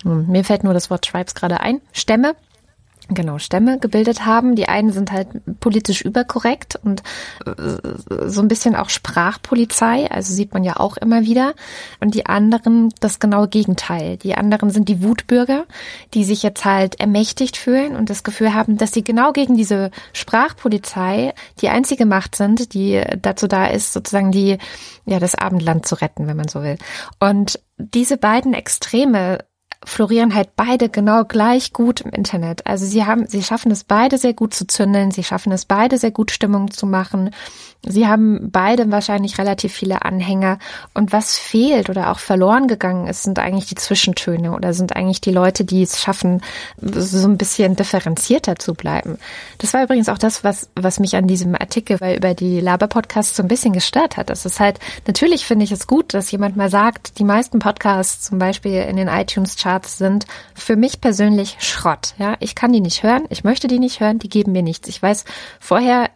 hm, 0.03 0.27
mir 0.27 0.43
fällt 0.43 0.63
nur 0.63 0.75
das 0.75 0.91
Wort 0.91 1.03
Tribes 1.03 1.33
gerade 1.33 1.61
ein. 1.61 1.81
Stämme, 1.93 2.35
genau 3.09 3.37
Stämme 3.37 3.79
gebildet 3.79 4.25
haben. 4.25 4.55
Die 4.55 4.67
einen 4.67 4.91
sind 4.91 5.11
halt 5.11 5.27
politisch 5.59 6.01
überkorrekt 6.01 6.79
und 6.81 7.03
äh, 7.45 8.27
so 8.27 8.41
ein 8.41 8.47
bisschen 8.47 8.75
auch 8.75 8.89
Sprachpolizei, 8.89 10.09
also 10.09 10.33
sieht 10.33 10.53
man 10.53 10.63
ja 10.63 10.77
auch 10.77 10.97
immer 10.97 11.21
wieder. 11.23 11.53
Und 11.99 12.15
die 12.15 12.25
anderen 12.25 12.93
das 12.99 13.19
genaue 13.19 13.47
Gegenteil. 13.47 14.17
Die 14.17 14.35
anderen 14.35 14.69
sind 14.69 14.89
die 14.89 15.03
Wutbürger, 15.03 15.65
die 16.13 16.23
sich 16.23 16.43
jetzt 16.43 16.65
halt 16.65 16.99
ermächtigt 16.99 17.57
fühlen 17.57 17.95
und 17.95 18.09
das 18.09 18.23
Gefühl 18.23 18.53
haben, 18.53 18.77
dass 18.77 18.91
sie 18.91 19.03
genau 19.03 19.31
gegen 19.31 19.55
diese 19.55 19.91
Sprachpolizei 20.13 21.33
die 21.61 21.69
einzige 21.69 22.05
Macht 22.05 22.35
sind, 22.35 22.73
die 22.73 23.01
dazu 23.21 23.47
da 23.47 23.67
ist, 23.67 23.93
sozusagen 23.93 24.31
die 24.31 24.57
ja 25.05 25.19
das 25.19 25.35
Abendland 25.35 25.85
zu 25.85 25.95
retten, 25.95 26.27
wenn 26.27 26.37
man 26.37 26.47
so 26.47 26.63
will. 26.63 26.77
Und 27.19 27.59
diese 27.77 28.17
beiden 28.17 28.53
Extreme 28.53 29.39
florieren 29.85 30.33
halt 30.35 30.55
beide 30.55 30.89
genau 30.89 31.23
gleich 31.23 31.73
gut 31.73 32.01
im 32.01 32.11
Internet. 32.11 32.65
Also 32.65 32.85
sie 32.85 33.05
haben, 33.05 33.27
sie 33.27 33.43
schaffen 33.43 33.71
es 33.71 33.83
beide 33.83 34.17
sehr 34.17 34.33
gut 34.33 34.53
zu 34.53 34.65
zündeln, 34.65 35.11
sie 35.11 35.23
schaffen 35.23 35.51
es 35.51 35.65
beide 35.65 35.97
sehr 35.97 36.11
gut 36.11 36.31
Stimmung 36.31 36.71
zu 36.71 36.85
machen. 36.85 37.31
Sie 37.85 38.07
haben 38.07 38.49
beide 38.49 38.89
wahrscheinlich 38.91 39.37
relativ 39.37 39.73
viele 39.73 40.05
Anhänger. 40.05 40.57
Und 40.93 41.11
was 41.11 41.37
fehlt 41.37 41.89
oder 41.89 42.11
auch 42.11 42.19
verloren 42.19 42.67
gegangen 42.67 43.07
ist, 43.07 43.23
sind 43.23 43.39
eigentlich 43.39 43.65
die 43.65 43.75
Zwischentöne 43.75 44.53
oder 44.53 44.73
sind 44.73 44.95
eigentlich 44.95 45.19
die 45.19 45.31
Leute, 45.31 45.65
die 45.65 45.83
es 45.83 45.99
schaffen, 46.01 46.41
so 46.81 47.27
ein 47.27 47.37
bisschen 47.37 47.75
differenzierter 47.75 48.55
zu 48.55 48.73
bleiben. 48.73 49.17
Das 49.57 49.73
war 49.73 49.83
übrigens 49.83 50.07
auch 50.07 50.17
das, 50.17 50.45
was, 50.45 50.69
was 50.75 51.01
mich 51.01 51.17
an 51.17 51.27
diesem 51.27 51.55
Artikel 51.55 51.97
über 52.15 52.33
die 52.33 52.61
Laber-Podcasts 52.61 53.35
so 53.35 53.43
ein 53.43 53.49
bisschen 53.49 53.73
gestört 53.73 54.15
hat. 54.15 54.29
Das 54.29 54.45
ist 54.45 54.61
halt, 54.61 54.79
natürlich 55.05 55.45
finde 55.45 55.65
ich 55.65 55.71
es 55.73 55.85
gut, 55.85 56.13
dass 56.13 56.31
jemand 56.31 56.55
mal 56.55 56.69
sagt, 56.69 57.19
die 57.19 57.25
meisten 57.25 57.59
Podcasts 57.59 58.23
zum 58.23 58.39
Beispiel 58.39 58.81
in 58.83 58.95
den 58.95 59.09
iTunes-Charts 59.09 59.72
sind 59.81 60.25
für 60.53 60.75
mich 60.75 61.01
persönlich 61.01 61.57
Schrott. 61.59 62.13
Ja, 62.17 62.35
ich 62.39 62.55
kann 62.55 62.73
die 62.73 62.81
nicht 62.81 63.03
hören, 63.03 63.23
ich 63.29 63.43
möchte 63.43 63.67
die 63.67 63.79
nicht 63.79 63.99
hören, 63.99 64.19
die 64.19 64.29
geben 64.29 64.51
mir 64.51 64.63
nichts. 64.63 64.87
Ich 64.87 65.01
weiß 65.01 65.25
vorher 65.59 66.09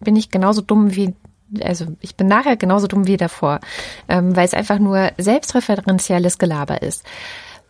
bin 0.00 0.16
ich 0.16 0.30
genauso 0.30 0.60
dumm 0.60 0.94
wie 0.94 1.14
also 1.62 1.86
ich 2.00 2.16
bin 2.16 2.26
nachher 2.26 2.56
genauso 2.56 2.86
dumm 2.86 3.06
wie 3.06 3.16
davor, 3.16 3.60
ähm, 4.08 4.34
weil 4.34 4.44
es 4.44 4.54
einfach 4.54 4.78
nur 4.78 5.12
selbstreferenzielles 5.18 6.38
Gelaber 6.38 6.82
ist. 6.82 7.04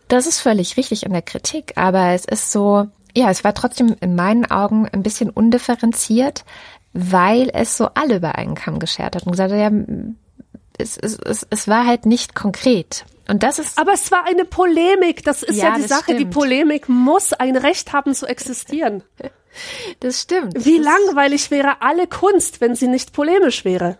Das 0.07 0.25
ist 0.25 0.39
völlig 0.39 0.77
richtig 0.77 1.05
in 1.05 1.11
der 1.11 1.21
Kritik, 1.21 1.73
aber 1.75 2.09
es 2.09 2.25
ist 2.25 2.51
so, 2.51 2.87
ja, 3.15 3.29
es 3.29 3.43
war 3.43 3.53
trotzdem 3.53 3.95
in 4.01 4.15
meinen 4.15 4.45
Augen 4.45 4.87
ein 4.91 5.03
bisschen 5.03 5.29
undifferenziert, 5.29 6.45
weil 6.93 7.49
es 7.53 7.77
so 7.77 7.89
alle 7.93 8.17
über 8.17 8.35
einen 8.35 8.55
Kamm 8.55 8.79
geschert 8.79 9.15
hat 9.15 9.23
und 9.23 9.31
gesagt 9.31 9.51
hat, 9.51 9.59
ja, 9.59 9.69
es, 10.77 10.97
es, 10.97 11.17
es, 11.19 11.45
es 11.49 11.67
war 11.67 11.85
halt 11.85 12.05
nicht 12.05 12.35
konkret. 12.35 13.05
Und 13.27 13.43
das 13.43 13.59
ist. 13.59 13.77
Aber 13.77 13.93
es 13.93 14.11
war 14.11 14.25
eine 14.25 14.45
Polemik. 14.45 15.23
Das 15.23 15.43
ist 15.43 15.57
ja, 15.57 15.69
ja 15.69 15.75
die 15.75 15.83
Sache. 15.83 16.03
Stimmt. 16.03 16.19
Die 16.19 16.25
Polemik 16.25 16.89
muss 16.89 17.33
ein 17.33 17.55
Recht 17.55 17.93
haben 17.93 18.13
zu 18.13 18.25
existieren. 18.25 19.03
Das 20.01 20.23
stimmt. 20.23 20.65
Wie 20.65 20.79
das 20.79 20.85
langweilig 20.85 21.49
wäre 21.49 21.81
alle 21.81 22.07
Kunst, 22.07 22.59
wenn 22.59 22.75
sie 22.75 22.89
nicht 22.89 23.13
polemisch 23.13 23.63
wäre? 23.63 23.97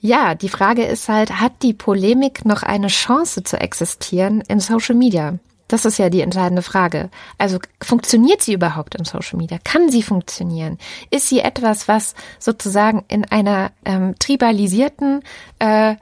Ja, 0.00 0.34
die 0.34 0.48
Frage 0.48 0.86
ist 0.86 1.10
halt, 1.10 1.40
hat 1.40 1.62
die 1.62 1.74
Polemik 1.74 2.46
noch 2.46 2.62
eine 2.62 2.86
Chance 2.86 3.42
zu 3.42 3.60
existieren 3.60 4.42
in 4.48 4.60
Social 4.60 4.94
Media? 4.94 5.38
Das 5.68 5.84
ist 5.84 5.98
ja 5.98 6.10
die 6.10 6.20
entscheidende 6.20 6.62
Frage. 6.62 7.10
Also 7.38 7.58
funktioniert 7.82 8.42
sie 8.42 8.52
überhaupt 8.52 8.94
in 8.94 9.04
Social 9.04 9.38
Media? 9.38 9.58
Kann 9.64 9.90
sie 9.90 10.02
funktionieren? 10.02 10.78
Ist 11.10 11.28
sie 11.28 11.40
etwas, 11.40 11.88
was 11.88 12.14
sozusagen 12.38 13.04
in 13.08 13.24
einer 13.24 13.72
ähm, 13.84 14.14
tribalisierten 14.18 15.22
äh, 15.58 15.96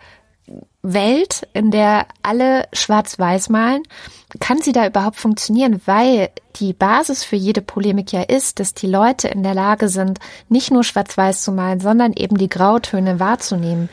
Welt, 0.82 1.48
in 1.54 1.70
der 1.70 2.06
alle 2.22 2.68
schwarz-weiß 2.74 3.48
malen, 3.48 3.82
kann 4.38 4.60
sie 4.60 4.72
da 4.72 4.86
überhaupt 4.86 5.16
funktionieren? 5.16 5.80
Weil 5.86 6.28
die 6.56 6.74
Basis 6.74 7.24
für 7.24 7.36
jede 7.36 7.62
Polemik 7.62 8.12
ja 8.12 8.22
ist, 8.22 8.60
dass 8.60 8.74
die 8.74 8.86
Leute 8.86 9.28
in 9.28 9.42
der 9.42 9.54
Lage 9.54 9.88
sind, 9.88 10.18
nicht 10.50 10.70
nur 10.70 10.84
schwarz-weiß 10.84 11.42
zu 11.42 11.52
malen, 11.52 11.80
sondern 11.80 12.12
eben 12.12 12.36
die 12.36 12.50
Grautöne 12.50 13.18
wahrzunehmen. 13.18 13.88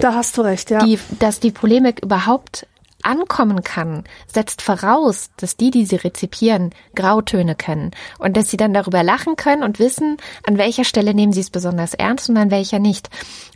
Da 0.00 0.14
hast 0.14 0.36
du 0.36 0.42
recht, 0.42 0.70
ja. 0.70 0.84
Die, 0.84 0.98
dass 1.20 1.38
die 1.38 1.52
Polemik 1.52 2.00
überhaupt 2.02 2.66
ankommen 3.02 3.62
kann, 3.62 4.04
setzt 4.32 4.62
voraus, 4.62 5.30
dass 5.36 5.56
die, 5.56 5.70
die 5.70 5.86
sie 5.86 5.96
rezipieren, 5.96 6.70
Grautöne 6.94 7.54
können 7.54 7.90
und 8.18 8.36
dass 8.36 8.50
sie 8.50 8.56
dann 8.56 8.74
darüber 8.74 9.02
lachen 9.02 9.36
können 9.36 9.62
und 9.62 9.78
wissen, 9.78 10.16
an 10.46 10.58
welcher 10.58 10.84
Stelle 10.84 11.14
nehmen 11.14 11.32
sie 11.32 11.40
es 11.40 11.50
besonders 11.50 11.94
ernst 11.94 12.28
und 12.28 12.36
an 12.36 12.50
welcher 12.50 12.78
nicht. 12.78 13.10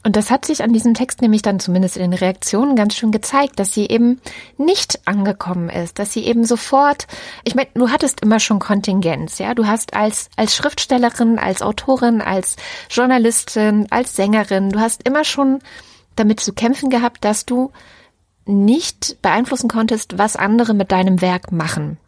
Und 0.04 0.16
das 0.16 0.30
hat 0.30 0.44
sich 0.44 0.62
an 0.62 0.72
diesem 0.72 0.94
Text 0.94 1.22
nämlich 1.22 1.42
dann 1.42 1.60
zumindest 1.60 1.96
in 1.96 2.10
den 2.10 2.18
Reaktionen 2.18 2.76
ganz 2.76 2.94
schön 2.94 3.12
gezeigt, 3.12 3.58
dass 3.58 3.72
sie 3.72 3.86
eben 3.86 4.20
nicht 4.56 5.00
angekommen 5.06 5.68
ist, 5.68 5.98
dass 5.98 6.12
sie 6.12 6.24
eben 6.24 6.44
sofort, 6.44 7.06
ich 7.44 7.54
meine, 7.54 7.68
du 7.74 7.90
hattest 7.90 8.20
immer 8.20 8.40
schon 8.40 8.58
Kontingenz, 8.58 9.38
ja, 9.38 9.54
du 9.54 9.66
hast 9.66 9.94
als, 9.94 10.28
als 10.36 10.54
Schriftstellerin, 10.54 11.38
als 11.38 11.62
Autorin, 11.62 12.20
als 12.20 12.56
Journalistin, 12.90 13.86
als 13.90 14.16
Sängerin, 14.16 14.70
du 14.70 14.80
hast 14.80 15.06
immer 15.06 15.24
schon 15.24 15.60
damit 16.16 16.40
zu 16.40 16.52
kämpfen 16.52 16.90
gehabt, 16.90 17.24
dass 17.24 17.46
du 17.46 17.70
nicht 18.46 19.20
beeinflussen 19.22 19.68
konntest, 19.68 20.18
was 20.18 20.36
andere 20.36 20.74
mit 20.74 20.92
deinem 20.92 21.20
Werk 21.20 21.52
machen. 21.52 21.98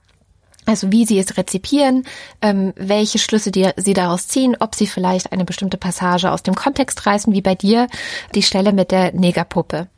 Also 0.67 0.93
wie 0.93 1.07
sie 1.07 1.19
es 1.19 1.39
rezipieren, 1.39 2.05
ähm, 2.43 2.75
welche 2.77 3.19
Schlüsse 3.19 3.51
die, 3.51 3.71
sie 3.77 3.95
daraus 3.95 4.29
ziehen, 4.29 4.55
ob 4.61 4.75
sie 4.75 4.87
vielleicht 4.87 5.33
eine 5.33 5.47
bestimmte 5.47 5.79
Passage 5.79 6.31
aus 6.31 6.43
dem 6.43 6.55
Kontext 6.55 7.07
reißen, 7.07 7.33
wie 7.33 7.41
bei 7.41 7.55
dir 7.55 7.87
die 8.35 8.43
Stelle 8.43 8.75
mit 8.75 8.91
der 8.91 9.13
Negerpuppe. 9.13 9.89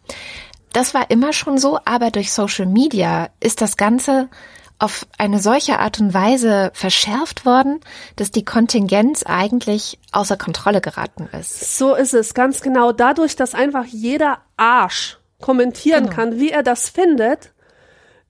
Das 0.72 0.94
war 0.94 1.10
immer 1.10 1.32
schon 1.32 1.58
so, 1.58 1.78
aber 1.84 2.12
durch 2.12 2.32
Social 2.32 2.66
Media 2.66 3.30
ist 3.40 3.60
das 3.60 3.76
Ganze 3.76 4.28
auf 4.78 5.06
eine 5.18 5.40
solche 5.40 5.78
Art 5.78 6.00
und 6.00 6.14
Weise 6.14 6.70
verschärft 6.72 7.44
worden, 7.44 7.80
dass 8.16 8.30
die 8.30 8.44
Kontingenz 8.44 9.24
eigentlich 9.24 9.98
außer 10.12 10.36
Kontrolle 10.36 10.80
geraten 10.80 11.28
ist. 11.38 11.76
So 11.76 11.94
ist 11.94 12.14
es, 12.14 12.32
ganz 12.32 12.62
genau. 12.62 12.92
Dadurch, 12.92 13.36
dass 13.36 13.54
einfach 13.54 13.84
jeder 13.84 14.38
Arsch 14.56 15.19
kommentieren 15.40 16.04
genau. 16.04 16.16
kann, 16.16 16.38
wie 16.38 16.50
er 16.50 16.62
das 16.62 16.88
findet, 16.88 17.52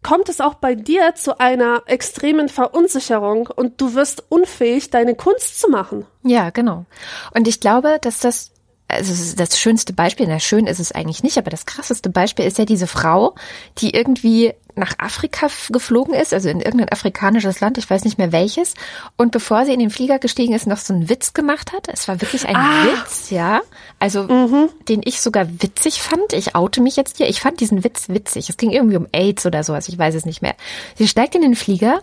kommt 0.02 0.28
es 0.28 0.40
auch 0.40 0.54
bei 0.54 0.74
dir 0.74 1.14
zu 1.14 1.38
einer 1.38 1.82
extremen 1.86 2.48
Verunsicherung 2.48 3.48
und 3.48 3.80
du 3.80 3.94
wirst 3.94 4.24
unfähig, 4.28 4.90
deine 4.90 5.14
Kunst 5.14 5.60
zu 5.60 5.68
machen. 5.68 6.06
Ja, 6.22 6.50
genau. 6.50 6.86
Und 7.34 7.46
ich 7.48 7.60
glaube, 7.60 7.98
dass 8.00 8.20
das 8.20 8.52
also 8.90 9.36
das 9.36 9.58
schönste 9.58 9.92
Beispiel, 9.92 10.26
na 10.28 10.40
schön 10.40 10.66
ist 10.66 10.80
es 10.80 10.92
eigentlich 10.92 11.22
nicht, 11.22 11.38
aber 11.38 11.50
das 11.50 11.66
krasseste 11.66 12.10
Beispiel 12.10 12.44
ist 12.44 12.58
ja 12.58 12.64
diese 12.64 12.86
Frau, 12.86 13.34
die 13.78 13.90
irgendwie 13.94 14.54
nach 14.76 14.94
Afrika 14.98 15.48
geflogen 15.70 16.14
ist, 16.14 16.32
also 16.32 16.48
in 16.48 16.60
irgendein 16.60 16.90
afrikanisches 16.90 17.60
Land, 17.60 17.78
ich 17.78 17.88
weiß 17.88 18.04
nicht 18.04 18.18
mehr 18.18 18.32
welches, 18.32 18.74
und 19.16 19.32
bevor 19.32 19.64
sie 19.64 19.72
in 19.72 19.80
den 19.80 19.90
Flieger 19.90 20.18
gestiegen 20.18 20.54
ist, 20.54 20.66
noch 20.66 20.78
so 20.78 20.94
einen 20.94 21.08
Witz 21.08 21.32
gemacht 21.34 21.72
hat. 21.72 21.88
Es 21.92 22.08
war 22.08 22.20
wirklich 22.20 22.48
ein 22.48 22.56
ah. 22.56 22.84
Witz, 22.84 23.30
ja, 23.30 23.60
also 23.98 24.24
mhm. 24.24 24.68
den 24.88 25.02
ich 25.04 25.20
sogar 25.20 25.46
witzig 25.62 26.00
fand. 26.00 26.32
Ich 26.32 26.54
oute 26.54 26.80
mich 26.80 26.96
jetzt 26.96 27.18
hier. 27.18 27.28
Ich 27.28 27.40
fand 27.40 27.60
diesen 27.60 27.84
Witz 27.84 28.08
witzig. 28.08 28.48
Es 28.48 28.56
ging 28.56 28.70
irgendwie 28.70 28.96
um 28.96 29.06
AIDS 29.12 29.46
oder 29.46 29.62
sowas, 29.64 29.88
ich 29.88 29.98
weiß 29.98 30.14
es 30.14 30.24
nicht 30.24 30.42
mehr. 30.42 30.54
Sie 30.96 31.08
steigt 31.08 31.34
in 31.34 31.42
den 31.42 31.54
Flieger 31.54 32.00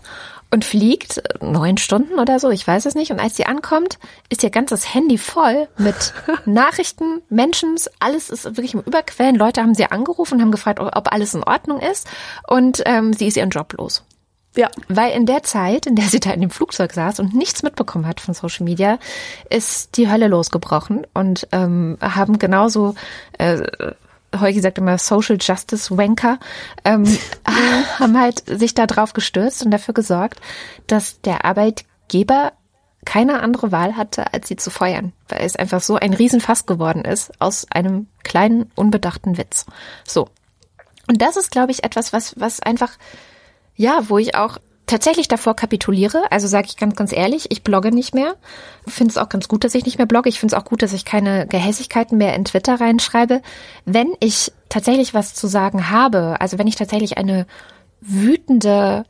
und 0.50 0.64
fliegt 0.64 1.22
neun 1.42 1.78
Stunden 1.78 2.20
oder 2.20 2.40
so, 2.40 2.50
ich 2.50 2.66
weiß 2.66 2.86
es 2.86 2.96
nicht. 2.96 3.12
Und 3.12 3.20
als 3.20 3.36
sie 3.36 3.46
ankommt, 3.46 4.00
ist 4.30 4.44
ihr 4.44 4.50
ganzes 4.50 4.94
Handy 4.94 5.18
voll 5.18 5.68
mit 5.78 6.14
Nachrichten, 6.46 7.22
Menschen, 7.30 7.76
alles 8.00 8.30
ist 8.30 8.46
wirklich 8.46 8.74
im 8.74 8.82
Überquellen. 8.82 9.36
Leute 9.36 9.62
haben 9.62 9.76
sie 9.76 9.86
angerufen 9.86 10.36
und 10.36 10.42
haben 10.42 10.52
gefragt, 10.52 10.80
ob 10.80 11.12
alles 11.12 11.34
in 11.34 11.44
Ordnung 11.44 11.80
ist. 11.80 12.08
Und 12.48 12.82
ähm, 12.86 13.14
sie 13.14 13.28
ist 13.28 13.38
ihren 13.38 13.50
Job 13.50 13.74
los. 13.78 14.04
Ja. 14.56 14.70
Weil 14.88 15.12
in 15.12 15.28
der 15.28 15.44
Zeit, 15.44 15.86
in 15.86 15.96
der 15.96 16.06
sie 16.06 16.20
da 16.20 16.32
in 16.32 16.42
dem 16.42 16.50
Flugzeug 16.50 16.92
saß 16.92 17.20
und 17.20 17.36
nichts 17.36 17.62
mitbekommen 17.62 18.08
hat 18.08 18.20
von 18.20 18.34
Social 18.34 18.64
Media, 18.64 18.98
ist 19.50 19.98
die 19.98 20.10
Hölle 20.10 20.28
losgebrochen 20.28 21.06
und 21.14 21.48
ähm, 21.52 21.98
haben 22.02 22.40
genauso 22.40 22.96
äh, 23.38 23.62
Heugi 24.40 24.60
sagt 24.60 24.78
immer 24.78 24.98
Social 24.98 25.38
Justice 25.40 25.96
Wanker, 25.96 26.40
ähm, 26.84 27.06
haben 28.00 28.20
halt 28.20 28.44
sich 28.46 28.74
da 28.74 28.88
drauf 28.88 29.14
gestürzt 29.14 29.64
und 29.64 29.72
dafür 29.72 29.94
gesorgt, 29.94 30.40
dass 30.88 31.22
der 31.22 31.46
Arbeitgeber 31.46 32.54
keine 33.06 33.42
andere 33.42 33.72
Wahl 33.72 33.96
hatte, 33.96 34.34
als 34.34 34.50
sie 34.50 34.58
zu 34.58 34.70
feuern, 34.70 35.14
weil 35.30 35.42
es 35.42 35.56
einfach 35.56 35.82
so 35.82 35.96
ein 35.96 36.14
Riesenfass 36.14 36.66
geworden 36.66 37.06
ist 37.06 37.32
aus 37.40 37.66
einem 37.72 38.08
kleinen, 38.24 38.70
unbedachten 38.76 39.38
Witz. 39.38 39.66
So. 40.06 40.28
Und 41.08 41.22
das 41.22 41.38
ist, 41.38 41.52
glaube 41.52 41.72
ich, 41.72 41.86
etwas, 41.86 42.12
was, 42.12 42.38
was 42.38 42.60
einfach, 42.60 42.92
ja, 43.76 44.10
wo 44.10 44.18
ich 44.18 44.36
auch 44.36 44.58
tatsächlich 44.88 45.28
davor 45.28 45.56
kapituliere. 45.56 46.24
Also 46.32 46.48
sage 46.48 46.68
ich 46.70 46.78
ganz, 46.78 46.96
ganz 46.96 47.12
ehrlich, 47.12 47.52
ich 47.52 47.62
blogge 47.62 47.92
nicht 47.92 48.16
mehr. 48.16 48.36
Finde 48.88 49.12
es 49.12 49.18
auch 49.18 49.30
ganz 49.30 49.48
gut, 49.48 49.64
dass 49.64 49.76
ich 49.76 49.86
nicht 49.86 49.98
mehr 49.98 50.08
blogge. 50.08 50.30
Ich 50.30 50.40
finde 50.40 50.56
es 50.56 50.62
auch 50.62 50.66
gut, 50.66 50.82
dass 50.82 50.94
ich 50.94 51.06
keine 51.06 51.46
Gehässigkeiten 51.46 52.18
mehr 52.18 52.34
in 52.34 52.46
Twitter 52.46 52.80
reinschreibe. 52.80 53.42
Wenn 53.86 54.14
ich 54.20 54.52
tatsächlich 54.70 55.14
was 55.14 55.36
zu 55.36 55.48
sagen 55.48 55.92
habe, 55.92 56.38
also 56.40 56.58
wenn 56.58 56.68
ich 56.68 56.76
tatsächlich 56.76 57.18
eine 57.18 57.46
wütende 58.02 59.06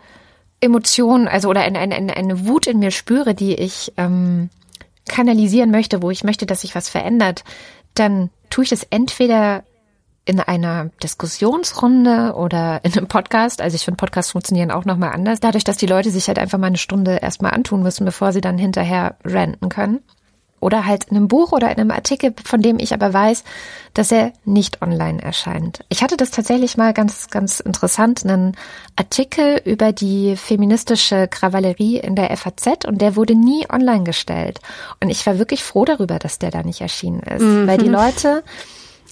Emotion, 0.59 1.27
also 1.27 1.49
oder 1.49 1.61
eine, 1.61 1.79
eine, 1.79 2.17
eine 2.17 2.47
Wut 2.47 2.67
in 2.67 2.79
mir 2.79 2.91
spüre, 2.91 3.35
die 3.35 3.53
ich 3.53 3.93
ähm, 3.97 4.49
kanalisieren 5.07 5.71
möchte, 5.71 6.01
wo 6.01 6.09
ich 6.09 6.23
möchte, 6.23 6.47
dass 6.47 6.61
sich 6.61 6.73
was 6.73 6.89
verändert, 6.89 7.43
dann 7.93 8.31
tue 8.49 8.63
ich 8.63 8.69
das 8.71 8.83
entweder 8.89 9.63
in 10.27 10.41
einer 10.41 10.89
Diskussionsrunde 11.01 12.33
oder 12.35 12.81
in 12.83 12.91
einem 12.93 13.07
Podcast. 13.07 13.61
Also 13.61 13.75
ich 13.75 13.85
finde, 13.85 13.95
Podcasts 13.97 14.33
funktionieren 14.33 14.71
auch 14.71 14.83
nochmal 14.83 15.13
anders. 15.13 15.39
Dadurch, 15.39 15.63
dass 15.63 15.77
die 15.77 15.85
Leute 15.85 16.11
sich 16.11 16.27
halt 16.27 16.37
einfach 16.37 16.57
mal 16.57 16.67
eine 16.67 16.77
Stunde 16.77 17.19
erstmal 17.21 17.53
antun 17.53 17.81
müssen, 17.81 18.03
bevor 18.03 18.33
sie 18.33 18.41
dann 18.41 18.57
hinterher 18.57 19.15
ranten 19.23 19.69
können. 19.69 19.99
Oder 20.59 20.85
halt 20.85 21.05
in 21.05 21.15
einem 21.15 21.27
Buch 21.29 21.53
oder 21.53 21.69
in 21.71 21.77
einem 21.77 21.91
Artikel, 21.91 22.33
von 22.43 22.61
dem 22.61 22.79
ich 22.79 22.93
aber 22.93 23.13
weiß, 23.13 23.45
dass 23.93 24.11
er 24.11 24.33
nicht 24.43 24.81
online 24.81 25.21
erscheint. 25.21 25.85
Ich 25.87 26.01
hatte 26.01 26.17
das 26.17 26.31
tatsächlich 26.31 26.75
mal 26.75 26.93
ganz, 26.93 27.29
ganz 27.29 27.61
interessant, 27.61 28.25
einen 28.25 28.57
Artikel 28.97 29.61
über 29.63 29.93
die 29.93 30.35
feministische 30.35 31.29
Krawallerie 31.29 31.99
in 31.99 32.15
der 32.15 32.35
FAZ 32.35 32.85
und 32.85 32.99
der 32.99 33.15
wurde 33.15 33.35
nie 33.35 33.65
online 33.71 34.03
gestellt. 34.03 34.59
Und 34.99 35.09
ich 35.09 35.25
war 35.25 35.37
wirklich 35.37 35.63
froh 35.63 35.85
darüber, 35.85 36.19
dass 36.19 36.39
der 36.39 36.51
da 36.51 36.63
nicht 36.63 36.81
erschienen 36.81 37.21
ist, 37.21 37.43
mhm. 37.43 37.67
weil 37.67 37.77
die 37.77 37.87
Leute 37.87 38.43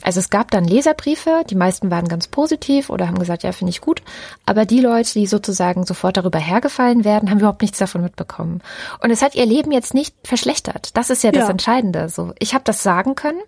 also 0.05 0.19
es 0.19 0.29
gab 0.29 0.51
dann 0.51 0.65
Leserbriefe, 0.65 1.43
die 1.49 1.55
meisten 1.55 1.89
waren 1.89 2.07
ganz 2.07 2.27
positiv 2.27 2.91
oder 2.91 3.07
haben 3.07 3.17
gesagt, 3.17 3.41
ja, 3.41 3.51
finde 3.51 3.71
ich 3.71 3.81
gut. 3.81 4.03
Aber 4.45 4.65
die 4.65 4.79
Leute, 4.79 5.11
die 5.13 5.25
sozusagen 5.25 5.83
sofort 5.83 6.17
darüber 6.17 6.37
hergefallen 6.37 7.03
werden, 7.03 7.31
haben 7.31 7.39
überhaupt 7.39 7.63
nichts 7.63 7.79
davon 7.79 8.03
mitbekommen. 8.03 8.61
Und 9.01 9.09
es 9.09 9.23
hat 9.23 9.33
ihr 9.33 9.47
Leben 9.47 9.71
jetzt 9.71 9.95
nicht 9.95 10.15
verschlechtert. 10.23 10.95
Das 10.95 11.09
ist 11.09 11.23
ja 11.23 11.31
das 11.31 11.45
ja. 11.45 11.49
Entscheidende. 11.49 12.07
So, 12.09 12.33
ich 12.37 12.53
habe 12.53 12.63
das 12.63 12.83
sagen 12.83 13.15
können, 13.15 13.41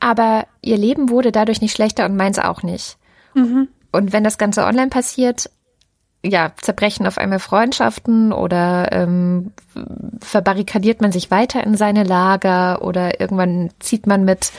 aber 0.00 0.46
ihr 0.60 0.76
Leben 0.76 1.08
wurde 1.08 1.32
dadurch 1.32 1.62
nicht 1.62 1.74
schlechter 1.74 2.04
und 2.04 2.14
meins 2.14 2.38
auch 2.38 2.62
nicht. 2.62 2.98
Mhm. 3.32 3.68
Und 3.90 4.12
wenn 4.12 4.22
das 4.22 4.36
Ganze 4.36 4.64
online 4.64 4.90
passiert, 4.90 5.48
ja, 6.22 6.52
zerbrechen 6.60 7.06
auf 7.06 7.16
einmal 7.16 7.38
Freundschaften 7.38 8.34
oder 8.34 8.92
ähm, 8.92 9.52
verbarrikadiert 10.20 11.00
man 11.00 11.12
sich 11.12 11.30
weiter 11.30 11.64
in 11.64 11.74
seine 11.74 12.04
Lager 12.04 12.82
oder 12.82 13.18
irgendwann 13.18 13.70
zieht 13.78 14.06
man 14.06 14.26
mit 14.26 14.52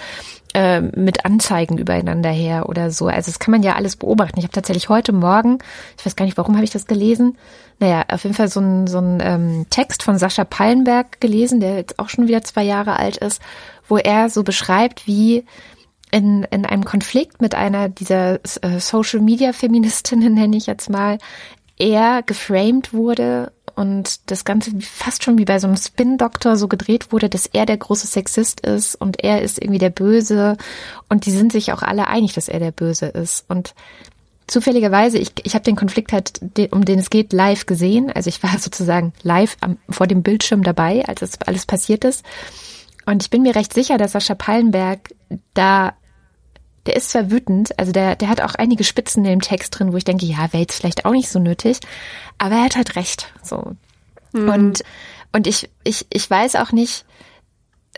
äh, 0.53 0.81
mit 0.81 1.25
Anzeigen 1.25 1.77
übereinander 1.77 2.29
her 2.29 2.67
oder 2.69 2.91
so. 2.91 3.07
Also 3.07 3.31
das 3.31 3.39
kann 3.39 3.51
man 3.51 3.63
ja 3.63 3.75
alles 3.75 3.95
beobachten. 3.95 4.39
Ich 4.39 4.43
habe 4.43 4.53
tatsächlich 4.53 4.89
heute 4.89 5.13
Morgen, 5.13 5.59
ich 5.97 6.05
weiß 6.05 6.15
gar 6.15 6.25
nicht, 6.25 6.37
warum 6.37 6.55
habe 6.55 6.63
ich 6.63 6.71
das 6.71 6.87
gelesen. 6.87 7.37
Naja, 7.79 8.03
auf 8.09 8.23
jeden 8.23 8.35
Fall 8.35 8.47
so 8.47 8.59
ein, 8.59 8.87
so 8.87 8.99
ein 8.99 9.19
ähm, 9.21 9.65
Text 9.69 10.03
von 10.03 10.17
Sascha 10.17 10.43
Pallenberg 10.43 11.19
gelesen, 11.21 11.59
der 11.59 11.75
jetzt 11.75 11.99
auch 11.99 12.09
schon 12.09 12.27
wieder 12.27 12.43
zwei 12.43 12.63
Jahre 12.63 12.97
alt 12.97 13.17
ist, 13.17 13.41
wo 13.87 13.97
er 13.97 14.29
so 14.29 14.43
beschreibt, 14.43 15.07
wie 15.07 15.45
in, 16.11 16.43
in 16.51 16.65
einem 16.65 16.83
Konflikt 16.83 17.41
mit 17.41 17.55
einer 17.55 17.89
dieser 17.89 18.35
äh, 18.61 18.79
Social 18.79 19.21
Media 19.21 19.53
Feministinnen, 19.53 20.33
nenne 20.35 20.57
ich 20.57 20.67
jetzt 20.67 20.89
mal, 20.89 21.17
er 21.77 22.21
geframed 22.21 22.93
wurde 22.93 23.51
und 23.81 24.29
das 24.29 24.45
Ganze 24.45 24.71
fast 24.79 25.23
schon 25.23 25.39
wie 25.39 25.45
bei 25.45 25.57
so 25.57 25.65
einem 25.65 25.75
Spin-Doktor 25.75 26.55
so 26.55 26.67
gedreht 26.67 27.11
wurde, 27.11 27.29
dass 27.29 27.47
er 27.47 27.65
der 27.65 27.77
große 27.77 28.05
Sexist 28.05 28.61
ist 28.61 28.93
und 28.93 29.23
er 29.23 29.41
ist 29.41 29.59
irgendwie 29.59 29.79
der 29.79 29.89
Böse 29.89 30.55
und 31.09 31.25
die 31.25 31.31
sind 31.31 31.51
sich 31.51 31.73
auch 31.73 31.81
alle 31.81 32.07
einig, 32.07 32.33
dass 32.33 32.47
er 32.47 32.59
der 32.59 32.71
Böse 32.71 33.07
ist 33.07 33.45
und 33.49 33.73
zufälligerweise, 34.45 35.17
ich, 35.17 35.31
ich 35.43 35.55
habe 35.55 35.63
den 35.63 35.75
Konflikt 35.75 36.13
halt, 36.13 36.41
um 36.71 36.85
den 36.85 36.99
es 36.99 37.09
geht, 37.09 37.33
live 37.33 37.65
gesehen. 37.65 38.11
Also 38.11 38.27
ich 38.27 38.43
war 38.43 38.57
sozusagen 38.59 39.13
live 39.23 39.57
am, 39.61 39.77
vor 39.89 40.07
dem 40.07 40.21
Bildschirm 40.21 40.61
dabei, 40.61 41.05
als 41.07 41.21
das 41.21 41.41
alles 41.41 41.65
passiert 41.65 42.03
ist. 42.03 42.23
Und 43.05 43.23
ich 43.23 43.29
bin 43.31 43.41
mir 43.41 43.55
recht 43.55 43.73
sicher, 43.73 43.97
dass 43.97 44.11
Sascha 44.11 44.35
Pallenberg 44.35 45.15
da 45.53 45.93
der 46.85 46.95
ist 46.95 47.11
zwar 47.11 47.29
wütend, 47.29 47.77
also 47.77 47.91
der, 47.91 48.15
der 48.15 48.29
hat 48.29 48.41
auch 48.41 48.55
einige 48.55 48.83
Spitzen 48.83 49.23
in 49.23 49.31
dem 49.31 49.41
Text 49.41 49.77
drin, 49.77 49.93
wo 49.93 49.97
ich 49.97 50.03
denke, 50.03 50.25
ja, 50.25 50.51
wäre 50.51 50.61
jetzt 50.61 50.75
vielleicht 50.75 51.05
auch 51.05 51.11
nicht 51.11 51.29
so 51.29 51.39
nötig, 51.39 51.79
aber 52.37 52.55
er 52.55 52.65
hat 52.65 52.75
halt 52.75 52.95
recht, 52.95 53.31
so. 53.43 53.75
Mhm. 54.33 54.49
Und, 54.49 54.83
und 55.31 55.47
ich, 55.47 55.69
ich, 55.83 56.07
ich 56.09 56.29
weiß 56.29 56.55
auch 56.55 56.71
nicht, 56.71 57.05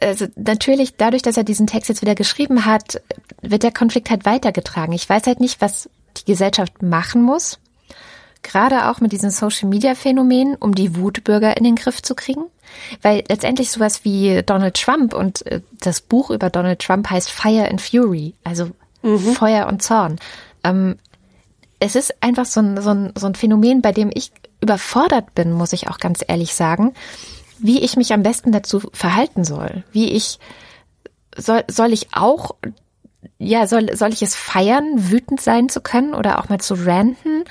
also 0.01 0.27
natürlich 0.35 0.97
dadurch, 0.97 1.21
dass 1.21 1.37
er 1.37 1.43
diesen 1.43 1.67
Text 1.67 1.89
jetzt 1.89 2.01
wieder 2.01 2.15
geschrieben 2.15 2.65
hat, 2.65 3.01
wird 3.41 3.63
der 3.63 3.71
Konflikt 3.71 4.09
halt 4.09 4.25
weitergetragen. 4.25 4.93
Ich 4.93 5.07
weiß 5.07 5.27
halt 5.27 5.39
nicht, 5.39 5.61
was 5.61 5.89
die 6.17 6.25
Gesellschaft 6.25 6.81
machen 6.81 7.21
muss, 7.21 7.59
gerade 8.41 8.89
auch 8.89 8.99
mit 8.99 9.11
diesen 9.11 9.31
Social 9.31 9.69
Media 9.69 9.95
Phänomenen, 9.95 10.55
um 10.55 10.75
die 10.75 10.95
Wutbürger 10.97 11.55
in 11.57 11.63
den 11.63 11.75
Griff 11.75 12.01
zu 12.01 12.15
kriegen. 12.15 12.45
Weil 13.01 13.23
letztendlich 13.27 13.71
sowas 13.71 14.03
wie 14.03 14.41
Donald 14.43 14.75
Trump 14.75 15.13
und 15.13 15.45
äh, 15.47 15.61
das 15.79 16.01
Buch 16.01 16.29
über 16.29 16.49
Donald 16.49 16.79
Trump 16.79 17.09
heißt 17.09 17.31
Fire 17.31 17.69
and 17.69 17.81
Fury, 17.81 18.35
also 18.43 18.69
mhm. 19.01 19.19
Feuer 19.19 19.67
und 19.67 19.81
Zorn. 19.81 20.17
Ähm, 20.63 20.97
es 21.79 21.95
ist 21.95 22.23
einfach 22.23 22.45
so 22.45 22.61
ein, 22.61 22.81
so, 22.81 22.91
ein, 22.91 23.13
so 23.17 23.27
ein 23.27 23.35
Phänomen, 23.35 23.81
bei 23.81 23.91
dem 23.91 24.09
ich 24.13 24.31
überfordert 24.61 25.35
bin, 25.35 25.51
muss 25.51 25.73
ich 25.73 25.89
auch 25.89 25.99
ganz 25.99 26.23
ehrlich 26.25 26.55
sagen, 26.55 26.93
wie 27.59 27.81
ich 27.81 27.97
mich 27.97 28.13
am 28.13 28.23
besten 28.23 28.51
dazu 28.51 28.79
verhalten 28.93 29.43
soll. 29.43 29.83
Wie 29.91 30.11
ich, 30.13 30.39
soll, 31.35 31.63
soll 31.69 31.91
ich 31.91 32.13
auch, 32.13 32.55
ja, 33.37 33.67
soll, 33.67 33.95
soll 33.95 34.13
ich 34.13 34.21
es 34.21 34.35
feiern, 34.35 35.11
wütend 35.11 35.41
sein 35.41 35.69
zu 35.69 35.81
können 35.81 36.13
oder 36.13 36.39
auch 36.39 36.49
mal 36.49 36.59
zu 36.59 36.75
ranten? 36.75 37.43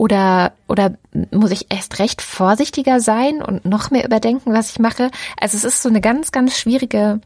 Oder, 0.00 0.52
oder 0.66 0.94
muss 1.30 1.50
ich 1.50 1.66
erst 1.68 1.98
recht 1.98 2.22
vorsichtiger 2.22 3.00
sein 3.00 3.42
und 3.42 3.66
noch 3.66 3.90
mehr 3.90 4.06
überdenken, 4.06 4.54
was 4.54 4.70
ich 4.70 4.78
mache? 4.78 5.10
Also 5.38 5.58
es 5.58 5.64
ist 5.64 5.82
so 5.82 5.90
eine 5.90 6.00
ganz, 6.00 6.32
ganz 6.32 6.56
schwierige 6.56 7.20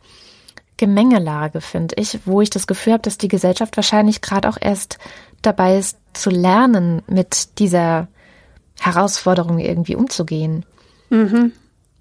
Gemengelage, 0.77 1.61
finde 1.61 1.95
ich, 1.97 2.19
wo 2.25 2.41
ich 2.41 2.51
das 2.51 2.67
Gefühl 2.67 2.95
habe, 2.95 3.03
dass 3.03 3.17
die 3.17 3.29
Gesellschaft 3.29 3.77
wahrscheinlich 3.77 4.23
gerade 4.23 4.49
auch 4.49 4.57
erst 4.61 4.99
dabei 5.41 5.79
ist 5.79 5.99
zu 6.15 6.31
lernen, 6.31 7.03
mit 7.07 7.61
dieser 7.61 8.09
Herausforderung 8.81 9.61
irgendwie 9.61 9.95
umzugehen. 9.95 10.67
Mhm. 11.11 11.53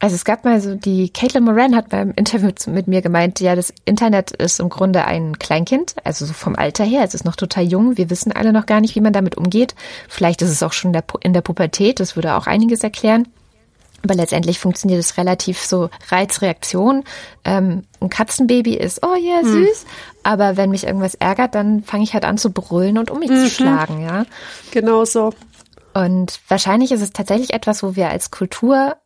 Also 0.04 0.16
es 0.16 0.26
gab 0.26 0.44
mal 0.44 0.60
so, 0.60 0.76
die 0.76 1.12
Caitlin 1.12 1.46
Moran 1.46 1.78
hat 1.78 1.88
beim 1.88 2.12
Interview 2.18 2.52
mit 2.68 2.90
mir 2.90 3.02
gemeint, 3.02 3.40
ja, 3.40 3.56
das 3.56 3.74
Internet 3.86 4.32
ist 4.32 4.60
im 4.60 4.68
Grunde 4.68 5.06
ein 5.06 5.40
Kleinkind, 5.40 5.96
also 6.04 6.26
so 6.26 6.34
vom 6.34 6.58
Alter 6.58 6.84
her, 6.84 7.06
es 7.06 7.14
ist 7.14 7.24
noch 7.24 7.38
total 7.38 7.64
jung, 7.64 7.96
wir 7.96 8.10
wissen 8.10 8.34
alle 8.34 8.52
noch 8.52 8.66
gar 8.66 8.82
nicht, 8.82 8.96
wie 8.96 9.00
man 9.00 9.14
damit 9.14 9.38
umgeht. 9.38 9.76
Vielleicht 10.10 10.42
ist 10.42 10.50
es 10.50 10.62
auch 10.62 10.74
schon 10.74 10.94
in 11.22 11.32
der 11.32 11.42
Pubertät, 11.42 12.02
das 12.02 12.18
würde 12.18 12.36
auch 12.36 12.48
einiges 12.48 12.84
erklären. 12.84 13.30
Aber 14.04 14.14
letztendlich 14.14 14.60
funktioniert 14.60 15.00
es 15.00 15.16
relativ 15.16 15.64
so 15.64 15.90
Reizreaktion. 16.10 17.06
Ähm, 17.46 17.86
ein 18.02 18.10
Katzenbaby 18.10 18.74
ist, 18.74 19.06
oh 19.06 19.16
ja, 19.16 19.36
yeah, 19.36 19.42
hm. 19.44 19.54
süß. 19.54 19.84
Mhm. 19.86 19.90
Aber 20.24 20.58
wenn 20.58 20.72
mich 20.72 20.86
irgendwas 20.86 21.16
ärgert, 21.16 21.56
dann 21.56 21.82
fange 21.82 22.04
ich 22.04 22.14
halt 22.14 22.26
an 22.26 22.38
zu 22.38 22.52
brüllen 22.52 22.98
und 22.98 23.10
um 23.10 23.20
mich 23.20 23.30
mhm. 23.30 23.38
zu 23.38 23.50
schlagen, 23.50 24.04
ja. 24.04 24.26
Genau 24.72 25.06
so. 25.06 25.32
Und 25.94 26.42
wahrscheinlich 26.50 26.92
ist 26.92 27.02
es 27.02 27.12
tatsächlich 27.12 27.54
etwas, 27.54 27.84
wo 27.84 27.96
wir 27.96 28.10
als 28.10 28.32
Kultur 28.32 28.98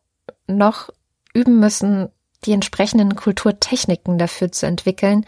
noch 0.48 0.90
üben 1.34 1.60
müssen, 1.60 2.08
die 2.44 2.52
entsprechenden 2.52 3.16
Kulturtechniken 3.16 4.18
dafür 4.18 4.50
zu 4.50 4.66
entwickeln, 4.66 5.26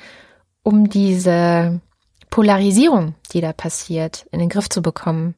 um 0.63 0.89
diese 0.89 1.81
Polarisierung, 2.31 3.15
die 3.33 3.41
da 3.41 3.53
passiert, 3.53 4.27
in 4.31 4.39
den 4.39 4.49
Griff 4.49 4.69
zu 4.69 4.83
bekommen. 4.83 5.35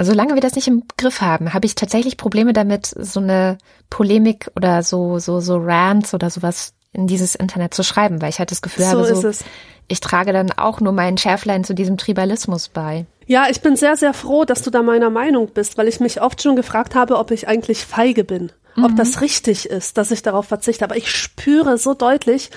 Solange 0.00 0.34
wir 0.34 0.40
das 0.40 0.54
nicht 0.54 0.68
im 0.68 0.84
Griff 0.96 1.20
haben, 1.20 1.54
habe 1.54 1.66
ich 1.66 1.74
tatsächlich 1.74 2.16
Probleme 2.16 2.52
damit, 2.52 2.86
so 2.86 3.20
eine 3.20 3.58
Polemik 3.90 4.50
oder 4.54 4.82
so, 4.82 5.18
so, 5.18 5.40
so 5.40 5.56
Rants 5.56 6.14
oder 6.14 6.30
sowas 6.30 6.74
in 6.92 7.06
dieses 7.06 7.34
Internet 7.34 7.74
zu 7.74 7.82
schreiben, 7.82 8.22
weil 8.22 8.30
ich 8.30 8.38
halt 8.38 8.50
das 8.50 8.62
Gefühl 8.62 8.84
so 8.84 8.90
habe, 8.90 9.14
so, 9.14 9.30
ich 9.88 10.00
trage 10.00 10.32
dann 10.32 10.52
auch 10.52 10.80
nur 10.80 10.92
meinen 10.92 11.18
Schärflein 11.18 11.64
zu 11.64 11.74
diesem 11.74 11.96
Tribalismus 11.96 12.68
bei. 12.68 13.06
Ja, 13.26 13.46
ich 13.50 13.60
bin 13.60 13.76
sehr, 13.76 13.96
sehr 13.96 14.14
froh, 14.14 14.44
dass 14.44 14.62
du 14.62 14.70
da 14.70 14.82
meiner 14.82 15.10
Meinung 15.10 15.48
bist, 15.48 15.76
weil 15.76 15.88
ich 15.88 16.00
mich 16.00 16.22
oft 16.22 16.42
schon 16.42 16.56
gefragt 16.56 16.94
habe, 16.94 17.18
ob 17.18 17.30
ich 17.30 17.46
eigentlich 17.46 17.84
feige 17.84 18.24
bin, 18.24 18.52
mhm. 18.74 18.84
ob 18.84 18.96
das 18.96 19.20
richtig 19.20 19.66
ist, 19.66 19.98
dass 19.98 20.10
ich 20.10 20.22
darauf 20.22 20.46
verzichte. 20.46 20.84
Aber 20.84 20.96
ich 20.96 21.10
spüre 21.10 21.76
so 21.76 21.94
deutlich, 21.94 22.50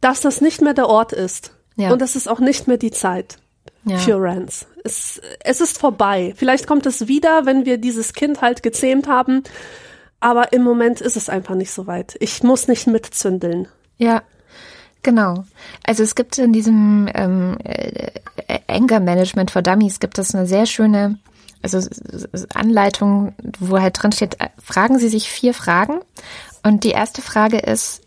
dass 0.00 0.20
das 0.20 0.40
nicht 0.40 0.62
mehr 0.62 0.74
der 0.74 0.88
Ort 0.88 1.12
ist. 1.12 1.52
Ja. 1.76 1.92
Und 1.92 2.00
das 2.00 2.16
ist 2.16 2.28
auch 2.28 2.40
nicht 2.40 2.66
mehr 2.68 2.78
die 2.78 2.90
Zeit 2.90 3.36
ja. 3.84 3.98
für 3.98 4.20
Rance. 4.20 4.66
Es, 4.84 5.20
es 5.40 5.60
ist 5.60 5.78
vorbei. 5.78 6.32
Vielleicht 6.36 6.66
kommt 6.66 6.86
es 6.86 7.08
wieder, 7.08 7.44
wenn 7.44 7.66
wir 7.66 7.78
dieses 7.78 8.14
Kind 8.14 8.40
halt 8.40 8.62
gezähmt 8.62 9.08
haben. 9.08 9.42
Aber 10.20 10.52
im 10.52 10.62
Moment 10.62 11.00
ist 11.00 11.16
es 11.16 11.28
einfach 11.28 11.54
nicht 11.54 11.70
so 11.70 11.86
weit. 11.86 12.16
Ich 12.20 12.42
muss 12.42 12.68
nicht 12.68 12.86
mitzündeln. 12.86 13.68
Ja, 13.98 14.22
genau. 15.02 15.44
Also 15.84 16.02
es 16.02 16.14
gibt 16.14 16.38
in 16.38 16.52
diesem 16.52 17.08
ähm, 17.14 17.58
äh, 17.64 18.10
Anger 18.66 19.00
Management 19.00 19.50
for 19.50 19.62
Dummies 19.62 20.00
gibt 20.00 20.18
es 20.18 20.34
eine 20.34 20.46
sehr 20.46 20.66
schöne 20.66 21.18
also 21.62 21.80
Anleitung, 22.54 23.34
wo 23.58 23.80
halt 23.80 24.00
drin 24.00 24.12
steht, 24.12 24.40
äh, 24.40 24.48
fragen 24.62 24.98
Sie 24.98 25.08
sich 25.08 25.28
vier 25.30 25.54
Fragen. 25.54 26.00
Und 26.62 26.84
die 26.84 26.90
erste 26.90 27.22
Frage 27.22 27.58
ist, 27.58 28.02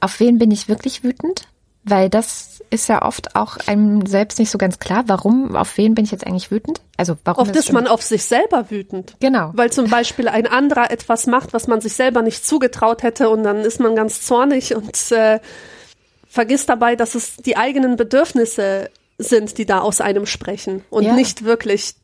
auf 0.00 0.20
wen 0.20 0.38
bin 0.38 0.50
ich 0.50 0.68
wirklich 0.68 1.04
wütend? 1.04 1.48
Weil 1.84 2.08
das 2.08 2.59
ist 2.70 2.88
ja 2.88 3.02
oft 3.02 3.36
auch 3.36 3.56
einem 3.66 4.06
selbst 4.06 4.38
nicht 4.38 4.50
so 4.50 4.58
ganz 4.58 4.78
klar, 4.78 5.04
warum, 5.06 5.56
auf 5.56 5.76
wen 5.76 5.94
bin 5.94 6.04
ich 6.04 6.12
jetzt 6.12 6.26
eigentlich 6.26 6.50
wütend? 6.50 6.80
Also 6.96 7.16
warum 7.24 7.42
Oft 7.42 7.56
ist 7.56 7.72
man 7.72 7.86
auf 7.86 8.02
sich 8.02 8.24
selber 8.24 8.70
wütend. 8.70 9.16
Genau. 9.20 9.50
Weil 9.54 9.72
zum 9.72 9.90
Beispiel 9.90 10.28
ein 10.28 10.46
anderer 10.46 10.90
etwas 10.90 11.26
macht, 11.26 11.52
was 11.52 11.66
man 11.66 11.80
sich 11.80 11.94
selber 11.94 12.22
nicht 12.22 12.46
zugetraut 12.46 13.02
hätte 13.02 13.28
und 13.28 13.42
dann 13.42 13.58
ist 13.58 13.80
man 13.80 13.96
ganz 13.96 14.22
zornig 14.22 14.74
und 14.74 15.10
äh, 15.10 15.40
vergisst 16.28 16.68
dabei, 16.68 16.94
dass 16.94 17.14
es 17.14 17.36
die 17.36 17.56
eigenen 17.56 17.96
Bedürfnisse 17.96 18.90
sind, 19.18 19.58
die 19.58 19.66
da 19.66 19.80
aus 19.80 20.00
einem 20.00 20.26
sprechen 20.26 20.84
und 20.90 21.04
ja. 21.04 21.14
nicht 21.14 21.44
wirklich 21.44 21.94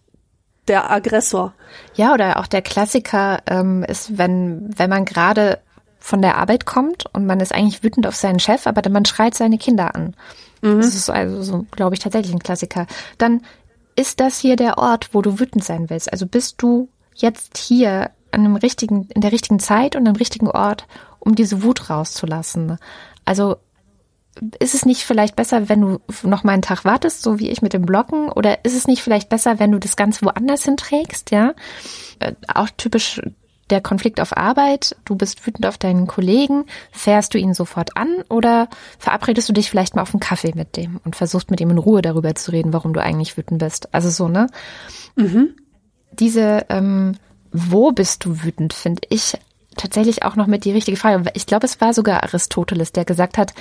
der 0.68 0.90
Aggressor. 0.90 1.54
Ja, 1.94 2.12
oder 2.12 2.40
auch 2.40 2.48
der 2.48 2.62
Klassiker 2.62 3.38
ähm, 3.46 3.84
ist, 3.84 4.18
wenn, 4.18 4.70
wenn 4.76 4.90
man 4.90 5.04
gerade 5.04 5.60
von 6.00 6.22
der 6.22 6.38
Arbeit 6.38 6.66
kommt 6.66 7.04
und 7.12 7.26
man 7.26 7.40
ist 7.40 7.54
eigentlich 7.54 7.82
wütend 7.82 8.06
auf 8.06 8.16
seinen 8.16 8.38
Chef, 8.38 8.66
aber 8.66 8.82
dann 8.82 8.92
man 8.92 9.04
schreit 9.04 9.34
seine 9.34 9.58
Kinder 9.58 9.94
an. 9.94 10.14
Mhm. 10.66 10.80
Das 10.80 10.94
ist 10.94 11.10
also 11.10 11.42
so, 11.42 11.66
glaube 11.70 11.94
ich, 11.94 12.00
tatsächlich 12.00 12.32
ein 12.32 12.40
Klassiker. 12.40 12.86
Dann 13.18 13.42
ist 13.94 14.20
das 14.20 14.38
hier 14.38 14.56
der 14.56 14.78
Ort, 14.78 15.10
wo 15.12 15.22
du 15.22 15.38
wütend 15.38 15.64
sein 15.64 15.88
willst. 15.88 16.12
Also 16.12 16.26
bist 16.26 16.56
du 16.58 16.88
jetzt 17.14 17.56
hier 17.56 18.10
an 18.30 18.44
einem 18.44 18.56
richtigen, 18.56 19.08
in 19.14 19.22
der 19.22 19.32
richtigen 19.32 19.58
Zeit 19.58 19.96
und 19.96 20.06
am 20.06 20.16
richtigen 20.16 20.48
Ort, 20.48 20.86
um 21.18 21.34
diese 21.34 21.62
Wut 21.62 21.88
rauszulassen. 21.88 22.78
Also 23.24 23.56
ist 24.58 24.74
es 24.74 24.84
nicht 24.84 25.04
vielleicht 25.04 25.34
besser, 25.34 25.70
wenn 25.70 25.80
du 25.80 26.00
noch 26.22 26.44
mal 26.44 26.52
einen 26.52 26.62
Tag 26.62 26.84
wartest, 26.84 27.22
so 27.22 27.38
wie 27.38 27.48
ich 27.48 27.62
mit 27.62 27.72
dem 27.72 27.86
Blocken? 27.86 28.30
Oder 28.30 28.64
ist 28.64 28.76
es 28.76 28.86
nicht 28.86 29.02
vielleicht 29.02 29.30
besser, 29.30 29.58
wenn 29.58 29.72
du 29.72 29.78
das 29.78 29.96
Ganze 29.96 30.26
woanders 30.26 30.64
hinträgst, 30.64 31.30
ja? 31.30 31.54
Äh, 32.18 32.34
auch 32.52 32.68
typisch 32.76 33.22
der 33.70 33.80
Konflikt 33.80 34.20
auf 34.20 34.36
Arbeit, 34.36 34.96
du 35.04 35.16
bist 35.16 35.46
wütend 35.46 35.66
auf 35.66 35.78
deinen 35.78 36.06
Kollegen, 36.06 36.66
fährst 36.92 37.34
du 37.34 37.38
ihn 37.38 37.54
sofort 37.54 37.96
an 37.96 38.22
oder 38.28 38.68
verabredest 38.98 39.48
du 39.48 39.52
dich 39.52 39.70
vielleicht 39.70 39.96
mal 39.96 40.02
auf 40.02 40.14
einen 40.14 40.20
Kaffee 40.20 40.52
mit 40.54 40.76
dem 40.76 41.00
und 41.04 41.16
versuchst 41.16 41.50
mit 41.50 41.60
ihm 41.60 41.70
in 41.70 41.78
Ruhe 41.78 42.02
darüber 42.02 42.34
zu 42.34 42.52
reden, 42.52 42.72
warum 42.72 42.92
du 42.92 43.02
eigentlich 43.02 43.36
wütend 43.36 43.58
bist? 43.58 43.92
Also 43.92 44.10
so, 44.10 44.28
ne? 44.28 44.46
Mhm. 45.16 45.54
Diese, 46.12 46.66
ähm, 46.68 47.16
wo 47.52 47.92
bist 47.92 48.24
du 48.24 48.42
wütend, 48.42 48.72
finde 48.72 49.02
ich 49.08 49.36
tatsächlich 49.76 50.22
auch 50.22 50.36
noch 50.36 50.46
mit 50.46 50.64
die 50.64 50.72
richtige 50.72 50.96
Frage. 50.96 51.30
Ich 51.34 51.46
glaube, 51.46 51.66
es 51.66 51.80
war 51.80 51.92
sogar 51.92 52.22
Aristoteles, 52.22 52.92
der 52.92 53.04
gesagt 53.04 53.36
hat, 53.38 53.52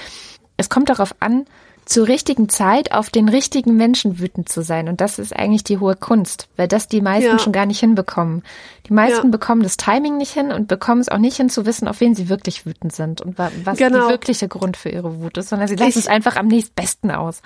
es 0.57 0.69
kommt 0.69 0.89
darauf 0.89 1.15
an, 1.19 1.45
zur 1.85 2.07
richtigen 2.07 2.49
Zeit 2.49 2.91
auf 2.91 3.09
den 3.09 3.29
richtigen 3.29 3.77
Menschen 3.77 4.19
wütend 4.19 4.49
zu 4.49 4.63
sein. 4.63 4.89
Und 4.89 5.01
das 5.01 5.19
ist 5.19 5.35
eigentlich 5.35 5.63
die 5.63 5.77
hohe 5.77 5.95
Kunst, 5.95 6.47
weil 6.57 6.67
das 6.67 6.87
die 6.87 7.01
meisten 7.01 7.29
ja. 7.29 7.39
schon 7.39 7.53
gar 7.53 7.67
nicht 7.67 7.79
hinbekommen. 7.79 8.43
Die 8.87 8.93
meisten 8.93 9.27
ja. 9.27 9.31
bekommen 9.31 9.61
das 9.61 9.77
Timing 9.77 10.17
nicht 10.17 10.33
hin 10.33 10.51
und 10.51 10.67
bekommen 10.67 11.01
es 11.01 11.09
auch 11.09 11.19
nicht 11.19 11.37
hin 11.37 11.49
zu 11.49 11.65
wissen, 11.65 11.87
auf 11.87 12.01
wen 12.01 12.15
sie 12.15 12.27
wirklich 12.27 12.65
wütend 12.65 12.93
sind 12.93 13.21
und 13.21 13.37
was 13.37 13.77
genau. 13.77 13.99
der 13.99 14.09
wirkliche 14.09 14.47
Grund 14.47 14.77
für 14.77 14.89
ihre 14.89 15.21
Wut 15.21 15.37
ist, 15.37 15.49
sondern 15.49 15.67
sie 15.67 15.75
lassen 15.75 15.89
ich, 15.89 15.95
es 15.97 16.07
einfach 16.07 16.35
am 16.35 16.47
nächstbesten 16.47 17.11
aus. 17.11 17.41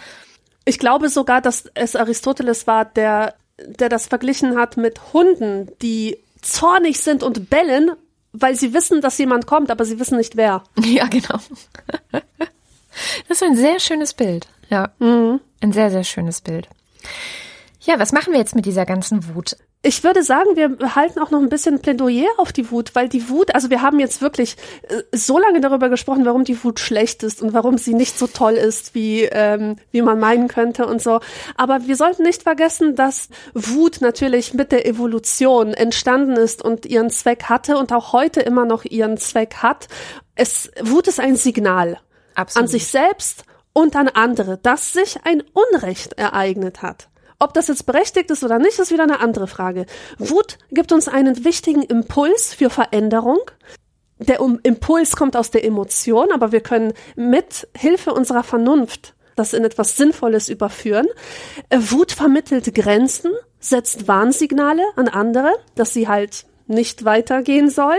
Ich 0.64 0.80
glaube 0.80 1.10
sogar, 1.10 1.42
dass 1.42 1.66
es 1.74 1.96
Aristoteles 1.96 2.66
war, 2.66 2.86
der, 2.86 3.36
der 3.58 3.90
das 3.90 4.08
verglichen 4.08 4.58
hat 4.58 4.78
mit 4.78 5.14
Hunden, 5.14 5.70
die 5.82 6.18
zornig 6.42 7.02
sind 7.02 7.24
und 7.24 7.50
bellen, 7.50 7.92
weil 8.32 8.56
sie 8.56 8.74
wissen, 8.74 9.02
dass 9.02 9.18
jemand 9.18 9.48
kommt, 9.48 9.72
aber 9.72 9.84
sie 9.84 10.00
wissen 10.00 10.18
nicht 10.18 10.38
wer. 10.38 10.64
Ja, 10.80 11.08
genau. 11.08 11.40
Das 13.28 13.42
ist 13.42 13.44
ein 13.44 13.56
sehr 13.56 13.80
schönes 13.80 14.14
Bild. 14.14 14.48
Ja. 14.70 14.92
Mhm. 15.00 15.40
Ein 15.62 15.72
sehr, 15.72 15.92
sehr 15.92 16.04
schönes 16.04 16.42
Bild. 16.42 16.68
Ja, 17.82 18.00
was 18.00 18.12
machen 18.12 18.34
wir 18.34 18.40
jetzt 18.40 18.56
mit 18.56 18.66
dieser 18.66 18.86
ganzen 18.86 19.34
Wut? 19.34 19.56
Ich 19.82 20.04
würde 20.04 20.24
sagen, 20.24 20.58
wir 20.58 20.94
halten 20.94 21.20
auch 21.20 21.32
noch 21.32 21.40
ein 21.40 21.48
bisschen 21.48 21.80
Plädoyer 21.80 22.28
auf 22.38 22.52
die 22.52 22.70
Wut, 22.70 22.96
weil 22.96 23.08
die 23.08 23.30
Wut, 23.30 23.56
also 23.56 23.70
wir 23.70 23.82
haben 23.82 23.98
jetzt 24.02 24.22
wirklich 24.22 24.58
äh, 24.90 25.04
so 25.14 25.40
lange 25.40 25.62
darüber 25.62 25.88
gesprochen, 25.88 26.26
warum 26.26 26.44
die 26.44 26.62
Wut 26.66 26.82
schlecht 26.82 27.24
ist 27.24 27.42
und 27.42 27.54
warum 27.54 27.78
sie 27.78 27.94
nicht 27.94 28.20
so 28.20 28.28
toll 28.28 28.56
ist, 28.56 28.94
wie, 28.94 29.24
ähm, 29.24 29.78
wie 29.92 30.02
man 30.02 30.20
meinen 30.20 30.50
könnte 30.50 30.86
und 30.86 31.02
so. 31.02 31.22
Aber 31.56 31.88
wir 31.88 31.96
sollten 31.96 32.24
nicht 32.24 32.44
vergessen, 32.44 32.98
dass 32.98 33.30
Wut 33.54 34.02
natürlich 34.02 34.54
mit 34.54 34.74
der 34.74 34.86
Evolution 34.86 35.74
entstanden 35.74 36.34
ist 36.34 36.62
und 36.62 36.86
ihren 36.86 37.10
Zweck 37.10 37.46
hatte 37.46 37.78
und 37.78 37.94
auch 37.94 38.12
heute 38.12 38.42
immer 38.42 38.66
noch 38.66 38.84
ihren 38.84 39.16
Zweck 39.16 39.56
hat. 39.64 39.88
Es, 40.36 40.70
Wut 40.82 41.08
ist 41.08 41.22
ein 41.22 41.38
Signal. 41.38 42.00
Absolut. 42.40 42.64
an 42.64 42.72
sich 42.72 42.88
selbst 42.88 43.44
und 43.74 43.96
an 43.96 44.10
andere, 44.10 44.58
dass 44.58 44.94
sich 44.94 45.18
ein 45.24 45.44
Unrecht 45.54 46.14
ereignet 46.14 46.82
hat. 46.82 47.10
Ob 47.40 47.54
das 47.54 47.68
jetzt 47.68 47.86
berechtigt 47.86 48.32
ist 48.32 48.44
oder 48.44 48.60
nicht, 48.60 48.80
ist 48.80 48.92
wieder 48.92 49.04
eine 49.04 49.22
andere 49.22 49.48
Frage. 49.48 49.86
Wut 50.18 50.58
gibt 50.72 50.92
uns 50.92 51.08
einen 51.08 51.46
wichtigen 51.46 51.84
Impuls 51.84 52.54
für 52.54 52.70
Veränderung. 52.70 53.40
Der 54.18 54.40
Impuls 54.40 55.16
kommt 55.16 55.38
aus 55.38 55.50
der 55.50 55.64
Emotion, 55.64 56.34
aber 56.34 56.52
wir 56.52 56.60
können 56.60 56.94
mit 57.16 57.68
Hilfe 57.76 58.14
unserer 58.14 58.44
Vernunft 58.44 59.16
das 59.40 59.54
in 59.54 59.64
etwas 59.64 59.96
Sinnvolles 59.96 60.50
überführen. 60.50 61.08
Wut 61.74 62.12
vermittelt 62.12 62.76
Grenzen, 62.76 63.32
setzt 63.62 64.10
Warnsignale 64.10 64.84
an 64.98 65.08
andere, 65.08 65.54
dass 65.76 65.94
sie 65.94 66.10
halt 66.10 66.46
nicht 66.70 67.04
weitergehen 67.06 67.70
sollen. 67.70 67.98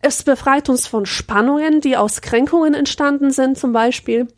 Es 0.00 0.22
befreit 0.22 0.68
uns 0.68 0.86
von 0.86 1.06
Spannungen, 1.06 1.80
die 1.80 1.96
aus 1.96 2.20
Kränkungen 2.20 2.74
entstanden 2.74 3.30
sind 3.30 3.58
zum 3.58 3.72
Beispiel. 3.72 4.28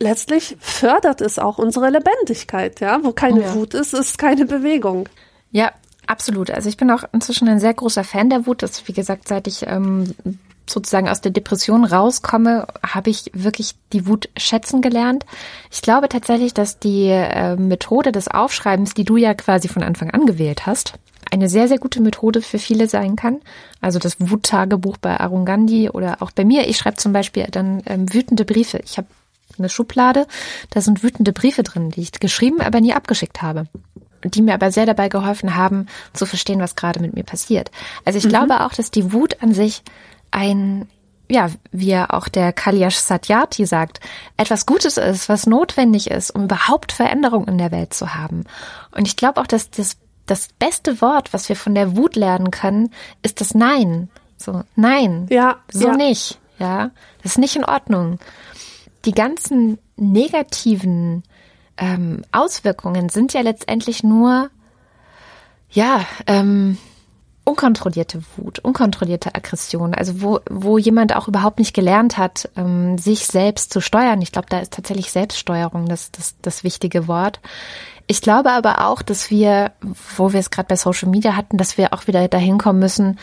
letztlich 0.00 0.56
fördert 0.60 1.20
es 1.20 1.38
auch 1.40 1.58
unsere 1.58 1.90
Lebendigkeit, 1.90 2.78
ja. 2.80 3.00
Wo 3.02 3.12
keine 3.12 3.42
Ja. 3.42 3.54
Wut 3.54 3.74
ist, 3.74 3.94
ist 3.94 4.16
keine 4.18 4.44
Bewegung. 4.46 5.08
Ja, 5.50 5.72
absolut. 6.06 6.50
Also 6.50 6.68
ich 6.68 6.76
bin 6.76 6.90
auch 6.90 7.02
inzwischen 7.12 7.48
ein 7.48 7.58
sehr 7.58 7.74
großer 7.74 8.04
Fan 8.04 8.30
der 8.30 8.46
Wut. 8.46 8.62
Das, 8.62 8.86
wie 8.86 8.92
gesagt, 8.92 9.26
seit 9.26 9.46
ich 9.48 9.66
ähm, 9.66 10.14
sozusagen 10.70 11.08
aus 11.08 11.20
der 11.20 11.32
Depression 11.32 11.84
rauskomme, 11.84 12.66
habe 12.86 13.10
ich 13.10 13.30
wirklich 13.34 13.74
die 13.92 14.06
Wut 14.06 14.28
schätzen 14.36 14.82
gelernt. 14.82 15.24
Ich 15.72 15.82
glaube 15.82 16.08
tatsächlich, 16.08 16.54
dass 16.54 16.78
die 16.78 17.06
äh, 17.08 17.56
Methode 17.56 18.12
des 18.12 18.28
Aufschreibens, 18.28 18.94
die 18.94 19.04
du 19.04 19.16
ja 19.16 19.34
quasi 19.34 19.66
von 19.66 19.82
Anfang 19.82 20.10
an 20.10 20.26
gewählt 20.26 20.66
hast, 20.66 20.92
eine 21.30 21.48
sehr, 21.48 21.68
sehr 21.68 21.78
gute 21.78 22.00
Methode 22.00 22.42
für 22.42 22.58
viele 22.58 22.88
sein 22.88 23.16
kann. 23.16 23.40
Also 23.80 23.98
das 23.98 24.16
Wuttagebuch 24.18 24.96
bei 24.96 25.18
Arun 25.18 25.44
Gandhi 25.44 25.90
oder 25.90 26.22
auch 26.22 26.30
bei 26.30 26.44
mir. 26.44 26.68
Ich 26.68 26.78
schreibe 26.78 26.96
zum 26.96 27.12
Beispiel 27.12 27.46
dann 27.50 27.82
ähm, 27.86 28.12
wütende 28.12 28.44
Briefe. 28.44 28.80
Ich 28.84 28.98
habe 28.98 29.08
eine 29.58 29.68
Schublade, 29.68 30.26
da 30.70 30.80
sind 30.80 31.02
wütende 31.02 31.32
Briefe 31.32 31.62
drin, 31.62 31.90
die 31.90 32.02
ich 32.02 32.12
geschrieben, 32.12 32.60
aber 32.60 32.80
nie 32.80 32.92
abgeschickt 32.94 33.42
habe 33.42 33.66
die 34.24 34.42
mir 34.42 34.54
aber 34.54 34.72
sehr 34.72 34.86
dabei 34.86 35.08
geholfen 35.08 35.54
haben, 35.54 35.86
zu 36.12 36.26
verstehen, 36.26 36.60
was 36.60 36.76
gerade 36.76 37.00
mit 37.00 37.14
mir 37.14 37.24
passiert. 37.24 37.70
Also 38.04 38.18
ich 38.18 38.28
glaube 38.28 38.64
auch, 38.64 38.72
dass 38.72 38.90
die 38.90 39.12
Wut 39.12 39.42
an 39.42 39.54
sich 39.54 39.82
ein, 40.30 40.88
ja, 41.28 41.50
wie 41.70 41.88
ja 41.90 42.10
auch 42.10 42.28
der 42.28 42.52
Kaliash 42.52 42.96
Satyarthi 42.96 43.66
sagt, 43.66 44.00
etwas 44.36 44.66
Gutes 44.66 44.96
ist, 44.96 45.28
was 45.28 45.46
notwendig 45.46 46.10
ist, 46.10 46.30
um 46.30 46.44
überhaupt 46.44 46.92
Veränderung 46.92 47.46
in 47.46 47.58
der 47.58 47.70
Welt 47.70 47.94
zu 47.94 48.14
haben. 48.14 48.44
Und 48.90 49.06
ich 49.06 49.16
glaube 49.16 49.40
auch, 49.40 49.46
dass 49.46 49.70
das, 49.70 49.96
das 50.28 50.48
beste 50.58 51.00
Wort, 51.00 51.32
was 51.32 51.48
wir 51.48 51.56
von 51.56 51.74
der 51.74 51.96
Wut 51.96 52.16
lernen 52.16 52.50
können, 52.50 52.90
ist 53.22 53.40
das 53.40 53.54
Nein. 53.54 54.08
So, 54.36 54.62
nein. 54.76 55.26
Ja, 55.30 55.56
So 55.70 55.88
ja. 55.88 55.96
nicht. 55.96 56.38
Ja. 56.58 56.90
Das 57.22 57.32
ist 57.32 57.38
nicht 57.38 57.56
in 57.56 57.64
Ordnung. 57.64 58.18
Die 59.04 59.12
ganzen 59.12 59.78
negativen 59.96 61.24
ähm, 61.76 62.24
Auswirkungen 62.32 63.08
sind 63.08 63.32
ja 63.32 63.40
letztendlich 63.40 64.02
nur, 64.02 64.50
ja, 65.70 66.04
ähm, 66.26 66.78
unkontrollierte 67.44 68.20
Wut, 68.36 68.58
unkontrollierte 68.58 69.34
Aggression, 69.34 69.94
also 69.94 70.20
wo, 70.20 70.40
wo 70.50 70.76
jemand 70.76 71.16
auch 71.16 71.28
überhaupt 71.28 71.58
nicht 71.58 71.74
gelernt 71.74 72.18
hat, 72.18 72.50
ähm, 72.56 72.98
sich 72.98 73.26
selbst 73.26 73.72
zu 73.72 73.80
steuern. 73.80 74.20
Ich 74.20 74.32
glaube, 74.32 74.48
da 74.50 74.58
ist 74.58 74.74
tatsächlich 74.74 75.10
Selbststeuerung 75.10 75.86
das, 75.86 76.10
das, 76.10 76.34
das 76.42 76.62
wichtige 76.62 77.08
Wort. 77.08 77.40
Ich 78.10 78.22
glaube 78.22 78.50
aber 78.50 78.86
auch, 78.86 79.02
dass 79.02 79.30
wir, 79.30 79.72
wo 80.16 80.32
wir 80.32 80.40
es 80.40 80.50
gerade 80.50 80.66
bei 80.66 80.76
Social 80.76 81.08
Media 81.08 81.36
hatten, 81.36 81.58
dass 81.58 81.76
wir 81.76 81.92
auch 81.92 82.06
wieder 82.06 82.26
dahin 82.26 82.58
kommen 82.58 82.78
müssen, 82.78 83.18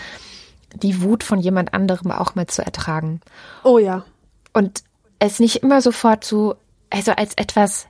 die 0.74 1.02
Wut 1.02 1.24
von 1.24 1.40
jemand 1.40 1.74
anderem 1.74 2.12
auch 2.12 2.36
mal 2.36 2.48
zu 2.48 2.64
ertragen 2.64 3.20
Oh 3.64 3.80
ja. 3.80 4.06
und 4.54 4.84
es 5.20 5.40
nicht 5.40 5.64
immer 5.64 5.82
sofort 5.82 6.24
zu, 6.24 6.56
also 6.90 7.12
als 7.14 7.34
etwas, 7.36 7.88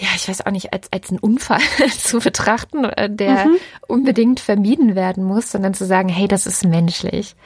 ja, 0.00 0.08
ich 0.16 0.28
weiß 0.28 0.46
auch 0.46 0.50
nicht, 0.50 0.72
als, 0.72 0.90
als 0.90 1.10
einen 1.10 1.18
Unfall 1.18 1.60
zu 1.98 2.20
betrachten, 2.20 2.84
äh, 2.84 3.10
der 3.10 3.48
unbedingt 3.86 4.40
vermieden 4.40 4.94
werden 4.94 5.22
muss, 5.22 5.52
sondern 5.52 5.74
zu 5.74 5.84
sagen, 5.84 6.08
hey, 6.08 6.26
das 6.26 6.46
ist 6.46 6.64
menschlich. 6.64 7.36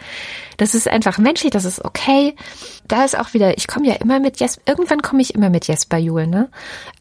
Das 0.57 0.75
ist 0.75 0.87
einfach 0.87 1.19
menschlich, 1.19 1.51
das 1.51 1.65
ist 1.65 1.85
okay. 1.85 2.37
Da 2.87 3.05
ist 3.05 3.19
auch 3.19 3.35
wieder, 3.35 3.59
ich 3.59 3.67
komme 3.67 3.89
ja 3.89 3.95
immer 3.95 4.21
mit 4.21 4.39
Jesper, 4.39 4.63
irgendwann 4.67 5.03
komme 5.03 5.21
ich 5.21 5.35
immer 5.35 5.51
mit 5.51 5.67
Jesper 5.67 5.99
Juhl, 5.99 6.29
ne? 6.29 6.49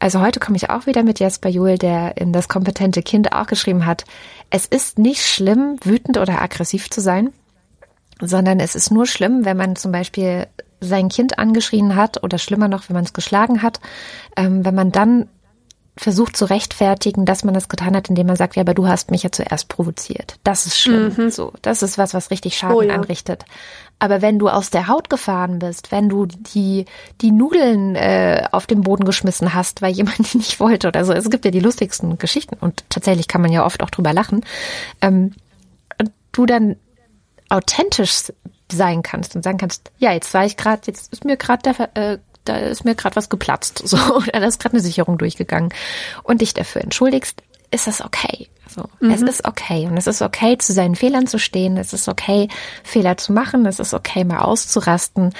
Also 0.00 0.20
heute 0.20 0.40
komme 0.40 0.56
ich 0.56 0.70
auch 0.70 0.86
wieder 0.86 1.04
mit 1.04 1.20
Jesper 1.20 1.48
Juhl, 1.48 1.78
der 1.78 2.16
in 2.16 2.32
das 2.32 2.48
kompetente 2.48 3.02
Kind 3.02 3.32
auch 3.32 3.46
geschrieben 3.46 3.86
hat, 3.86 4.04
es 4.50 4.66
ist 4.66 4.98
nicht 4.98 5.22
schlimm, 5.22 5.76
wütend 5.84 6.18
oder 6.18 6.42
aggressiv 6.42 6.90
zu 6.90 7.00
sein 7.00 7.32
sondern 8.20 8.60
es 8.60 8.76
ist 8.76 8.92
nur 8.92 9.06
schlimm, 9.06 9.44
wenn 9.44 9.56
man 9.56 9.74
zum 9.74 9.90
Beispiel 9.90 10.46
sein 10.80 11.08
Kind 11.08 11.38
angeschrien 11.38 11.96
hat 11.96 12.22
oder 12.22 12.38
schlimmer 12.38 12.68
noch, 12.68 12.88
wenn 12.88 12.94
man 12.94 13.04
es 13.04 13.12
geschlagen 13.12 13.62
hat, 13.62 13.80
ähm, 14.36 14.64
wenn 14.64 14.74
man 14.74 14.92
dann 14.92 15.28
versucht 15.96 16.36
zu 16.36 16.46
rechtfertigen, 16.46 17.24
dass 17.24 17.44
man 17.44 17.54
das 17.54 17.68
getan 17.68 17.94
hat, 17.94 18.08
indem 18.08 18.26
man 18.26 18.36
sagt, 18.36 18.56
ja, 18.56 18.62
aber 18.62 18.74
du 18.74 18.88
hast 18.88 19.10
mich 19.10 19.22
ja 19.22 19.30
zuerst 19.30 19.68
provoziert. 19.68 20.36
Das 20.42 20.66
ist 20.66 20.78
schlimm. 20.78 21.30
So, 21.30 21.52
das 21.62 21.82
ist 21.82 21.98
was, 21.98 22.14
was 22.14 22.30
richtig 22.30 22.56
Schaden 22.56 22.76
Oh 22.76 22.82
ja. 22.82 22.94
anrichtet. 22.94 23.44
Aber 24.00 24.20
wenn 24.20 24.40
du 24.40 24.48
aus 24.48 24.70
der 24.70 24.88
Haut 24.88 25.08
gefahren 25.08 25.60
bist, 25.60 25.92
wenn 25.92 26.08
du 26.08 26.26
die 26.26 26.86
die 27.20 27.30
Nudeln 27.30 27.94
äh, 27.94 28.48
auf 28.50 28.66
den 28.66 28.80
Boden 28.82 29.04
geschmissen 29.04 29.54
hast, 29.54 29.82
weil 29.82 29.92
jemand 29.92 30.32
die 30.32 30.38
nicht 30.38 30.58
wollte 30.58 30.88
oder 30.88 31.04
so, 31.04 31.12
es 31.12 31.30
gibt 31.30 31.44
ja 31.44 31.52
die 31.52 31.60
lustigsten 31.60 32.18
Geschichten 32.18 32.56
und 32.60 32.84
tatsächlich 32.90 33.28
kann 33.28 33.40
man 33.40 33.52
ja 33.52 33.64
oft 33.64 33.82
auch 33.82 33.90
drüber 33.90 34.12
lachen. 34.12 34.44
Ähm, 35.00 35.32
und 36.00 36.10
du 36.32 36.44
dann 36.44 36.76
authentisch 37.50 38.32
sein 38.72 39.02
kannst 39.02 39.36
und 39.36 39.42
sagen 39.42 39.58
kannst, 39.58 39.92
ja, 39.98 40.12
jetzt 40.12 40.34
war 40.34 40.44
ich 40.44 40.56
gerade, 40.56 40.82
jetzt 40.86 41.12
ist 41.12 41.24
mir 41.24 41.36
gerade 41.36 41.62
der, 41.62 41.96
äh, 41.96 42.18
da 42.44 42.56
ist 42.56 42.84
mir 42.84 42.94
gerade 42.94 43.16
was 43.16 43.28
geplatzt, 43.28 43.82
so 43.84 43.96
oder 44.16 44.40
da 44.40 44.46
ist 44.46 44.60
gerade 44.60 44.74
eine 44.74 44.82
Sicherung 44.82 45.18
durchgegangen 45.18 45.72
und 46.22 46.40
dich 46.40 46.54
dafür 46.54 46.82
entschuldigst, 46.82 47.42
ist 47.70 47.86
das 47.86 48.00
okay. 48.00 48.48
So, 48.74 48.88
es 49.00 49.22
ist 49.22 49.44
okay 49.44 49.86
und 49.86 49.96
es 49.96 50.06
ist 50.06 50.22
okay, 50.22 50.58
zu 50.58 50.72
seinen 50.72 50.96
Fehlern 50.96 51.26
zu 51.26 51.38
stehen. 51.38 51.76
Es 51.76 51.92
ist 51.92 52.08
okay, 52.08 52.48
Fehler 52.82 53.16
zu 53.16 53.32
machen. 53.32 53.66
Es 53.66 53.78
ist 53.78 53.94
okay, 53.94 54.24
mal 54.24 54.40
auszurasten. 54.40 55.32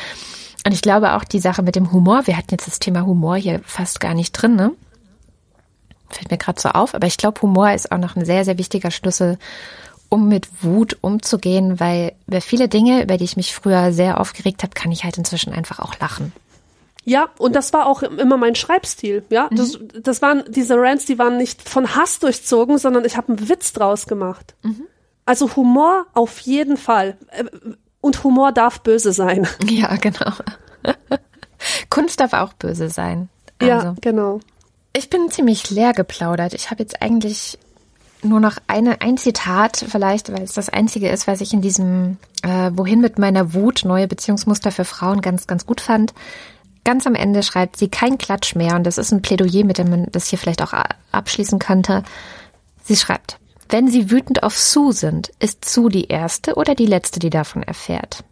Und 0.66 0.72
ich 0.72 0.82
glaube 0.82 1.14
auch 1.14 1.24
die 1.24 1.40
Sache 1.40 1.62
mit 1.62 1.74
dem 1.74 1.90
Humor. 1.93 2.26
Wir 2.26 2.36
hatten 2.36 2.52
jetzt 2.52 2.66
das 2.66 2.78
Thema 2.78 3.05
Humor 3.05 3.36
hier 3.36 3.60
fast 3.64 4.01
gar 4.01 4.14
nicht 4.14 4.32
drin, 4.32 4.56
ne? 4.56 4.72
Fällt 6.10 6.31
mir 6.31 6.39
gerade 6.39 6.60
so 6.60 6.68
auf. 6.70 6.94
Aber 6.94 7.06
ich 7.06 7.16
glaube, 7.16 7.43
Humor 7.43 7.72
ist 7.72 7.90
auch 7.90 7.98
noch 7.98 8.14
ein 8.14 8.24
sehr, 8.24 8.44
sehr 8.44 8.56
wichtiger 8.56 8.90
Schlüssel, 8.90 9.39
um 10.09 10.28
mit 10.28 10.48
Wut 10.62 10.97
umzugehen, 11.01 11.81
weil 11.81 12.12
über 12.26 12.40
viele 12.40 12.68
Dinge, 12.68 13.02
über 13.02 13.16
die 13.16 13.24
ich 13.24 13.36
mich 13.36 13.55
früher 13.55 13.93
sehr 13.93 14.20
aufgeregt 14.20 14.62
habe, 14.62 14.74
kann 14.74 14.93
ich 14.93 15.05
halt 15.05 15.18
inzwischen 15.18 15.52
einfach 15.52 15.81
auch 15.81 15.98
lachen. 15.98 16.32
Ja, 17.05 17.28
und 17.39 17.55
das 17.55 17.72
war 17.72 17.86
auch 17.86 18.02
immer 18.02 18.36
mein 18.36 18.55
Schreibstil. 18.55 19.24
Ja, 19.28 19.48
das, 19.51 19.78
das 20.02 20.22
waren 20.22 20.44
diese 20.48 20.76
Rants, 20.76 21.05
die 21.05 21.18
waren 21.18 21.36
nicht 21.36 21.68
von 21.68 21.94
Hass 21.94 22.18
durchzogen, 22.18 22.78
sondern 22.78 23.05
ich 23.05 23.16
habe 23.16 23.28
einen 23.32 23.48
Witz 23.48 23.72
draus 23.72 24.06
gemacht. 24.06 24.55
Also 25.26 25.55
Humor 25.56 26.06
auf 26.14 26.40
jeden 26.40 26.76
Fall. 26.76 27.16
Und 28.01 28.24
Humor 28.24 28.52
darf 28.52 28.81
böse 28.81 29.12
sein. 29.12 29.47
Ja, 29.68 29.97
genau. 29.97 30.32
Kunst 31.90 32.20
darf 32.20 32.32
auch 32.32 32.52
böse 32.55 32.90
sein. 32.90 33.28
Ja, 33.60 33.78
Also, 33.78 33.94
genau. 34.01 34.40
ich 34.93 35.09
bin 35.09 35.31
ziemlich 35.31 35.70
leer 35.70 35.93
geplaudert. 35.93 36.55
Ich 36.55 36.70
habe 36.70 36.82
jetzt 36.82 37.01
eigentlich 37.01 37.59
nur 38.22 38.40
noch 38.40 38.56
eine, 38.66 39.01
ein 39.01 39.16
Zitat 39.16 39.85
vielleicht, 39.89 40.32
weil 40.32 40.43
es 40.43 40.52
das 40.52 40.68
einzige 40.68 41.09
ist, 41.09 41.26
was 41.26 41.40
ich 41.40 41.52
in 41.52 41.60
diesem 41.60 42.16
äh, 42.43 42.70
Wohin 42.74 43.01
mit 43.01 43.18
meiner 43.18 43.55
Wut, 43.55 43.82
neue 43.85 44.09
Beziehungsmuster 44.09 44.70
für 44.72 44.85
Frauen 44.85 45.20
ganz, 45.20 45.47
ganz 45.47 45.66
gut 45.66 45.81
fand. 45.81 46.14
Ganz 46.85 47.06
am 47.06 47.15
Ende 47.15 47.43
schreibt 47.43 47.77
sie 47.77 47.89
kein 47.89 48.19
Klatsch 48.19 48.55
mehr 48.55 48.77
und 48.77 48.85
das 48.85 48.98
ist 48.98 49.11
ein 49.11 49.23
Plädoyer, 49.23 49.65
mit 49.65 49.78
dem 49.78 49.90
man 49.90 50.06
das 50.12 50.28
hier 50.28 50.39
vielleicht 50.39 50.62
auch 50.62 50.74
abschließen 51.12 51.59
könnte. 51.59 52.02
Sie 52.82 52.97
schreibt, 52.97 53.39
wenn 53.70 53.89
Sie 53.89 54.11
wütend 54.11 54.43
auf 54.43 54.59
Sue 54.59 54.93
sind, 54.93 55.32
ist 55.40 55.65
Sue 55.65 55.90
die 55.90 56.09
erste 56.09 56.55
oder 56.55 56.74
die 56.74 56.86
letzte, 56.86 57.19
die 57.19 57.31
davon 57.31 57.62
erfährt? 57.62 58.23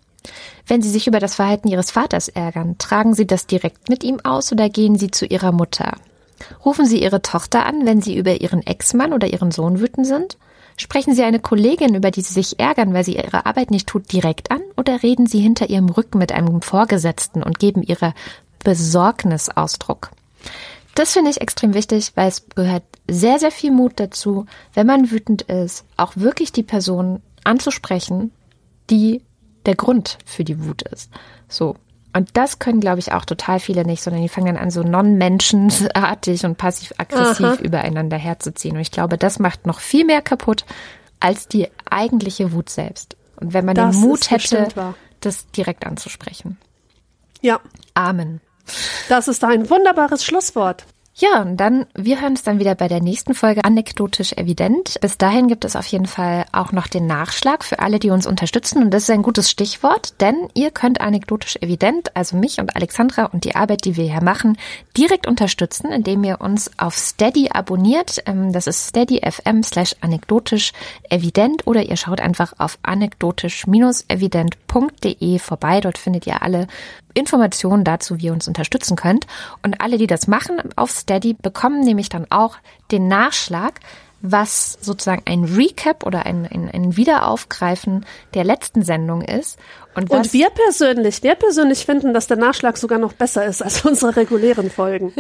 Wenn 0.67 0.83
Sie 0.83 0.91
sich 0.91 1.07
über 1.07 1.19
das 1.19 1.35
Verhalten 1.35 1.69
Ihres 1.69 1.91
Vaters 1.91 2.29
ärgern, 2.29 2.77
tragen 2.79 3.15
Sie 3.15 3.27
das 3.27 3.47
direkt 3.47 3.89
mit 3.89 4.05
ihm 4.05 4.21
aus 4.23 4.53
oder 4.53 4.69
gehen 4.69 4.97
Sie 4.97 5.11
zu 5.11 5.27
Ihrer 5.27 5.51
Mutter? 5.51 5.97
Rufen 6.65 6.87
Sie 6.87 7.03
Ihre 7.03 7.23
Tochter 7.23 7.67
an, 7.67 7.87
wenn 7.87 8.03
Sie 8.03 8.17
über 8.17 8.41
Ihren 8.41 8.65
Ex-Mann 8.65 9.13
oder 9.13 9.27
Ihren 9.27 9.51
Sohn 9.51 9.81
wütend 9.81 10.07
sind? 10.07 10.37
Sprechen 10.77 11.15
Sie 11.15 11.23
eine 11.23 11.41
Kollegin, 11.41 11.95
über 11.95 12.11
die 12.11 12.23
Sie 12.23 12.33
sich 12.33 12.59
ärgern, 12.59 12.95
weil 12.95 13.05
sie 13.05 13.17
ihre 13.17 13.47
Arbeit 13.47 13.71
nicht 13.71 13.87
tut, 13.87 14.13
direkt 14.13 14.51
an? 14.51 14.61
Oder 14.77 15.03
reden 15.03 15.27
Sie 15.27 15.41
hinter 15.41 15.69
Ihrem 15.71 15.89
Rücken 15.89 16.19
mit 16.19 16.33
einem 16.33 16.63
Vorgesetzten 16.63 17.43
und 17.43 17.59
geben 17.59 17.83
Ihrer 17.83 18.15
Besorgnis 18.65 19.49
Ausdruck? 19.49 20.11
Das 20.95 21.13
finde 21.13 21.31
ich 21.31 21.41
extrem 21.41 21.75
wichtig, 21.75 22.13
weil 22.15 22.29
es 22.29 22.47
gehört 22.55 22.85
sehr, 23.09 23.39
sehr 23.39 23.51
viel 23.51 23.71
Mut 23.71 23.95
dazu, 23.97 24.47
wenn 24.75 24.87
man 24.87 25.11
wütend 25.11 25.43
ist, 25.43 25.85
auch 25.97 26.13
wirklich 26.17 26.53
die 26.53 26.63
Person 26.63 27.23
anzusprechen, 27.45 28.31
die 28.91 29.23
der 29.67 29.75
Grund 29.75 30.19
für 30.25 30.45
die 30.45 30.65
Wut 30.65 30.83
ist. 30.83 31.11
So. 31.49 31.77
Und 32.15 32.31
das 32.35 32.59
können, 32.59 32.81
glaube 32.81 32.99
ich, 32.99 33.13
auch 33.13 33.25
total 33.25 33.59
viele 33.59 33.85
nicht, 33.85 34.03
sondern 34.03 34.23
die 34.23 34.29
fangen 34.29 34.55
dann 34.55 34.57
an, 34.59 34.71
so 34.71 34.83
non-menschenartig 34.83 36.45
und 36.45 36.59
passiv-aggressiv 36.59 37.61
übereinander 37.61 38.19
herzuziehen. 38.19 38.77
Und 38.77 38.83
ich 38.83 38.91
glaube, 38.91 39.17
das 39.17 39.39
macht 39.39 39.67
noch 39.67 39.81
viel 39.81 40.05
mehr 40.05 40.21
kaputt 40.21 40.65
als 41.21 41.49
die 41.49 41.69
eigentliche 41.89 42.53
Wut 42.53 42.69
selbst. 42.69 43.17
Und 43.37 43.55
wenn 43.55 43.65
man 43.65 43.75
Das 43.75 43.97
den 43.97 44.01
Mut 44.07 44.31
hätte, 44.31 44.69
das 45.21 45.51
direkt 45.53 45.87
anzusprechen. 45.87 46.59
Ja, 47.41 47.61
Amen. 47.95 48.41
das 49.09 49.29
ist 49.29 49.43
ein 49.45 49.71
wunderbares 49.71 50.25
Schlusswort. 50.25 50.85
Ja, 51.15 51.43
und 51.43 51.59
dann, 51.59 51.85
wir 51.95 52.23
hören 52.23 52.31
uns 52.31 52.43
dann 52.43 52.59
wieder 52.59 52.75
bei 52.75 52.89
der 52.89 53.03
nächsten 53.03 53.35
Folge 53.35 53.67
anekdotisch 53.67 54.33
evident. 54.33 54.99
Bis 55.03 55.19
dahin 55.19 55.47
gibt 55.47 55.67
es 55.67 55.77
auf 55.77 55.85
jeden 55.87 56.07
Fall 56.07 56.47
auch 56.53 56.73
noch 56.73 56.87
den 56.87 57.07
Nachschlag 57.07 57.65
für 57.65 57.81
alle, 57.81 57.99
die 57.99 58.09
uns 58.09 58.27
unterstützen. 58.27 58.83
Und 58.83 58.93
das 58.93 59.03
ist 59.03 59.11
ein 59.11 59.21
gutes 59.21 59.51
Stichwort, 59.51 60.19
denn 60.23 60.49
ihr 60.55 60.71
könnt 60.71 61.03
anekdotisch 61.03 61.57
evident, 61.61 62.17
also 62.17 62.39
mich 62.39 62.61
und 62.61 62.75
Alexandra 62.77 63.27
und 63.27 63.45
die 63.45 63.55
Arbeit, 63.55 63.85
die 63.85 63.97
wir 63.97 64.11
hier 64.11 64.23
machen, 64.23 64.57
direkt 64.97 65.27
unterstützen, 65.27 65.93
indem 65.93 66.25
ihr 66.25 66.41
uns 66.41 66.71
auf 66.79 66.97
Steady 66.97 67.51
abonniert. 67.53 68.23
Ähm, 68.25 68.55
Das 68.55 68.67
ist 68.67 68.89
steady.fm 68.89 69.63
slash 69.63 69.95
anekdotisch 70.01 70.73
evident 71.11 71.67
oder 71.67 71.83
ihr 71.83 71.99
schaut 71.99 72.23
einfach 72.23 72.55
auf 72.57 72.79
anekdotisch-evident.de 72.83 75.39
vorbei. 75.39 75.83
Dort 75.83 75.99
findet 75.99 76.27
ihr 76.27 76.43
alle 76.43 76.69
Informationen 77.15 77.85
dazu, 77.85 78.19
wie 78.19 78.27
ihr 78.27 78.33
uns 78.33 78.49
unterstützen 78.49 78.97
könnt. 78.97 79.27
Und 79.63 79.81
alle, 79.81 79.99
die 79.99 80.07
das 80.07 80.27
machen 80.27 80.61
auf 80.77 80.91
Steady, 80.91 81.35
bekommen 81.35 81.81
nämlich 81.81 82.09
dann 82.09 82.27
auch 82.31 82.57
den 82.91 83.09
Nachschlag, 83.09 83.81
was 84.23 84.79
sozusagen 84.81 85.23
ein 85.27 85.45
Recap 85.45 86.07
oder 86.07 86.25
ein, 86.25 86.47
ein, 86.47 86.71
ein 86.73 86.97
Wiederaufgreifen 86.97 88.07
der 88.35 88.45
letzten 88.45 88.83
Sendung 88.83 89.21
ist. 89.23 89.59
Und, 89.95 90.11
und 90.11 90.33
wir 90.33 90.49
persönlich, 90.51 91.23
wir 91.23 91.35
persönlich 91.35 91.85
finden, 91.85 92.15
dass 92.15 92.29
der 92.29 92.37
Nachschlag 92.37 92.79
sogar 92.79 92.99
noch 92.99 93.13
besser 93.13 93.45
ist 93.45 93.63
als 93.63 93.85
unsere 93.85 94.17
regulären 94.17 94.71
Folgen. 94.71 95.13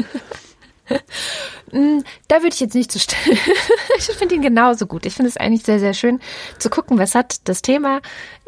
Hm, 1.70 2.04
da 2.28 2.36
würde 2.36 2.54
ich 2.54 2.60
jetzt 2.60 2.74
nicht 2.74 2.92
zu 2.92 3.00
stellen. 3.00 3.38
ich 3.98 4.04
finde 4.04 4.36
ihn 4.36 4.42
genauso 4.42 4.86
gut. 4.86 5.04
Ich 5.04 5.14
finde 5.14 5.28
es 5.28 5.36
eigentlich 5.36 5.64
sehr, 5.64 5.80
sehr 5.80 5.94
schön 5.94 6.20
zu 6.58 6.70
gucken, 6.70 6.98
was 6.98 7.14
hat 7.16 7.48
das 7.48 7.60
Thema 7.60 8.00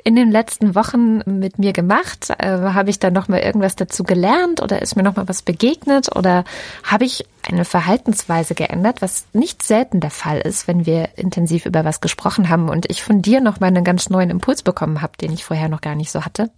in 0.04 0.16
den 0.16 0.30
letzten 0.30 0.74
Wochen 0.74 1.18
mit 1.26 1.58
mir 1.58 1.72
gemacht? 1.72 2.28
Äh, 2.38 2.58
habe 2.58 2.90
ich 2.90 2.98
da 2.98 3.10
noch 3.10 3.28
mal 3.28 3.40
irgendwas 3.40 3.74
dazu 3.74 4.04
gelernt 4.04 4.62
oder 4.62 4.82
ist 4.82 4.96
mir 4.96 5.02
noch 5.02 5.16
mal 5.16 5.28
was 5.28 5.42
begegnet 5.42 6.14
oder 6.14 6.44
habe 6.82 7.04
ich 7.04 7.26
eine 7.48 7.64
Verhaltensweise 7.64 8.54
geändert, 8.54 9.02
was 9.02 9.26
nicht 9.32 9.62
selten 9.62 10.00
der 10.00 10.10
Fall 10.10 10.40
ist, 10.40 10.68
wenn 10.68 10.86
wir 10.86 11.08
intensiv 11.16 11.64
über 11.64 11.84
was 11.84 12.00
gesprochen 12.00 12.50
haben 12.50 12.68
und 12.68 12.90
ich 12.90 13.02
von 13.02 13.22
dir 13.22 13.40
noch 13.40 13.60
mal 13.60 13.66
einen 13.66 13.84
ganz 13.84 14.10
neuen 14.10 14.30
Impuls 14.30 14.62
bekommen 14.62 15.00
habe, 15.00 15.16
den 15.16 15.32
ich 15.32 15.44
vorher 15.44 15.68
noch 15.68 15.80
gar 15.80 15.94
nicht 15.94 16.10
so 16.10 16.24
hatte? 16.24 16.50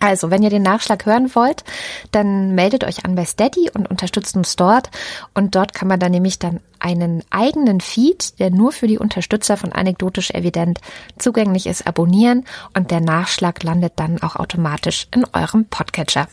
Also, 0.00 0.30
wenn 0.30 0.42
ihr 0.42 0.50
den 0.50 0.62
Nachschlag 0.62 1.06
hören 1.06 1.34
wollt, 1.34 1.64
dann 2.12 2.54
meldet 2.54 2.84
euch 2.84 3.04
an 3.04 3.14
bei 3.14 3.24
Steady 3.24 3.70
und 3.74 3.90
unterstützt 3.90 4.36
uns 4.36 4.56
dort. 4.56 4.90
Und 5.34 5.54
dort 5.54 5.74
kann 5.74 5.88
man 5.88 5.98
dann 5.98 6.12
nämlich 6.12 6.38
dann 6.38 6.60
einen 6.78 7.24
eigenen 7.30 7.80
Feed, 7.80 8.38
der 8.38 8.50
nur 8.50 8.72
für 8.72 8.86
die 8.86 8.98
Unterstützer 8.98 9.56
von 9.56 9.72
Anekdotisch 9.72 10.30
Evident 10.30 10.80
zugänglich 11.18 11.66
ist, 11.66 11.86
abonnieren. 11.86 12.44
Und 12.74 12.90
der 12.90 13.00
Nachschlag 13.00 13.62
landet 13.62 13.94
dann 13.96 14.22
auch 14.22 14.36
automatisch 14.36 15.08
in 15.14 15.24
eurem 15.32 15.64
Podcatcher. 15.64 16.28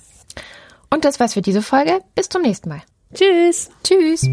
Und 0.90 1.06
das 1.06 1.20
war's 1.20 1.34
für 1.34 1.42
diese 1.42 1.62
Folge. 1.62 2.00
Bis 2.14 2.30
zum 2.30 2.44
nächsten 2.44 2.70
Mal. 2.70 2.82
Tschüss. 3.14 3.70
Tschüss. 3.84 4.30